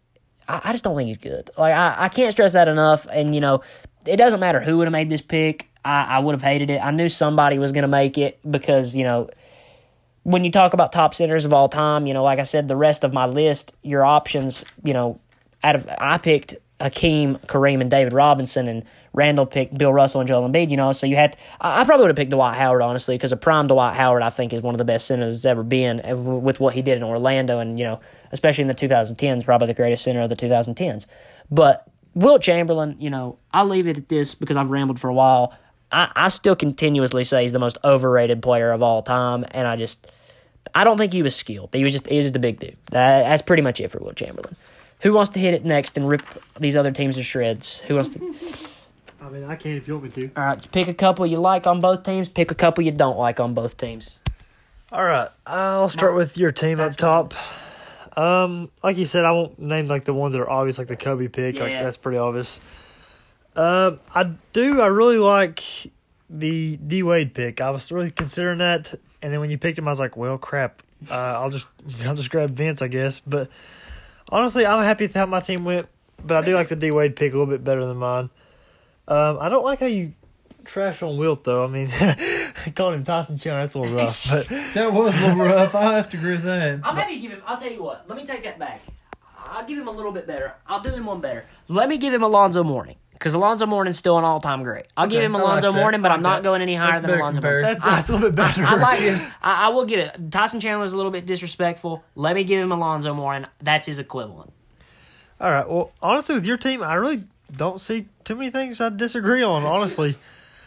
I, 0.49 0.61
I 0.65 0.73
just 0.73 0.85
don't 0.85 0.99
think 0.99 1.07
he's 1.07 1.17
good. 1.17 1.49
Like 1.57 1.73
I, 1.73 1.95
I 1.97 2.09
can't 2.11 2.31
stress 2.31 2.53
that 2.53 2.69
enough. 2.69 3.07
And 3.11 3.35
you 3.35 3.41
know, 3.41 3.63
it 4.05 4.19
doesn't 4.19 4.39
matter 4.41 4.61
who 4.61 4.77
would 4.77 4.87
have 4.87 4.93
made 4.93 5.09
this 5.09 5.23
pick. 5.23 5.67
I, 5.83 6.03
I 6.03 6.19
would 6.19 6.35
have 6.35 6.43
hated 6.43 6.69
it. 6.69 6.85
I 6.85 6.91
knew 6.91 7.09
somebody 7.09 7.59
was 7.59 7.73
going 7.73 7.83
to 7.85 7.89
make 7.89 8.19
it 8.19 8.39
because 8.51 8.95
you 8.95 9.05
know, 9.05 9.31
when 10.29 10.45
you 10.45 10.51
talk 10.51 10.75
about 10.75 10.93
top 10.93 11.15
centers 11.15 11.47
of 11.47 11.55
all 11.55 11.71
time, 11.71 12.07
you 12.07 12.13
know, 12.13 12.23
like 12.23 12.39
I 12.39 12.43
said, 12.43 12.69
the 12.69 12.77
rest 12.77 13.03
of 13.03 13.15
my 13.15 13.25
list, 13.25 13.75
your 13.83 14.05
options, 14.05 14.63
you 14.85 14.93
know, 14.93 15.19
out 15.63 15.75
of 15.75 15.89
I 15.99 16.19
picked 16.19 16.55
Hakeem, 16.83 17.39
Kareem, 17.47 17.81
and 17.81 17.91
David 17.91 18.13
Robinson, 18.13 18.69
and 18.69 18.85
Randall 19.15 19.47
picked 19.47 19.79
Bill 19.79 19.91
Russell 19.91 20.21
and 20.21 20.29
Joel 20.29 20.47
Embiid. 20.47 20.69
You 20.69 20.77
know, 20.77 20.93
so 20.93 21.07
you 21.07 21.17
had 21.17 21.39
I, 21.63 21.81
I 21.81 21.85
probably 21.85 22.05
would 22.05 22.11
have 22.11 22.17
picked 22.17 22.31
Dwight 22.31 22.59
Howard 22.59 22.83
honestly 22.83 23.15
because 23.15 23.33
a 23.33 23.39
prime 23.39 23.69
Dwight 23.69 23.95
Howard 23.95 24.23
I 24.23 24.29
think 24.29 24.53
is 24.53 24.61
one 24.61 24.75
of 24.75 24.79
the 24.79 24.85
best 24.85 25.07
centers 25.07 25.37
that's 25.37 25.51
ever 25.51 25.63
been 25.63 26.03
uh, 26.05 26.15
with 26.15 26.61
what 26.61 26.75
he 26.75 26.83
did 26.83 26.99
in 26.99 27.05
Orlando 27.05 27.59
and 27.59 27.79
you 27.79 27.87
know 27.87 27.99
especially 28.31 28.63
in 28.63 28.69
the 28.69 28.75
2010s, 28.75 29.47
probably 29.47 29.69
the 29.69 29.75
greatest 29.75 30.05
center 30.05 30.21
of 30.21 30.29
the 30.29 30.37
2010s. 30.37 31.07
But 31.51 31.89
Wilt 32.13 32.43
Chamberlain, 32.43 32.97
you 32.99 33.09
know, 33.09 33.39
I'll 33.55 33.65
leave 33.65 33.87
it 33.87 33.97
at 33.97 34.11
this 34.11 34.35
because 34.35 34.59
I've 34.59 34.69
rambled 34.69 35.01
for 35.01 35.09
a 35.09 35.15
while. 35.15 35.57
I, 35.91 36.13
I 36.15 36.29
still 36.29 36.55
continuously 36.55 37.25
say 37.25 37.41
he's 37.41 37.53
the 37.53 37.59
most 37.59 37.79
overrated 37.83 38.43
player 38.43 38.73
of 38.73 38.83
all 38.83 39.03
time, 39.03 39.47
and 39.53 39.67
I 39.67 39.77
just 39.77 40.13
I 40.75 40.85
don't 40.85 40.99
think 40.99 41.13
he 41.13 41.23
was 41.23 41.35
skilled, 41.35 41.71
but 41.71 41.79
he 41.79 41.85
was 41.85 41.93
just 41.93 42.07
he 42.07 42.17
was 42.17 42.27
just 42.27 42.37
a 42.37 42.41
big 42.41 42.61
dude. 42.61 42.77
That, 42.91 43.23
that's 43.23 43.43
pretty 43.43 43.63
much 43.63 43.81
it 43.81 43.89
for 43.89 43.99
Wilt 43.99 44.17
Chamberlain. 44.17 44.57
Who 45.01 45.13
wants 45.13 45.31
to 45.31 45.39
hit 45.39 45.55
it 45.55 45.65
next 45.65 45.97
and 45.97 46.09
rip 46.09 46.23
these 46.59 46.77
other 46.77 46.91
teams 46.91 47.17
to 47.17 47.23
shreds? 47.23 47.81
Who 47.81 47.95
wants 47.95 48.11
to? 48.11 48.69
I 49.21 49.31
mean, 49.31 49.45
I 49.45 49.57
can 49.57 49.73
if 49.73 49.87
you 49.87 49.99
want 49.99 50.17
me 50.17 50.23
to. 50.23 50.31
All 50.37 50.45
right, 50.45 50.73
pick 50.73 50.89
a 50.89 50.95
couple 50.95 51.27
you 51.27 51.39
like 51.39 51.67
on 51.67 51.81
both 51.81 52.03
teams. 52.03 52.29
Pick 52.29 52.51
a 52.51 52.55
couple 52.55 52.85
you 52.85 52.93
don't 52.93 53.19
like 53.19 53.41
on 53.41 53.55
both 53.55 53.77
teams. 53.77 54.19
All 54.91 55.05
right, 55.05 55.29
I'll 55.47 55.89
start 55.89 56.15
with 56.15 56.39
your 56.39 56.51
team 56.51 56.81
up 56.81 56.97
top. 56.97 57.35
Um, 58.17 58.71
like 58.83 58.97
you 58.97 59.05
said, 59.05 59.25
I 59.25 59.33
won't 59.33 59.59
name 59.59 59.87
like 59.87 60.05
the 60.05 60.15
ones 60.15 60.33
that 60.33 60.41
are 60.41 60.51
obvious, 60.51 60.79
like 60.79 60.89
the 60.89 60.97
Kobe 60.97 61.29
pick. 61.29 61.61
Like 61.61 61.73
that's 61.73 61.97
pretty 61.97 62.19
obvious. 62.19 62.61
Um, 63.55 64.01
I 64.15 64.33
do. 64.53 64.81
I 64.81 64.87
really 64.87 65.19
like 65.19 65.63
the 66.31 66.77
D 66.77 67.03
Wade 67.03 67.35
pick. 67.35 67.61
I 67.61 67.71
was 67.71 67.93
really 67.93 68.11
considering 68.11 68.59
that, 68.59 68.95
and 69.23 69.33
then 69.33 69.41
when 69.41 69.51
you 69.51 69.59
picked 69.59 69.79
him, 69.79 69.89
I 69.89 69.91
was 69.91 70.01
like, 70.01 70.17
well, 70.17 70.39
crap. 70.39 70.83
Uh, 71.11 71.15
I'll 71.15 71.51
just 71.51 71.67
I'll 72.05 72.17
just 72.17 72.31
grab 72.31 72.51
Vince, 72.51 72.83
I 72.83 72.89
guess. 72.89 73.21
But 73.21 73.51
honestly, 74.29 74.67
I'm 74.67 74.83
happy 74.83 75.05
with 75.05 75.15
how 75.15 75.27
my 75.27 75.41
team 75.41 75.65
went. 75.65 75.89
But 76.25 76.43
I 76.43 76.47
do 76.47 76.55
like 76.55 76.69
the 76.69 76.77
D 76.77 76.91
Wade 76.91 77.15
pick 77.15 77.33
a 77.33 77.37
little 77.39 77.53
bit 77.53 77.63
better 77.63 77.87
than 77.87 77.97
mine. 77.97 78.31
Um, 79.07 79.39
I 79.41 79.49
don't 79.49 79.65
like 79.65 79.81
how 79.81 79.87
you 79.87 80.15
trash 80.65 81.03
on 81.03 81.17
Wilt 81.17 81.45
though. 81.45 81.65
I 81.65 81.69
mean, 81.69 81.89
calling 82.75 82.95
him 82.99 83.05
Tyson 83.05 83.39
Chandler, 83.39 83.63
that's 83.63 83.75
a 83.75 83.79
little 83.81 83.97
rough. 83.97 84.29
But 84.29 84.49
That 84.75 84.93
was 84.93 85.17
a 85.19 85.29
little 85.29 85.45
rough. 85.45 85.75
I 85.75 85.95
have 85.95 86.09
to 86.11 86.17
agree 86.17 86.33
with 86.33 86.43
that. 86.43 86.81
I'll 86.83 86.95
maybe 86.95 87.21
give 87.21 87.31
him. 87.31 87.43
I'll 87.47 87.57
tell 87.57 87.71
you 87.71 87.83
what. 87.83 88.09
Let 88.09 88.19
me 88.19 88.27
take 88.27 88.43
that 88.45 88.59
back. 88.59 88.83
I'll 89.39 89.65
give 89.65 89.79
him 89.79 89.89
a 89.89 89.93
little 89.93 90.13
bit 90.13 90.27
better. 90.27 90.55
I'll 90.67 90.83
do 90.83 90.91
him 90.91 91.07
one 91.07 91.21
better. 91.21 91.47
Let 91.69 91.89
me 91.89 91.97
give 91.97 92.13
him 92.13 92.23
Alonzo 92.23 92.63
Mourning 92.63 92.97
because 93.19 93.35
Alonzo 93.35 93.67
Mourning's 93.67 93.99
still 93.99 94.17
an 94.17 94.25
all-time 94.25 94.63
great. 94.63 94.87
I'll 94.97 95.09
give 95.09 95.23
him 95.23 95.35
I 95.35 95.41
like 95.41 95.49
Alonzo 95.49 95.73
that. 95.73 95.79
Mourning, 95.79 96.03
but 96.03 96.11
I 96.13 96.15
I'm 96.15 96.23
like 96.23 96.31
not 96.31 96.37
that. 96.43 96.49
going 96.49 96.63
any 96.63 96.75
higher 96.77 97.01
That's 97.01 97.07
than 97.07 97.21
Alonzo 97.21 97.41
comparison. 97.41 97.63
Mourning. 97.63 97.81
that's, 97.81 97.97
that's 97.97 98.09
a 98.09 98.13
little 98.13 98.29
bit 98.31 98.37
better. 98.37 98.63
I 98.65 98.75
like 98.77 99.01
it. 99.03 99.21
I, 99.43 99.67
I 99.67 99.69
will 99.71 99.85
give 99.85 99.99
it. 99.99 100.31
Tyson 100.31 100.61
Chandler 100.61 100.83
was 100.83 100.93
a 100.93 100.97
little 100.97 101.11
bit 101.13 101.27
disrespectful. 101.27 102.05
Let 102.15 102.37
me 102.37 102.45
give 102.45 102.61
him 102.61 102.71
Alonzo 102.73 103.13
Mourning. 103.15 103.47
That's 103.61 103.87
his 103.87 103.99
equivalent. 103.99 104.53
All 105.41 105.51
right. 105.51 105.69
Well, 105.69 105.93
honestly, 106.01 106.35
with 106.37 106.47
your 106.47 106.57
team, 106.57 106.83
I 106.83 106.95
really 106.95 107.25
don't 107.57 107.81
see 107.81 108.07
too 108.25 108.37
many 108.37 108.51
things 108.51 108.81
I 108.81 108.89
disagree 108.91 109.43
on. 109.43 109.65
Honestly, 109.65 110.17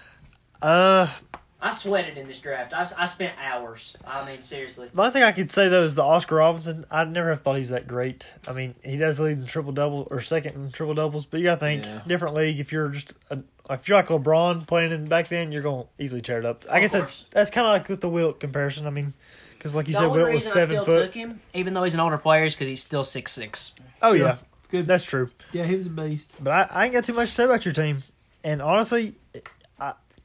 uh, 0.61 1.07
I 1.61 1.69
sweated 1.71 2.17
in 2.17 2.27
this 2.27 2.39
draft. 2.39 2.73
I, 2.73 2.87
I 2.97 3.05
spent 3.05 3.33
hours. 3.39 3.95
I 4.05 4.25
mean, 4.25 4.41
seriously. 4.41 4.89
the 4.93 4.99
only 5.01 5.11
thing 5.13 5.23
I 5.23 5.31
could 5.31 5.51
say 5.51 5.67
though 5.69 5.83
is 5.83 5.95
the 5.95 6.03
Oscar 6.03 6.35
Robertson. 6.35 6.85
I 6.89 7.03
never 7.03 7.29
have 7.29 7.41
thought 7.41 7.55
he 7.55 7.61
was 7.61 7.69
that 7.69 7.87
great. 7.87 8.29
I 8.47 8.53
mean, 8.53 8.75
he 8.83 8.97
does 8.97 9.19
lead 9.19 9.37
in 9.37 9.45
triple 9.45 9.71
double 9.71 10.07
or 10.09 10.21
second 10.21 10.55
in 10.55 10.71
triple 10.71 10.95
doubles, 10.95 11.25
but 11.25 11.39
you 11.39 11.45
gotta 11.45 11.59
think 11.59 11.85
Yeah. 11.85 12.01
different 12.07 12.35
league. 12.35 12.59
If 12.59 12.71
you're 12.71 12.89
just 12.89 13.13
a, 13.29 13.39
if 13.69 13.87
you're 13.87 13.97
like 13.97 14.07
LeBron 14.07 14.65
playing 14.65 14.91
in 14.91 15.05
back 15.07 15.27
then, 15.27 15.51
you're 15.51 15.61
gonna 15.61 15.85
easily 15.99 16.21
tear 16.21 16.39
it 16.39 16.45
up. 16.45 16.65
I 16.69 16.77
Of 16.77 16.81
guess 16.81 16.91
that's 16.93 17.21
that's 17.31 17.49
kind 17.51 17.67
of 17.67 17.71
like 17.73 17.87
with 17.89 18.01
the 18.01 18.09
Wilt 18.09 18.39
comparison. 18.39 18.87
I 18.87 18.89
mean, 18.89 19.13
because 19.57 19.75
like 19.75 19.87
you 19.87 19.93
the 19.93 19.99
said, 19.99 20.07
Wilt 20.11 20.33
was 20.33 20.43
reason 20.45 20.49
I 20.49 20.53
seven 20.61 20.75
still 20.77 20.85
foot. 20.85 21.05
took 21.05 21.13
him, 21.13 21.41
even 21.53 21.73
though 21.75 21.83
he's 21.83 21.93
an 21.93 21.99
older 21.99 22.17
player, 22.17 22.43
is 22.45 22.55
because 22.55 22.67
he's 22.67 22.81
still 22.81 23.03
six 23.03 23.31
six. 23.33 23.75
Oh 24.01 24.13
yeah, 24.13 24.23
Yeah. 24.23 24.37
Good. 24.71 24.85
that's 24.87 25.03
true. 25.03 25.29
Yeah, 25.51 25.65
he 25.65 25.75
was 25.75 25.85
a 25.85 25.89
beast. 25.91 26.31
But 26.39 26.71
I, 26.71 26.81
I 26.81 26.83
ain't 26.85 26.93
got 26.93 27.03
too 27.03 27.13
much 27.13 27.27
to 27.29 27.33
say 27.35 27.43
about 27.43 27.65
your 27.65 27.73
team. 27.73 28.01
And 28.43 28.61
honestly, 28.61 29.13
I 29.35 29.39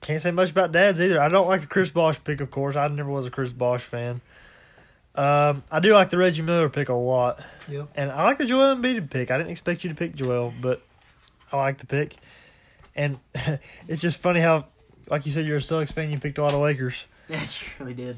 can't 0.00 0.20
say 0.20 0.30
much 0.30 0.50
about 0.50 0.72
Dad's 0.72 1.00
either. 1.00 1.20
I 1.20 1.28
don't 1.28 1.48
like 1.48 1.62
the 1.62 1.66
Chris 1.66 1.90
Bosh 1.90 2.22
pick, 2.22 2.40
of 2.40 2.50
course. 2.50 2.76
I 2.76 2.86
never 2.88 3.10
was 3.10 3.26
a 3.26 3.30
Chris 3.30 3.52
Bosh 3.52 3.82
fan. 3.82 4.20
Um, 5.14 5.62
I 5.70 5.80
do 5.80 5.94
like 5.94 6.10
the 6.10 6.18
Reggie 6.18 6.42
Miller 6.42 6.68
pick 6.68 6.88
a 6.88 6.94
lot. 6.94 7.40
Yep. 7.68 7.88
And 7.96 8.10
I 8.10 8.24
like 8.24 8.38
the 8.38 8.44
Joel 8.44 8.76
Embiid 8.76 9.10
pick. 9.10 9.30
I 9.30 9.38
didn't 9.38 9.50
expect 9.50 9.82
you 9.82 9.90
to 9.90 9.96
pick 9.96 10.14
Joel, 10.14 10.52
but 10.60 10.82
I 11.50 11.56
like 11.56 11.78
the 11.78 11.86
pick. 11.86 12.16
And 12.94 13.18
it's 13.88 14.02
just 14.02 14.18
funny 14.18 14.40
how, 14.40 14.66
like 15.08 15.24
you 15.24 15.32
said, 15.32 15.46
you're 15.46 15.56
a 15.56 15.60
Celtics 15.60 15.92
fan. 15.92 16.12
You 16.12 16.18
picked 16.18 16.38
a 16.38 16.42
lot 16.42 16.52
of 16.52 16.60
Lakers. 16.60 17.06
Yeah, 17.28 17.42
you 17.42 17.48
really 17.80 17.94
did. 17.94 18.16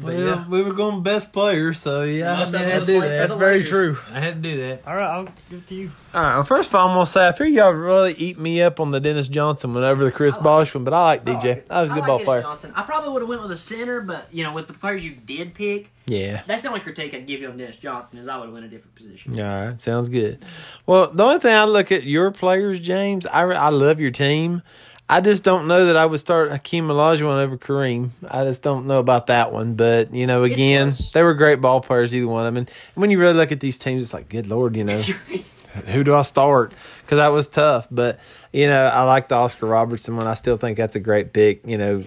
But 0.00 0.14
well, 0.14 0.20
yeah. 0.26 0.48
we 0.48 0.62
were 0.62 0.72
going 0.74 1.02
best 1.02 1.32
player, 1.32 1.74
so 1.74 2.04
yeah, 2.04 2.32
I 2.32 2.36
had 2.36 2.84
to 2.84 2.92
do 2.92 3.00
that. 3.00 3.08
That's 3.08 3.32
the 3.32 3.38
very 3.38 3.54
Lakers. 3.56 3.68
true. 3.68 3.98
I 4.12 4.20
had 4.20 4.42
to 4.42 4.48
do 4.48 4.56
that. 4.68 4.82
All 4.86 4.94
right, 4.94 5.06
I'll 5.08 5.24
give 5.24 5.58
it 5.58 5.66
to 5.66 5.74
you. 5.74 5.90
All 6.14 6.22
right. 6.22 6.34
Well, 6.36 6.44
first 6.44 6.68
of 6.70 6.74
all, 6.76 6.88
I'm 6.88 6.94
gonna 6.94 7.04
say 7.06 7.26
I 7.26 7.32
figure 7.32 7.62
y'all 7.64 7.72
really 7.72 8.12
eat 8.14 8.38
me 8.38 8.62
up 8.62 8.78
on 8.80 8.92
the 8.92 9.00
Dennis 9.00 9.28
Johnson 9.28 9.74
one 9.74 9.82
over 9.84 10.04
the 10.04 10.12
Chris 10.12 10.36
Bosh 10.36 10.74
one, 10.74 10.84
but 10.84 10.94
I 10.94 11.02
like 11.02 11.24
DJ. 11.24 11.64
I 11.68 11.82
was 11.82 11.90
a 11.90 11.94
I 11.94 11.96
good 11.96 12.00
like 12.02 12.06
ball 12.06 12.18
Dennis 12.18 12.24
player. 12.26 12.42
Johnson. 12.42 12.72
I 12.76 12.82
probably 12.82 13.10
would 13.12 13.22
have 13.22 13.28
went 13.28 13.42
with 13.42 13.50
a 13.50 13.56
center, 13.56 14.00
but 14.00 14.32
you 14.32 14.44
know, 14.44 14.52
with 14.52 14.68
the 14.68 14.72
players 14.72 15.04
you 15.04 15.12
did 15.14 15.52
pick, 15.54 15.90
Yeah. 16.06 16.42
that's 16.46 16.62
the 16.62 16.68
only 16.68 16.80
critique 16.80 17.12
I'd 17.12 17.26
give 17.26 17.40
you 17.40 17.48
on 17.50 17.56
Dennis 17.58 17.76
Johnson 17.76 18.18
is 18.18 18.28
I 18.28 18.36
would 18.36 18.44
have 18.46 18.54
went 18.54 18.66
a 18.66 18.68
different 18.68 18.94
position. 18.94 19.40
All 19.40 19.66
right, 19.66 19.80
sounds 19.80 20.08
good. 20.08 20.44
Well, 20.86 21.10
the 21.10 21.24
only 21.24 21.40
thing 21.40 21.54
I 21.54 21.64
look 21.64 21.90
at 21.92 22.04
your 22.04 22.30
players, 22.30 22.78
James, 22.80 23.26
I, 23.26 23.42
I 23.42 23.68
love 23.70 23.98
your 24.00 24.10
team. 24.12 24.62
I 25.10 25.22
just 25.22 25.42
don't 25.42 25.68
know 25.68 25.86
that 25.86 25.96
I 25.96 26.04
would 26.04 26.20
start 26.20 26.50
Hakeem 26.50 26.88
Olajuwon 26.88 27.42
over 27.42 27.56
Kareem. 27.56 28.10
I 28.28 28.44
just 28.44 28.62
don't 28.62 28.86
know 28.86 28.98
about 28.98 29.28
that 29.28 29.52
one. 29.52 29.74
But 29.74 30.12
you 30.12 30.26
know, 30.26 30.44
again, 30.44 30.94
they 31.14 31.22
were 31.22 31.34
great 31.34 31.60
ball 31.60 31.80
players, 31.80 32.14
either 32.14 32.28
one 32.28 32.46
of 32.46 32.54
them. 32.54 32.66
And 32.66 32.70
when 32.94 33.10
you 33.10 33.18
really 33.18 33.34
look 33.34 33.50
at 33.50 33.60
these 33.60 33.78
teams, 33.78 34.02
it's 34.02 34.12
like, 34.12 34.28
good 34.28 34.48
lord, 34.48 34.76
you 34.76 34.84
know, 34.84 35.00
who 35.86 36.04
do 36.04 36.14
I 36.14 36.22
start? 36.22 36.74
Because 37.02 37.16
that 37.16 37.28
was 37.28 37.46
tough. 37.46 37.86
But 37.90 38.20
you 38.52 38.66
know, 38.66 38.86
I 38.86 39.04
like 39.04 39.28
the 39.28 39.36
Oscar 39.36 39.66
Robertson 39.66 40.16
one. 40.16 40.26
I 40.26 40.34
still 40.34 40.58
think 40.58 40.76
that's 40.76 40.96
a 40.96 41.00
great 41.00 41.32
pick. 41.32 41.66
You 41.66 41.78
know, 41.78 42.04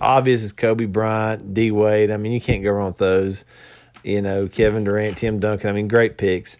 obvious 0.00 0.42
is 0.42 0.52
Kobe 0.52 0.84
Bryant, 0.84 1.54
D 1.54 1.70
Wade. 1.70 2.10
I 2.10 2.18
mean, 2.18 2.32
you 2.32 2.42
can't 2.42 2.62
go 2.62 2.72
wrong 2.72 2.88
with 2.88 2.98
those. 2.98 3.44
You 4.02 4.20
know, 4.20 4.48
Kevin 4.48 4.84
Durant, 4.84 5.16
Tim 5.16 5.40
Duncan. 5.40 5.70
I 5.70 5.72
mean, 5.72 5.88
great 5.88 6.18
picks. 6.18 6.58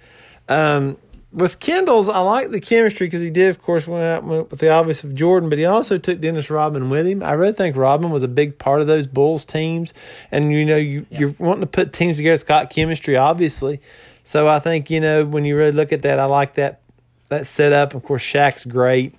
Um, 0.48 0.96
with 1.34 1.58
Kendall's, 1.58 2.08
I 2.08 2.20
like 2.20 2.50
the 2.50 2.60
chemistry 2.60 3.08
because 3.08 3.20
he 3.20 3.28
did, 3.28 3.50
of 3.50 3.60
course, 3.60 3.88
went 3.88 4.04
out 4.04 4.48
with 4.50 4.60
the 4.60 4.70
obvious 4.70 5.02
of 5.02 5.14
Jordan, 5.16 5.48
but 5.48 5.58
he 5.58 5.64
also 5.64 5.98
took 5.98 6.20
Dennis 6.20 6.48
Rodman 6.48 6.90
with 6.90 7.06
him. 7.06 7.24
I 7.24 7.32
really 7.32 7.52
think 7.52 7.76
Rodman 7.76 8.12
was 8.12 8.22
a 8.22 8.28
big 8.28 8.56
part 8.56 8.80
of 8.80 8.86
those 8.86 9.08
Bulls 9.08 9.44
teams, 9.44 9.92
and 10.30 10.52
you 10.52 10.64
know, 10.64 10.76
you 10.76 11.06
you're 11.10 11.34
wanting 11.38 11.62
to 11.62 11.66
put 11.66 11.92
teams 11.92 12.18
together. 12.18 12.34
It's 12.34 12.44
got 12.44 12.70
chemistry, 12.70 13.16
obviously. 13.16 13.80
So 14.22 14.46
I 14.48 14.60
think 14.60 14.90
you 14.90 15.00
know 15.00 15.24
when 15.24 15.44
you 15.44 15.56
really 15.56 15.72
look 15.72 15.92
at 15.92 16.02
that, 16.02 16.20
I 16.20 16.26
like 16.26 16.54
that 16.54 16.80
that 17.28 17.46
setup. 17.46 17.94
Of 17.94 18.04
course, 18.04 18.22
Shaq's 18.22 18.64
great. 18.64 19.14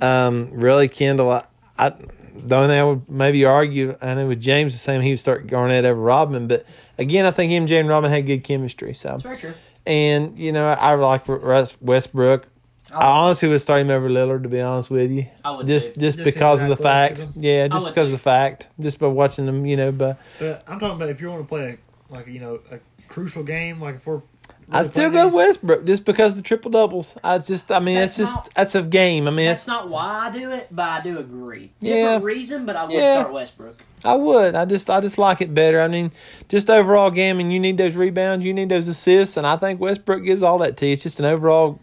Um, 0.00 0.50
really, 0.52 0.88
Kendall. 0.88 1.30
I, 1.30 1.44
I 1.76 1.90
the 1.90 2.54
only 2.54 2.68
thing 2.68 2.80
I 2.80 2.84
would 2.84 3.08
maybe 3.10 3.44
argue, 3.44 3.96
I 4.00 4.14
know 4.14 4.28
with 4.28 4.40
James 4.40 4.72
the 4.72 4.78
same, 4.78 5.00
he 5.00 5.10
would 5.10 5.18
start 5.18 5.46
Garnett 5.46 5.84
over 5.84 6.00
Rodman, 6.00 6.46
but 6.46 6.64
again, 6.98 7.26
I 7.26 7.30
think 7.32 7.68
Jay, 7.68 7.78
and 7.78 7.88
Rodman 7.88 8.12
had 8.12 8.26
good 8.26 8.44
chemistry. 8.44 8.94
So 8.94 9.08
That's 9.08 9.22
very 9.22 9.36
true. 9.36 9.54
And 9.86 10.36
you 10.38 10.52
know, 10.52 10.68
I 10.68 10.94
like 10.94 11.28
Russ 11.28 11.80
Westbrook. 11.80 12.46
I 12.92 13.04
honestly 13.04 13.48
would 13.48 13.60
start 13.60 13.80
him 13.82 13.90
over 13.90 14.08
Lillard, 14.08 14.44
to 14.44 14.48
be 14.48 14.60
honest 14.60 14.90
with 14.90 15.10
you. 15.10 15.26
I 15.44 15.50
would 15.50 15.66
just 15.66 15.94
too. 15.94 16.00
just 16.00 16.18
Just 16.18 16.24
because 16.24 16.60
'cause 16.60 16.62
of 16.62 16.70
of 16.70 16.76
the 16.78 16.82
fact. 16.82 17.26
Yeah, 17.36 17.66
just 17.68 17.88
because 17.88 18.12
of 18.12 18.18
the 18.18 18.22
fact. 18.22 18.68
Just 18.80 18.98
by 19.00 19.08
watching 19.08 19.44
them, 19.46 19.66
you 19.66 19.76
know. 19.76 19.90
But 19.92 20.18
But 20.38 20.62
I'm 20.68 20.78
talking 20.78 20.96
about 20.96 21.08
if 21.10 21.20
you 21.20 21.28
want 21.30 21.42
to 21.42 21.48
play 21.48 21.78
a, 22.10 22.12
like 22.14 22.26
you 22.28 22.38
know 22.40 22.60
a 22.70 22.78
crucial 23.08 23.42
game, 23.42 23.80
like 23.80 23.96
if 23.96 24.06
we're 24.06 24.22
I 24.70 24.84
still 24.84 25.10
go 25.10 25.24
these- 25.24 25.34
Westbrook 25.34 25.84
just 25.84 26.04
because 26.04 26.32
of 26.32 26.38
the 26.38 26.42
triple 26.44 26.70
doubles. 26.70 27.16
I 27.24 27.38
just, 27.38 27.70
I 27.72 27.80
mean, 27.80 27.96
That's 27.96 28.18
it's 28.18 28.30
just 28.30 28.34
not- 28.34 28.54
that's 28.54 28.74
a 28.76 28.82
game. 28.82 29.26
I 29.26 29.30
mean, 29.32 29.46
That's 29.46 29.62
it's 29.62 29.68
not 29.68 29.88
why 29.88 30.28
I 30.28 30.30
do 30.30 30.50
it, 30.52 30.68
but 30.70 30.88
I 30.88 31.00
do 31.02 31.18
agree. 31.18 31.72
Yeah. 31.80 31.94
Different 31.94 32.24
reason, 32.24 32.66
but 32.66 32.76
I 32.76 32.84
would 32.84 32.92
Yeah. 32.92 33.12
start 33.20 33.32
Westbrook. 33.32 33.82
I 34.04 34.14
would. 34.14 34.54
I 34.54 34.64
just 34.64 34.88
I 34.90 35.00
just 35.00 35.18
like 35.18 35.40
it 35.40 35.54
better. 35.54 35.80
I 35.80 35.88
mean, 35.88 36.12
just 36.48 36.70
overall 36.70 37.10
game, 37.10 37.40
and 37.40 37.52
you 37.52 37.58
need 37.58 37.78
those 37.78 37.96
rebounds, 37.96 38.44
you 38.44 38.52
need 38.54 38.68
those 38.68 38.88
assists, 38.88 39.36
and 39.36 39.46
I 39.46 39.56
think 39.56 39.80
Westbrook 39.80 40.24
gives 40.24 40.42
all 40.42 40.58
that 40.58 40.76
to 40.78 40.86
you. 40.86 40.92
It's 40.92 41.02
just 41.02 41.18
an 41.18 41.24
overall 41.24 41.80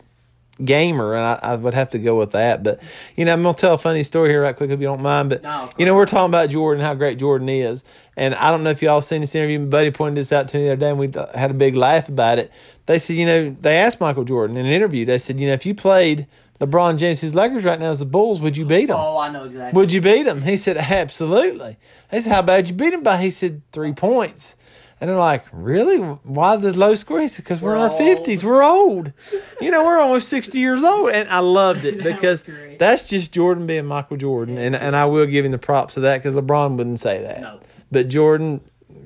gamer, 0.63 1.15
and 1.15 1.23
I, 1.25 1.39
I 1.41 1.55
would 1.55 1.73
have 1.73 1.91
to 1.91 1.99
go 1.99 2.15
with 2.15 2.31
that. 2.31 2.63
But 2.63 2.81
you 3.15 3.25
know, 3.25 3.33
I'm 3.33 3.43
gonna 3.43 3.55
tell 3.55 3.73
a 3.73 3.77
funny 3.77 4.03
story 4.03 4.29
here 4.29 4.43
right 4.43 4.55
quick 4.55 4.69
if 4.69 4.79
you 4.79 4.85
don't 4.85 5.01
mind. 5.01 5.29
But 5.29 5.43
No, 5.43 5.69
you 5.77 5.85
know, 5.85 5.95
we're 5.95 6.05
talking 6.05 6.29
about 6.29 6.49
Jordan, 6.49 6.83
how 6.83 6.93
great 6.93 7.17
Jordan 7.17 7.49
is, 7.49 7.83
and 8.15 8.35
I 8.35 8.51
don't 8.51 8.63
know 8.63 8.69
if 8.69 8.81
y'all 8.81 9.01
seen 9.01 9.21
this 9.21 9.35
interview. 9.35 9.59
My 9.59 9.65
buddy 9.65 9.91
pointed 9.91 10.17
this 10.17 10.31
out 10.31 10.47
to 10.49 10.57
me 10.57 10.65
the 10.65 10.73
other 10.73 10.79
day, 10.79 10.89
and 10.89 10.99
we 10.99 11.11
had 11.37 11.51
a 11.51 11.55
big 11.55 11.75
laugh 11.75 12.09
about 12.09 12.39
it. 12.39 12.51
They 12.85 12.99
said, 12.99 13.15
you 13.15 13.25
know, 13.25 13.55
they 13.61 13.77
asked 13.77 13.99
Michael 13.99 14.25
Jordan 14.25 14.57
in 14.57 14.65
an 14.65 14.71
interview. 14.71 15.05
They 15.05 15.17
said, 15.17 15.39
you 15.39 15.47
know, 15.47 15.53
if 15.53 15.65
you 15.65 15.73
played 15.73 16.27
LeBron 16.63 16.97
James, 16.97 17.21
his 17.21 17.35
Lakers 17.35 17.65
right 17.65 17.79
now 17.79 17.91
is 17.91 17.99
the 17.99 18.05
Bulls, 18.05 18.39
would 18.41 18.55
you 18.57 18.65
beat 18.65 18.87
them? 18.87 18.97
Oh, 18.99 19.17
I 19.17 19.29
know 19.29 19.45
exactly. 19.45 19.79
Would 19.79 19.91
you 19.91 20.01
beat 20.01 20.25
him? 20.27 20.41
He 20.43 20.57
said, 20.57 20.77
absolutely. 20.77 21.77
They 22.09 22.21
said, 22.21 22.31
how 22.31 22.41
bad 22.41 22.69
you 22.69 22.75
beat 22.75 22.93
him 22.93 23.03
by? 23.03 23.17
He 23.17 23.31
said, 23.31 23.61
three 23.71 23.93
points. 23.93 24.55
And 25.01 25.09
they're 25.09 25.17
like, 25.17 25.43
really? 25.51 25.97
Why 25.97 26.55
the 26.55 26.71
low 26.77 26.95
score? 26.95 27.19
He 27.19 27.27
said, 27.27 27.43
because 27.43 27.59
we're, 27.59 27.75
We're 27.75 27.87
in 27.87 27.91
our 27.91 27.99
50s. 27.99 28.41
We're 28.43 28.63
old. 28.63 29.11
You 29.59 29.69
know, 29.69 29.83
we're 29.83 29.99
almost 29.99 30.29
60 30.29 30.57
years 30.57 30.81
old. 30.81 31.09
And 31.09 31.27
I 31.27 31.39
loved 31.39 31.83
it 31.83 31.97
because 32.03 32.43
great. 32.43 32.79
that's 32.79 33.09
just 33.09 33.33
Jordan 33.33 33.67
being 33.67 33.85
Michael 33.85 34.15
Jordan. 34.15 34.57
And, 34.57 34.75
and 34.75 34.95
I 34.95 35.05
will 35.05 35.25
give 35.25 35.43
him 35.43 35.51
the 35.51 35.57
props 35.57 35.97
of 35.97 36.03
that 36.03 36.19
because 36.19 36.35
LeBron 36.35 36.77
wouldn't 36.77 37.01
say 37.01 37.21
that. 37.21 37.41
No. 37.41 37.59
But 37.91 38.07
Jordan, 38.07 38.61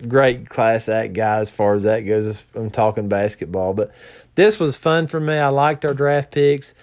great 0.07 0.49
class 0.49 0.87
act 0.87 1.13
guy 1.13 1.39
as 1.39 1.49
far 1.49 1.73
as 1.73 1.81
that 1.81 2.01
goes. 2.01 2.45
I'm 2.53 2.69
talking 2.69 3.09
basketball. 3.09 3.73
But 3.73 3.91
this 4.35 4.59
was 4.59 4.77
fun 4.77 5.07
for 5.07 5.19
me. 5.19 5.33
I 5.33 5.47
liked 5.47 5.83
our 5.83 5.95
draft 5.95 6.31
picks. 6.31 6.75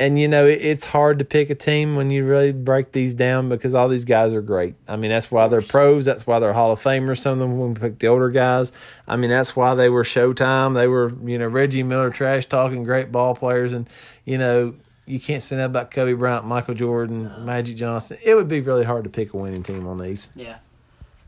And 0.00 0.18
you 0.18 0.28
know, 0.28 0.46
it, 0.46 0.62
it's 0.62 0.86
hard 0.86 1.18
to 1.18 1.26
pick 1.26 1.50
a 1.50 1.54
team 1.54 1.94
when 1.94 2.10
you 2.10 2.24
really 2.24 2.52
break 2.52 2.92
these 2.92 3.14
down 3.14 3.50
because 3.50 3.74
all 3.74 3.86
these 3.86 4.06
guys 4.06 4.32
are 4.32 4.40
great. 4.40 4.74
I 4.88 4.96
mean, 4.96 5.10
that's 5.10 5.30
why 5.30 5.46
they're 5.48 5.60
pros. 5.60 6.06
That's 6.06 6.26
why 6.26 6.38
they're 6.38 6.54
Hall 6.54 6.72
of 6.72 6.80
Famers. 6.80 7.18
Some 7.18 7.34
of 7.34 7.38
them 7.38 7.58
when 7.58 7.74
we 7.74 7.80
pick 7.80 7.98
the 7.98 8.08
older 8.08 8.30
guys. 8.30 8.72
I 9.06 9.16
mean, 9.16 9.28
that's 9.28 9.54
why 9.54 9.74
they 9.74 9.90
were 9.90 10.02
Showtime. 10.02 10.74
They 10.74 10.88
were, 10.88 11.12
you 11.24 11.36
know, 11.36 11.46
Reggie 11.46 11.82
Miller 11.82 12.08
trash 12.08 12.46
talking 12.46 12.82
great 12.82 13.12
ball 13.12 13.34
players. 13.34 13.74
And 13.74 13.88
you 14.24 14.38
know, 14.38 14.74
you 15.04 15.20
can't 15.20 15.42
say 15.42 15.56
that 15.56 15.66
about 15.66 15.90
Kobe 15.90 16.14
Bryant, 16.14 16.46
Michael 16.46 16.74
Jordan, 16.74 17.44
Magic 17.44 17.76
Johnson. 17.76 18.16
It 18.24 18.34
would 18.34 18.48
be 18.48 18.60
really 18.60 18.84
hard 18.84 19.04
to 19.04 19.10
pick 19.10 19.34
a 19.34 19.36
winning 19.36 19.62
team 19.62 19.86
on 19.86 19.98
these. 19.98 20.30
Yeah. 20.34 20.58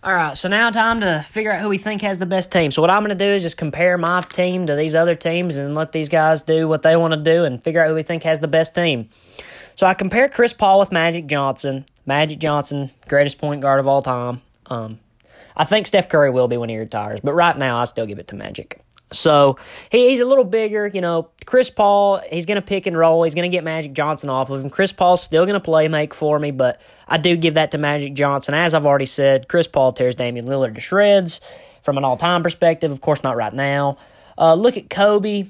All 0.04 0.12
right, 0.12 0.36
so 0.36 0.48
now 0.48 0.68
time 0.70 1.00
to 1.02 1.24
figure 1.28 1.52
out 1.52 1.60
who 1.60 1.68
we 1.68 1.78
think 1.78 2.02
has 2.02 2.18
the 2.18 2.26
best 2.26 2.50
team. 2.50 2.72
So 2.72 2.82
what 2.82 2.90
I'm 2.90 3.04
going 3.04 3.16
to 3.16 3.24
do 3.24 3.30
is 3.30 3.40
just 3.40 3.56
compare 3.56 3.96
my 3.96 4.20
team 4.22 4.66
to 4.66 4.74
these 4.74 4.96
other 4.96 5.14
teams 5.14 5.54
and 5.54 5.76
let 5.76 5.92
these 5.92 6.08
guys 6.08 6.42
do 6.42 6.66
what 6.66 6.82
they 6.82 6.96
want 6.96 7.14
to 7.14 7.20
do 7.20 7.44
and 7.44 7.62
figure 7.62 7.80
out 7.80 7.86
who 7.86 7.94
we 7.94 8.02
think 8.02 8.24
has 8.24 8.40
the 8.40 8.48
best 8.48 8.74
team. 8.74 9.10
So 9.76 9.86
I 9.86 9.94
compare 9.94 10.28
Chris 10.28 10.54
Paul 10.54 10.80
with 10.80 10.90
Magic 10.90 11.28
Johnson. 11.28 11.84
Magic 12.04 12.40
Johnson, 12.40 12.90
greatest 13.06 13.38
point 13.38 13.60
guard 13.60 13.78
of 13.78 13.86
all 13.86 14.02
time. 14.02 14.42
Um, 14.66 14.98
I 15.56 15.62
think 15.62 15.86
Steph 15.86 16.08
Curry 16.08 16.30
will 16.30 16.48
be 16.48 16.56
when 16.56 16.68
he 16.68 16.78
retires, 16.78 17.20
but 17.22 17.34
right 17.34 17.56
now 17.56 17.78
I 17.78 17.84
still 17.84 18.06
give 18.06 18.18
it 18.18 18.26
to 18.28 18.34
Magic. 18.34 18.80
So 19.12 19.56
he, 19.90 20.08
he's 20.10 20.20
a 20.20 20.24
little 20.24 20.44
bigger, 20.44 20.86
you 20.86 21.00
know. 21.00 21.28
Chris 21.46 21.70
Paul, 21.70 22.20
he's 22.30 22.46
going 22.46 22.56
to 22.56 22.62
pick 22.62 22.86
and 22.86 22.96
roll. 22.96 23.22
He's 23.24 23.34
going 23.34 23.50
to 23.50 23.54
get 23.54 23.64
Magic 23.64 23.92
Johnson 23.92 24.28
off 24.28 24.50
of 24.50 24.60
him. 24.60 24.70
Chris 24.70 24.92
Paul's 24.92 25.22
still 25.22 25.44
going 25.44 25.54
to 25.54 25.60
play 25.60 25.88
make 25.88 26.14
for 26.14 26.38
me, 26.38 26.50
but 26.50 26.80
I 27.06 27.18
do 27.18 27.36
give 27.36 27.54
that 27.54 27.70
to 27.72 27.78
Magic 27.78 28.14
Johnson. 28.14 28.54
As 28.54 28.74
I've 28.74 28.86
already 28.86 29.06
said, 29.06 29.48
Chris 29.48 29.66
Paul 29.66 29.92
tears 29.92 30.14
Damian 30.14 30.46
Lillard 30.46 30.74
to 30.74 30.80
shreds 30.80 31.40
from 31.82 31.98
an 31.98 32.04
all 32.04 32.16
time 32.16 32.42
perspective. 32.42 32.90
Of 32.90 33.00
course, 33.00 33.22
not 33.22 33.36
right 33.36 33.52
now. 33.52 33.98
Uh, 34.38 34.54
look 34.54 34.76
at 34.76 34.88
Kobe. 34.88 35.46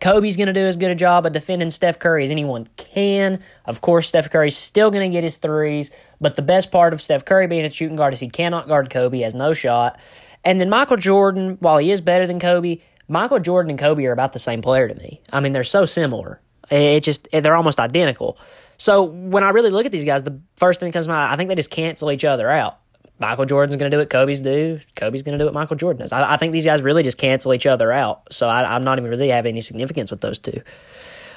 Kobe's 0.00 0.36
going 0.36 0.48
to 0.48 0.52
do 0.52 0.66
as 0.66 0.76
good 0.76 0.90
a 0.90 0.96
job 0.96 1.26
of 1.26 1.32
defending 1.32 1.70
Steph 1.70 1.98
Curry 1.98 2.24
as 2.24 2.30
anyone 2.30 2.66
can. 2.76 3.40
Of 3.64 3.80
course, 3.80 4.08
Steph 4.08 4.30
Curry's 4.30 4.56
still 4.56 4.90
going 4.90 5.08
to 5.08 5.14
get 5.14 5.22
his 5.22 5.36
threes, 5.36 5.92
but 6.20 6.34
the 6.34 6.42
best 6.42 6.72
part 6.72 6.92
of 6.92 7.00
Steph 7.00 7.24
Curry 7.24 7.46
being 7.46 7.64
a 7.64 7.70
shooting 7.70 7.96
guard 7.96 8.12
is 8.12 8.20
he 8.20 8.28
cannot 8.28 8.66
guard 8.66 8.90
Kobe, 8.90 9.20
has 9.20 9.34
no 9.34 9.52
shot. 9.52 10.00
And 10.44 10.60
then 10.60 10.68
Michael 10.68 10.96
Jordan, 10.96 11.56
while 11.60 11.78
he 11.78 11.90
is 11.90 12.00
better 12.00 12.26
than 12.26 12.40
Kobe, 12.40 12.78
Michael 13.08 13.38
Jordan 13.38 13.70
and 13.70 13.78
Kobe 13.78 14.04
are 14.06 14.12
about 14.12 14.32
the 14.32 14.38
same 14.38 14.62
player 14.62 14.88
to 14.88 14.94
me. 14.94 15.20
I 15.32 15.40
mean, 15.40 15.52
they're 15.52 15.64
so 15.64 15.84
similar. 15.84 16.40
It 16.70 17.00
just 17.00 17.28
they're 17.30 17.56
almost 17.56 17.78
identical. 17.78 18.38
So 18.78 19.02
when 19.04 19.44
I 19.44 19.50
really 19.50 19.70
look 19.70 19.86
at 19.86 19.92
these 19.92 20.04
guys, 20.04 20.22
the 20.22 20.40
first 20.56 20.80
thing 20.80 20.88
that 20.88 20.94
comes 20.94 21.06
to 21.06 21.12
mind, 21.12 21.32
I 21.32 21.36
think 21.36 21.48
they 21.48 21.54
just 21.54 21.70
cancel 21.70 22.10
each 22.10 22.24
other 22.24 22.50
out. 22.50 22.78
Michael 23.18 23.44
Jordan's 23.44 23.76
going 23.76 23.90
to 23.90 23.94
do 23.94 24.00
what 24.00 24.10
Kobe's 24.10 24.40
do. 24.40 24.80
Kobe's 24.96 25.22
going 25.22 25.38
to 25.38 25.38
do 25.38 25.44
what 25.44 25.54
Michael 25.54 25.76
Jordan 25.76 26.00
does. 26.00 26.10
I, 26.10 26.34
I, 26.34 26.36
think 26.36 26.52
these 26.52 26.64
guys 26.64 26.82
really 26.82 27.04
just 27.04 27.18
cancel 27.18 27.54
each 27.54 27.66
other 27.66 27.92
out. 27.92 28.32
So 28.32 28.48
I, 28.48 28.74
am 28.74 28.82
not 28.82 28.98
even 28.98 29.08
really 29.08 29.28
having 29.28 29.50
any 29.50 29.60
significance 29.60 30.10
with 30.10 30.20
those 30.22 30.40
two. 30.40 30.60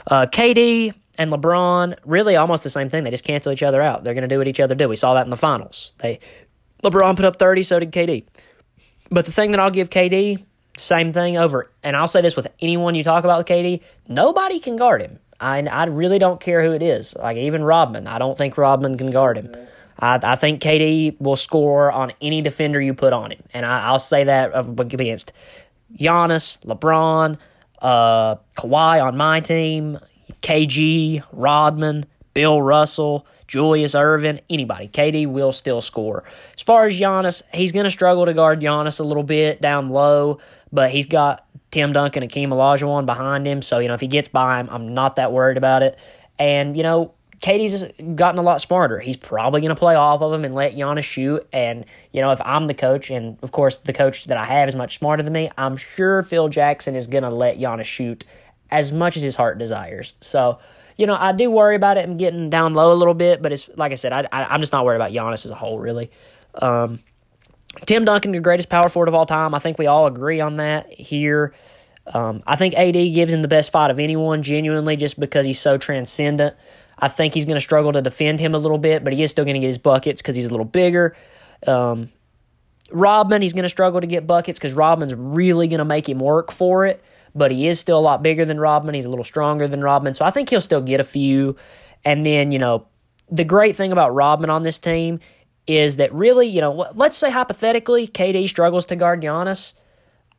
Uh, 0.07 0.25
KD 0.25 0.95
and 1.19 1.31
LeBron, 1.31 1.97
really 2.05 2.35
almost 2.35 2.63
the 2.63 2.71
same 2.71 2.89
thing. 2.89 3.03
They 3.03 3.11
just 3.11 3.23
cancel 3.23 3.51
each 3.51 3.61
other 3.61 3.81
out. 3.81 4.03
They're 4.03 4.15
going 4.15 4.27
to 4.27 4.33
do 4.33 4.39
what 4.39 4.47
each 4.47 4.59
other 4.59 4.73
do. 4.73 4.89
We 4.89 4.95
saw 4.95 5.13
that 5.13 5.25
in 5.25 5.29
the 5.29 5.37
finals. 5.37 5.93
They 5.99 6.19
LeBron 6.83 7.15
put 7.15 7.25
up 7.25 7.37
30, 7.37 7.63
so 7.63 7.79
did 7.79 7.91
KD. 7.91 8.25
But 9.15 9.25
the 9.25 9.31
thing 9.31 9.51
that 9.51 9.61
I'll 9.61 9.71
give 9.71 9.89
KD, 9.89 10.43
same 10.75 11.13
thing 11.13 11.37
over. 11.37 11.71
And 11.83 11.95
I'll 11.95 12.05
say 12.05 12.19
this 12.19 12.35
with 12.35 12.49
anyone 12.59 12.95
you 12.95 13.03
talk 13.03 13.23
about 13.23 13.37
with 13.37 13.47
KD, 13.47 13.81
nobody 14.09 14.59
can 14.59 14.75
guard 14.75 15.01
him. 15.01 15.19
I, 15.39 15.61
I 15.61 15.85
really 15.85 16.19
don't 16.19 16.41
care 16.41 16.61
who 16.61 16.73
it 16.73 16.81
is. 16.81 17.15
Like 17.15 17.37
even 17.37 17.63
Rodman, 17.63 18.07
I 18.07 18.19
don't 18.19 18.37
think 18.37 18.57
Rodman 18.57 18.97
can 18.97 19.11
guard 19.11 19.37
him. 19.37 19.55
I, 19.97 20.19
I 20.21 20.35
think 20.35 20.61
KD 20.61 21.15
will 21.21 21.37
score 21.37 21.93
on 21.93 22.11
any 22.19 22.41
defender 22.41 22.81
you 22.81 22.93
put 22.93 23.13
on 23.13 23.31
him, 23.31 23.41
and 23.53 23.65
I, 23.65 23.89
will 23.89 23.99
say 23.99 24.25
that 24.25 24.53
against 24.53 25.31
Giannis, 25.97 26.59
LeBron, 26.65 27.37
uh, 27.81 28.35
Kawhi 28.57 29.01
on 29.01 29.15
my 29.15 29.39
team, 29.39 29.97
KG, 30.41 31.23
Rodman, 31.31 32.05
Bill 32.33 32.61
Russell, 32.61 33.25
Julius 33.47 33.93
Erving, 33.95 34.41
anybody. 34.49 34.87
KD 34.87 35.27
will 35.27 35.51
still 35.51 35.81
score. 35.81 36.23
As 36.55 36.61
far 36.61 36.85
as 36.85 36.99
Giannis, 36.99 37.43
he's 37.53 37.71
going 37.71 37.83
to 37.83 37.91
struggle 37.91 38.25
to 38.25 38.33
guard 38.33 38.61
Giannis 38.61 38.99
a 38.99 39.03
little 39.03 39.23
bit 39.23 39.61
down 39.61 39.89
low, 39.89 40.39
but 40.71 40.89
he's 40.91 41.05
got 41.05 41.45
Tim 41.71 41.93
Duncan 41.93 42.23
and 42.23 42.31
Akeem 42.31 42.49
Olajuwon 42.49 43.05
behind 43.05 43.45
him. 43.45 43.61
So, 43.61 43.79
you 43.79 43.87
know, 43.87 43.93
if 43.93 44.01
he 44.01 44.07
gets 44.07 44.27
by 44.27 44.59
him, 44.59 44.69
I'm 44.71 44.93
not 44.93 45.17
that 45.17 45.31
worried 45.31 45.57
about 45.57 45.83
it. 45.83 45.99
And, 46.39 46.75
you 46.75 46.83
know, 46.83 47.13
KD's 47.41 47.83
gotten 48.15 48.39
a 48.39 48.41
lot 48.41 48.61
smarter. 48.61 48.99
He's 48.99 49.17
probably 49.17 49.61
going 49.61 49.69
to 49.69 49.79
play 49.79 49.95
off 49.95 50.21
of 50.21 50.33
him 50.33 50.45
and 50.45 50.55
let 50.55 50.75
Giannis 50.75 51.03
shoot. 51.03 51.45
And, 51.51 51.85
you 52.11 52.21
know, 52.21 52.31
if 52.31 52.41
I'm 52.43 52.67
the 52.67 52.73
coach, 52.73 53.09
and 53.11 53.37
of 53.43 53.51
course 53.51 53.77
the 53.77 53.93
coach 53.93 54.25
that 54.25 54.37
I 54.37 54.45
have 54.45 54.69
is 54.69 54.75
much 54.75 54.97
smarter 54.97 55.21
than 55.21 55.33
me, 55.33 55.51
I'm 55.57 55.77
sure 55.77 56.21
Phil 56.23 56.49
Jackson 56.49 56.95
is 56.95 57.07
going 57.07 57.23
to 57.23 57.29
let 57.29 57.59
Giannis 57.59 57.85
shoot 57.85 58.23
as 58.71 58.91
much 58.91 59.17
as 59.17 59.23
his 59.23 59.35
heart 59.35 59.59
desires. 59.59 60.15
So, 60.21 60.59
you 60.95 61.07
know, 61.07 61.15
I 61.15 61.31
do 61.33 61.51
worry 61.51 61.75
about 61.75 61.97
it 61.97 62.07
and 62.07 62.17
getting 62.17 62.49
down 62.49 62.73
low 62.73 62.93
a 62.93 62.95
little 62.95 63.13
bit, 63.13 63.41
but 63.41 63.51
it's 63.51 63.69
like 63.75 63.91
I 63.91 63.95
said, 63.95 64.13
I, 64.13 64.27
I, 64.31 64.55
am 64.55 64.61
just 64.61 64.71
not 64.71 64.85
worried 64.85 64.97
about 64.97 65.11
Giannis 65.11 65.45
as 65.45 65.51
a 65.51 65.55
whole, 65.55 65.79
really. 65.79 66.09
Um, 66.53 66.99
Tim 67.85 68.05
Duncan, 68.05 68.31
the 68.31 68.39
greatest 68.39 68.69
power 68.69 68.87
forward 68.87 69.09
of 69.09 69.15
all 69.15 69.25
time. 69.25 69.53
I 69.53 69.59
think 69.59 69.77
we 69.77 69.87
all 69.87 70.07
agree 70.07 70.39
on 70.39 70.57
that 70.57 70.91
here. 70.93 71.53
Um, 72.07 72.43
I 72.47 72.55
think 72.55 72.75
AD 72.75 72.93
gives 72.93 73.33
him 73.33 73.41
the 73.41 73.47
best 73.47 73.71
fight 73.71 73.91
of 73.91 73.99
anyone, 73.99 74.43
genuinely, 74.43 74.95
just 74.95 75.19
because 75.19 75.45
he's 75.45 75.59
so 75.59 75.77
transcendent. 75.77 76.55
I 76.97 77.09
think 77.09 77.33
he's 77.33 77.45
going 77.45 77.55
to 77.55 77.61
struggle 77.61 77.91
to 77.91 78.01
defend 78.01 78.39
him 78.39 78.55
a 78.55 78.57
little 78.57 78.77
bit, 78.77 79.03
but 79.03 79.11
he 79.11 79.21
is 79.21 79.31
still 79.31 79.43
going 79.43 79.55
to 79.55 79.59
get 79.59 79.67
his 79.67 79.77
buckets 79.77 80.21
because 80.21 80.35
he's 80.35 80.45
a 80.45 80.51
little 80.51 80.65
bigger. 80.65 81.15
Um, 81.67 82.09
he's 83.41 83.53
going 83.53 83.63
to 83.63 83.69
struggle 83.69 83.99
to 83.99 84.07
get 84.07 84.25
buckets 84.25 84.57
because 84.57 84.73
Rodman's 84.73 85.13
really 85.13 85.67
going 85.67 85.79
to 85.79 85.85
make 85.85 86.07
him 86.07 86.19
work 86.19 86.51
for 86.51 86.85
it 86.85 87.03
but 87.35 87.51
he 87.51 87.67
is 87.67 87.79
still 87.79 87.99
a 87.99 88.01
lot 88.01 88.23
bigger 88.23 88.45
than 88.45 88.59
Rodman. 88.59 88.95
He's 88.95 89.05
a 89.05 89.09
little 89.09 89.25
stronger 89.25 89.67
than 89.67 89.81
Rodman. 89.81 90.13
So 90.13 90.25
I 90.25 90.31
think 90.31 90.49
he'll 90.49 90.61
still 90.61 90.81
get 90.81 90.99
a 90.99 91.03
few. 91.03 91.57
And 92.05 92.25
then, 92.25 92.51
you 92.51 92.59
know, 92.59 92.87
the 93.29 93.43
great 93.43 93.75
thing 93.75 93.91
about 93.91 94.15
Rodman 94.15 94.49
on 94.49 94.63
this 94.63 94.79
team 94.79 95.19
is 95.67 95.97
that 95.97 96.13
really, 96.13 96.47
you 96.47 96.61
know, 96.61 96.87
let's 96.93 97.17
say 97.17 97.29
hypothetically 97.29 98.07
KD 98.07 98.47
struggles 98.47 98.85
to 98.87 98.95
guard 98.95 99.21
Giannis. 99.21 99.73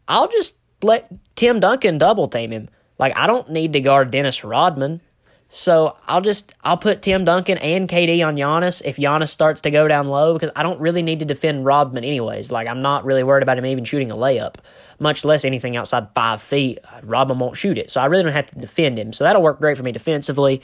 I'll 0.09 0.29
just 0.29 0.59
let 0.83 1.13
Tim 1.35 1.61
Duncan 1.61 1.99
double 1.99 2.29
team 2.29 2.51
him. 2.51 2.69
Like, 2.99 3.17
I 3.17 3.27
don't 3.27 3.51
need 3.51 3.75
to 3.75 3.81
guard 3.81 4.11
Dennis 4.11 4.43
Rodman. 4.43 5.01
So 5.49 5.97
I'll 6.09 6.21
just 6.21 6.53
I'll 6.65 6.77
put 6.77 7.03
Tim 7.03 7.25
Duncan 7.25 7.59
and 7.59 7.89
KD 7.89 8.27
on 8.27 8.37
Giannis 8.37 8.83
if 8.85 8.97
Giannis 8.97 9.29
starts 9.29 9.61
to 9.63 9.71
go 9.71 9.87
down 9.87 10.09
low 10.09 10.35
because 10.35 10.51
I 10.57 10.63
don't 10.63 10.81
really 10.81 11.03
need 11.03 11.21
to 11.21 11.25
defend 11.25 11.65
Rodman 11.65 12.03
anyways. 12.03 12.51
Like 12.51 12.67
I'm 12.67 12.83
not 12.83 13.05
really 13.05 13.23
worried 13.23 13.43
about 13.45 13.57
him 13.57 13.65
even 13.67 13.85
shooting 13.85 14.11
a 14.11 14.17
layup, 14.17 14.57
much 14.99 15.25
less 15.25 15.45
anything 15.45 15.77
outside 15.77 16.09
five 16.15 16.43
feet. 16.43 16.79
Rodman 17.03 17.39
won't 17.39 17.57
shoot 17.57 17.79
it, 17.79 17.91
so 17.91 18.01
I 18.01 18.07
really 18.07 18.25
don't 18.25 18.33
have 18.33 18.47
to 18.47 18.59
defend 18.59 18.99
him. 18.99 19.13
So 19.13 19.23
that'll 19.23 19.43
work 19.43 19.61
great 19.61 19.77
for 19.77 19.85
me 19.85 19.93
defensively. 19.93 20.63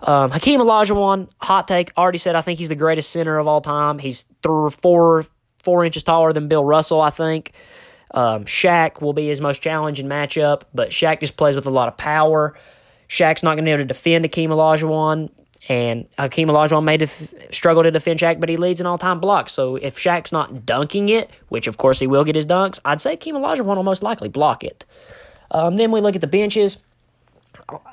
Um, 0.00 0.30
Hakeem 0.30 0.60
Olajuwon, 0.60 1.28
hot 1.38 1.68
take. 1.68 1.92
Already 1.98 2.18
said 2.18 2.34
I 2.34 2.40
think 2.40 2.58
he's 2.58 2.70
the 2.70 2.74
greatest 2.74 3.10
center 3.10 3.38
of 3.38 3.46
all 3.46 3.60
time. 3.60 3.98
He's 3.98 4.24
three, 4.42 4.70
four 4.70 5.26
four 5.62 5.84
inches 5.84 6.02
taller 6.02 6.32
than 6.32 6.48
Bill 6.48 6.64
Russell. 6.64 7.02
I 7.02 7.10
think. 7.10 7.52
Um, 8.14 8.44
Shaq 8.44 9.00
will 9.00 9.14
be 9.14 9.28
his 9.28 9.40
most 9.40 9.62
challenging 9.62 10.06
matchup, 10.06 10.62
but 10.74 10.90
Shaq 10.90 11.20
just 11.20 11.38
plays 11.38 11.56
with 11.56 11.66
a 11.66 11.70
lot 11.70 11.88
of 11.88 11.96
power. 11.96 12.54
Shaq's 13.12 13.42
not 13.42 13.56
going 13.56 13.64
to 13.64 13.68
be 13.68 13.72
able 13.72 13.82
to 13.82 13.86
defend 13.86 14.24
Hakeem 14.24 14.48
Olajuwon, 14.48 15.28
and 15.68 16.08
Hakeem 16.18 16.48
Olajuwon 16.48 16.82
may 16.82 16.96
def- 16.96 17.34
struggle 17.54 17.82
to 17.82 17.90
defend 17.90 18.20
Shaq, 18.20 18.40
but 18.40 18.48
he 18.48 18.56
leads 18.56 18.80
in 18.80 18.86
all-time 18.86 19.20
blocks. 19.20 19.52
So 19.52 19.76
if 19.76 19.98
Shaq's 19.98 20.32
not 20.32 20.64
dunking 20.64 21.10
it, 21.10 21.30
which 21.50 21.66
of 21.66 21.76
course 21.76 22.00
he 22.00 22.06
will 22.06 22.24
get 22.24 22.34
his 22.34 22.46
dunks, 22.46 22.80
I'd 22.86 23.02
say 23.02 23.10
Hakeem 23.10 23.34
Olajuwon 23.34 23.76
will 23.76 23.82
most 23.82 24.02
likely 24.02 24.30
block 24.30 24.64
it. 24.64 24.86
Um, 25.50 25.76
then 25.76 25.90
we 25.90 26.00
look 26.00 26.14
at 26.14 26.22
the 26.22 26.26
benches. 26.26 26.78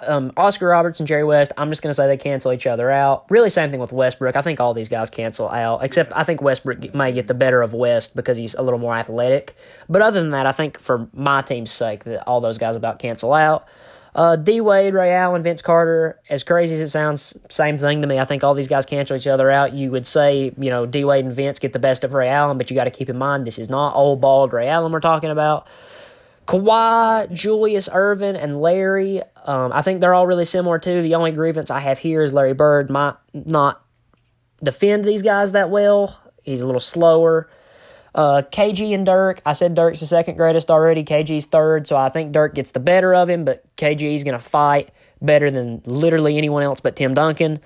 Um, 0.07 0.31
Oscar 0.37 0.67
Roberts 0.67 0.99
and 0.99 1.07
Jerry 1.07 1.25
West, 1.25 1.51
I'm 1.57 1.69
just 1.69 1.81
going 1.81 1.91
to 1.91 1.93
say 1.93 2.07
they 2.07 2.17
cancel 2.17 2.53
each 2.53 2.65
other 2.65 2.89
out. 2.89 3.29
Really, 3.29 3.49
same 3.49 3.71
thing 3.71 3.81
with 3.81 3.91
Westbrook. 3.91 4.37
I 4.37 4.41
think 4.41 4.61
all 4.61 4.73
these 4.73 4.89
guys 4.89 5.09
cancel 5.09 5.49
out, 5.49 5.83
except 5.83 6.13
I 6.15 6.23
think 6.23 6.41
Westbrook 6.41 6.95
may 6.95 7.11
get 7.11 7.27
the 7.27 7.33
better 7.33 7.61
of 7.61 7.73
West 7.73 8.15
because 8.15 8.37
he's 8.37 8.55
a 8.55 8.61
little 8.61 8.79
more 8.79 8.95
athletic. 8.95 9.55
But 9.89 10.01
other 10.01 10.21
than 10.21 10.31
that, 10.31 10.45
I 10.45 10.53
think 10.53 10.79
for 10.79 11.09
my 11.13 11.41
team's 11.41 11.71
sake, 11.71 12.05
that 12.05 12.25
all 12.25 12.39
those 12.39 12.57
guys 12.57 12.77
about 12.77 12.99
cancel 12.99 13.33
out. 13.33 13.67
Uh, 14.15 14.35
D 14.35 14.59
Wade, 14.59 14.93
Ray 14.93 15.13
Allen, 15.13 15.43
Vince 15.43 15.61
Carter, 15.61 16.19
as 16.29 16.43
crazy 16.43 16.73
as 16.73 16.81
it 16.81 16.89
sounds, 16.89 17.37
same 17.49 17.77
thing 17.77 18.01
to 18.01 18.07
me. 18.07 18.17
I 18.17 18.25
think 18.25 18.43
all 18.43 18.53
these 18.53 18.67
guys 18.67 18.85
cancel 18.85 19.15
each 19.15 19.27
other 19.27 19.51
out. 19.51 19.73
You 19.73 19.91
would 19.91 20.07
say, 20.07 20.51
you 20.57 20.69
know, 20.69 20.85
D 20.85 21.03
Wade 21.03 21.25
and 21.25 21.33
Vince 21.33 21.59
get 21.59 21.73
the 21.73 21.79
best 21.79 22.03
of 22.03 22.13
Ray 22.13 22.29
Allen, 22.29 22.57
but 22.57 22.69
you 22.69 22.75
got 22.75 22.85
to 22.85 22.91
keep 22.91 23.09
in 23.09 23.17
mind 23.17 23.45
this 23.45 23.59
is 23.59 23.69
not 23.69 23.95
old 23.95 24.19
bald 24.19 24.51
Ray 24.51 24.67
Allen 24.67 24.91
we're 24.91 24.99
talking 24.99 25.29
about. 25.29 25.67
Kawhi, 26.47 27.31
Julius 27.31 27.87
Erving, 27.89 28.35
and 28.41 28.59
Larry, 28.59 29.21
um, 29.45 29.71
I 29.71 29.83
think 29.83 30.01
they're 30.01 30.15
all 30.15 30.25
really 30.25 30.45
similar 30.45 30.79
too. 30.79 31.03
The 31.03 31.13
only 31.13 31.31
grievance 31.31 31.69
I 31.69 31.79
have 31.79 31.99
here 31.99 32.23
is 32.23 32.33
Larry 32.33 32.53
Bird 32.53 32.89
might 32.89 33.15
not 33.33 33.83
defend 34.63 35.03
these 35.03 35.21
guys 35.21 35.51
that 35.51 35.69
well. 35.69 36.19
He's 36.41 36.61
a 36.61 36.65
little 36.65 36.79
slower. 36.79 37.47
Uh, 38.15 38.41
KG 38.51 38.93
and 38.93 39.05
Dirk, 39.05 39.41
I 39.45 39.53
said 39.53 39.75
Dirk's 39.75 39.99
the 39.99 40.07
second 40.07 40.35
greatest 40.35 40.71
already. 40.71 41.03
KG's 41.03 41.45
third, 41.45 41.87
so 41.87 41.95
I 41.95 42.09
think 42.09 42.31
Dirk 42.31 42.55
gets 42.55 42.71
the 42.71 42.79
better 42.79 43.13
of 43.13 43.29
him, 43.29 43.45
but 43.45 43.63
KG's 43.75 44.23
going 44.23 44.37
to 44.37 44.43
fight 44.43 44.91
better 45.21 45.51
than 45.51 45.81
literally 45.85 46.37
anyone 46.37 46.63
else 46.63 46.79
but 46.79 46.95
Tim 46.95 47.13
Duncan. 47.13 47.59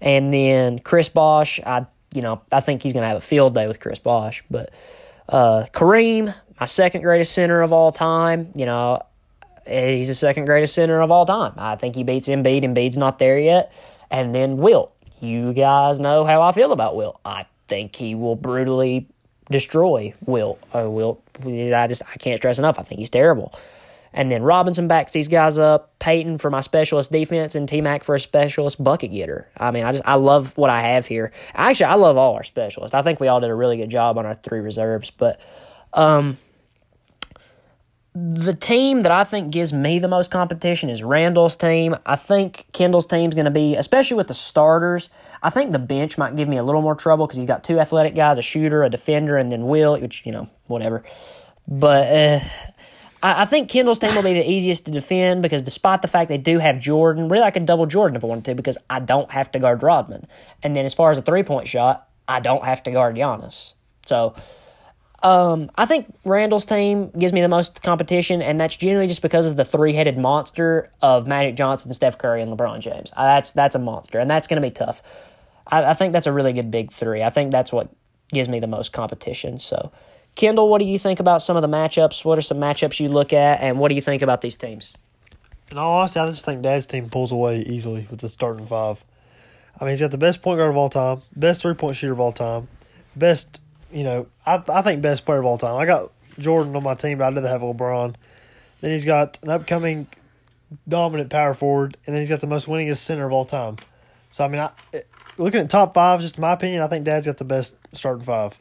And 0.00 0.32
then 0.32 0.78
Chris 0.78 1.08
Bosh, 1.08 1.60
I 1.64 1.86
you 2.14 2.22
know 2.22 2.42
I 2.52 2.60
think 2.60 2.82
he's 2.82 2.92
going 2.92 3.02
to 3.02 3.08
have 3.08 3.16
a 3.16 3.22
field 3.22 3.54
day 3.54 3.66
with 3.66 3.80
Chris 3.80 3.98
Bosh. 3.98 4.44
But 4.50 4.70
uh, 5.28 5.66
Kareem, 5.72 6.34
my 6.60 6.66
second 6.66 7.02
greatest 7.02 7.32
center 7.32 7.62
of 7.62 7.72
all 7.72 7.92
time. 7.92 8.52
You 8.54 8.66
know 8.66 9.02
he's 9.66 10.08
the 10.08 10.14
second 10.14 10.44
greatest 10.44 10.74
center 10.74 11.00
of 11.00 11.10
all 11.10 11.26
time. 11.26 11.54
I 11.56 11.76
think 11.76 11.96
he 11.96 12.04
beats 12.04 12.28
Embiid. 12.28 12.62
Embiid's 12.62 12.96
not 12.96 13.18
there 13.18 13.38
yet. 13.38 13.72
And 14.10 14.34
then 14.34 14.56
Wilt. 14.56 14.92
You 15.20 15.52
guys 15.52 15.98
know 15.98 16.24
how 16.24 16.42
I 16.42 16.52
feel 16.52 16.72
about 16.72 16.94
Wilt. 16.94 17.18
I 17.24 17.46
think 17.68 17.96
he 17.96 18.14
will 18.14 18.36
brutally 18.36 19.08
destroy. 19.50 20.14
Uh, 20.22 20.88
Wilt, 20.90 21.22
I 21.44 21.86
just 21.88 22.02
I 22.12 22.16
can't 22.16 22.38
stress 22.38 22.58
enough. 22.58 22.78
I 22.78 22.82
think 22.82 22.98
he's 22.98 23.10
terrible. 23.10 23.52
And 24.12 24.30
then 24.30 24.42
Robinson 24.42 24.88
backs 24.88 25.12
these 25.12 25.28
guys 25.28 25.58
up. 25.58 25.98
Payton 25.98 26.38
for 26.38 26.48
my 26.48 26.60
specialist 26.60 27.12
defense, 27.12 27.54
and 27.54 27.68
T 27.68 27.82
Mac 27.82 28.02
for 28.02 28.14
a 28.14 28.20
specialist 28.20 28.82
bucket 28.82 29.12
getter. 29.12 29.46
I 29.58 29.70
mean, 29.70 29.84
I 29.84 29.92
just 29.92 30.06
I 30.06 30.14
love 30.14 30.56
what 30.56 30.70
I 30.70 30.80
have 30.80 31.06
here. 31.06 31.32
Actually, 31.54 31.86
I 31.86 31.94
love 31.96 32.16
all 32.16 32.34
our 32.34 32.44
specialists. 32.44 32.94
I 32.94 33.02
think 33.02 33.20
we 33.20 33.28
all 33.28 33.40
did 33.40 33.50
a 33.50 33.54
really 33.54 33.76
good 33.76 33.90
job 33.90 34.16
on 34.16 34.24
our 34.24 34.34
three 34.34 34.60
reserves. 34.60 35.10
But 35.10 35.40
um, 35.92 36.38
the 38.18 38.54
team 38.54 39.02
that 39.02 39.12
I 39.12 39.24
think 39.24 39.50
gives 39.50 39.74
me 39.74 39.98
the 39.98 40.08
most 40.08 40.30
competition 40.30 40.88
is 40.88 41.02
Randall's 41.02 41.54
team. 41.54 41.94
I 42.06 42.16
think 42.16 42.64
Kendall's 42.72 43.04
team 43.04 43.28
is 43.28 43.34
going 43.34 43.44
to 43.44 43.50
be, 43.50 43.74
especially 43.74 44.16
with 44.16 44.28
the 44.28 44.34
starters. 44.34 45.10
I 45.42 45.50
think 45.50 45.72
the 45.72 45.78
bench 45.78 46.16
might 46.16 46.34
give 46.34 46.48
me 46.48 46.56
a 46.56 46.62
little 46.62 46.80
more 46.80 46.94
trouble 46.94 47.26
because 47.26 47.36
he's 47.36 47.46
got 47.46 47.62
two 47.62 47.78
athletic 47.78 48.14
guys, 48.14 48.38
a 48.38 48.42
shooter, 48.42 48.82
a 48.82 48.88
defender, 48.88 49.36
and 49.36 49.52
then 49.52 49.66
Will, 49.66 50.00
which 50.00 50.24
you 50.24 50.32
know, 50.32 50.48
whatever. 50.66 51.04
But 51.68 52.10
uh, 52.10 52.40
I, 53.22 53.42
I 53.42 53.44
think 53.44 53.68
Kendall's 53.68 53.98
team 53.98 54.14
will 54.14 54.22
be 54.22 54.32
the 54.32 54.50
easiest 54.50 54.86
to 54.86 54.90
defend 54.90 55.42
because 55.42 55.60
despite 55.60 56.00
the 56.00 56.08
fact 56.08 56.30
they 56.30 56.38
do 56.38 56.58
have 56.58 56.78
Jordan, 56.78 57.28
really 57.28 57.44
I 57.44 57.50
could 57.50 57.66
double 57.66 57.84
Jordan 57.84 58.16
if 58.16 58.24
I 58.24 58.28
wanted 58.28 58.46
to 58.46 58.54
because 58.54 58.78
I 58.88 58.98
don't 58.98 59.30
have 59.30 59.52
to 59.52 59.58
guard 59.58 59.82
Rodman. 59.82 60.26
And 60.62 60.74
then 60.74 60.86
as 60.86 60.94
far 60.94 61.10
as 61.10 61.18
a 61.18 61.22
three 61.22 61.42
point 61.42 61.68
shot, 61.68 62.08
I 62.26 62.40
don't 62.40 62.64
have 62.64 62.82
to 62.84 62.90
guard 62.90 63.16
Giannis. 63.16 63.74
So 64.06 64.34
um, 65.22 65.70
I 65.76 65.86
think 65.86 66.14
Randall's 66.24 66.66
team 66.66 67.10
gives 67.18 67.32
me 67.32 67.40
the 67.40 67.48
most 67.48 67.82
competition, 67.82 68.42
and 68.42 68.60
that's 68.60 68.76
generally 68.76 69.06
just 69.06 69.22
because 69.22 69.46
of 69.46 69.56
the 69.56 69.64
three 69.64 69.92
headed 69.92 70.18
monster 70.18 70.90
of 71.00 71.26
Magic 71.26 71.56
Johnson, 71.56 71.92
Steph 71.94 72.18
Curry, 72.18 72.42
and 72.42 72.52
LeBron 72.56 72.80
James. 72.80 73.12
Uh, 73.16 73.24
that's 73.24 73.52
that's 73.52 73.74
a 73.74 73.78
monster, 73.78 74.18
and 74.18 74.30
that's 74.30 74.46
going 74.46 74.60
to 74.60 74.66
be 74.66 74.72
tough. 74.72 75.02
I, 75.66 75.84
I 75.84 75.94
think 75.94 76.12
that's 76.12 76.26
a 76.26 76.32
really 76.32 76.52
good 76.52 76.70
big 76.70 76.92
three. 76.92 77.22
I 77.22 77.30
think 77.30 77.50
that's 77.50 77.72
what 77.72 77.90
gives 78.32 78.48
me 78.48 78.60
the 78.60 78.66
most 78.66 78.92
competition. 78.92 79.58
So, 79.58 79.90
Kendall, 80.34 80.68
what 80.68 80.78
do 80.78 80.84
you 80.84 80.98
think 80.98 81.18
about 81.18 81.40
some 81.42 81.56
of 81.56 81.62
the 81.62 81.68
matchups? 81.68 82.24
What 82.24 82.38
are 82.38 82.42
some 82.42 82.58
matchups 82.58 83.00
you 83.00 83.08
look 83.08 83.32
at, 83.32 83.60
and 83.60 83.78
what 83.78 83.88
do 83.88 83.94
you 83.94 84.02
think 84.02 84.22
about 84.22 84.42
these 84.42 84.56
teams? 84.56 84.94
In 85.70 85.78
all 85.78 85.98
honesty, 85.98 86.20
I 86.20 86.30
just 86.30 86.44
think 86.44 86.62
Dad's 86.62 86.86
team 86.86 87.08
pulls 87.08 87.32
away 87.32 87.62
easily 87.62 88.06
with 88.10 88.20
the 88.20 88.28
starting 88.28 88.66
five. 88.66 89.04
I 89.80 89.84
mean, 89.84 89.90
he's 89.90 90.00
got 90.00 90.10
the 90.10 90.18
best 90.18 90.40
point 90.40 90.58
guard 90.58 90.70
of 90.70 90.76
all 90.76 90.88
time, 90.88 91.22
best 91.34 91.62
three 91.62 91.74
point 91.74 91.96
shooter 91.96 92.12
of 92.12 92.20
all 92.20 92.32
time, 92.32 92.68
best, 93.16 93.58
you 93.96 94.04
know, 94.04 94.26
I, 94.44 94.62
I 94.68 94.82
think 94.82 95.00
best 95.00 95.24
player 95.24 95.38
of 95.38 95.46
all 95.46 95.56
time. 95.56 95.74
I 95.76 95.86
got 95.86 96.12
Jordan 96.38 96.76
on 96.76 96.82
my 96.82 96.94
team, 96.94 97.16
but 97.18 97.24
I 97.24 97.30
didn't 97.30 97.46
have 97.46 97.62
LeBron. 97.62 98.14
Then 98.82 98.90
he's 98.90 99.06
got 99.06 99.38
an 99.42 99.48
upcoming 99.48 100.06
dominant 100.86 101.30
power 101.30 101.54
forward, 101.54 101.96
and 102.04 102.14
then 102.14 102.20
he's 102.20 102.28
got 102.28 102.40
the 102.40 102.46
most 102.46 102.66
winningest 102.66 102.98
center 102.98 103.24
of 103.24 103.32
all 103.32 103.46
time. 103.46 103.78
So, 104.28 104.44
I 104.44 104.48
mean, 104.48 104.60
I, 104.60 104.70
looking 105.38 105.60
at 105.60 105.70
top 105.70 105.94
five, 105.94 106.20
just 106.20 106.38
my 106.38 106.52
opinion, 106.52 106.82
I 106.82 106.88
think 106.88 107.06
Dad's 107.06 107.24
got 107.24 107.38
the 107.38 107.44
best 107.44 107.74
starting 107.92 108.24
five. 108.24 108.58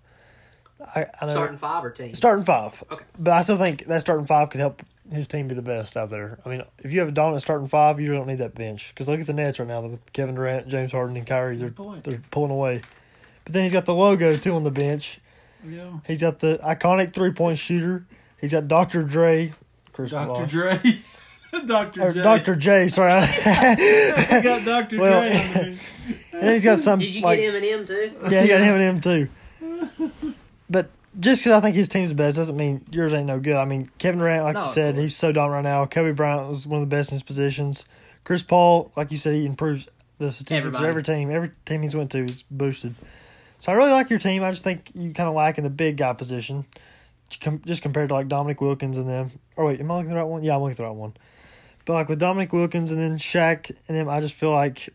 I, 0.80 1.06
I 1.20 1.26
know 1.26 1.32
Starting 1.32 1.58
five 1.58 1.84
or 1.84 1.90
team? 1.90 2.14
starting 2.14 2.46
five. 2.46 2.82
Okay. 2.90 3.04
But 3.20 3.34
I 3.34 3.42
still 3.42 3.58
think 3.58 3.86
that 3.88 4.00
starting 4.00 4.26
five 4.26 4.50
could 4.52 4.62
help 4.62 4.84
his 5.12 5.28
team 5.28 5.50
be 5.50 5.56
the 5.56 5.62
best 5.62 5.98
out 5.98 6.12
there. 6.12 6.40
I 6.46 6.50
mean, 6.50 6.64
if 6.80 6.94
you 6.94 7.00
have 7.00 7.10
a 7.10 7.12
dominant 7.12 7.42
starting 7.42 7.68
five, 7.68 8.00
you 8.00 8.08
don't 8.08 8.28
need 8.28 8.38
that 8.38 8.56
bench. 8.56 8.94
Because 8.94 9.10
look 9.10 9.20
at 9.20 9.28
the 9.28 9.34
Nets 9.34 9.60
right 9.60 9.68
now 9.68 9.82
with 9.82 10.14
Kevin 10.14 10.36
Durant, 10.36 10.70
James 10.70 10.94
Harden, 10.94 11.18
and 11.18 11.28
Kyrie. 11.28 11.58
They're, 11.58 11.74
they're 12.04 12.22
pulling 12.32 12.52
away. 12.52 12.82
But 13.44 13.54
then 13.54 13.64
he's 13.64 13.74
got 13.74 13.86
the 13.86 13.94
logo, 13.94 14.38
too, 14.38 14.56
on 14.56 14.64
the 14.64 14.72
bench. 14.72 15.20
Yeah. 15.68 16.00
He's 16.06 16.22
got 16.22 16.40
the 16.40 16.60
iconic 16.64 17.14
three 17.14 17.32
point 17.32 17.58
shooter. 17.58 18.06
He's 18.40 18.52
got 18.52 18.68
Dr. 18.68 19.04
Dre. 19.04 19.54
Chris 19.94 20.12
Dr. 20.12 20.28
Paul. 20.28 20.46
Dre. 20.46 20.80
Dr. 21.66 22.02
Or 22.02 22.12
J. 22.12 22.22
Dr. 22.22 22.56
J, 22.58 22.88
sorry. 22.90 23.12
I 23.46 24.42
got 24.44 24.66
Dr. 24.66 25.00
Well- 25.00 25.22
Dre 25.22 25.40
and 26.34 26.42
then 26.44 26.54
he's 26.54 26.66
got 26.66 26.80
some. 26.80 27.00
Did 27.00 27.16
you 27.16 27.22
like, 27.22 27.40
get 27.40 27.54
Eminem 27.54 27.88
too? 27.88 28.12
Yeah, 28.30 28.42
he 28.42 28.48
got 28.50 28.62
him 28.62 28.76
and 28.76 28.82
him 28.82 29.02
too. 29.02 29.30
But 30.70 30.90
just 31.20 31.44
because 31.44 31.54
I 31.58 31.62
think 31.62 31.76
his 31.76 31.88
team's 31.88 32.10
the 32.10 32.16
best 32.16 32.36
doesn't 32.36 32.58
mean 32.58 32.84
yours 32.92 33.14
ain't 33.14 33.28
no 33.28 33.40
good. 33.40 33.56
I 33.56 33.64
mean, 33.66 33.90
Kevin 34.00 34.20
Durant, 34.20 34.44
like 34.44 34.56
No, 34.56 34.66
you 34.66 34.72
said, 34.72 34.98
he's 34.98 35.16
so 35.16 35.32
dominant 35.32 35.66
right 35.66 35.72
now. 35.72 35.86
Kobe 35.86 36.12
Bryant 36.12 36.50
was 36.50 36.68
one 36.68 36.82
of 36.82 36.90
the 36.90 36.94
best 36.94 37.12
in 37.12 37.16
his 37.16 37.24
positions. 37.24 37.86
Chris 38.26 38.44
Paul, 38.44 38.92
like 38.98 39.12
you 39.12 39.18
said, 39.18 39.34
he 39.36 39.46
improves 39.46 39.88
the 40.18 40.32
statistics 40.32 40.66
Everybody. 40.76 40.84
of 40.86 40.90
every 40.90 41.04
team. 41.04 41.32
Every 41.32 41.52
team 41.66 41.84
he's 41.84 41.96
went 41.96 42.12
to 42.12 42.24
is 42.26 42.44
boosted. 42.52 42.96
So 43.66 43.72
I 43.72 43.76
really 43.78 43.94
like 43.94 44.12
your 44.12 44.20
team. 44.20 44.44
I 44.44 44.52
just 44.52 44.64
think 44.64 44.92
you 44.94 45.12
kind 45.12 45.28
of 45.28 45.34
lack 45.34 45.58
in 45.58 45.64
the 45.64 45.72
big 45.72 45.98
guy 45.98 46.14
position, 46.14 46.68
just 47.32 47.82
compared 47.82 48.10
to 48.10 48.14
like 48.14 48.28
Dominique 48.28 48.62
Wilkins 48.62 48.96
and 48.96 49.10
them. 49.10 49.32
Or 49.56 49.66
wait, 49.66 49.80
am 49.80 49.90
I 49.90 49.96
looking 49.96 50.12
at 50.12 50.14
the 50.14 50.20
right 50.20 50.28
one? 50.28 50.44
Yeah, 50.44 50.54
I'm 50.54 50.62
looking 50.62 50.74
at 50.74 50.78
the 50.78 50.84
right 50.84 50.94
one. 50.94 51.18
But 51.84 51.94
like 51.94 52.08
with 52.08 52.20
Dominique 52.20 52.54
Wilkins 52.54 52.92
and 52.92 53.02
then 53.02 53.18
Shaq 53.18 53.72
and 53.88 53.98
them, 53.98 54.08
I 54.08 54.22
just 54.22 54.36
feel 54.36 54.52
like 54.52 54.94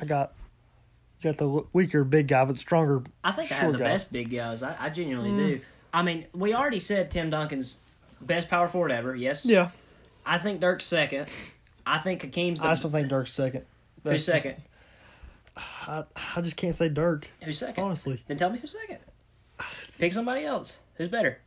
I 0.00 0.06
got 0.06 0.32
you 1.20 1.30
got 1.30 1.38
the 1.38 1.64
weaker 1.72 2.02
big 2.02 2.26
guy, 2.26 2.44
but 2.44 2.58
stronger 2.58 3.04
I 3.22 3.30
think 3.30 3.52
I 3.52 3.54
have 3.54 3.72
the 3.74 3.78
guy. 3.78 3.84
best 3.84 4.10
big 4.10 4.30
guys. 4.32 4.64
I, 4.64 4.74
I 4.80 4.90
genuinely 4.90 5.30
mm. 5.30 5.36
do. 5.36 5.60
I 5.94 6.02
mean, 6.02 6.26
we 6.34 6.54
already 6.54 6.80
said 6.80 7.12
Tim 7.12 7.30
Duncan's 7.30 7.78
best 8.20 8.48
power 8.48 8.66
forward 8.66 8.90
ever. 8.90 9.14
Yes. 9.14 9.46
Yeah, 9.46 9.70
I 10.26 10.38
think 10.38 10.60
Dirk's 10.60 10.86
second. 10.86 11.28
I 11.86 11.98
think 11.98 12.22
Hakeem's 12.22 12.58
the 12.58 12.66
I 12.66 12.74
still 12.74 12.90
think 12.90 13.06
Dirk's 13.06 13.32
second. 13.32 13.66
who's 14.02 14.02
That's 14.02 14.26
just- 14.26 14.42
second. 14.42 14.62
I, 15.56 16.04
I 16.36 16.40
just 16.40 16.56
can't 16.56 16.74
say 16.74 16.88
Dirk. 16.88 17.28
Who's 17.42 17.58
second? 17.58 17.84
Honestly, 17.84 18.22
Then 18.26 18.36
tell 18.38 18.50
me 18.50 18.58
who's 18.58 18.72
second. 18.72 18.98
Pick 19.98 20.12
somebody 20.12 20.44
else. 20.44 20.78
Who's 20.94 21.08
better? 21.08 21.38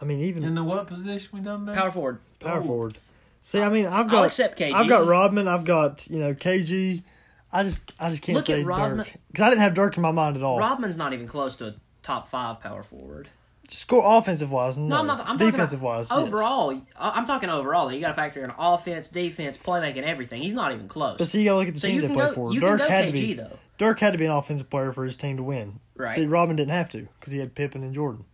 I 0.00 0.04
mean 0.04 0.20
even 0.20 0.42
In 0.44 0.54
the 0.54 0.64
what 0.64 0.86
position 0.86 1.30
we 1.32 1.40
done 1.40 1.64
back? 1.64 1.76
Power 1.76 1.90
forward. 1.90 2.18
power 2.40 2.58
Oh. 2.60 2.64
forward. 2.66 2.98
See, 3.40 3.60
I 3.60 3.68
mean 3.68 3.86
I've 3.86 4.08
got 4.08 4.18
I'll 4.18 4.24
accept 4.24 4.58
KG. 4.58 4.72
I've 4.72 4.88
got 4.88 5.06
Rodman. 5.06 5.48
I've 5.48 5.64
got 5.64 6.06
you 6.08 6.18
know 6.18 6.34
KG. 6.34 7.02
I 7.52 7.64
just 7.64 7.92
I 8.00 8.08
just 8.08 8.22
can't 8.22 8.36
Look 8.36 8.44
at 8.50 8.56
say 8.58 8.62
Rodman- 8.62 8.98
Dirk 8.98 9.12
because 9.28 9.42
I 9.42 9.48
didn't 9.50 9.62
have 9.62 9.74
Dirk 9.74 9.96
in 9.96 10.02
my 10.02 10.12
mind 10.12 10.36
at 10.36 10.42
all. 10.42 10.58
Rodman's 10.58 10.96
not 10.96 11.12
even 11.12 11.26
close 11.26 11.56
to 11.56 11.68
a 11.68 11.74
top 12.02 12.28
five 12.28 12.60
power 12.60 12.82
forward. 12.82 13.28
Score 13.72 14.02
offensive 14.18 14.52
wise, 14.52 14.76
no. 14.76 14.86
No, 14.86 14.96
I'm 14.98 15.06
not. 15.06 15.26
I'm 15.26 15.36
Defensive 15.38 15.80
wise, 15.82 16.10
overall. 16.10 16.78
I- 16.98 17.10
I'm 17.10 17.24
talking 17.26 17.48
overall. 17.48 17.90
You 17.90 18.00
got 18.00 18.08
to 18.08 18.14
factor 18.14 18.44
in 18.44 18.52
offense, 18.58 19.08
defense, 19.08 19.56
playmaking, 19.56 20.02
everything. 20.02 20.42
He's 20.42 20.52
not 20.52 20.72
even 20.72 20.88
close. 20.88 21.16
But 21.18 21.26
see, 21.28 21.40
you 21.40 21.46
gotta 21.46 21.58
look 21.58 21.68
at 21.68 21.74
the 21.74 21.80
so 21.80 21.88
teams 21.88 22.02
they 22.02 22.08
play 22.08 22.26
go. 22.26 22.32
for. 22.34 22.52
You 22.52 22.60
Dirk 22.60 22.80
can 22.80 22.88
go 22.88 22.94
had 22.94 23.04
KG 23.06 23.06
to 23.06 23.12
be 23.12 23.34
though. 23.34 23.58
Dirk 23.78 23.98
had 24.00 24.12
to 24.12 24.18
be 24.18 24.26
an 24.26 24.32
offensive 24.32 24.68
player 24.68 24.92
for 24.92 25.04
his 25.04 25.16
team 25.16 25.38
to 25.38 25.42
win. 25.42 25.80
Right. 25.96 26.10
See, 26.10 26.26
Robin 26.26 26.54
didn't 26.54 26.70
have 26.72 26.90
to 26.90 27.08
because 27.18 27.32
he 27.32 27.38
had 27.38 27.54
Pippen 27.54 27.82
and 27.82 27.94
Jordan. 27.94 28.24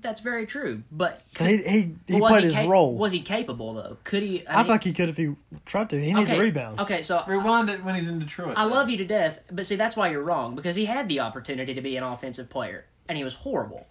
That's 0.00 0.20
very 0.20 0.46
true. 0.46 0.82
But 0.92 1.18
So 1.18 1.44
he 1.44 1.56
he, 1.58 1.94
he 2.06 2.20
was 2.20 2.30
played 2.30 2.44
he 2.44 2.52
his 2.52 2.64
ca- 2.64 2.68
role. 2.68 2.96
Was 2.96 3.12
he 3.12 3.20
capable 3.22 3.74
though? 3.74 3.96
Could 4.04 4.22
he? 4.22 4.46
I 4.46 4.56
mean- 4.56 4.64
feel 4.64 4.74
like 4.74 4.82
he 4.84 4.92
could 4.92 5.08
if 5.08 5.16
he 5.16 5.34
tried 5.64 5.90
to. 5.90 6.00
He 6.00 6.12
needed 6.12 6.30
okay, 6.30 6.40
rebounds. 6.40 6.82
Okay, 6.82 7.02
so 7.02 7.22
Rewind 7.26 7.70
it 7.70 7.82
when 7.84 7.94
he's 7.94 8.08
in 8.08 8.18
Detroit. 8.18 8.54
I 8.56 8.64
love 8.64 8.90
you 8.90 8.96
to 8.98 9.04
death, 9.04 9.40
but 9.50 9.64
see 9.66 9.76
that's 9.76 9.96
why 9.96 10.10
you're 10.10 10.22
wrong 10.22 10.54
because 10.54 10.76
he 10.76 10.84
had 10.84 11.08
the 11.08 11.20
opportunity 11.20 11.72
to 11.74 11.80
be 11.80 11.96
an 11.96 12.02
offensive 12.04 12.50
player 12.50 12.84
and 13.08 13.16
he 13.16 13.24
was 13.24 13.34
horrible. 13.34 13.86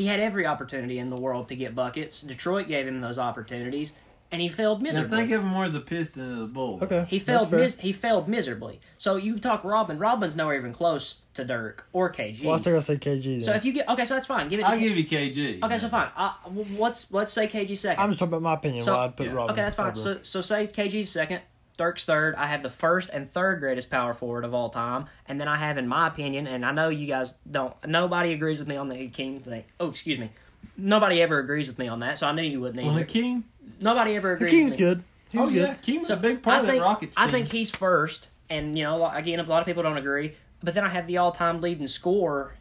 He 0.00 0.06
had 0.06 0.18
every 0.18 0.46
opportunity 0.46 0.98
in 0.98 1.10
the 1.10 1.16
world 1.20 1.48
to 1.48 1.54
get 1.54 1.74
buckets. 1.74 2.22
Detroit 2.22 2.68
gave 2.68 2.86
him 2.88 3.02
those 3.02 3.18
opportunities, 3.18 3.92
and 4.32 4.40
he 4.40 4.48
failed 4.48 4.80
Now 4.80 4.84
miserably. 4.88 5.18
think 5.18 5.32
of 5.32 5.42
him 5.42 5.48
more 5.48 5.64
as 5.66 5.74
a 5.74 5.80
piston 5.80 6.26
than 6.26 6.42
a 6.44 6.46
bull. 6.46 6.78
Okay. 6.82 7.04
he 7.06 7.18
failed. 7.18 7.52
Mis- 7.52 7.76
he 7.78 7.92
failed 7.92 8.26
miserably. 8.26 8.80
So 8.96 9.16
you 9.16 9.38
talk 9.38 9.62
Robin. 9.62 9.98
Robin's 9.98 10.36
nowhere 10.36 10.56
even 10.56 10.72
close 10.72 11.20
to 11.34 11.44
Dirk 11.44 11.86
or 11.92 12.10
KG. 12.10 12.44
Well, 12.44 12.54
I 12.54 12.56
still 12.56 12.72
gotta 12.72 12.82
say 12.82 12.96
KG. 12.96 13.24
Then. 13.24 13.42
so 13.42 13.52
if 13.52 13.66
you 13.66 13.74
get 13.74 13.90
okay, 13.90 14.04
so 14.06 14.14
that's 14.14 14.26
fine. 14.26 14.48
Give 14.48 14.60
it. 14.60 14.62
I'll 14.64 14.78
K- 14.78 14.88
give 14.88 14.96
you 14.96 15.04
KG. 15.04 15.62
okay, 15.62 15.76
so 15.76 15.88
fine. 15.88 16.08
Uh, 16.16 16.32
let's 16.78 17.12
let's 17.12 17.32
say 17.34 17.46
KG 17.46 17.76
second. 17.76 18.02
I'm 18.02 18.08
just 18.08 18.20
talking 18.20 18.30
about 18.32 18.42
my 18.42 18.54
opinion. 18.54 18.80
So- 18.80 18.96
why 18.96 19.04
I'd 19.04 19.16
put 19.18 19.26
yeah. 19.26 19.32
Rodman. 19.32 19.52
Okay, 19.52 19.62
that's 19.62 19.74
fine. 19.74 19.88
over. 19.88 19.96
So, 19.96 20.18
so 20.22 20.40
say 20.40 20.66
KG's 20.66 21.10
second, 21.10 21.42
Dirk's 21.80 22.04
third. 22.04 22.34
I 22.34 22.44
have 22.44 22.62
the 22.62 22.68
first 22.68 23.08
and 23.10 23.26
third 23.26 23.58
greatest 23.60 23.88
power 23.90 24.12
forward 24.12 24.44
of 24.44 24.52
all 24.52 24.68
time, 24.68 25.06
and 25.26 25.40
then 25.40 25.48
I 25.48 25.56
have, 25.56 25.78
in 25.78 25.88
my 25.88 26.08
opinion, 26.08 26.46
and 26.46 26.62
I 26.66 26.72
know 26.72 26.90
you 26.90 27.06
guys 27.06 27.38
don't. 27.50 27.74
Nobody 27.86 28.34
agrees 28.34 28.58
with 28.58 28.68
me 28.68 28.76
on 28.76 28.88
the 28.90 28.96
Hakeem 28.96 29.40
thing. 29.40 29.64
Oh, 29.80 29.88
excuse 29.88 30.18
me. 30.18 30.30
Nobody 30.76 31.22
ever 31.22 31.38
agrees 31.38 31.68
with 31.68 31.78
me 31.78 31.88
on 31.88 32.00
that, 32.00 32.18
so 32.18 32.26
I 32.26 32.32
knew 32.32 32.42
you 32.42 32.60
wouldn't 32.60 32.84
Well, 32.84 32.92
either. 32.92 33.06
Hakeem. 33.06 33.44
Nobody 33.80 34.14
ever 34.14 34.32
agrees. 34.34 34.50
Hakeem's 34.52 34.72
with 34.72 34.78
me. 34.80 34.84
good. 34.86 35.04
He 35.30 35.38
was 35.38 35.48
Oh 35.48 35.52
good. 35.54 35.60
yeah, 35.68 35.74
Hakeem's 35.74 36.08
So 36.08 36.14
a 36.14 36.16
big 36.18 36.42
part 36.42 36.56
I 36.56 36.60
of 36.60 36.66
think 36.66 36.82
that 36.82 36.84
Rockets 36.86 37.14
team. 37.16 37.24
I 37.24 37.30
think 37.30 37.48
he's 37.48 37.70
first, 37.70 38.28
and 38.50 38.76
you 38.76 38.84
know, 38.84 39.08
again, 39.10 39.40
a 39.40 39.42
lot 39.44 39.60
of 39.60 39.66
people 39.66 39.82
don't 39.82 39.96
agree. 39.96 40.34
But 40.62 40.74
then 40.74 40.84
I 40.84 40.90
have 40.90 41.06
the 41.06 41.16
all-time 41.16 41.62
leading 41.62 41.86
scorer 41.86 42.52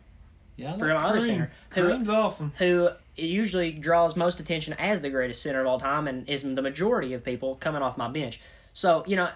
yeah, 0.56 0.78
for 0.78 0.88
like 0.88 0.96
my 0.96 1.10
other 1.10 1.20
center, 1.20 1.52
who- 1.72 1.82
Kareem's 1.82 2.08
awesome. 2.08 2.54
who 2.58 2.88
usually 3.18 3.74
draws 3.74 4.16
most 4.16 4.40
attention 4.40 4.74
as 4.80 5.02
the 5.02 5.10
greatest 5.10 5.44
center 5.44 5.60
of 5.60 5.68
all 5.68 5.78
time 5.78 6.08
and 6.08 6.28
is 6.30 6.44
the 6.44 6.62
majority 6.62 7.14
of 7.14 7.26
people 7.26 7.56
coming 7.56 7.82
off 7.82 7.98
my 7.98 8.08
bench. 8.08 8.40
So, 8.74 9.04
you 9.08 9.16
know, 9.16 9.30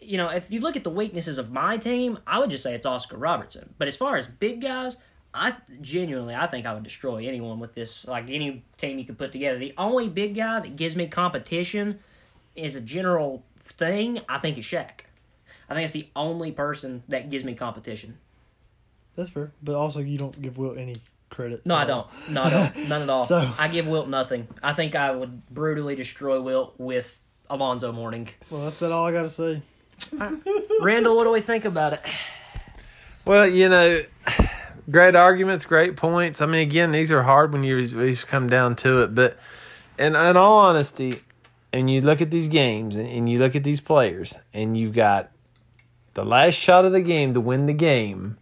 you 0.00 0.16
know, 0.16 0.28
if 0.28 0.50
you 0.50 0.60
look 0.60 0.76
at 0.76 0.84
the 0.84 0.90
weaknesses 0.90 1.38
of 1.38 1.50
my 1.52 1.76
team, 1.76 2.18
I 2.26 2.38
would 2.38 2.50
just 2.50 2.62
say 2.62 2.74
it's 2.74 2.86
Oscar 2.86 3.16
Robertson. 3.16 3.74
But 3.78 3.88
as 3.88 3.96
far 3.96 4.16
as 4.16 4.26
big 4.26 4.60
guys, 4.60 4.96
I 5.34 5.54
genuinely 5.80 6.34
I 6.34 6.46
think 6.46 6.66
I 6.66 6.74
would 6.74 6.82
destroy 6.82 7.26
anyone 7.26 7.58
with 7.60 7.72
this 7.72 8.06
like 8.06 8.28
any 8.28 8.64
team 8.76 8.98
you 8.98 9.04
could 9.04 9.18
put 9.18 9.32
together. 9.32 9.58
The 9.58 9.74
only 9.78 10.08
big 10.08 10.34
guy 10.34 10.60
that 10.60 10.76
gives 10.76 10.96
me 10.96 11.06
competition 11.06 12.00
is 12.54 12.76
a 12.76 12.80
general 12.80 13.44
thing, 13.62 14.20
I 14.28 14.38
think 14.38 14.58
is 14.58 14.66
Shaq. 14.66 14.90
I 15.70 15.74
think 15.74 15.84
it's 15.84 15.94
the 15.94 16.08
only 16.14 16.52
person 16.52 17.02
that 17.08 17.30
gives 17.30 17.44
me 17.44 17.54
competition. 17.54 18.18
That's 19.16 19.30
fair. 19.30 19.52
But 19.62 19.74
also, 19.74 20.00
you 20.00 20.18
don't 20.18 20.38
give 20.42 20.58
Will 20.58 20.76
any 20.76 20.96
credit. 21.30 21.64
No, 21.64 21.74
I 21.76 21.84
don't. 21.86 22.06
No, 22.30 22.42
I 22.42 22.50
don't. 22.50 22.88
None 22.88 23.02
at 23.02 23.08
all. 23.08 23.24
So- 23.26 23.50
I 23.58 23.68
give 23.68 23.86
Wilt 23.88 24.08
nothing. 24.08 24.48
I 24.62 24.72
think 24.74 24.94
I 24.94 25.12
would 25.12 25.46
brutally 25.48 25.94
destroy 25.94 26.40
Wilt 26.42 26.74
with 26.78 27.18
Alonzo 27.52 27.92
Morning. 27.92 28.30
Well, 28.48 28.62
that's 28.62 28.80
about 28.80 28.92
all 28.92 29.04
I 29.04 29.12
gotta 29.12 29.28
say. 29.28 29.60
Randall, 30.80 31.14
what 31.14 31.24
do 31.24 31.32
we 31.32 31.42
think 31.42 31.66
about 31.66 31.92
it? 31.92 32.00
Well, 33.26 33.46
you 33.46 33.68
know, 33.68 34.00
great 34.90 35.14
arguments, 35.14 35.66
great 35.66 35.94
points. 35.94 36.40
I 36.40 36.46
mean, 36.46 36.62
again, 36.62 36.92
these 36.92 37.12
are 37.12 37.22
hard 37.22 37.52
when 37.52 37.62
you 37.62 37.76
you 37.76 38.16
come 38.16 38.48
down 38.48 38.74
to 38.76 39.02
it, 39.02 39.14
but 39.14 39.38
And 39.98 40.16
in 40.16 40.36
all 40.38 40.60
honesty, 40.60 41.20
and 41.74 41.90
you 41.90 42.00
look 42.00 42.22
at 42.22 42.30
these 42.30 42.48
games 42.48 42.96
and, 42.96 43.06
and 43.06 43.28
you 43.28 43.38
look 43.38 43.54
at 43.54 43.64
these 43.64 43.82
players, 43.82 44.34
and 44.54 44.74
you've 44.74 44.94
got 44.94 45.30
the 46.14 46.24
last 46.24 46.54
shot 46.54 46.86
of 46.86 46.92
the 46.92 47.02
game 47.02 47.34
to 47.34 47.40
win 47.40 47.66
the 47.66 47.74
game. 47.74 48.38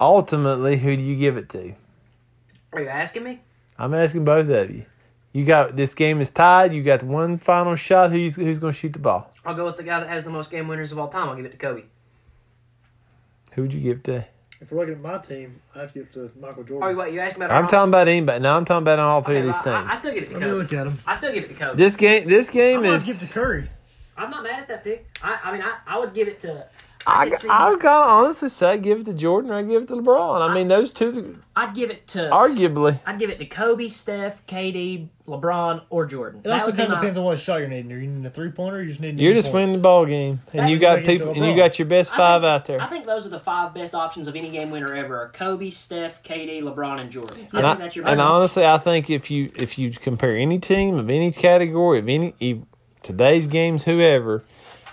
Ultimately, 0.00 0.78
who 0.78 0.96
do 0.96 1.02
you 1.02 1.14
give 1.14 1.36
it 1.36 1.48
to? 1.50 1.74
Are 2.72 2.80
you 2.80 2.88
asking 2.88 3.22
me? 3.22 3.42
I'm 3.78 3.94
asking 3.94 4.24
both 4.24 4.48
of 4.48 4.74
you. 4.74 4.86
You 5.32 5.44
got 5.44 5.76
this 5.76 5.94
game 5.94 6.20
is 6.20 6.30
tied. 6.30 6.72
You 6.74 6.82
got 6.82 7.02
one 7.02 7.38
final 7.38 7.76
shot. 7.76 8.10
Who's 8.10 8.34
who's 8.36 8.58
going 8.58 8.72
to 8.72 8.78
shoot 8.78 8.92
the 8.92 8.98
ball? 8.98 9.32
I'll 9.44 9.54
go 9.54 9.64
with 9.64 9.76
the 9.76 9.82
guy 9.84 10.00
that 10.00 10.08
has 10.08 10.24
the 10.24 10.30
most 10.30 10.50
game 10.50 10.66
winners 10.68 10.90
of 10.92 10.98
all 10.98 11.08
time. 11.08 11.28
I'll 11.28 11.36
give 11.36 11.44
it 11.44 11.52
to 11.52 11.56
Kobe. 11.56 11.82
Who 13.52 13.62
would 13.62 13.72
you 13.72 13.80
give 13.80 13.98
it 13.98 14.04
to? 14.04 14.26
If 14.60 14.70
we're 14.70 14.80
looking 14.80 14.94
at 14.94 15.00
my 15.00 15.18
team, 15.18 15.60
I 15.74 15.80
have 15.80 15.92
to 15.92 16.00
give 16.00 16.08
it 16.08 16.12
to 16.14 16.30
Michael 16.38 16.64
Jordan. 16.64 16.88
Oh, 16.90 16.94
what 16.96 17.12
you 17.12 17.20
asking 17.20 17.44
about? 17.44 17.56
I'm 17.62 17.66
talking 17.68 17.88
about 17.90 18.08
anybody. 18.08 18.40
No, 18.42 18.54
I'm 18.56 18.64
talking 18.66 18.82
about 18.82 18.98
all 18.98 19.22
three 19.22 19.36
Okay, 19.38 19.48
of 19.48 19.54
these 19.54 19.64
well, 19.64 19.74
I, 19.76 19.92
I 19.92 19.94
still 19.94 20.12
give 20.12 20.24
it 20.24 20.26
to 20.26 20.32
Let 20.34 20.40
me 20.42 20.46
Kobe. 20.48 20.58
look 20.58 20.72
at 20.74 20.86
him. 20.86 20.98
I 21.06 21.14
still 21.14 21.32
give 21.32 21.44
it 21.44 21.48
to 21.48 21.54
Kobe. 21.54 21.76
This 21.76 21.96
game, 21.96 22.28
this 22.28 22.50
game 22.50 22.78
I'm 22.78 22.84
gonna 22.84 22.98
give 22.98 23.06
it 23.08 23.10
is. 23.22 23.28
to 23.28 23.32
Curry. 23.34 23.70
I'm 24.18 24.30
not 24.30 24.42
mad 24.42 24.60
at 24.60 24.68
that 24.68 24.84
pick. 24.84 25.06
I, 25.22 25.38
I 25.44 25.52
mean, 25.52 25.62
I, 25.62 25.78
I 25.86 25.98
would 25.98 26.12
give 26.12 26.28
it 26.28 26.40
to. 26.40 26.66
I, 27.06 27.30
could 27.30 27.38
see- 27.38 27.48
I 27.48 27.76
gotta 27.76 28.10
honestly 28.10 28.48
say, 28.50 28.78
give 28.78 29.00
it 29.00 29.04
to 29.06 29.14
Jordan 29.14 29.50
or 29.50 29.54
I 29.54 29.62
give 29.62 29.82
it 29.84 29.88
to 29.88 29.96
LeBron. 29.96 30.48
I 30.48 30.54
mean, 30.54 30.68
those 30.68 30.90
two, 30.90 31.38
I'd 31.56 31.74
give 31.74 31.90
it 31.90 32.06
to. 32.08 32.28
arguably. 32.30 33.00
I'd 33.06 33.18
give 33.18 33.30
it 33.30 33.38
to 33.38 33.46
Kobe, 33.46 33.88
Steph, 33.88 34.44
KD, 34.46 35.08
LeBron, 35.26 35.82
or 35.88 36.04
Jordan. 36.04 36.40
It 36.40 36.48
That 36.48 36.60
also 36.60 36.72
kind 36.72 36.82
of 36.82 36.88
my- 36.90 36.94
depends 36.96 37.16
on 37.18 37.24
what 37.24 37.38
shot 37.38 37.56
you're 37.60 37.68
needing. 37.68 37.90
Are 37.92 37.96
you 37.98 38.06
needing 38.06 38.26
a 38.26 38.30
three 38.30 38.50
pointer? 38.50 38.76
Or 38.78 38.82
you 38.82 38.88
just 38.90 39.00
need. 39.00 39.18
You're 39.18 39.32
just 39.34 39.52
winning 39.52 39.76
the 39.76 39.80
ball 39.80 40.04
game, 40.04 40.40
and 40.52 40.68
you 40.70 40.78
got 40.78 41.02
people, 41.04 41.30
and 41.30 41.44
you 41.44 41.56
got 41.56 41.78
your 41.78 41.86
best 41.88 42.12
I 42.14 42.16
five 42.16 42.42
think- 42.42 42.50
out 42.50 42.64
there. 42.66 42.80
I 42.82 42.86
think 42.86 43.06
those 43.06 43.26
are 43.26 43.30
the 43.30 43.38
five 43.38 43.72
best 43.72 43.94
options 43.94 44.28
of 44.28 44.36
any 44.36 44.50
game 44.50 44.70
winner 44.70 44.94
ever: 44.94 45.22
are 45.22 45.28
Kobe, 45.30 45.70
Steph, 45.70 46.22
KD, 46.22 46.60
LeBron, 46.62 47.00
and 47.00 47.10
Jordan. 47.10 47.36
I 47.36 47.40
And, 47.40 47.50
think 47.50 47.64
I, 47.64 47.74
that's 47.76 47.96
your 47.96 48.06
and 48.06 48.18
best. 48.18 48.28
honestly, 48.28 48.66
I 48.66 48.76
think 48.78 49.08
if 49.08 49.30
you 49.30 49.50
if 49.56 49.78
you 49.78 49.90
compare 49.90 50.36
any 50.36 50.58
team 50.58 50.96
of 50.96 51.08
any 51.08 51.32
category 51.32 51.98
of 51.98 52.08
any 52.08 52.34
ev- 52.42 52.64
today's 53.02 53.46
games, 53.46 53.84
whoever, 53.84 54.44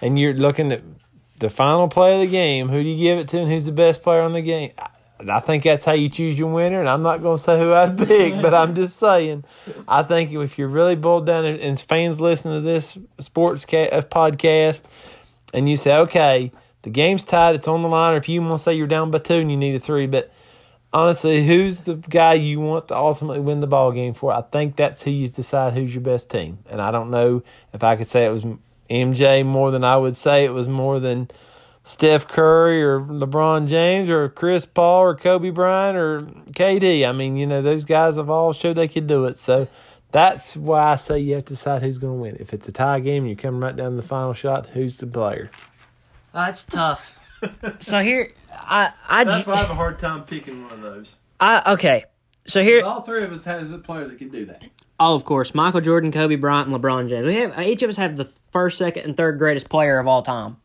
and 0.02 0.18
you're 0.18 0.34
looking 0.34 0.72
at 0.72 0.82
the 1.40 1.50
final 1.50 1.88
play 1.88 2.16
of 2.16 2.22
the 2.22 2.32
game, 2.32 2.70
who 2.70 2.84
do 2.84 2.90
you 2.90 2.98
give 2.98 3.20
it 3.20 3.28
to, 3.30 3.40
and 3.40 3.52
who's 3.52 3.66
the 3.66 3.72
best 3.72 4.02
player 4.02 4.22
on 4.22 4.34
the 4.34 4.42
game? 4.42 4.72
I, 4.78 4.90
I 5.30 5.40
think 5.40 5.64
that's 5.64 5.86
how 5.86 5.94
you 5.94 6.10
choose 6.10 6.38
your 6.38 6.54
winner. 6.54 6.80
And 6.80 6.90
I'm 6.90 7.02
not 7.02 7.22
going 7.22 7.38
to 7.38 7.44
say 7.44 7.60
who 7.60 7.74
I'd 7.74 7.98
pick, 7.98 8.42
but 8.42 8.54
I'm 8.54 8.76
just 8.76 8.98
saying, 8.98 9.46
I 9.88 10.04
think 10.04 10.32
if 10.32 10.58
you're 10.58 10.68
really 10.68 10.96
boiled 10.96 11.26
down 11.26 11.46
and, 11.46 11.60
and 11.60 11.80
fans 11.80 12.20
listen 12.20 12.52
to 12.52 12.62
this 12.62 12.98
sports 13.20 13.66
ca- 13.66 13.90
uh, 13.90 14.02
podcast, 14.02 14.88
and 15.54 15.70
you 15.70 15.78
say, 15.78 15.96
okay, 15.96 16.52
the 16.84 16.90
game's 16.90 17.24
tied, 17.24 17.56
it's 17.56 17.68
on 17.68 17.82
the 17.82 17.88
line, 17.88 18.14
or 18.14 18.18
if 18.18 18.30
you 18.30 18.42
want 18.42 18.54
to 18.54 18.60
say 18.60 18.74
you're 18.74 18.88
down 18.88 19.12
by 19.12 19.20
two 19.20 19.36
and 19.36 19.50
you 19.50 19.58
need 19.58 19.76
a 19.76 19.80
three, 19.80 20.08
but 20.08 20.32
honestly, 20.94 21.46
who's 21.46 21.82
the 21.82 21.96
guy 21.96 22.34
you 22.34 22.60
want 22.60 22.88
to 22.90 22.96
ultimately 22.96 23.40
win 23.40 23.60
the 23.60 23.68
ball 23.68 23.92
game 23.92 24.14
for? 24.14 24.32
I 24.32 24.42
think 24.42 24.76
that's 24.76 25.04
who 25.04 25.12
you 25.12 25.28
decide 25.28 25.74
who's 25.74 25.94
your 25.94 26.04
best 26.04 26.30
team. 26.30 26.60
And 26.70 26.82
I 26.82 26.92
don't 26.92 27.10
know 27.10 27.44
if 27.74 27.84
I 27.84 27.96
could 27.96 28.08
say 28.08 28.26
it 28.26 28.32
was 28.32 28.46
MJ 28.90 29.46
more 29.46 29.72
than 29.72 29.84
I 29.84 29.98
would 29.98 30.18
say 30.18 30.46
it 30.46 30.54
was 30.54 30.68
more 30.68 31.00
than 31.00 31.30
Steph 31.84 32.28
Curry 32.28 32.84
or 32.84 33.00
LeBron 33.00 33.68
James 33.68 34.10
or 34.10 34.28
Chris 34.30 34.66
Paul 34.66 35.04
or 35.04 35.16
Kobe 35.16 35.52
Bryant 35.52 35.98
or 35.98 36.22
KD. 36.52 37.08
I 37.08 37.14
mean, 37.14 37.38
you 37.38 37.48
know, 37.48 37.62
those 37.62 37.86
guys 37.86 38.18
have 38.18 38.30
all 38.30 38.52
showed 38.52 38.74
they 38.76 38.90
could 38.90 39.08
do 39.08 39.26
it. 39.26 39.38
So 39.38 39.68
that's 40.12 40.58
why 40.58 40.94
I 40.94 40.96
say 40.98 41.20
you 41.20 41.36
have 41.36 41.46
to 41.46 41.54
decide 41.54 41.82
who's 41.82 41.98
going 41.98 42.16
to 42.16 42.22
win. 42.22 42.38
If 42.40 42.54
it's 42.54 42.68
a 42.68 42.72
tie 42.72 43.00
game 43.00 43.24
and 43.24 43.30
you're 43.30 43.42
coming 43.42 43.62
right 43.62 43.76
down 43.76 43.92
to 43.92 43.96
the 43.98 44.04
final 44.04 44.34
shot, 44.34 44.68
who's 44.68 44.98
the 44.98 45.08
player? 45.08 45.50
Uh, 46.34 46.48
it's 46.50 46.64
tough. 46.64 47.20
so 47.80 48.02
here, 48.02 48.32
I, 48.52 48.92
I, 49.08 49.22
I 49.22 49.36
have 49.36 49.48
a 49.48 49.76
hard 49.76 50.00
time 50.00 50.24
picking 50.24 50.64
one 50.64 50.74
of 50.74 50.82
those. 50.82 51.16
I, 51.40 51.74
okay. 51.74 52.04
So 52.46 52.64
here, 52.64 52.84
All 52.84 53.02
three 53.02 53.24
of 53.24 53.32
us 53.32 53.44
has 53.44 53.72
a 53.72 53.78
player 53.78 54.08
that 54.08 54.18
can 54.18 54.30
do 54.30 54.46
that. 54.46 54.64
Oh, 55.00 55.14
of 55.14 55.26
course, 55.26 55.54
Michael 55.54 55.82
Jordan, 55.82 56.12
Kobe 56.12 56.36
Bryant, 56.36 56.70
and 56.70 56.82
LeBron 56.82 57.10
James. 57.10 57.26
We 57.26 57.36
have 57.36 57.60
each 57.60 57.84
of 57.84 57.90
us 57.90 57.98
have 57.98 58.18
the 58.18 58.26
first, 58.26 58.78
second, 58.78 59.04
and 59.04 59.18
third 59.18 59.38
greatest 59.38 59.70
player 59.70 60.00
of 60.00 60.08
all 60.08 60.22
time. 60.22 60.58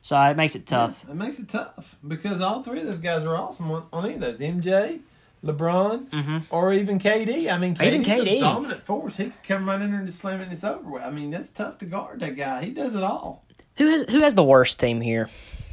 So 0.00 0.20
it 0.22 0.36
makes 0.36 0.54
it 0.54 0.66
tough. 0.66 1.08
It 1.08 1.14
makes 1.14 1.38
it 1.38 1.48
tough 1.48 1.96
because 2.06 2.40
all 2.40 2.62
three 2.62 2.80
of 2.80 2.86
those 2.86 2.98
guys 2.98 3.24
are 3.24 3.36
awesome 3.36 3.70
on, 3.70 3.86
on 3.92 4.04
any 4.04 4.14
of 4.14 4.20
those. 4.20 4.40
MJ, 4.40 5.00
LeBron, 5.44 6.08
mm-hmm. 6.10 6.38
or 6.50 6.72
even 6.72 6.98
KD. 6.98 7.52
I 7.52 7.58
mean, 7.58 7.74
KD's 7.74 7.94
Even 7.94 8.02
KD. 8.02 8.36
a 8.36 8.40
dominant 8.40 8.82
force. 8.84 9.16
He 9.16 9.24
can 9.24 9.34
come 9.46 9.68
right 9.68 9.80
in 9.80 9.90
there 9.90 9.98
and 9.98 10.06
just 10.06 10.20
slam 10.20 10.40
it 10.40 10.44
and 10.44 10.52
it's 10.52 10.64
over 10.64 10.88
with. 10.88 11.02
I 11.02 11.10
mean, 11.10 11.30
that's 11.30 11.48
tough 11.48 11.78
to 11.78 11.86
guard 11.86 12.20
that 12.20 12.36
guy. 12.36 12.64
He 12.64 12.70
does 12.70 12.94
it 12.94 13.02
all. 13.02 13.44
Who 13.76 13.86
has 13.86 14.02
who 14.08 14.20
has 14.20 14.34
the 14.34 14.44
worst 14.44 14.80
team 14.80 15.00
here? 15.00 15.28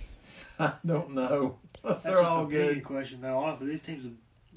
I 0.59 0.73
don't 0.85 1.11
know. 1.11 1.57
That's 1.83 2.03
They're 2.03 2.21
all 2.21 2.45
a 2.45 2.49
good. 2.49 2.83
question, 2.83 3.21
though. 3.21 3.37
Honestly, 3.37 3.67
these 3.67 3.81
teams. 3.81 4.05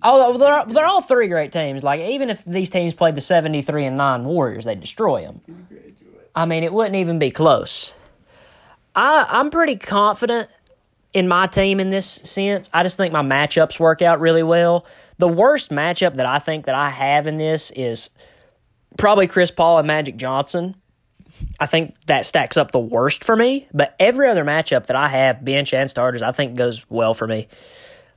Oh, 0.03 0.39
they're 0.39 0.65
they're 0.67 0.87
all 0.87 1.01
three 1.01 1.29
great 1.29 1.53
teams. 1.53 1.83
Like 1.83 2.01
even 2.01 2.31
if 2.31 2.45
these 2.45 2.71
teams 2.71 2.95
played 2.95 3.15
the 3.15 3.21
seventy 3.21 3.63
three 3.63 3.85
and 3.85 3.97
nine 3.97 4.25
Warriors, 4.25 4.65
they'd 4.65 4.81
destroy 4.81 5.23
them. 5.23 5.41
I 6.35 6.47
mean, 6.47 6.63
it 6.63 6.73
wouldn't 6.73 6.97
even 6.97 7.19
be 7.19 7.31
close. 7.31 7.95
I 8.95 9.27
I'm 9.29 9.51
pretty 9.51 9.77
confident 9.77 10.51
in 11.13 11.27
my 11.27 11.47
team 11.47 11.81
in 11.81 11.89
this 11.89 12.07
sense. 12.07 12.71
I 12.73 12.83
just 12.83 12.97
think 12.97 13.13
my 13.13 13.23
matchups 13.23 13.81
work 13.81 14.03
out 14.03 14.21
really 14.21 14.43
well. 14.43 14.87
The 15.19 15.29
worst 15.29 15.71
matchup 15.71 16.15
that 16.15 16.27
I 16.27 16.39
think 16.39 16.67
that 16.67 16.75
I 16.75 16.91
have 16.91 17.27
in 17.27 17.39
this 17.39 17.71
is 17.73 18.11
probably 18.97 19.27
Chris 19.27 19.51
Paul 19.51 19.79
and 19.79 19.87
Magic 19.87 20.17
Johnson. 20.17 20.77
I 21.61 21.67
think 21.67 21.95
that 22.07 22.25
stacks 22.27 22.57
up 22.57 22.73
the 22.73 22.81
worst 22.81 23.25
for 23.25 23.37
me, 23.37 23.69
but 23.73 23.95
every 23.99 24.29
other 24.29 24.45
matchup 24.45 24.87
that 24.87 24.97
I 24.97 25.09
have, 25.09 25.45
bench 25.45 25.73
and 25.73 25.89
starters, 25.89 26.23
I 26.23 26.33
think 26.33 26.57
goes 26.57 26.85
well 26.91 27.15
for 27.15 27.27
me. 27.27 27.49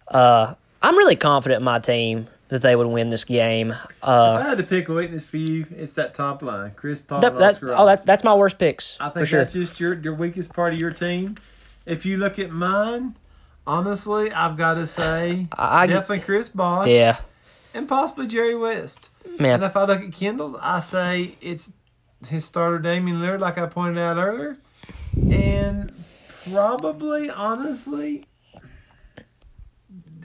Uh, 0.07 0.55
I'm 0.81 0.97
really 0.97 1.15
confident 1.15 1.59
in 1.59 1.63
my 1.65 1.79
team 1.79 2.27
that 2.49 2.61
they 2.61 2.75
would 2.75 2.87
win 2.87 3.09
this 3.09 3.23
game. 3.23 3.71
Uh, 4.03 4.37
If 4.39 4.45
I 4.45 4.49
had 4.49 4.57
to 4.57 4.63
pick 4.63 4.89
a 4.89 4.93
weakness 4.93 5.23
for 5.25 5.37
you, 5.37 5.65
it's 5.75 5.93
that 5.93 6.13
top 6.13 6.41
line. 6.41 6.71
Chris 6.75 6.99
Paul 6.99 7.19
that, 7.21 7.37
that, 7.37 7.59
oh, 7.63 7.85
that's 7.85 8.03
that's 8.03 8.23
my 8.23 8.33
worst 8.33 8.57
picks 8.59 8.97
I 8.99 9.09
for 9.09 9.13
think 9.19 9.27
sure. 9.27 9.39
that's 9.39 9.53
just 9.53 9.79
your 9.79 9.93
your 9.93 10.13
weakest 10.15 10.53
part 10.53 10.73
of 10.75 10.81
your 10.81 10.91
team. 10.91 11.37
If 11.85 12.05
you 12.05 12.17
look 12.17 12.37
at 12.39 12.51
mine, 12.51 13.15
honestly, 13.65 14.31
I've 14.31 14.57
got 14.57 14.73
to 14.75 14.85
say 14.87 15.47
I- 15.57 15.83
I- 15.83 15.87
definitely 15.87 16.19
Chris 16.21 16.49
Bosh 16.49 16.87
Yeah, 16.89 17.17
and 17.73 17.87
possibly 17.87 18.27
Jerry 18.27 18.55
West. 18.55 19.09
man. 19.39 19.55
And 19.55 19.63
if 19.63 19.77
I 19.77 19.85
look 19.85 20.01
at 20.01 20.11
Kendall's, 20.13 20.55
I 20.61 20.79
say 20.81 21.35
it's 21.41 21.71
his 22.27 22.43
starter 22.45 22.79
Damian 22.79 23.19
Lillard, 23.21 23.39
like 23.39 23.57
I 23.57 23.65
pointed 23.67 23.97
out 23.99 24.17
earlier, 24.17 24.57
and 25.31 25.91
probably 26.51 27.29
honestly. 27.29 28.25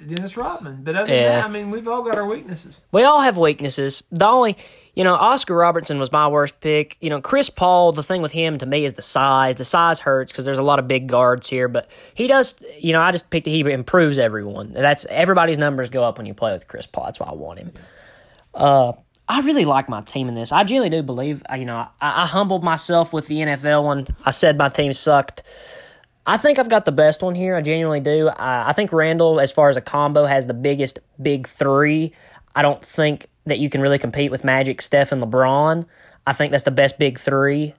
Dennis 0.06 0.36
Rodman, 0.36 0.82
but 0.82 0.94
other 0.94 1.06
than 1.06 1.24
that, 1.24 1.44
I 1.44 1.48
mean, 1.48 1.70
we've 1.70 1.86
all 1.88 2.02
got 2.02 2.16
our 2.16 2.26
weaknesses. 2.26 2.80
We 2.92 3.02
all 3.02 3.20
have 3.20 3.36
weaknesses. 3.38 4.02
The 4.10 4.26
only, 4.26 4.56
you 4.94 5.04
know, 5.04 5.14
Oscar 5.14 5.54
Robertson 5.54 5.98
was 5.98 6.12
my 6.12 6.28
worst 6.28 6.60
pick. 6.60 6.96
You 7.00 7.10
know, 7.10 7.20
Chris 7.20 7.50
Paul, 7.50 7.92
the 7.92 8.02
thing 8.02 8.22
with 8.22 8.32
him 8.32 8.58
to 8.58 8.66
me 8.66 8.84
is 8.84 8.94
the 8.94 9.02
size. 9.02 9.56
The 9.56 9.64
size 9.64 10.00
hurts 10.00 10.32
because 10.32 10.44
there's 10.44 10.58
a 10.58 10.62
lot 10.62 10.78
of 10.78 10.88
big 10.88 11.06
guards 11.06 11.48
here, 11.48 11.68
but 11.68 11.90
he 12.14 12.26
does, 12.26 12.62
you 12.78 12.92
know, 12.92 13.00
I 13.00 13.12
just 13.12 13.30
picked 13.30 13.46
he 13.46 13.60
improves 13.60 14.18
everyone. 14.18 14.72
That's 14.72 15.04
everybody's 15.06 15.58
numbers 15.58 15.90
go 15.90 16.02
up 16.02 16.18
when 16.18 16.26
you 16.26 16.34
play 16.34 16.52
with 16.52 16.68
Chris 16.68 16.86
Paul. 16.86 17.04
That's 17.04 17.20
why 17.20 17.28
I 17.28 17.34
want 17.34 17.58
him. 17.58 17.72
Uh, 18.54 18.92
I 19.28 19.40
really 19.40 19.64
like 19.64 19.88
my 19.88 20.02
team 20.02 20.28
in 20.28 20.34
this. 20.34 20.52
I 20.52 20.62
genuinely 20.64 20.96
do 20.96 21.02
believe, 21.02 21.42
you 21.56 21.64
know, 21.64 21.88
I, 22.00 22.22
I 22.22 22.26
humbled 22.26 22.62
myself 22.62 23.12
with 23.12 23.26
the 23.26 23.38
NFL 23.38 23.84
one. 23.84 24.06
I 24.24 24.30
said 24.30 24.56
my 24.56 24.68
team 24.68 24.92
sucked. 24.92 25.42
I 26.26 26.36
think 26.36 26.58
I've 26.58 26.68
got 26.68 26.84
the 26.84 26.92
best 26.92 27.22
one 27.22 27.36
here. 27.36 27.54
I 27.54 27.62
genuinely 27.62 28.00
do. 28.00 28.28
I, 28.28 28.70
I 28.70 28.72
think 28.72 28.92
Randall, 28.92 29.38
as 29.38 29.52
far 29.52 29.68
as 29.68 29.76
a 29.76 29.80
combo, 29.80 30.26
has 30.26 30.46
the 30.46 30.54
biggest 30.54 30.98
big 31.22 31.46
three. 31.46 32.12
I 32.54 32.62
don't 32.62 32.82
think 32.82 33.28
that 33.44 33.60
you 33.60 33.70
can 33.70 33.80
really 33.80 33.98
compete 33.98 34.30
with 34.32 34.42
Magic, 34.42 34.82
Steph, 34.82 35.12
and 35.12 35.22
LeBron. 35.22 35.86
I 36.26 36.32
think 36.32 36.50
that's 36.50 36.64
the 36.64 36.72
best 36.72 36.98
big 36.98 37.18
three. 37.18 37.74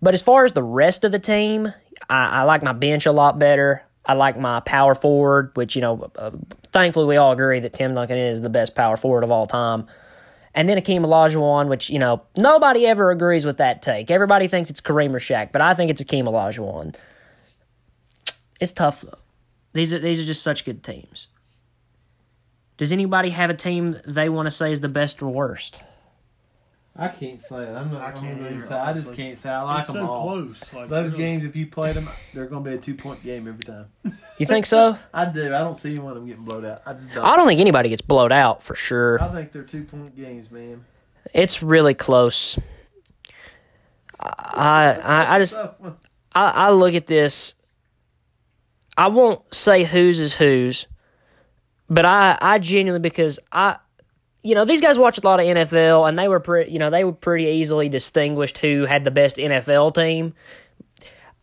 But 0.00 0.14
as 0.14 0.22
far 0.22 0.44
as 0.44 0.54
the 0.54 0.62
rest 0.62 1.04
of 1.04 1.12
the 1.12 1.18
team, 1.18 1.72
I, 2.08 2.40
I 2.40 2.42
like 2.44 2.62
my 2.62 2.72
bench 2.72 3.04
a 3.04 3.12
lot 3.12 3.38
better. 3.38 3.82
I 4.06 4.14
like 4.14 4.38
my 4.38 4.60
power 4.60 4.94
forward, 4.94 5.50
which, 5.54 5.76
you 5.76 5.82
know, 5.82 6.10
uh, 6.16 6.30
thankfully 6.72 7.06
we 7.06 7.16
all 7.16 7.32
agree 7.32 7.60
that 7.60 7.74
Tim 7.74 7.94
Duncan 7.94 8.16
is 8.16 8.40
the 8.40 8.48
best 8.48 8.74
power 8.74 8.96
forward 8.96 9.24
of 9.24 9.30
all 9.30 9.46
time. 9.46 9.86
And 10.54 10.68
then 10.68 10.78
Akeem 10.78 11.00
Olajuwon, 11.00 11.68
which, 11.68 11.90
you 11.90 11.98
know, 11.98 12.22
nobody 12.36 12.86
ever 12.86 13.10
agrees 13.10 13.44
with 13.44 13.58
that 13.58 13.82
take. 13.82 14.10
Everybody 14.10 14.48
thinks 14.48 14.70
it's 14.70 14.80
Kareem 14.80 15.10
or 15.10 15.18
Shaq, 15.18 15.52
but 15.52 15.60
I 15.60 15.74
think 15.74 15.90
it's 15.90 16.02
Akeem 16.02 16.24
Olajuwon. 16.24 16.96
It's 18.60 18.72
tough 18.72 19.00
though. 19.02 19.18
These 19.72 19.94
are 19.94 19.98
these 19.98 20.22
are 20.22 20.26
just 20.26 20.42
such 20.42 20.64
good 20.64 20.82
teams. 20.82 21.28
Does 22.76 22.92
anybody 22.92 23.30
have 23.30 23.50
a 23.50 23.54
team 23.54 23.96
they 24.06 24.28
want 24.28 24.46
to 24.46 24.50
say 24.50 24.72
is 24.72 24.80
the 24.80 24.88
best 24.88 25.22
or 25.22 25.30
worst? 25.30 25.84
I 26.96 27.08
can't 27.08 27.40
say 27.40 27.62
it. 27.62 27.74
I'm 27.74 27.90
not. 27.92 28.02
I 28.02 28.08
I 28.08 28.12
can't 28.12 28.24
can't 28.40 28.52
either, 28.52 28.62
say. 28.62 28.74
I 28.74 28.92
just 28.92 29.14
can't 29.14 29.38
say. 29.38 29.48
I 29.48 29.62
like 29.62 29.78
it's 29.84 29.92
them 29.92 30.04
so 30.06 30.10
all. 30.10 30.22
close. 30.22 30.60
Like, 30.74 30.88
Those 30.88 31.12
really. 31.12 31.24
games, 31.24 31.44
if 31.44 31.54
you 31.56 31.66
played 31.66 31.94
them, 31.94 32.08
they're 32.34 32.46
going 32.46 32.64
to 32.64 32.70
be 32.70 32.76
a 32.76 32.78
two 32.78 32.94
point 32.94 33.22
game 33.22 33.46
every 33.48 33.62
time. 33.64 33.86
You 34.38 34.46
think 34.46 34.64
so? 34.64 34.98
I 35.14 35.26
do. 35.26 35.46
I 35.54 35.58
don't 35.58 35.74
see 35.74 35.98
one 35.98 36.12
of 36.12 36.16
them 36.16 36.26
getting 36.26 36.44
blowed 36.44 36.64
out. 36.64 36.80
I 36.86 36.94
just 36.94 37.12
don't. 37.12 37.22
I 37.22 37.36
don't 37.36 37.46
think 37.46 37.60
anybody 37.60 37.90
gets 37.90 38.00
blowed 38.00 38.32
out 38.32 38.62
for 38.62 38.74
sure. 38.74 39.22
I 39.22 39.28
think 39.28 39.52
they're 39.52 39.62
two 39.62 39.84
point 39.84 40.16
games, 40.16 40.50
man. 40.50 40.84
It's 41.34 41.62
really 41.62 41.92
close. 41.92 42.58
I 44.18 44.94
I, 44.94 45.36
I 45.36 45.38
just 45.38 45.58
I, 46.34 46.50
I 46.50 46.70
look 46.70 46.94
at 46.94 47.06
this. 47.06 47.54
I 49.00 49.06
won't 49.06 49.54
say 49.54 49.84
whose 49.84 50.20
is 50.20 50.34
whose, 50.34 50.86
but 51.88 52.04
I 52.04 52.36
I 52.38 52.58
genuinely 52.58 53.00
because 53.00 53.38
I 53.50 53.78
you 54.42 54.54
know, 54.54 54.66
these 54.66 54.82
guys 54.82 54.98
watch 54.98 55.16
a 55.16 55.22
lot 55.22 55.40
of 55.40 55.46
NFL, 55.46 56.06
and 56.06 56.18
they 56.18 56.28
were 56.28 56.38
pretty, 56.38 56.70
you 56.70 56.78
know, 56.78 56.90
they 56.90 57.04
were 57.04 57.12
pretty 57.12 57.46
easily 57.46 57.88
distinguished 57.88 58.58
who 58.58 58.84
had 58.84 59.04
the 59.04 59.10
best 59.10 59.38
NFL 59.38 59.94
team. 59.94 60.34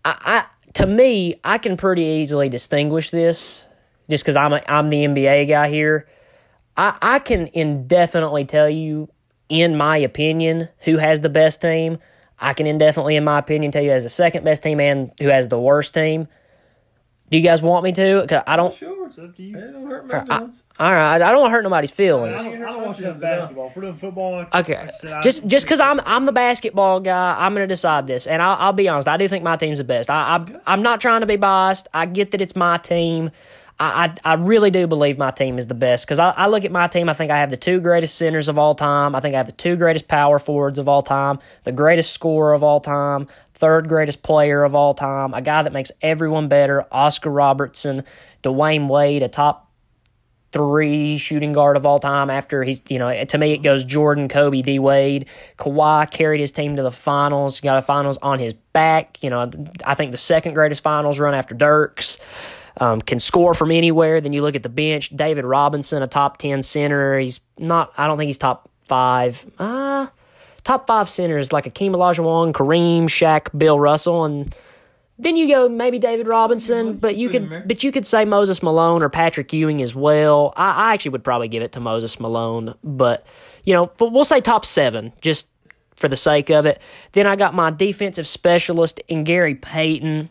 I, 0.06 0.18
I 0.24 0.46
to 0.74 0.86
me, 0.86 1.40
I 1.44 1.58
can 1.58 1.78
pretty 1.78 2.04
easily 2.04 2.48
distinguish 2.48 3.10
this 3.10 3.66
just 4.08 4.24
because 4.24 4.36
I'm 4.36 4.54
a, 4.54 4.62
I'm 4.68 4.90
the 4.90 5.06
NBA 5.06 5.48
guy 5.48 5.68
here. 5.68 6.08
I 6.78 6.96
I 7.02 7.18
can 7.18 7.48
indefinitely 7.54 8.46
tell 8.46 8.70
you, 8.70 9.10
in 9.50 9.78
my 9.78 9.98
opinion, 9.98 10.70
who 10.82 10.98
has 10.98 11.22
the 11.22 11.30
best 11.30 11.60
team. 11.64 11.98
I 12.38 12.54
can 12.54 12.68
indefinitely, 12.68 13.16
in 13.16 13.24
my 13.24 13.40
opinion, 13.40 13.72
tell 13.72 13.82
you 13.82 13.90
has 13.90 14.04
the 14.04 14.10
second 14.10 14.44
best 14.44 14.62
team 14.62 14.80
and 14.80 15.12
who 15.20 15.30
has 15.30 15.48
the 15.48 15.60
worst 15.60 15.96
team. 15.96 16.28
Do 17.30 17.38
you 17.38 17.44
guys 17.44 17.62
want 17.62 17.84
me 17.84 17.92
to? 17.92 18.26
Cause 18.28 18.44
I 18.48 18.56
don't. 18.56 18.74
Sure, 18.74 19.08
it's 19.08 19.20
up 19.20 19.36
to 19.36 19.44
you. 19.44 19.58
It 19.58 19.72
don't 19.74 19.86
hurt 19.90 20.08
my 20.08 20.20
I, 20.30 20.38
feelings. 20.40 20.64
all 20.80 20.92
right, 20.92 21.16
I 21.22 21.32
don't 21.32 21.42
want 21.42 21.50
to 21.50 21.52
hurt 21.52 21.64
nobody's 21.64 21.92
feelings. 21.92 22.42
I 22.42 22.52
don't, 22.52 22.64
I 22.64 22.66
don't 22.72 22.86
watch 22.86 23.00
enough 23.00 23.20
basketball. 23.20 23.70
For 23.72 23.82
doing 23.82 23.96
football, 23.96 24.32
like 24.38 24.56
Okay, 24.56 24.76
I 24.76 24.92
said, 24.92 25.12
I- 25.12 25.22
just 25.22 25.46
just 25.46 25.66
because 25.66 25.82
I'm 25.82 26.00
I'm 26.06 26.24
the 26.26 26.32
basketball 26.32 27.02
guy, 27.02 27.36
I'm 27.38 27.54
gonna 27.54 27.68
decide 27.68 28.08
this, 28.08 28.28
and 28.28 28.42
I'll, 28.42 28.56
I'll 28.58 28.74
be 28.74 28.88
honest. 28.88 29.10
I 29.10 29.18
do 29.18 29.28
think 29.28 29.44
my 29.44 29.58
team's 29.58 29.80
the 29.80 29.84
best. 29.84 30.10
I, 30.10 30.36
I'm 30.36 30.58
I'm 30.66 30.82
not 30.84 31.02
trying 31.02 31.20
to 31.22 31.28
be 31.28 31.36
biased. 31.36 31.88
I 31.94 32.06
get 32.06 32.32
that 32.32 32.42
it's 32.42 32.56
my 32.56 32.78
team. 32.78 33.32
I 33.80 34.14
I, 34.24 34.32
I 34.32 34.34
really 34.36 34.72
do 34.72 34.88
believe 34.88 35.18
my 35.20 35.30
team 35.32 35.58
is 35.60 35.68
the 35.68 35.76
best 35.76 36.06
because 36.08 36.18
I, 36.20 36.30
I 36.32 36.48
look 36.48 36.66
at 36.66 36.72
my 36.72 36.88
team. 36.88 37.10
I 37.10 37.14
think 37.14 37.30
I 37.30 37.38
have 37.40 37.52
the 37.52 37.58
two 37.58 37.80
greatest 37.80 38.16
centers 38.18 38.48
of 38.48 38.58
all 38.58 38.74
time. 38.74 39.16
I 39.16 39.20
think 39.20 39.36
I 39.36 39.38
have 39.38 39.46
the 39.46 39.52
two 39.52 39.76
greatest 39.76 40.08
power 40.08 40.40
forwards 40.40 40.80
of 40.80 40.88
all 40.88 41.04
time, 41.04 41.38
the 41.64 41.72
greatest 41.74 42.12
scorer 42.14 42.54
of 42.54 42.64
all 42.64 42.80
time, 42.80 43.28
third 43.58 43.90
greatest 43.90 44.24
player 44.24 44.64
of 44.64 44.76
all 44.76 44.94
time, 44.94 45.34
a 45.34 45.42
guy 45.42 45.64
that 45.64 45.74
makes 45.74 45.92
everyone 46.02 46.48
better, 46.48 46.86
Oscar 46.92 47.32
Robertson, 47.32 48.04
Dwyane 48.44 48.88
Wade, 48.88 49.24
a 49.24 49.28
top 49.28 49.72
three 50.52 51.18
shooting 51.18 51.52
guard 51.52 51.76
of 51.76 51.86
all 51.86 52.00
time 52.00 52.30
after 52.30 52.64
he's 52.64 52.82
you 52.88 52.98
know 52.98 53.26
to 53.26 53.38
me 53.38 53.52
it 53.52 53.58
goes 53.58 53.84
Jordan, 53.84 54.28
Kobe, 54.28 54.62
D 54.62 54.80
Wade. 54.80 55.28
Kawhi 55.58 56.10
carried 56.10 56.40
his 56.40 56.52
team 56.52 56.76
to 56.78 56.84
the 56.84 56.92
finals, 56.92 57.60
got 57.60 57.78
a 57.78 57.82
finals 57.82 58.18
on 58.20 58.40
his 58.40 58.54
back. 58.54 59.22
You 59.24 59.30
know, 59.30 59.52
I 59.86 59.96
think 59.96 60.12
the 60.12 60.18
second 60.18 60.54
greatest 60.54 60.84
finals 60.84 61.20
run 61.20 61.34
after 61.34 61.56
Dirks. 61.56 62.18
Um, 62.80 63.02
can 63.02 63.20
score 63.20 63.56
from 63.56 63.72
anywhere. 63.72 64.22
Then 64.22 64.34
you 64.34 64.44
look 64.44 64.56
at 64.56 64.62
the 64.62 64.70
bench. 64.70 65.10
David 65.10 65.46
Robinson, 65.46 66.04
a 66.04 66.08
top 66.08 66.38
ten 66.38 66.62
center. 66.62 67.18
He's 67.18 67.42
not. 67.58 67.92
I 67.98 68.06
don't 68.06 68.20
think 68.20 68.28
he's 68.28 68.38
top 68.38 68.70
five. 68.86 69.44
Uh 69.58 70.08
top 70.68 70.86
five 70.86 71.10
centers 71.10 71.54
like 71.54 71.64
Akeem 71.64 71.92
Olajuwon, 71.92 72.52
Kareem, 72.52 73.04
Shaq, 73.04 73.58
Bill 73.58 73.80
Russell, 73.80 74.26
and 74.26 74.54
then 75.18 75.38
you 75.38 75.48
go 75.48 75.70
maybe 75.70 75.98
David 75.98 76.28
Robinson, 76.28 76.98
but 76.98 77.16
you 77.16 77.30
could 77.30 77.66
but 77.66 77.86
you 77.86 77.92
could 77.94 78.06
say 78.06 78.26
Moses 78.26 78.62
Malone 78.62 79.02
or 79.02 79.10
Patrick 79.10 79.54
Ewing 79.54 79.82
as 79.82 79.96
well. 79.96 80.54
I, 80.58 80.90
I 80.90 80.94
actually 80.94 81.12
would 81.12 81.24
probably 81.24 81.48
give 81.48 81.64
it 81.64 81.72
to 81.72 81.80
Moses 81.80 82.20
Malone, 82.20 82.76
but 82.84 83.26
you 83.64 83.74
know, 83.74 83.88
but 83.98 84.12
we'll 84.12 84.26
say 84.26 84.42
top 84.42 84.66
seven 84.66 85.14
just 85.22 85.50
for 85.96 86.10
the 86.10 86.18
sake 86.18 86.50
of 86.50 86.66
it. 86.66 86.82
Then 87.14 87.28
I 87.28 87.38
got 87.38 87.54
my 87.54 87.72
defensive 87.72 88.28
specialist 88.28 89.00
in 89.08 89.24
Gary 89.24 89.56
Payton 89.56 90.30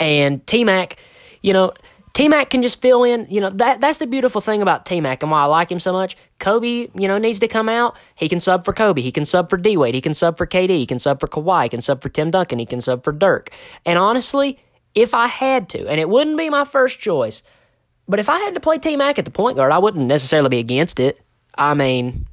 and 0.00 0.46
T 0.46 0.64
Mac. 0.64 0.96
You 1.42 1.52
know, 1.52 1.72
T 2.12 2.28
Mac 2.28 2.50
can 2.50 2.62
just 2.62 2.80
fill 2.82 3.04
in. 3.04 3.26
You 3.30 3.40
know 3.40 3.50
that 3.50 3.80
that's 3.80 3.98
the 3.98 4.06
beautiful 4.06 4.40
thing 4.40 4.60
about 4.60 4.84
T 4.84 5.00
Mac 5.00 5.22
and 5.22 5.30
why 5.30 5.42
I 5.42 5.44
like 5.46 5.70
him 5.70 5.80
so 5.80 5.92
much. 5.92 6.16
Kobe, 6.38 6.88
you 6.94 7.08
know, 7.08 7.18
needs 7.18 7.40
to 7.40 7.48
come 7.48 7.68
out. 7.68 7.96
He 8.18 8.28
can 8.28 8.40
sub 8.40 8.64
for 8.64 8.72
Kobe. 8.72 9.00
He 9.00 9.12
can 9.12 9.24
sub 9.24 9.48
for 9.48 9.56
D 9.56 9.76
Wade. 9.76 9.94
He 9.94 10.00
can 10.00 10.14
sub 10.14 10.36
for 10.36 10.46
KD. 10.46 10.70
He 10.70 10.86
can 10.86 10.98
sub 10.98 11.20
for 11.20 11.26
Kawhi. 11.26 11.64
He 11.64 11.68
can 11.70 11.80
sub 11.80 12.02
for 12.02 12.08
Tim 12.08 12.30
Duncan. 12.30 12.58
He 12.58 12.66
can 12.66 12.80
sub 12.80 13.02
for 13.02 13.12
Dirk. 13.12 13.50
And 13.86 13.98
honestly, 13.98 14.58
if 14.94 15.14
I 15.14 15.26
had 15.26 15.68
to, 15.70 15.86
and 15.88 15.98
it 15.98 16.08
wouldn't 16.08 16.36
be 16.36 16.50
my 16.50 16.64
first 16.64 17.00
choice, 17.00 17.42
but 18.06 18.18
if 18.18 18.28
I 18.28 18.38
had 18.40 18.54
to 18.54 18.60
play 18.60 18.78
T 18.78 18.96
Mac 18.96 19.18
at 19.18 19.24
the 19.24 19.30
point 19.30 19.56
guard, 19.56 19.72
I 19.72 19.78
wouldn't 19.78 20.06
necessarily 20.06 20.50
be 20.50 20.58
against 20.58 21.00
it. 21.00 21.18
I 21.54 21.74
mean, 21.74 22.26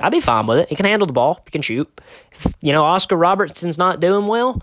I'd 0.00 0.12
be 0.12 0.20
fine 0.20 0.46
with 0.46 0.58
it. 0.58 0.68
He 0.68 0.76
can 0.76 0.86
handle 0.86 1.06
the 1.06 1.12
ball. 1.12 1.40
He 1.44 1.50
can 1.50 1.62
shoot. 1.62 1.88
If, 2.32 2.46
you 2.60 2.72
know, 2.72 2.84
Oscar 2.84 3.16
Robertson's 3.16 3.78
not 3.78 4.00
doing 4.00 4.26
well. 4.26 4.62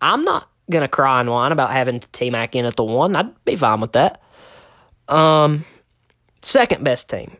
I'm 0.00 0.24
not 0.24 0.48
gonna 0.70 0.88
cry 0.88 1.20
and 1.20 1.30
whine 1.30 1.52
about 1.52 1.70
having 1.70 2.00
T 2.12 2.30
Mac 2.30 2.54
in 2.54 2.66
at 2.66 2.76
the 2.76 2.84
one. 2.84 3.16
I'd 3.16 3.44
be 3.44 3.56
fine 3.56 3.80
with 3.80 3.92
that. 3.92 4.20
Um, 5.08 5.64
second 6.42 6.84
best 6.84 7.10
team. 7.10 7.36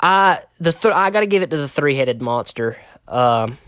I 0.00 0.42
the 0.58 0.72
th- 0.72 0.94
I 0.94 1.10
got 1.10 1.20
to 1.20 1.26
give 1.26 1.42
it 1.42 1.50
to 1.50 1.56
the 1.56 1.68
three 1.68 1.94
headed 1.96 2.22
monster. 2.22 2.78
Um, 3.06 3.58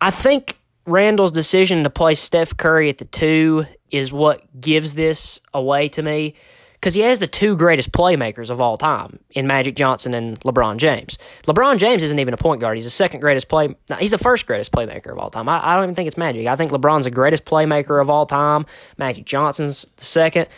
I 0.00 0.10
think 0.10 0.58
Randall's 0.86 1.32
decision 1.32 1.84
to 1.84 1.90
play 1.90 2.14
Steph 2.14 2.56
Curry 2.56 2.88
at 2.90 2.98
the 2.98 3.04
two 3.04 3.66
is 3.90 4.12
what 4.12 4.60
gives 4.60 4.94
this 4.94 5.40
away 5.52 5.88
to 5.90 6.02
me 6.02 6.34
because 6.84 6.92
he 6.92 7.00
has 7.00 7.18
the 7.18 7.26
two 7.26 7.56
greatest 7.56 7.92
playmakers 7.92 8.50
of 8.50 8.60
all 8.60 8.76
time 8.76 9.18
in 9.30 9.46
Magic 9.46 9.74
Johnson 9.74 10.12
and 10.12 10.38
LeBron 10.40 10.76
James. 10.76 11.16
LeBron 11.46 11.78
James 11.78 12.02
isn't 12.02 12.18
even 12.18 12.34
a 12.34 12.36
point 12.36 12.60
guard; 12.60 12.76
he's 12.76 12.84
the 12.84 12.90
second 12.90 13.20
greatest 13.20 13.48
play. 13.48 13.74
No, 13.88 13.96
he's 13.96 14.10
the 14.10 14.18
first 14.18 14.44
greatest 14.44 14.70
playmaker 14.70 15.10
of 15.10 15.18
all 15.18 15.30
time. 15.30 15.48
I, 15.48 15.66
I 15.66 15.76
don't 15.76 15.84
even 15.84 15.94
think 15.94 16.08
it's 16.08 16.18
Magic. 16.18 16.46
I 16.46 16.56
think 16.56 16.72
LeBron's 16.72 17.06
the 17.06 17.10
greatest 17.10 17.46
playmaker 17.46 18.02
of 18.02 18.10
all 18.10 18.26
time. 18.26 18.66
Magic 18.98 19.24
Johnson's 19.24 19.86
the 19.96 20.04
second. 20.04 20.48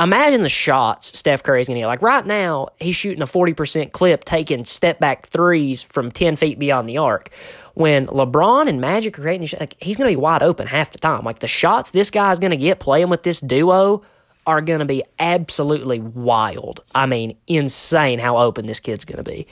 Imagine 0.00 0.42
the 0.42 0.48
shots 0.48 1.16
Steph 1.16 1.44
Curry's 1.44 1.68
to 1.76 1.82
get. 1.82 1.86
Like 1.86 2.02
right 2.02 2.26
now, 2.26 2.70
he's 2.80 2.96
shooting 2.96 3.22
a 3.22 3.26
40% 3.26 3.92
clip, 3.92 4.24
taking 4.24 4.64
step 4.64 4.98
back 4.98 5.24
threes 5.24 5.84
from 5.84 6.10
10 6.10 6.34
feet 6.34 6.58
beyond 6.58 6.88
the 6.88 6.98
arc. 6.98 7.30
When 7.74 8.08
LeBron 8.08 8.68
and 8.68 8.80
Magic 8.80 9.16
are 9.16 9.22
creating 9.22 9.42
these 9.42 9.54
like, 9.60 9.76
he's 9.80 9.96
to 10.10 10.16
be 10.16 10.20
wide 10.20 10.42
open 10.42 10.66
half 10.66 10.90
the 10.90 10.98
time. 10.98 11.24
Like 11.24 11.38
the 11.38 11.46
shots 11.46 11.92
this 11.92 12.10
guy's 12.10 12.40
to 12.50 12.56
get 12.56 12.80
playing 12.80 13.08
with 13.08 13.22
this 13.22 13.40
duo 13.40 14.02
are 14.46 14.60
going 14.60 14.80
to 14.80 14.84
be 14.84 15.02
absolutely 15.18 16.00
wild. 16.00 16.82
I 16.94 17.06
mean, 17.06 17.36
insane 17.46 18.18
how 18.18 18.38
open 18.38 18.66
this 18.66 18.80
kid's 18.80 19.04
going 19.04 19.22
to 19.22 19.28
be. 19.28 19.46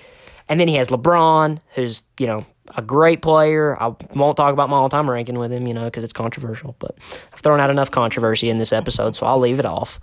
And 0.49 0.61
then 0.61 0.69
he 0.69 0.75
has 0.75 0.89
LeBron, 0.89 1.61
who's, 1.75 2.03
you 2.19 2.27
know, 2.27 2.45
a 2.77 2.83
great 2.83 3.23
player. 3.23 3.81
I 3.83 3.95
won't 4.15 4.37
talk 4.37 4.53
about 4.53 4.69
my 4.69 4.77
all 4.77 4.89
time 4.89 5.09
ranking 5.09 5.39
with 5.39 5.53
him, 5.53 5.67
you 5.67 5.75
know, 5.75 5.85
because 5.85 6.05
it's 6.05 6.13
controversial. 6.13 6.77
But 6.79 6.99
I've 7.33 7.41
thrown 7.41 7.61
out 7.61 7.71
enough 7.71 7.91
controversy 7.91 8.51
in 8.51 8.59
this 8.59 8.73
episode, 8.73 9.15
so 9.15 9.27
I'll 9.27 9.39
leave 9.39 9.59
it 9.59 9.67
off. 9.67 10.01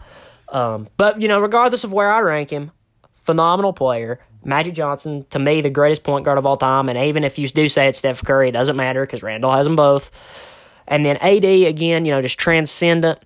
Um, 0.49 0.87
but, 0.97 1.21
you 1.21 1.27
know, 1.27 1.39
regardless 1.39 1.83
of 1.83 1.93
where 1.93 2.11
I 2.11 2.19
rank 2.21 2.49
him, 2.49 2.71
phenomenal 3.15 3.73
player. 3.73 4.19
Magic 4.43 4.73
Johnson, 4.73 5.25
to 5.31 5.39
me, 5.39 5.61
the 5.61 5.69
greatest 5.69 6.03
point 6.03 6.25
guard 6.25 6.37
of 6.37 6.45
all 6.45 6.57
time. 6.57 6.89
And 6.89 6.97
even 6.97 7.23
if 7.23 7.37
you 7.37 7.47
do 7.47 7.67
say 7.67 7.87
it's 7.87 7.99
Steph 7.99 8.23
Curry, 8.23 8.49
it 8.49 8.53
doesn't 8.53 8.75
matter 8.75 9.05
because 9.05 9.21
Randall 9.21 9.51
has 9.51 9.65
them 9.65 9.75
both. 9.75 10.11
And 10.87 11.05
then 11.05 11.17
AD, 11.17 11.43
again, 11.43 12.05
you 12.05 12.11
know, 12.11 12.21
just 12.21 12.39
transcendent. 12.39 13.19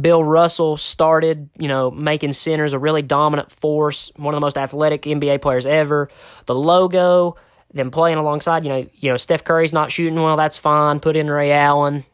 Bill 0.00 0.24
Russell 0.24 0.76
started, 0.76 1.50
you 1.58 1.68
know, 1.68 1.90
making 1.90 2.32
centers 2.32 2.72
a 2.72 2.78
really 2.78 3.02
dominant 3.02 3.50
force, 3.50 4.10
one 4.16 4.34
of 4.34 4.36
the 4.36 4.44
most 4.44 4.56
athletic 4.56 5.02
NBA 5.02 5.40
players 5.42 5.66
ever. 5.66 6.08
The 6.46 6.54
logo, 6.54 7.36
them 7.74 7.90
playing 7.90 8.18
alongside, 8.18 8.64
you 8.64 8.70
know, 8.70 8.86
you 8.94 9.10
know, 9.10 9.16
Steph 9.16 9.44
Curry's 9.44 9.72
not 9.72 9.90
shooting 9.90 10.20
well, 10.20 10.36
that's 10.36 10.56
fine. 10.56 11.00
Put 11.00 11.16
in 11.16 11.30
Ray 11.30 11.52
Allen. 11.52 12.04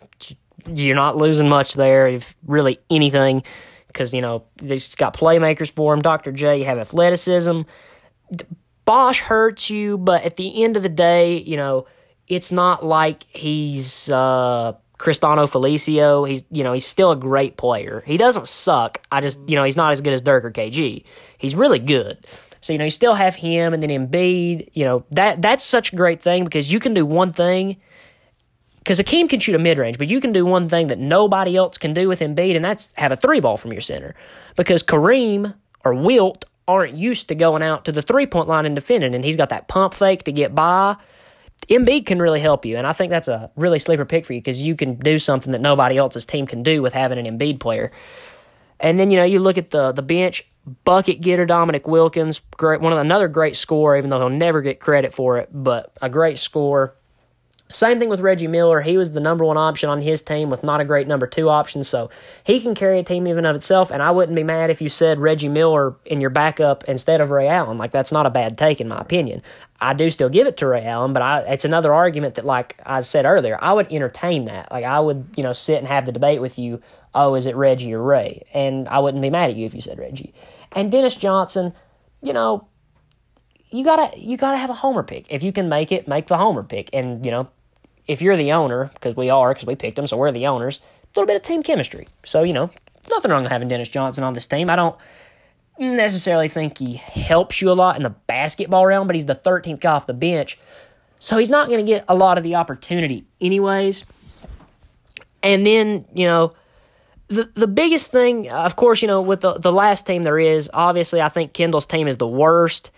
You're 0.66 0.96
not 0.96 1.16
losing 1.16 1.48
much 1.48 1.74
there, 1.74 2.08
if 2.08 2.36
really 2.46 2.80
anything, 2.90 3.42
because, 3.86 4.12
you 4.12 4.20
know, 4.20 4.44
they've 4.56 4.84
got 4.96 5.16
playmakers 5.16 5.70
for 5.70 5.94
him. 5.94 6.02
Dr. 6.02 6.32
J, 6.32 6.58
you 6.58 6.64
have 6.64 6.78
athleticism. 6.78 7.62
Bosh 8.84 9.20
hurts 9.20 9.70
you, 9.70 9.98
but 9.98 10.24
at 10.24 10.36
the 10.36 10.64
end 10.64 10.76
of 10.76 10.82
the 10.82 10.88
day, 10.88 11.38
you 11.38 11.56
know, 11.56 11.86
it's 12.26 12.52
not 12.52 12.84
like 12.84 13.24
he's 13.30 14.10
uh 14.10 14.72
Cristiano 14.98 15.46
Felicio. 15.46 16.28
He's 16.28 16.44
you 16.50 16.62
know, 16.62 16.72
he's 16.72 16.86
still 16.86 17.10
a 17.10 17.16
great 17.16 17.56
player. 17.56 18.02
He 18.06 18.16
doesn't 18.16 18.46
suck. 18.46 19.00
I 19.10 19.20
just 19.20 19.40
you 19.48 19.56
know, 19.56 19.64
he's 19.64 19.76
not 19.76 19.92
as 19.92 20.00
good 20.00 20.12
as 20.12 20.20
Dirk 20.20 20.44
or 20.44 20.50
KG. 20.50 21.04
He's 21.38 21.54
really 21.54 21.78
good. 21.78 22.26
So, 22.60 22.72
you 22.72 22.78
know, 22.78 22.84
you 22.84 22.90
still 22.90 23.14
have 23.14 23.36
him 23.36 23.72
and 23.72 23.82
then 23.82 23.90
Embiid, 23.90 24.70
you 24.72 24.84
know, 24.84 25.04
that 25.10 25.40
that's 25.40 25.64
such 25.64 25.92
a 25.92 25.96
great 25.96 26.20
thing 26.20 26.44
because 26.44 26.72
you 26.72 26.80
can 26.80 26.92
do 26.92 27.06
one 27.06 27.32
thing 27.32 27.76
because 28.88 29.00
Akeem 29.00 29.28
can 29.28 29.38
shoot 29.38 29.54
a 29.54 29.58
mid 29.58 29.78
range, 29.78 29.98
but 29.98 30.08
you 30.08 30.18
can 30.18 30.32
do 30.32 30.46
one 30.46 30.68
thing 30.68 30.86
that 30.86 30.98
nobody 30.98 31.56
else 31.56 31.76
can 31.76 31.92
do 31.92 32.08
with 32.08 32.20
Embiid, 32.20 32.56
and 32.56 32.64
that's 32.64 32.94
have 32.96 33.12
a 33.12 33.16
three 33.16 33.38
ball 33.38 33.58
from 33.58 33.70
your 33.70 33.82
center. 33.82 34.14
Because 34.56 34.82
Kareem 34.82 35.54
or 35.84 35.92
Wilt 35.92 36.46
aren't 36.66 36.94
used 36.94 37.28
to 37.28 37.34
going 37.34 37.62
out 37.62 37.84
to 37.84 37.92
the 37.92 38.00
three 38.00 38.26
point 38.26 38.48
line 38.48 38.64
and 38.64 38.74
defending, 38.74 39.14
and 39.14 39.24
he's 39.24 39.36
got 39.36 39.50
that 39.50 39.68
pump 39.68 39.92
fake 39.92 40.24
to 40.24 40.32
get 40.32 40.54
by. 40.54 40.96
Embiid 41.68 42.06
can 42.06 42.18
really 42.18 42.40
help 42.40 42.64
you, 42.64 42.76
and 42.76 42.86
I 42.86 42.92
think 42.92 43.10
that's 43.10 43.28
a 43.28 43.50
really 43.56 43.78
sleeper 43.78 44.04
pick 44.04 44.24
for 44.24 44.32
you 44.32 44.40
because 44.40 44.62
you 44.62 44.74
can 44.74 44.96
do 44.96 45.18
something 45.18 45.52
that 45.52 45.60
nobody 45.60 45.98
else's 45.98 46.24
team 46.24 46.46
can 46.46 46.62
do 46.62 46.80
with 46.80 46.94
having 46.94 47.24
an 47.24 47.38
Embiid 47.38 47.60
player. 47.60 47.92
And 48.80 48.98
then 48.98 49.10
you 49.10 49.18
know 49.18 49.24
you 49.24 49.40
look 49.40 49.58
at 49.58 49.70
the 49.70 49.92
the 49.92 50.02
bench, 50.02 50.46
bucket 50.84 51.20
getter 51.20 51.46
Dominique 51.46 51.86
Wilkins, 51.86 52.40
great 52.56 52.80
one 52.80 52.92
of 52.92 52.98
another 52.98 53.28
great 53.28 53.56
scorer, 53.56 53.96
even 53.96 54.10
though 54.10 54.18
he'll 54.18 54.28
never 54.30 54.62
get 54.62 54.80
credit 54.80 55.14
for 55.14 55.38
it, 55.38 55.50
but 55.52 55.92
a 56.00 56.08
great 56.08 56.38
scorer. 56.38 56.94
Same 57.70 57.98
thing 57.98 58.08
with 58.08 58.20
Reggie 58.20 58.46
Miller. 58.46 58.80
He 58.80 58.96
was 58.96 59.12
the 59.12 59.20
number 59.20 59.44
one 59.44 59.58
option 59.58 59.90
on 59.90 60.00
his 60.00 60.22
team 60.22 60.48
with 60.48 60.64
not 60.64 60.80
a 60.80 60.86
great 60.86 61.06
number 61.06 61.26
two 61.26 61.50
option, 61.50 61.84
so 61.84 62.08
he 62.42 62.60
can 62.60 62.74
carry 62.74 62.98
a 62.98 63.04
team 63.04 63.26
even 63.26 63.44
of 63.44 63.54
itself. 63.54 63.90
And 63.90 64.02
I 64.02 64.10
wouldn't 64.10 64.36
be 64.36 64.42
mad 64.42 64.70
if 64.70 64.80
you 64.80 64.88
said 64.88 65.18
Reggie 65.18 65.50
Miller 65.50 65.94
in 66.06 66.22
your 66.22 66.30
backup 66.30 66.84
instead 66.84 67.20
of 67.20 67.30
Ray 67.30 67.46
Allen. 67.46 67.76
Like 67.76 67.90
that's 67.90 68.10
not 68.10 68.24
a 68.24 68.30
bad 68.30 68.56
take 68.56 68.80
in 68.80 68.88
my 68.88 68.98
opinion. 68.98 69.42
I 69.80 69.92
do 69.92 70.08
still 70.08 70.30
give 70.30 70.46
it 70.46 70.56
to 70.56 70.66
Ray 70.66 70.84
Allen, 70.86 71.12
but 71.12 71.22
I, 71.22 71.40
it's 71.40 71.66
another 71.66 71.92
argument 71.92 72.36
that, 72.36 72.46
like 72.46 72.80
I 72.86 73.00
said 73.00 73.26
earlier, 73.26 73.58
I 73.60 73.74
would 73.74 73.92
entertain 73.92 74.46
that. 74.46 74.72
Like 74.72 74.84
I 74.84 74.98
would, 74.98 75.28
you 75.36 75.42
know, 75.42 75.52
sit 75.52 75.78
and 75.78 75.86
have 75.86 76.06
the 76.06 76.12
debate 76.12 76.40
with 76.40 76.58
you. 76.58 76.80
Oh, 77.14 77.34
is 77.34 77.46
it 77.46 77.54
Reggie 77.54 77.94
or 77.94 78.02
Ray? 78.02 78.44
And 78.54 78.88
I 78.88 78.98
wouldn't 78.98 79.22
be 79.22 79.30
mad 79.30 79.50
at 79.50 79.56
you 79.56 79.66
if 79.66 79.74
you 79.74 79.80
said 79.80 79.98
Reggie. 79.98 80.32
And 80.72 80.90
Dennis 80.90 81.16
Johnson, 81.16 81.74
you 82.22 82.32
know, 82.32 82.66
you 83.70 83.84
gotta 83.84 84.18
you 84.18 84.36
gotta 84.38 84.56
have 84.56 84.70
a 84.70 84.74
homer 84.74 85.02
pick. 85.02 85.30
If 85.30 85.42
you 85.42 85.52
can 85.52 85.68
make 85.68 85.92
it, 85.92 86.08
make 86.08 86.26
the 86.26 86.38
homer 86.38 86.62
pick. 86.62 86.90
And 86.92 87.24
you 87.24 87.30
know, 87.30 87.48
if 88.08 88.20
you're 88.22 88.36
the 88.36 88.52
owner, 88.52 88.90
because 88.94 89.14
we 89.14 89.30
are, 89.30 89.54
because 89.54 89.66
we 89.66 89.76
picked 89.76 89.96
them, 89.96 90.06
so 90.06 90.16
we're 90.16 90.32
the 90.32 90.46
owners. 90.46 90.80
A 91.04 91.20
little 91.20 91.26
bit 91.26 91.36
of 91.36 91.42
team 91.42 91.62
chemistry. 91.62 92.08
So 92.24 92.42
you 92.42 92.52
know, 92.52 92.70
nothing 93.10 93.30
wrong 93.30 93.42
with 93.42 93.52
having 93.52 93.68
Dennis 93.68 93.88
Johnson 93.88 94.24
on 94.24 94.32
this 94.32 94.46
team. 94.46 94.70
I 94.70 94.76
don't 94.76 94.96
necessarily 95.78 96.48
think 96.48 96.78
he 96.78 96.94
helps 96.94 97.62
you 97.62 97.70
a 97.70 97.72
lot 97.72 97.96
in 97.96 98.02
the 98.02 98.10
basketball 98.10 98.86
realm, 98.86 99.06
but 99.06 99.14
he's 99.14 99.26
the 99.26 99.34
13th 99.34 99.80
guy 99.80 99.92
off 99.92 100.06
the 100.06 100.14
bench. 100.14 100.58
So 101.20 101.38
he's 101.38 101.50
not 101.50 101.68
going 101.68 101.84
to 101.84 101.90
get 101.90 102.04
a 102.08 102.14
lot 102.14 102.38
of 102.38 102.44
the 102.44 102.54
opportunity, 102.54 103.24
anyways. 103.40 104.04
And 105.42 105.64
then, 105.64 106.04
you 106.14 106.26
know, 106.26 106.54
the 107.28 107.50
the 107.54 107.66
biggest 107.66 108.10
thing, 108.10 108.50
of 108.50 108.76
course, 108.76 109.02
you 109.02 109.08
know, 109.08 109.20
with 109.20 109.40
the, 109.40 109.54
the 109.54 109.72
last 109.72 110.06
team 110.06 110.22
there 110.22 110.38
is, 110.38 110.70
obviously, 110.72 111.20
I 111.20 111.28
think 111.28 111.52
Kendall's 111.52 111.86
team 111.86 112.08
is 112.08 112.16
the 112.16 112.26
worst, 112.26 112.90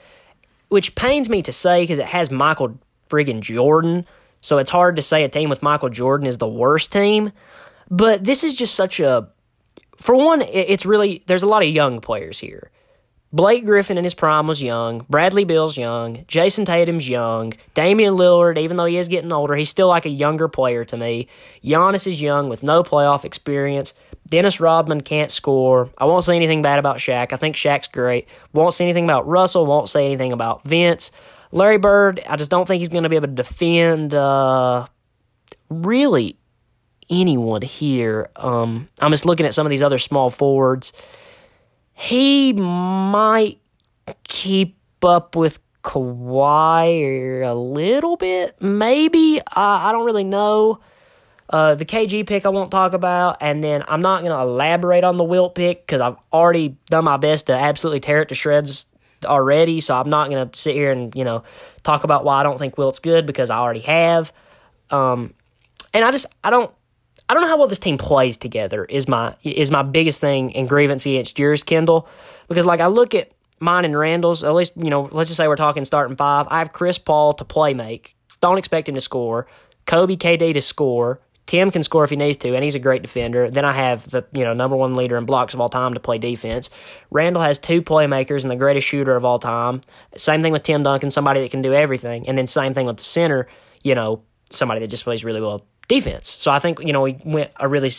which 0.69 0.95
pains 0.95 1.29
me 1.29 1.43
to 1.43 1.53
say 1.53 1.83
because 1.83 1.99
it 1.99 2.07
has 2.07 2.31
Michael 2.31 2.79
friggin' 3.09 3.41
Jordan. 3.41 4.07
So 4.41 4.59
it's 4.59 4.71
hard 4.71 4.97
to 4.97 5.03
say 5.03 5.25
a 5.25 5.29
team 5.29 5.51
with 5.51 5.63
Michael 5.63 5.91
Jordan 5.91 6.27
is 6.27 6.39
the 6.39 6.49
worst 6.49 6.93
team. 6.93 7.33
But 7.91 8.25
this 8.25 8.45
is 8.45 8.55
just 8.55 8.75
such 8.75 9.01
a 9.01 9.29
for 9.97 10.15
one, 10.15 10.41
it's 10.43 10.87
really 10.87 11.23
there's 11.27 11.43
a 11.43 11.49
lot 11.49 11.63
of 11.63 11.69
young 11.69 12.01
players 12.01 12.39
here. 12.39 12.71
Blake 13.33 13.65
Griffin 13.65 13.97
in 13.97 14.03
his 14.03 14.15
prime 14.15 14.49
was 14.49 14.61
young. 14.61 15.07
Bradley 15.09 15.45
Beal's 15.45 15.79
young. 15.79 16.25
Jayson 16.25 16.65
Tatum's 16.65 17.09
young. 17.09 17.53
Damian 17.75 18.15
Lillard, 18.15 18.59
even 18.59 18.77
though 18.77 18.87
he 18.87 18.97
is 18.97 19.07
getting 19.07 19.33
older, 19.33 19.55
he's 19.55 19.69
still 19.69 19.87
like 19.87 20.05
a 20.05 20.11
younger 20.11 20.49
player 20.49 20.85
to 20.87 20.97
me. 20.97 21.29
Giannis 21.63 22.09
is 22.09 22.21
young 22.21 22.49
with 22.49 22.65
no 22.65 22.83
playoff 22.83 23.25
experience. 23.25 23.95
Dennis 24.29 24.59
Rodman 24.59 25.01
can't 25.01 25.31
score. 25.31 25.91
I 25.97 26.07
won't 26.07 26.25
say 26.25 26.35
anything 26.35 26.61
bad 26.61 26.81
about 26.81 26.97
Shaq. 26.97 27.33
I 27.33 27.37
think 27.37 27.55
Shaq's 27.55 27.87
great. 27.87 28.27
Won't 28.53 28.75
say 28.75 28.85
anything 28.85 29.05
about 29.05 29.29
Russell. 29.29 29.65
Won't 29.65 29.89
say 29.89 30.07
anything 30.07 30.33
about 30.33 30.65
Vince. 30.65 31.13
Larry 31.53 31.79
Bird, 31.79 32.23
I 32.29 32.37
just 32.37 32.51
don't 32.51 32.67
think 32.67 32.79
he's 32.81 32.89
going 32.89 33.03
to 33.03 33.09
be 33.09 33.17
able 33.17 33.29
to 33.29 33.35
defend 33.35 34.15
uh, 34.15 34.87
really 35.69 36.37
anyone 37.09 37.63
here. 37.63 38.31
Um, 38.37 38.89
I'm 39.01 39.11
just 39.11 39.27
looking 39.27 39.47
at 39.47 39.55
some 39.55 39.67
of 39.67 39.71
these 39.71 39.83
other 39.83 39.99
small 39.99 40.31
forwards. 40.31 40.93
He 41.93 42.53
might 42.53 43.61
keep 44.25 44.77
up 45.03 45.35
with 45.37 45.59
Kawhi 45.83 47.43
a 47.43 47.55
little 47.55 48.17
bit, 48.17 48.61
maybe. 48.63 49.41
I, 49.47 49.93
don't 49.93 50.05
really 50.05 50.25
know. 50.25 50.81
Uh, 51.49 51.75
the 51.75 51.85
KG 51.85 52.27
pick 52.27 52.47
I 52.47 52.51
won't 52.51 52.71
talk 52.71 52.93
about, 52.93 53.39
and 53.41 53.63
then 53.63 53.83
I'm 53.89 54.01
not 54.01 54.23
going 54.23 54.33
to 54.33 54.41
elaborate 54.41 55.03
on 55.03 55.17
the 55.17 55.25
Wilt 55.25 55.57
pick 55.57 55.85
because 55.85 56.01
I've 56.01 56.17
already 56.33 56.77
done 56.87 57.05
my 57.05 57.17
best 57.17 57.47
to 57.47 57.53
absolutely 57.53 58.01
tear 58.01 58.23
it 58.23 58.29
to 58.29 58.35
shreds 58.35 58.87
already. 59.25 59.81
So 59.81 59.97
I'm 59.97 60.11
not 60.11 60.31
going 60.31 60.49
to 60.49 60.59
sit 60.59 60.75
here 60.75 60.91
and 60.91 61.15
you 61.15 61.25
know 61.25 61.45
talk 61.83 62.05
about 62.05 62.25
why 62.25 62.41
I 62.41 62.43
don't 62.43 62.59
think 62.59 62.79
Wilt's 62.79 62.99
good 62.99 63.27
because 63.27 63.51
I 63.51 63.59
already 63.59 63.81
have. 63.81 64.33
Um, 64.91 65.35
and 65.93 66.05
I 66.05 66.11
just 66.11 66.27
I 66.43 66.51
don't 66.51 66.73
I 67.29 67.35
don't 67.35 67.43
know 67.43 67.49
how 67.49 67.59
well 67.59 67.69
this 67.69 67.79
team 67.79 67.99
plays 67.99 68.37
together. 68.37 68.85
Is 68.85 69.09
my 69.09 69.37
is 69.43 69.71
my 69.71 69.83
biggest 69.83 70.21
thing 70.21 70.57
and 70.57 70.69
grievance 70.69 71.07
against 71.07 71.39
yours, 71.39 71.63
Kendall, 71.63 72.09
because 72.49 72.67
like 72.67 72.81
I 72.81 72.89
look 72.89 73.15
at 73.15 73.31
mine 73.61 73.85
and 73.85 73.97
Randall's. 73.97 74.43
At 74.43 74.55
least 74.55 74.73
you 74.77 74.91
know, 74.91 75.09
let's 75.13 75.29
just 75.29 75.37
say 75.37 75.47
we're 75.47 75.57
talking 75.57 75.85
starting 75.85 76.17
five. 76.17 76.49
I 76.51 76.59
have 76.59 76.73
Chris 76.73 76.99
Paul 76.99 77.35
to 77.35 77.45
play 77.45 77.75
make. 77.75 78.17
Don't 78.41 78.59
expect 78.59 78.89
him 78.89 78.95
to 78.95 79.01
score. 79.01 79.47
Kobe 79.87 80.17
KD 80.17 80.55
to 80.55 80.61
score. 80.61 81.21
Tim 81.51 81.73
can 81.73 81.83
score 81.83 82.05
if 82.05 82.11
he 82.11 82.17
needs 82.17 82.37
to, 82.37 82.55
and 82.55 82.63
he's 82.63 82.77
a 82.77 82.79
great 82.79 83.03
defender. 83.03 83.51
Then 83.51 83.65
I 83.65 83.73
have 83.73 84.09
the 84.09 84.25
you 84.31 84.45
know 84.45 84.55
number 84.55 84.77
one 84.77 84.95
leader 84.95 85.17
in 85.17 85.25
blocks 85.25 85.53
of 85.53 85.61
all 85.61 85.69
time 85.69 85.95
to 85.95 86.01
play 86.01 86.17
defense. 86.17 86.71
Randall 87.11 87.43
has 87.43 87.59
two 87.59 87.83
playmakers 87.83 88.43
and 88.43 88.51
the 88.53 88.55
greatest 88.55 88.87
shooter 88.87 89.17
of 89.17 89.25
all 89.25 89.41
time. 89.41 89.81
Same 90.15 90.43
thing 90.43 90.53
with 90.53 90.63
Tim 90.63 90.85
Duncan, 90.85 91.11
somebody 91.11 91.41
that 91.41 91.51
can 91.51 91.61
do 91.61 91.75
everything. 91.75 92.29
And 92.29 92.39
then 92.39 92.47
same 92.47 92.73
thing 92.73 92.87
with 92.87 92.99
the 92.99 93.03
center, 93.03 93.49
you 93.83 93.97
know, 93.97 94.23
somebody 94.51 94.79
that 94.79 94.87
just 94.87 95.03
plays 95.03 95.25
really 95.25 95.41
well 95.41 95.67
defense. 95.89 96.29
So 96.29 96.53
I 96.53 96.61
think, 96.61 96.87
you 96.87 96.93
know, 96.93 97.01
we 97.01 97.19
went 97.25 97.51
a 97.57 97.69
really 97.69 97.91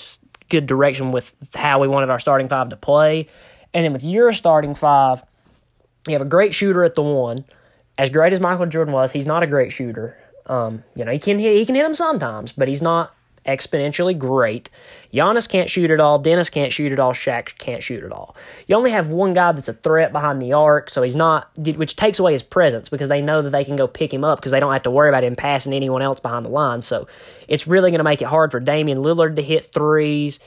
good 0.48 0.66
direction 0.66 1.12
with 1.12 1.36
how 1.54 1.82
we 1.82 1.90
wanted 1.90 2.10
our 2.10 2.22
starting 2.22 2.48
five 2.48 2.70
to 2.70 2.78
play. 2.78 3.28
And 3.74 3.84
then 3.84 3.92
with 3.92 4.06
your 4.06 4.32
starting 4.32 4.76
five, 4.76 5.26
you 6.08 6.14
have 6.14 6.22
a 6.22 6.26
great 6.26 6.54
shooter 6.54 6.86
at 6.86 6.96
the 6.96 7.04
one. 7.04 7.44
As 7.98 8.10
great 8.10 8.32
as 8.32 8.40
Michael 8.40 8.66
Jordan 8.66 8.94
was, 8.94 9.12
he's 9.12 9.26
not 9.26 9.44
a 9.44 9.48
great 9.48 9.74
shooter. 9.74 10.18
Um, 10.46 10.86
you 10.96 11.04
know, 11.04 11.12
he 11.12 11.20
can 11.20 11.38
he 11.38 11.66
can 11.66 11.76
hit 11.76 11.84
them 11.84 11.94
sometimes, 11.94 12.54
but 12.54 12.70
he's 12.70 12.82
not 12.82 13.14
exponentially 13.46 14.18
great. 14.18 14.70
Giannis 15.14 15.50
can't 15.50 15.70
shoot 15.70 15.92
at 15.92 16.00
all. 16.00 16.20
Dennis 16.20 16.50
can't 16.50 16.72
shoot 16.72 16.92
at 16.92 17.00
all. 17.00 17.14
Shaq 17.14 17.58
can't 17.58 17.84
shoot 17.84 18.04
at 18.04 18.12
all. 18.12 18.36
You 18.68 18.76
only 18.76 18.92
have 18.92 19.10
one 19.10 19.34
guy 19.34 19.52
that's 19.52 19.68
a 19.68 19.74
threat 19.74 20.12
behind 20.12 20.42
the 20.42 20.54
arc, 20.54 20.90
so 20.90 21.02
he's 21.02 21.16
not, 21.16 21.50
which 21.58 21.96
takes 21.96 22.20
away 22.20 22.32
his 22.32 22.44
presence 22.44 22.90
because 22.90 23.10
they 23.10 23.22
know 23.22 23.42
that 23.42 23.50
they 23.50 23.66
can 23.66 23.76
go 23.76 23.88
pick 23.88 24.14
him 24.14 24.24
up 24.24 24.40
because 24.40 24.52
they 24.52 24.60
don't 24.60 24.72
have 24.72 24.84
to 24.84 24.92
worry 24.92 25.10
about 25.10 25.24
him 25.24 25.36
passing 25.36 25.74
anyone 25.74 26.02
else 26.02 26.20
behind 26.20 26.46
the 26.46 26.50
line. 26.50 26.82
So 26.82 27.08
it's 27.48 27.68
really 27.68 27.92
going 27.92 28.00
to 28.00 28.06
make 28.06 28.22
it 28.22 28.28
hard 28.28 28.52
for 28.52 28.60
Damian 28.60 29.00
Lillard 29.00 29.36
to 29.36 29.42
hit 29.42 29.66
threes. 29.66 30.40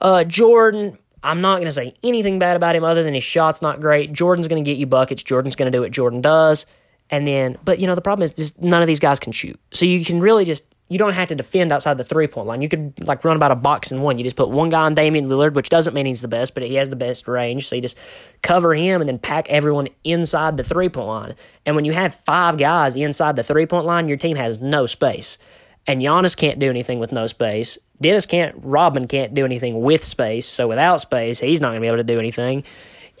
Uh, 0.00 0.24
Jordan, 0.24 0.98
I'm 1.22 1.40
not 1.40 1.56
going 1.56 1.66
to 1.66 1.72
say 1.72 1.94
anything 2.02 2.38
bad 2.38 2.56
about 2.56 2.76
him 2.76 2.84
other 2.84 3.02
than 3.02 3.14
his 3.14 3.24
shot's 3.24 3.62
not 3.62 3.80
great. 3.80 4.12
Jordan's 4.12 4.48
going 4.48 4.62
to 4.62 4.70
get 4.70 4.78
you 4.78 4.86
buckets. 4.86 5.22
Jordan's 5.22 5.56
going 5.56 5.70
to 5.70 5.76
do 5.76 5.82
what 5.82 5.92
Jordan 5.92 6.20
does. 6.20 6.66
And 7.10 7.26
then, 7.26 7.58
but 7.64 7.78
you 7.78 7.86
know, 7.86 7.94
the 7.94 8.00
problem 8.00 8.24
is 8.24 8.58
none 8.58 8.80
of 8.80 8.86
these 8.86 8.98
guys 8.98 9.20
can 9.20 9.32
shoot. 9.32 9.60
So 9.72 9.84
you 9.86 10.04
can 10.04 10.20
really 10.20 10.44
just 10.44 10.74
you 10.92 10.98
don't 10.98 11.14
have 11.14 11.28
to 11.28 11.34
defend 11.34 11.72
outside 11.72 11.96
the 11.96 12.04
three 12.04 12.26
point 12.26 12.46
line. 12.46 12.62
You 12.62 12.68
could 12.68 13.06
like 13.06 13.24
run 13.24 13.36
about 13.36 13.50
a 13.50 13.56
box 13.56 13.90
and 13.90 14.02
one. 14.02 14.18
You 14.18 14.24
just 14.24 14.36
put 14.36 14.50
one 14.50 14.68
guy 14.68 14.82
on 14.82 14.94
Damian 14.94 15.28
Lillard, 15.28 15.54
which 15.54 15.68
doesn't 15.68 15.94
mean 15.94 16.06
he's 16.06 16.22
the 16.22 16.28
best, 16.28 16.54
but 16.54 16.62
he 16.62 16.74
has 16.74 16.88
the 16.88 16.96
best 16.96 17.26
range. 17.26 17.68
So 17.68 17.76
you 17.76 17.82
just 17.82 17.98
cover 18.42 18.74
him 18.74 19.00
and 19.00 19.08
then 19.08 19.18
pack 19.18 19.48
everyone 19.48 19.88
inside 20.04 20.56
the 20.56 20.64
three 20.64 20.88
point 20.88 21.06
line. 21.06 21.34
And 21.64 21.76
when 21.76 21.84
you 21.84 21.92
have 21.92 22.14
five 22.14 22.58
guys 22.58 22.96
inside 22.96 23.36
the 23.36 23.42
three 23.42 23.66
point 23.66 23.86
line, 23.86 24.08
your 24.08 24.16
team 24.16 24.36
has 24.36 24.60
no 24.60 24.86
space. 24.86 25.38
And 25.86 26.00
Giannis 26.00 26.36
can't 26.36 26.58
do 26.58 26.70
anything 26.70 27.00
with 27.00 27.10
no 27.10 27.26
space. 27.26 27.76
Dennis 28.00 28.26
can't, 28.26 28.54
Robin 28.58 29.08
can't 29.08 29.34
do 29.34 29.44
anything 29.44 29.80
with 29.80 30.04
space. 30.04 30.46
So 30.46 30.68
without 30.68 31.00
space, 31.00 31.40
he's 31.40 31.60
not 31.60 31.70
going 31.70 31.80
to 31.80 31.80
be 31.80 31.88
able 31.88 31.96
to 31.96 32.04
do 32.04 32.18
anything 32.18 32.64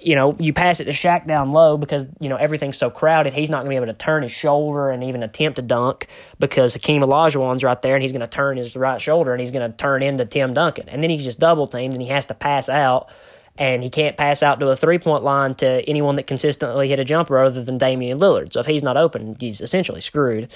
you 0.04 0.14
know, 0.14 0.36
you 0.38 0.52
pass 0.52 0.80
it 0.80 0.84
to 0.84 0.90
Shaq 0.90 1.26
down 1.26 1.52
low 1.52 1.76
because, 1.76 2.06
you 2.20 2.28
know, 2.28 2.36
everything's 2.36 2.76
so 2.76 2.90
crowded. 2.90 3.32
He's 3.32 3.50
not 3.50 3.58
going 3.58 3.66
to 3.66 3.70
be 3.70 3.76
able 3.76 3.92
to 3.92 3.98
turn 3.98 4.22
his 4.22 4.32
shoulder 4.32 4.90
and 4.90 5.04
even 5.04 5.22
attempt 5.22 5.56
to 5.56 5.62
dunk 5.62 6.06
because 6.38 6.74
Hakeem 6.74 7.02
Olajuwon's 7.02 7.64
right 7.64 7.80
there 7.82 7.94
and 7.94 8.02
he's 8.02 8.12
going 8.12 8.20
to 8.20 8.26
turn 8.26 8.56
his 8.56 8.76
right 8.76 9.00
shoulder 9.00 9.32
and 9.32 9.40
he's 9.40 9.50
going 9.50 9.70
to 9.70 9.76
turn 9.76 10.02
into 10.02 10.24
Tim 10.24 10.54
Duncan. 10.54 10.88
And 10.88 11.02
then 11.02 11.10
he's 11.10 11.24
just 11.24 11.38
double 11.38 11.66
teamed 11.66 11.94
and 11.94 12.02
he 12.02 12.08
has 12.08 12.26
to 12.26 12.34
pass 12.34 12.68
out 12.68 13.10
and 13.56 13.82
he 13.82 13.90
can't 13.90 14.16
pass 14.16 14.42
out 14.42 14.60
to 14.60 14.68
a 14.68 14.76
three 14.76 14.98
point 14.98 15.24
line 15.24 15.54
to 15.56 15.88
anyone 15.88 16.16
that 16.16 16.26
consistently 16.26 16.88
hit 16.88 16.98
a 16.98 17.04
jumper 17.04 17.38
other 17.38 17.62
than 17.62 17.78
Damian 17.78 18.18
Lillard. 18.18 18.52
So 18.52 18.60
if 18.60 18.66
he's 18.66 18.82
not 18.82 18.96
open, 18.96 19.36
he's 19.38 19.60
essentially 19.60 20.00
screwed. 20.00 20.50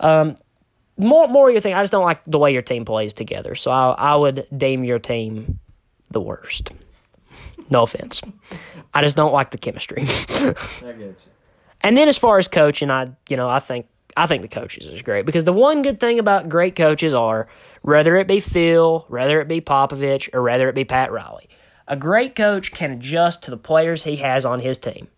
Um, 0.00 0.36
more, 0.96 1.28
more 1.28 1.50
your 1.50 1.60
thing. 1.60 1.74
I 1.74 1.82
just 1.82 1.92
don't 1.92 2.04
like 2.04 2.20
the 2.26 2.38
way 2.38 2.52
your 2.52 2.62
team 2.62 2.84
plays 2.84 3.14
together. 3.14 3.54
So 3.54 3.70
I, 3.70 3.92
I 3.92 4.16
would 4.16 4.46
deem 4.56 4.84
your 4.84 4.98
team 4.98 5.58
the 6.10 6.20
worst. 6.20 6.70
No 7.70 7.84
offense. 7.84 8.20
I 8.92 9.02
just 9.02 9.16
don't 9.16 9.32
like 9.32 9.50
the 9.50 9.58
chemistry. 9.58 10.02
I 10.08 10.54
get 10.82 10.98
you. 10.98 11.16
And 11.80 11.96
then 11.96 12.08
as 12.08 12.18
far 12.18 12.38
as 12.38 12.48
coaching, 12.48 12.90
I 12.90 13.12
you 13.28 13.36
know 13.36 13.48
I 13.48 13.60
think 13.60 13.86
I 14.16 14.26
think 14.26 14.42
the 14.42 14.48
coaches 14.48 14.86
is 14.86 15.02
great 15.02 15.24
because 15.24 15.44
the 15.44 15.52
one 15.52 15.82
good 15.82 16.00
thing 16.00 16.18
about 16.18 16.48
great 16.48 16.76
coaches 16.76 17.14
are 17.14 17.48
whether 17.82 18.16
it 18.16 18.26
be 18.26 18.40
Phil, 18.40 19.04
whether 19.08 19.40
it 19.40 19.48
be 19.48 19.60
Popovich, 19.60 20.28
or 20.34 20.42
whether 20.42 20.68
it 20.68 20.74
be 20.74 20.84
Pat 20.84 21.12
Riley, 21.12 21.48
a 21.88 21.96
great 21.96 22.34
coach 22.34 22.72
can 22.72 22.90
adjust 22.92 23.44
to 23.44 23.50
the 23.50 23.56
players 23.56 24.04
he 24.04 24.16
has 24.16 24.44
on 24.44 24.60
his 24.60 24.78
team. 24.78 25.08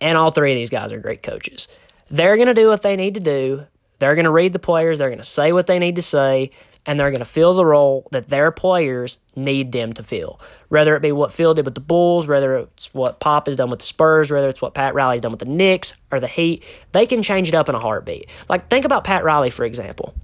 And 0.00 0.18
all 0.18 0.30
three 0.30 0.52
of 0.52 0.56
these 0.56 0.70
guys 0.70 0.92
are 0.92 0.98
great 0.98 1.22
coaches. 1.22 1.68
They're 2.08 2.36
going 2.36 2.48
to 2.48 2.54
do 2.54 2.68
what 2.68 2.82
they 2.82 2.96
need 2.96 3.14
to 3.14 3.20
do. 3.20 3.66
They're 3.98 4.14
going 4.14 4.24
to 4.24 4.30
read 4.30 4.52
the 4.52 4.58
players. 4.58 4.98
They're 4.98 5.08
going 5.08 5.18
to 5.18 5.24
say 5.24 5.52
what 5.52 5.66
they 5.66 5.78
need 5.78 5.96
to 5.96 6.02
say 6.02 6.50
and 6.86 6.98
they're 6.98 7.10
going 7.10 7.18
to 7.18 7.24
fill 7.24 7.54
the 7.54 7.64
role 7.64 8.08
that 8.12 8.28
their 8.28 8.50
players 8.50 9.18
need 9.36 9.72
them 9.72 9.92
to 9.94 10.02
fill. 10.02 10.40
Whether 10.68 10.94
it 10.96 11.02
be 11.02 11.12
what 11.12 11.32
Phil 11.32 11.54
did 11.54 11.64
with 11.64 11.74
the 11.74 11.80
Bulls, 11.80 12.26
whether 12.26 12.56
it's 12.56 12.92
what 12.92 13.20
Pop 13.20 13.46
has 13.46 13.56
done 13.56 13.70
with 13.70 13.80
the 13.80 13.86
Spurs, 13.86 14.30
whether 14.30 14.48
it's 14.48 14.60
what 14.60 14.74
Pat 14.74 14.94
Riley's 14.94 15.20
done 15.20 15.32
with 15.32 15.40
the 15.40 15.46
Knicks 15.46 15.94
or 16.10 16.20
the 16.20 16.26
Heat, 16.26 16.64
they 16.92 17.06
can 17.06 17.22
change 17.22 17.48
it 17.48 17.54
up 17.54 17.68
in 17.68 17.74
a 17.74 17.80
heartbeat. 17.80 18.28
Like, 18.48 18.68
think 18.68 18.84
about 18.84 19.04
Pat 19.04 19.24
Riley, 19.24 19.50
for 19.50 19.64
example. 19.64 20.14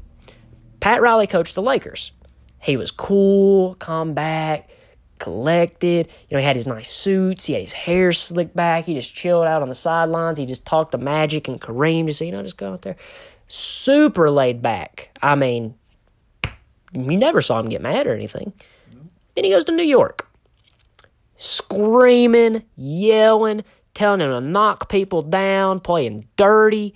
Pat 0.80 1.00
Riley 1.02 1.26
coached 1.26 1.54
the 1.54 1.62
Lakers. 1.62 2.12
He 2.60 2.76
was 2.76 2.90
cool, 2.90 3.74
calm 3.74 4.12
back, 4.12 4.68
collected. 5.18 6.10
You 6.28 6.36
know, 6.36 6.40
he 6.40 6.44
had 6.44 6.56
his 6.56 6.66
nice 6.66 6.90
suits. 6.90 7.46
He 7.46 7.54
had 7.54 7.62
his 7.62 7.72
hair 7.72 8.12
slicked 8.12 8.56
back. 8.56 8.84
He 8.84 8.94
just 8.94 9.14
chilled 9.14 9.46
out 9.46 9.62
on 9.62 9.68
the 9.68 9.74
sidelines. 9.74 10.38
He 10.38 10.46
just 10.46 10.66
talked 10.66 10.92
to 10.92 10.98
Magic 10.98 11.48
and 11.48 11.60
Kareem. 11.60 12.06
Just, 12.06 12.20
you 12.20 12.32
know, 12.32 12.42
just 12.42 12.58
go 12.58 12.72
out 12.72 12.82
there. 12.82 12.96
Super 13.46 14.30
laid 14.30 14.62
back. 14.62 15.16
I 15.22 15.34
mean, 15.34 15.74
you 16.92 17.16
never 17.16 17.40
saw 17.40 17.58
him 17.58 17.68
get 17.68 17.82
mad 17.82 18.06
or 18.06 18.14
anything. 18.14 18.52
Then 19.34 19.44
he 19.44 19.50
goes 19.50 19.64
to 19.66 19.72
New 19.72 19.84
York, 19.84 20.28
screaming, 21.36 22.64
yelling, 22.76 23.64
telling 23.94 24.20
him 24.20 24.30
to 24.30 24.40
knock 24.40 24.88
people 24.88 25.22
down, 25.22 25.80
playing 25.80 26.26
dirty. 26.36 26.94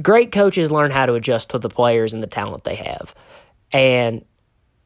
Great 0.00 0.32
coaches 0.32 0.70
learn 0.70 0.90
how 0.90 1.06
to 1.06 1.14
adjust 1.14 1.50
to 1.50 1.58
the 1.58 1.68
players 1.68 2.14
and 2.14 2.22
the 2.22 2.28
talent 2.28 2.64
they 2.64 2.76
have. 2.76 3.14
And 3.72 4.24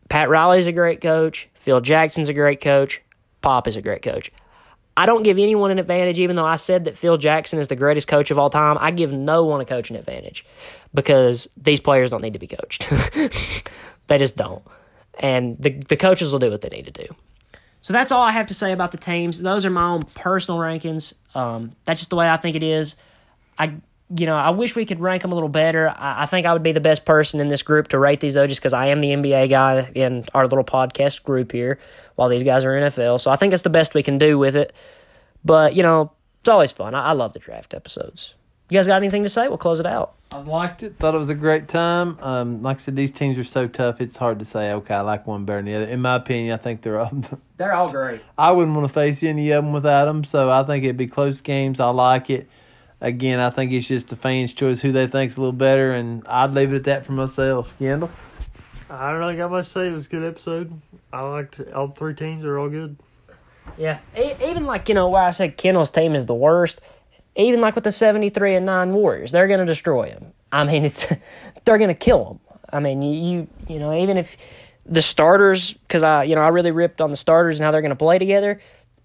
Pat 0.09 0.29
Riley's 0.29 0.67
a 0.67 0.73
great 0.73 1.01
coach. 1.01 1.49
Phil 1.55 1.81
Jackson's 1.81 2.29
a 2.29 2.35
great 2.35 2.61
coach. 2.61 3.03
Pop 3.41 3.67
is 3.67 3.77
a 3.77 3.83
great 3.83 4.03
coach. 4.03 4.31
I 4.97 5.07
don't 5.07 5.23
give 5.23 5.39
anyone 5.39 5.71
an 5.71 5.79
advantage, 5.79 6.21
even 6.21 6.37
though 6.37 6.47
I 6.47 6.57
said 6.57 6.85
that 6.85 6.97
Phil 6.97 7.17
Jackson 7.17 7.59
is 7.59 7.69
the 7.69 7.77
greatest 7.77 8.09
coach 8.09 8.31
of 8.31 8.39
all 8.39 8.51
time. 8.51 8.77
I 8.79 8.91
give 8.91 9.13
no 9.13 9.45
one 9.45 9.61
a 9.61 9.65
coaching 9.65 9.97
advantage 9.97 10.45
because 10.93 11.49
these 11.57 11.81
players 11.81 12.11
don't 12.11 12.23
need 12.23 12.35
to 12.35 12.39
be 12.39 12.47
coached. 12.47 12.89
they 14.07 14.19
just 14.19 14.37
don't. 14.37 14.63
And 15.19 15.57
the, 15.59 15.71
the 15.71 15.97
coaches 15.97 16.33
will 16.33 16.41
do 16.41 16.51
what 16.51 16.61
they 16.61 16.69
need 16.69 16.87
to 16.87 17.07
do. 17.07 17.07
So 17.81 17.93
that's 17.93 18.13
all 18.13 18.23
I 18.23 18.33
have 18.33 18.47
to 18.47 18.55
say 18.55 18.73
about 18.73 18.93
the 18.93 18.99
teams. 18.99 19.41
Those 19.41 19.65
are 19.65 19.71
my 19.71 19.89
own 19.91 20.03
personal 20.15 20.61
rankings. 20.61 21.15
Um, 21.35 21.73
that's 21.85 22.01
just 22.01 22.11
the 22.11 22.17
way 22.17 22.29
I 22.29 22.37
think 22.37 22.55
it 22.55 22.63
is. 22.63 22.97
I 23.59 23.75
you 24.17 24.27
know, 24.27 24.37
I 24.37 24.51
wish 24.51 24.77
we 24.77 24.85
could 24.85 25.01
rank 25.01 25.23
them 25.23 25.33
a 25.33 25.35
little 25.35 25.49
better. 25.49 25.89
I, 25.89 26.23
I 26.23 26.27
think 26.27 26.47
I 26.47 26.53
would 26.53 26.63
be 26.63 26.73
the 26.73 26.81
best 26.81 27.05
person 27.05 27.41
in 27.41 27.49
this 27.49 27.63
group 27.63 27.89
to 27.89 27.99
rate 27.99 28.21
these, 28.21 28.35
though, 28.35 28.47
just 28.47 28.61
because 28.61 28.73
I 28.73 28.87
am 28.87 29.01
the 29.01 29.09
NBA 29.09 29.49
guy 29.51 29.91
in 29.95 30.27
our 30.35 30.47
little 30.47 30.65
podcast 30.65 31.23
group 31.23 31.53
here, 31.53 31.79
while 32.17 32.29
these 32.29 32.43
guys 32.43 32.65
are 32.65 32.73
NFL. 32.73 33.21
So 33.21 33.31
I 33.31 33.37
think 33.37 33.51
that's 33.51 33.63
the 33.63 33.71
best 33.71 33.95
we 33.95 34.03
can 34.03 34.19
do 34.19 34.39
with 34.39 34.57
it. 34.57 34.75
But, 35.45 35.75
you 35.75 35.83
know, 35.83 36.13
it's 36.41 36.49
always 36.49 36.73
fun. 36.73 36.95
I, 36.95 37.07
I 37.09 37.13
love 37.13 37.33
the 37.33 37.39
draft 37.39 37.75
episodes. 37.75 38.35
You 38.69 38.79
guys 38.79 38.87
got 38.87 38.97
anything 38.97 39.23
to 39.23 39.29
say? 39.29 39.49
We'll 39.49 39.59
close 39.59 39.81
it 39.81 39.87
out. 39.87 40.15
I 40.31 40.39
liked 40.39 40.83
it. 40.83 40.97
Thought 40.97 41.15
it 41.15 41.19
was 41.19 41.29
a 41.29 41.35
great 41.35 41.69
time. 41.69 42.19
Um, 42.23 42.63
like 42.63 42.77
I 42.77 42.79
said, 42.79 42.97
these 42.97 43.11
teams 43.11 43.37
are 43.37 43.45
so 43.45 43.69
tough. 43.69 44.01
It's 44.01 44.17
hard 44.17 44.39
to 44.39 44.47
say. 44.47 44.73
Okay, 44.73 44.95
I 44.95 45.03
like 45.03 45.27
one 45.27 45.45
better 45.45 45.59
than 45.59 45.67
the 45.67 45.75
other. 45.75 45.87
In 45.87 46.01
my 46.01 46.17
opinion, 46.17 46.55
I 46.55 46.57
think 46.57 46.81
they're 46.81 46.99
all. 46.99 47.13
They're 47.59 47.75
all 47.75 47.91
great. 47.91 48.23
I 48.39 48.51
wouldn't 48.51 48.75
want 48.75 48.89
to 48.89 48.93
face 48.93 49.23
any 49.23 49.51
of 49.51 49.63
them 49.63 49.75
without 49.75 50.07
them. 50.07 50.25
So 50.25 50.51
I 50.51 50.63
think 50.63 50.85
it'd 50.85 50.97
be 50.97 51.07
close 51.07 51.43
games. 51.43 51.81
I 51.81 51.91
like 51.91 52.31
it. 52.31 52.49
Again, 53.03 53.41
I 53.41 53.51
think 53.51 53.73
it's 53.73 53.89
just 53.89 54.09
the 54.09 54.17
fans' 54.17 54.55
choice 54.55 54.81
who 54.81 54.93
they 54.93 55.09
think's 55.09 55.37
a 55.37 55.41
little 55.41 55.53
better, 55.53 55.93
and 55.93 56.25
I'd 56.29 56.55
leave 56.55 56.73
it 56.73 56.77
at 56.77 56.85
that 56.85 57.05
for 57.05 57.11
myself. 57.11 57.75
Kendall. 57.81 58.11
I 58.89 59.11
don't 59.11 59.19
really 59.19 59.37
got 59.37 59.51
much 59.51 59.67
to 59.67 59.73
say. 59.73 59.89
It 59.89 59.91
was 59.93 60.07
a 60.07 60.09
good 60.09 60.23
episode. 60.23 60.81
I 61.13 61.23
liked 61.23 61.61
all 61.75 61.89
three 61.89 62.15
teams 62.15 62.45
are 62.45 62.61
all 62.61 62.69
good. 62.69 62.97
Yeah, 63.77 63.99
e- 64.17 64.35
even 64.45 64.67
like 64.67 64.89
you 64.89 64.95
know 64.95 65.09
why 65.09 65.27
I 65.27 65.31
said 65.31 65.57
Kendall's 65.57 65.91
team 65.91 66.15
is 66.15 66.27
the 66.27 66.35
worst. 66.35 66.81
Even 67.35 67.61
like 67.61 67.75
with 67.75 67.83
the 67.83 67.91
seventy 67.91 68.29
three 68.29 68.55
and 68.55 68.65
nine 68.65 68.93
Warriors, 68.93 69.33
they're 69.33 69.49
gonna 69.49 69.67
destroy 69.67 70.11
them. 70.11 70.33
I 70.53 70.63
mean, 70.63 70.85
it's 70.85 71.07
they're 71.65 71.79
gonna 71.79 71.95
kill 71.95 72.25
them. 72.25 72.41
I 72.73 72.79
mean, 72.79 73.03
you 73.03 73.15
you, 73.15 73.49
you 73.67 73.79
know 73.81 73.93
even 73.93 74.17
if 74.17 74.37
the 74.87 75.03
starters, 75.03 75.73
because 75.73 76.05
I 76.05 76.23
you 76.23 76.37
know 76.37 76.43
I 76.43 76.49
really 76.49 76.71
ripped 76.71 77.01
on 77.01 77.11
the 77.11 77.17
starters 77.17 77.59
and 77.59 77.65
how 77.65 77.73
they're 77.73 77.83
gonna 77.83 77.97
play 77.97 78.19
together. 78.19 78.61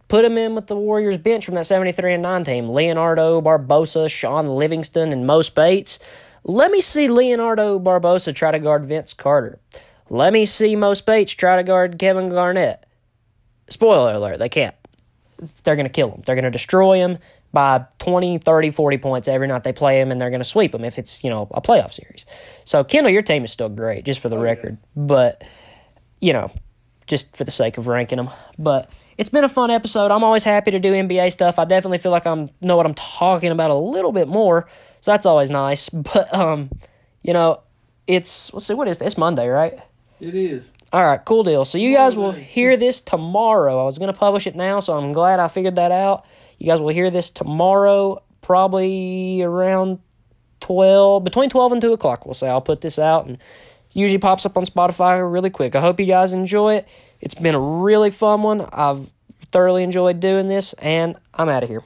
Put 0.08 0.24
him 0.24 0.38
in 0.38 0.56
with 0.56 0.68
the 0.68 0.76
Warriors 0.76 1.18
bench 1.18 1.46
from 1.46 1.56
that 1.56 1.66
seventy 1.66 1.92
three 1.92 2.14
and 2.14 2.24
nine 2.24 2.44
team: 2.44 2.70
Leonardo 2.70 3.42
Barbosa, 3.42 4.10
Shaun 4.10 4.46
Livingston, 4.46 5.12
and 5.12 5.28
Mo 5.28 5.42
Bates. 5.56 6.00
Let 6.44 6.72
me 6.72 6.80
see 6.80 7.10
Leonardo 7.10 7.80
Barbosa 7.80 8.34
try 8.34 8.52
to 8.52 8.60
guard 8.60 8.86
Vince 8.86 9.14
Carter. 9.14 9.60
Let 10.10 10.32
me 10.32 10.46
see 10.46 10.76
Mo 10.76 10.94
Bates 11.06 11.34
try 11.34 11.58
to 11.58 11.64
guard 11.64 12.00
Kevin 12.00 12.30
Garnett. 12.30 12.86
Spoiler 13.70 14.14
alert, 14.14 14.40
they 14.40 14.50
can't. 14.50 14.76
They're 15.64 15.76
going 15.76 15.86
to 15.86 15.92
kill 15.92 16.12
him. 16.12 16.22
They're 16.26 16.36
going 16.36 16.46
to 16.46 16.52
destroy 16.52 16.98
him 16.98 17.18
by 17.52 17.86
20, 18.00 18.38
30, 18.40 18.72
40 18.72 18.98
points 18.98 19.28
every 19.28 19.48
night 19.48 19.64
they 19.64 19.74
play 19.74 20.00
him, 20.00 20.12
and 20.12 20.20
they're 20.20 20.30
going 20.30 20.40
to 20.42 20.46
sweep 20.46 20.74
him 20.74 20.84
if 20.84 20.98
it's, 20.98 21.24
you 21.24 21.30
know, 21.30 21.48
a 21.52 21.62
playoff 21.62 21.92
series. 21.92 22.26
So, 22.66 22.84
Kendall, 22.84 23.12
your 23.12 23.22
team 23.22 23.44
is 23.44 23.52
still 23.52 23.70
great, 23.70 24.06
just 24.06 24.22
for 24.22 24.30
the 24.30 24.38
oh, 24.38 24.42
record. 24.42 24.78
But, 24.96 25.44
you 26.20 26.34
know, 26.34 26.52
just 27.08 27.36
for 27.36 27.44
the 27.44 27.52
sake 27.52 27.78
of 27.78 27.88
ranking 27.88 28.18
them. 28.18 28.30
But 28.58 28.90
it's 29.18 29.30
been 29.30 29.44
a 29.44 29.50
fun 29.50 29.72
episode. 29.72 30.12
I'm 30.12 30.24
always 30.24 30.44
happy 30.44 30.72
to 30.72 30.80
do 30.80 30.94
NBA 30.94 31.32
stuff. 31.32 31.58
I 31.60 31.66
definitely 31.66 31.98
feel 31.98 32.12
like 32.12 32.28
I'm 32.28 32.50
know 32.62 32.78
what 32.78 32.86
I'm 32.86 32.94
talking 32.94 33.52
about 33.52 33.72
a 33.72 33.76
little 33.76 34.12
bit 34.12 34.28
more. 34.28 34.68
So 35.02 35.12
that's 35.12 35.26
always 35.26 35.50
nice. 35.50 35.90
But 35.94 36.34
um, 36.34 36.70
you 37.24 37.34
know, 37.34 37.62
it's 38.06 38.54
let's 38.54 38.66
see, 38.66 38.74
what 38.74 38.88
is 38.88 39.00
this? 39.00 39.18
Monday, 39.18 39.48
right? 39.48 39.80
It 40.20 40.36
is. 40.36 40.70
All 40.94 41.06
right, 41.06 41.24
cool 41.26 41.44
deal. 41.44 41.66
So 41.66 41.78
you 41.78 41.96
guys 41.96 42.16
will 42.16 42.32
hear 42.32 42.78
this 42.78 43.02
tomorrow. 43.02 43.82
I 43.82 43.84
was 43.84 43.98
going 43.98 44.12
to 44.12 44.18
publish 44.18 44.48
it 44.48 44.56
now, 44.56 44.80
so 44.80 44.98
I'm 44.98 45.12
glad 45.12 45.40
I 45.40 45.50
figured 45.50 45.76
that 45.76 45.92
out. 45.92 46.26
You 46.60 46.68
guys 46.68 46.80
will 46.80 46.94
hear 46.94 47.12
this 47.12 47.30
tomorrow, 47.30 48.24
probably 48.40 49.42
around 49.42 50.00
12, 50.62 51.26
between 51.26 51.50
12 51.50 51.74
and 51.74 51.82
2 51.82 51.92
o'clock, 51.92 52.26
we'll 52.26 52.34
say. 52.34 52.48
I'll 52.48 52.62
put 52.62 52.80
this 52.80 52.98
out 52.98 53.28
and 53.28 53.38
usually 53.92 54.18
pops 54.18 54.46
up 54.46 54.56
on 54.58 54.64
Spotify 54.64 55.20
really 55.30 55.50
quick. 55.50 55.76
I 55.76 55.82
hope 55.82 56.00
you 56.00 56.06
guys 56.06 56.32
enjoy 56.32 56.76
it. 56.76 56.88
It's 57.20 57.36
been 57.36 57.56
a 57.56 57.60
really 57.60 58.10
fun 58.10 58.44
one. 58.44 58.68
I've 58.72 59.12
thoroughly 59.52 59.84
enjoyed 59.84 60.20
doing 60.20 60.48
this, 60.48 60.74
and 60.74 61.18
I'm 61.34 61.50
out 61.50 61.64
of 61.64 61.70
here. 61.70 61.84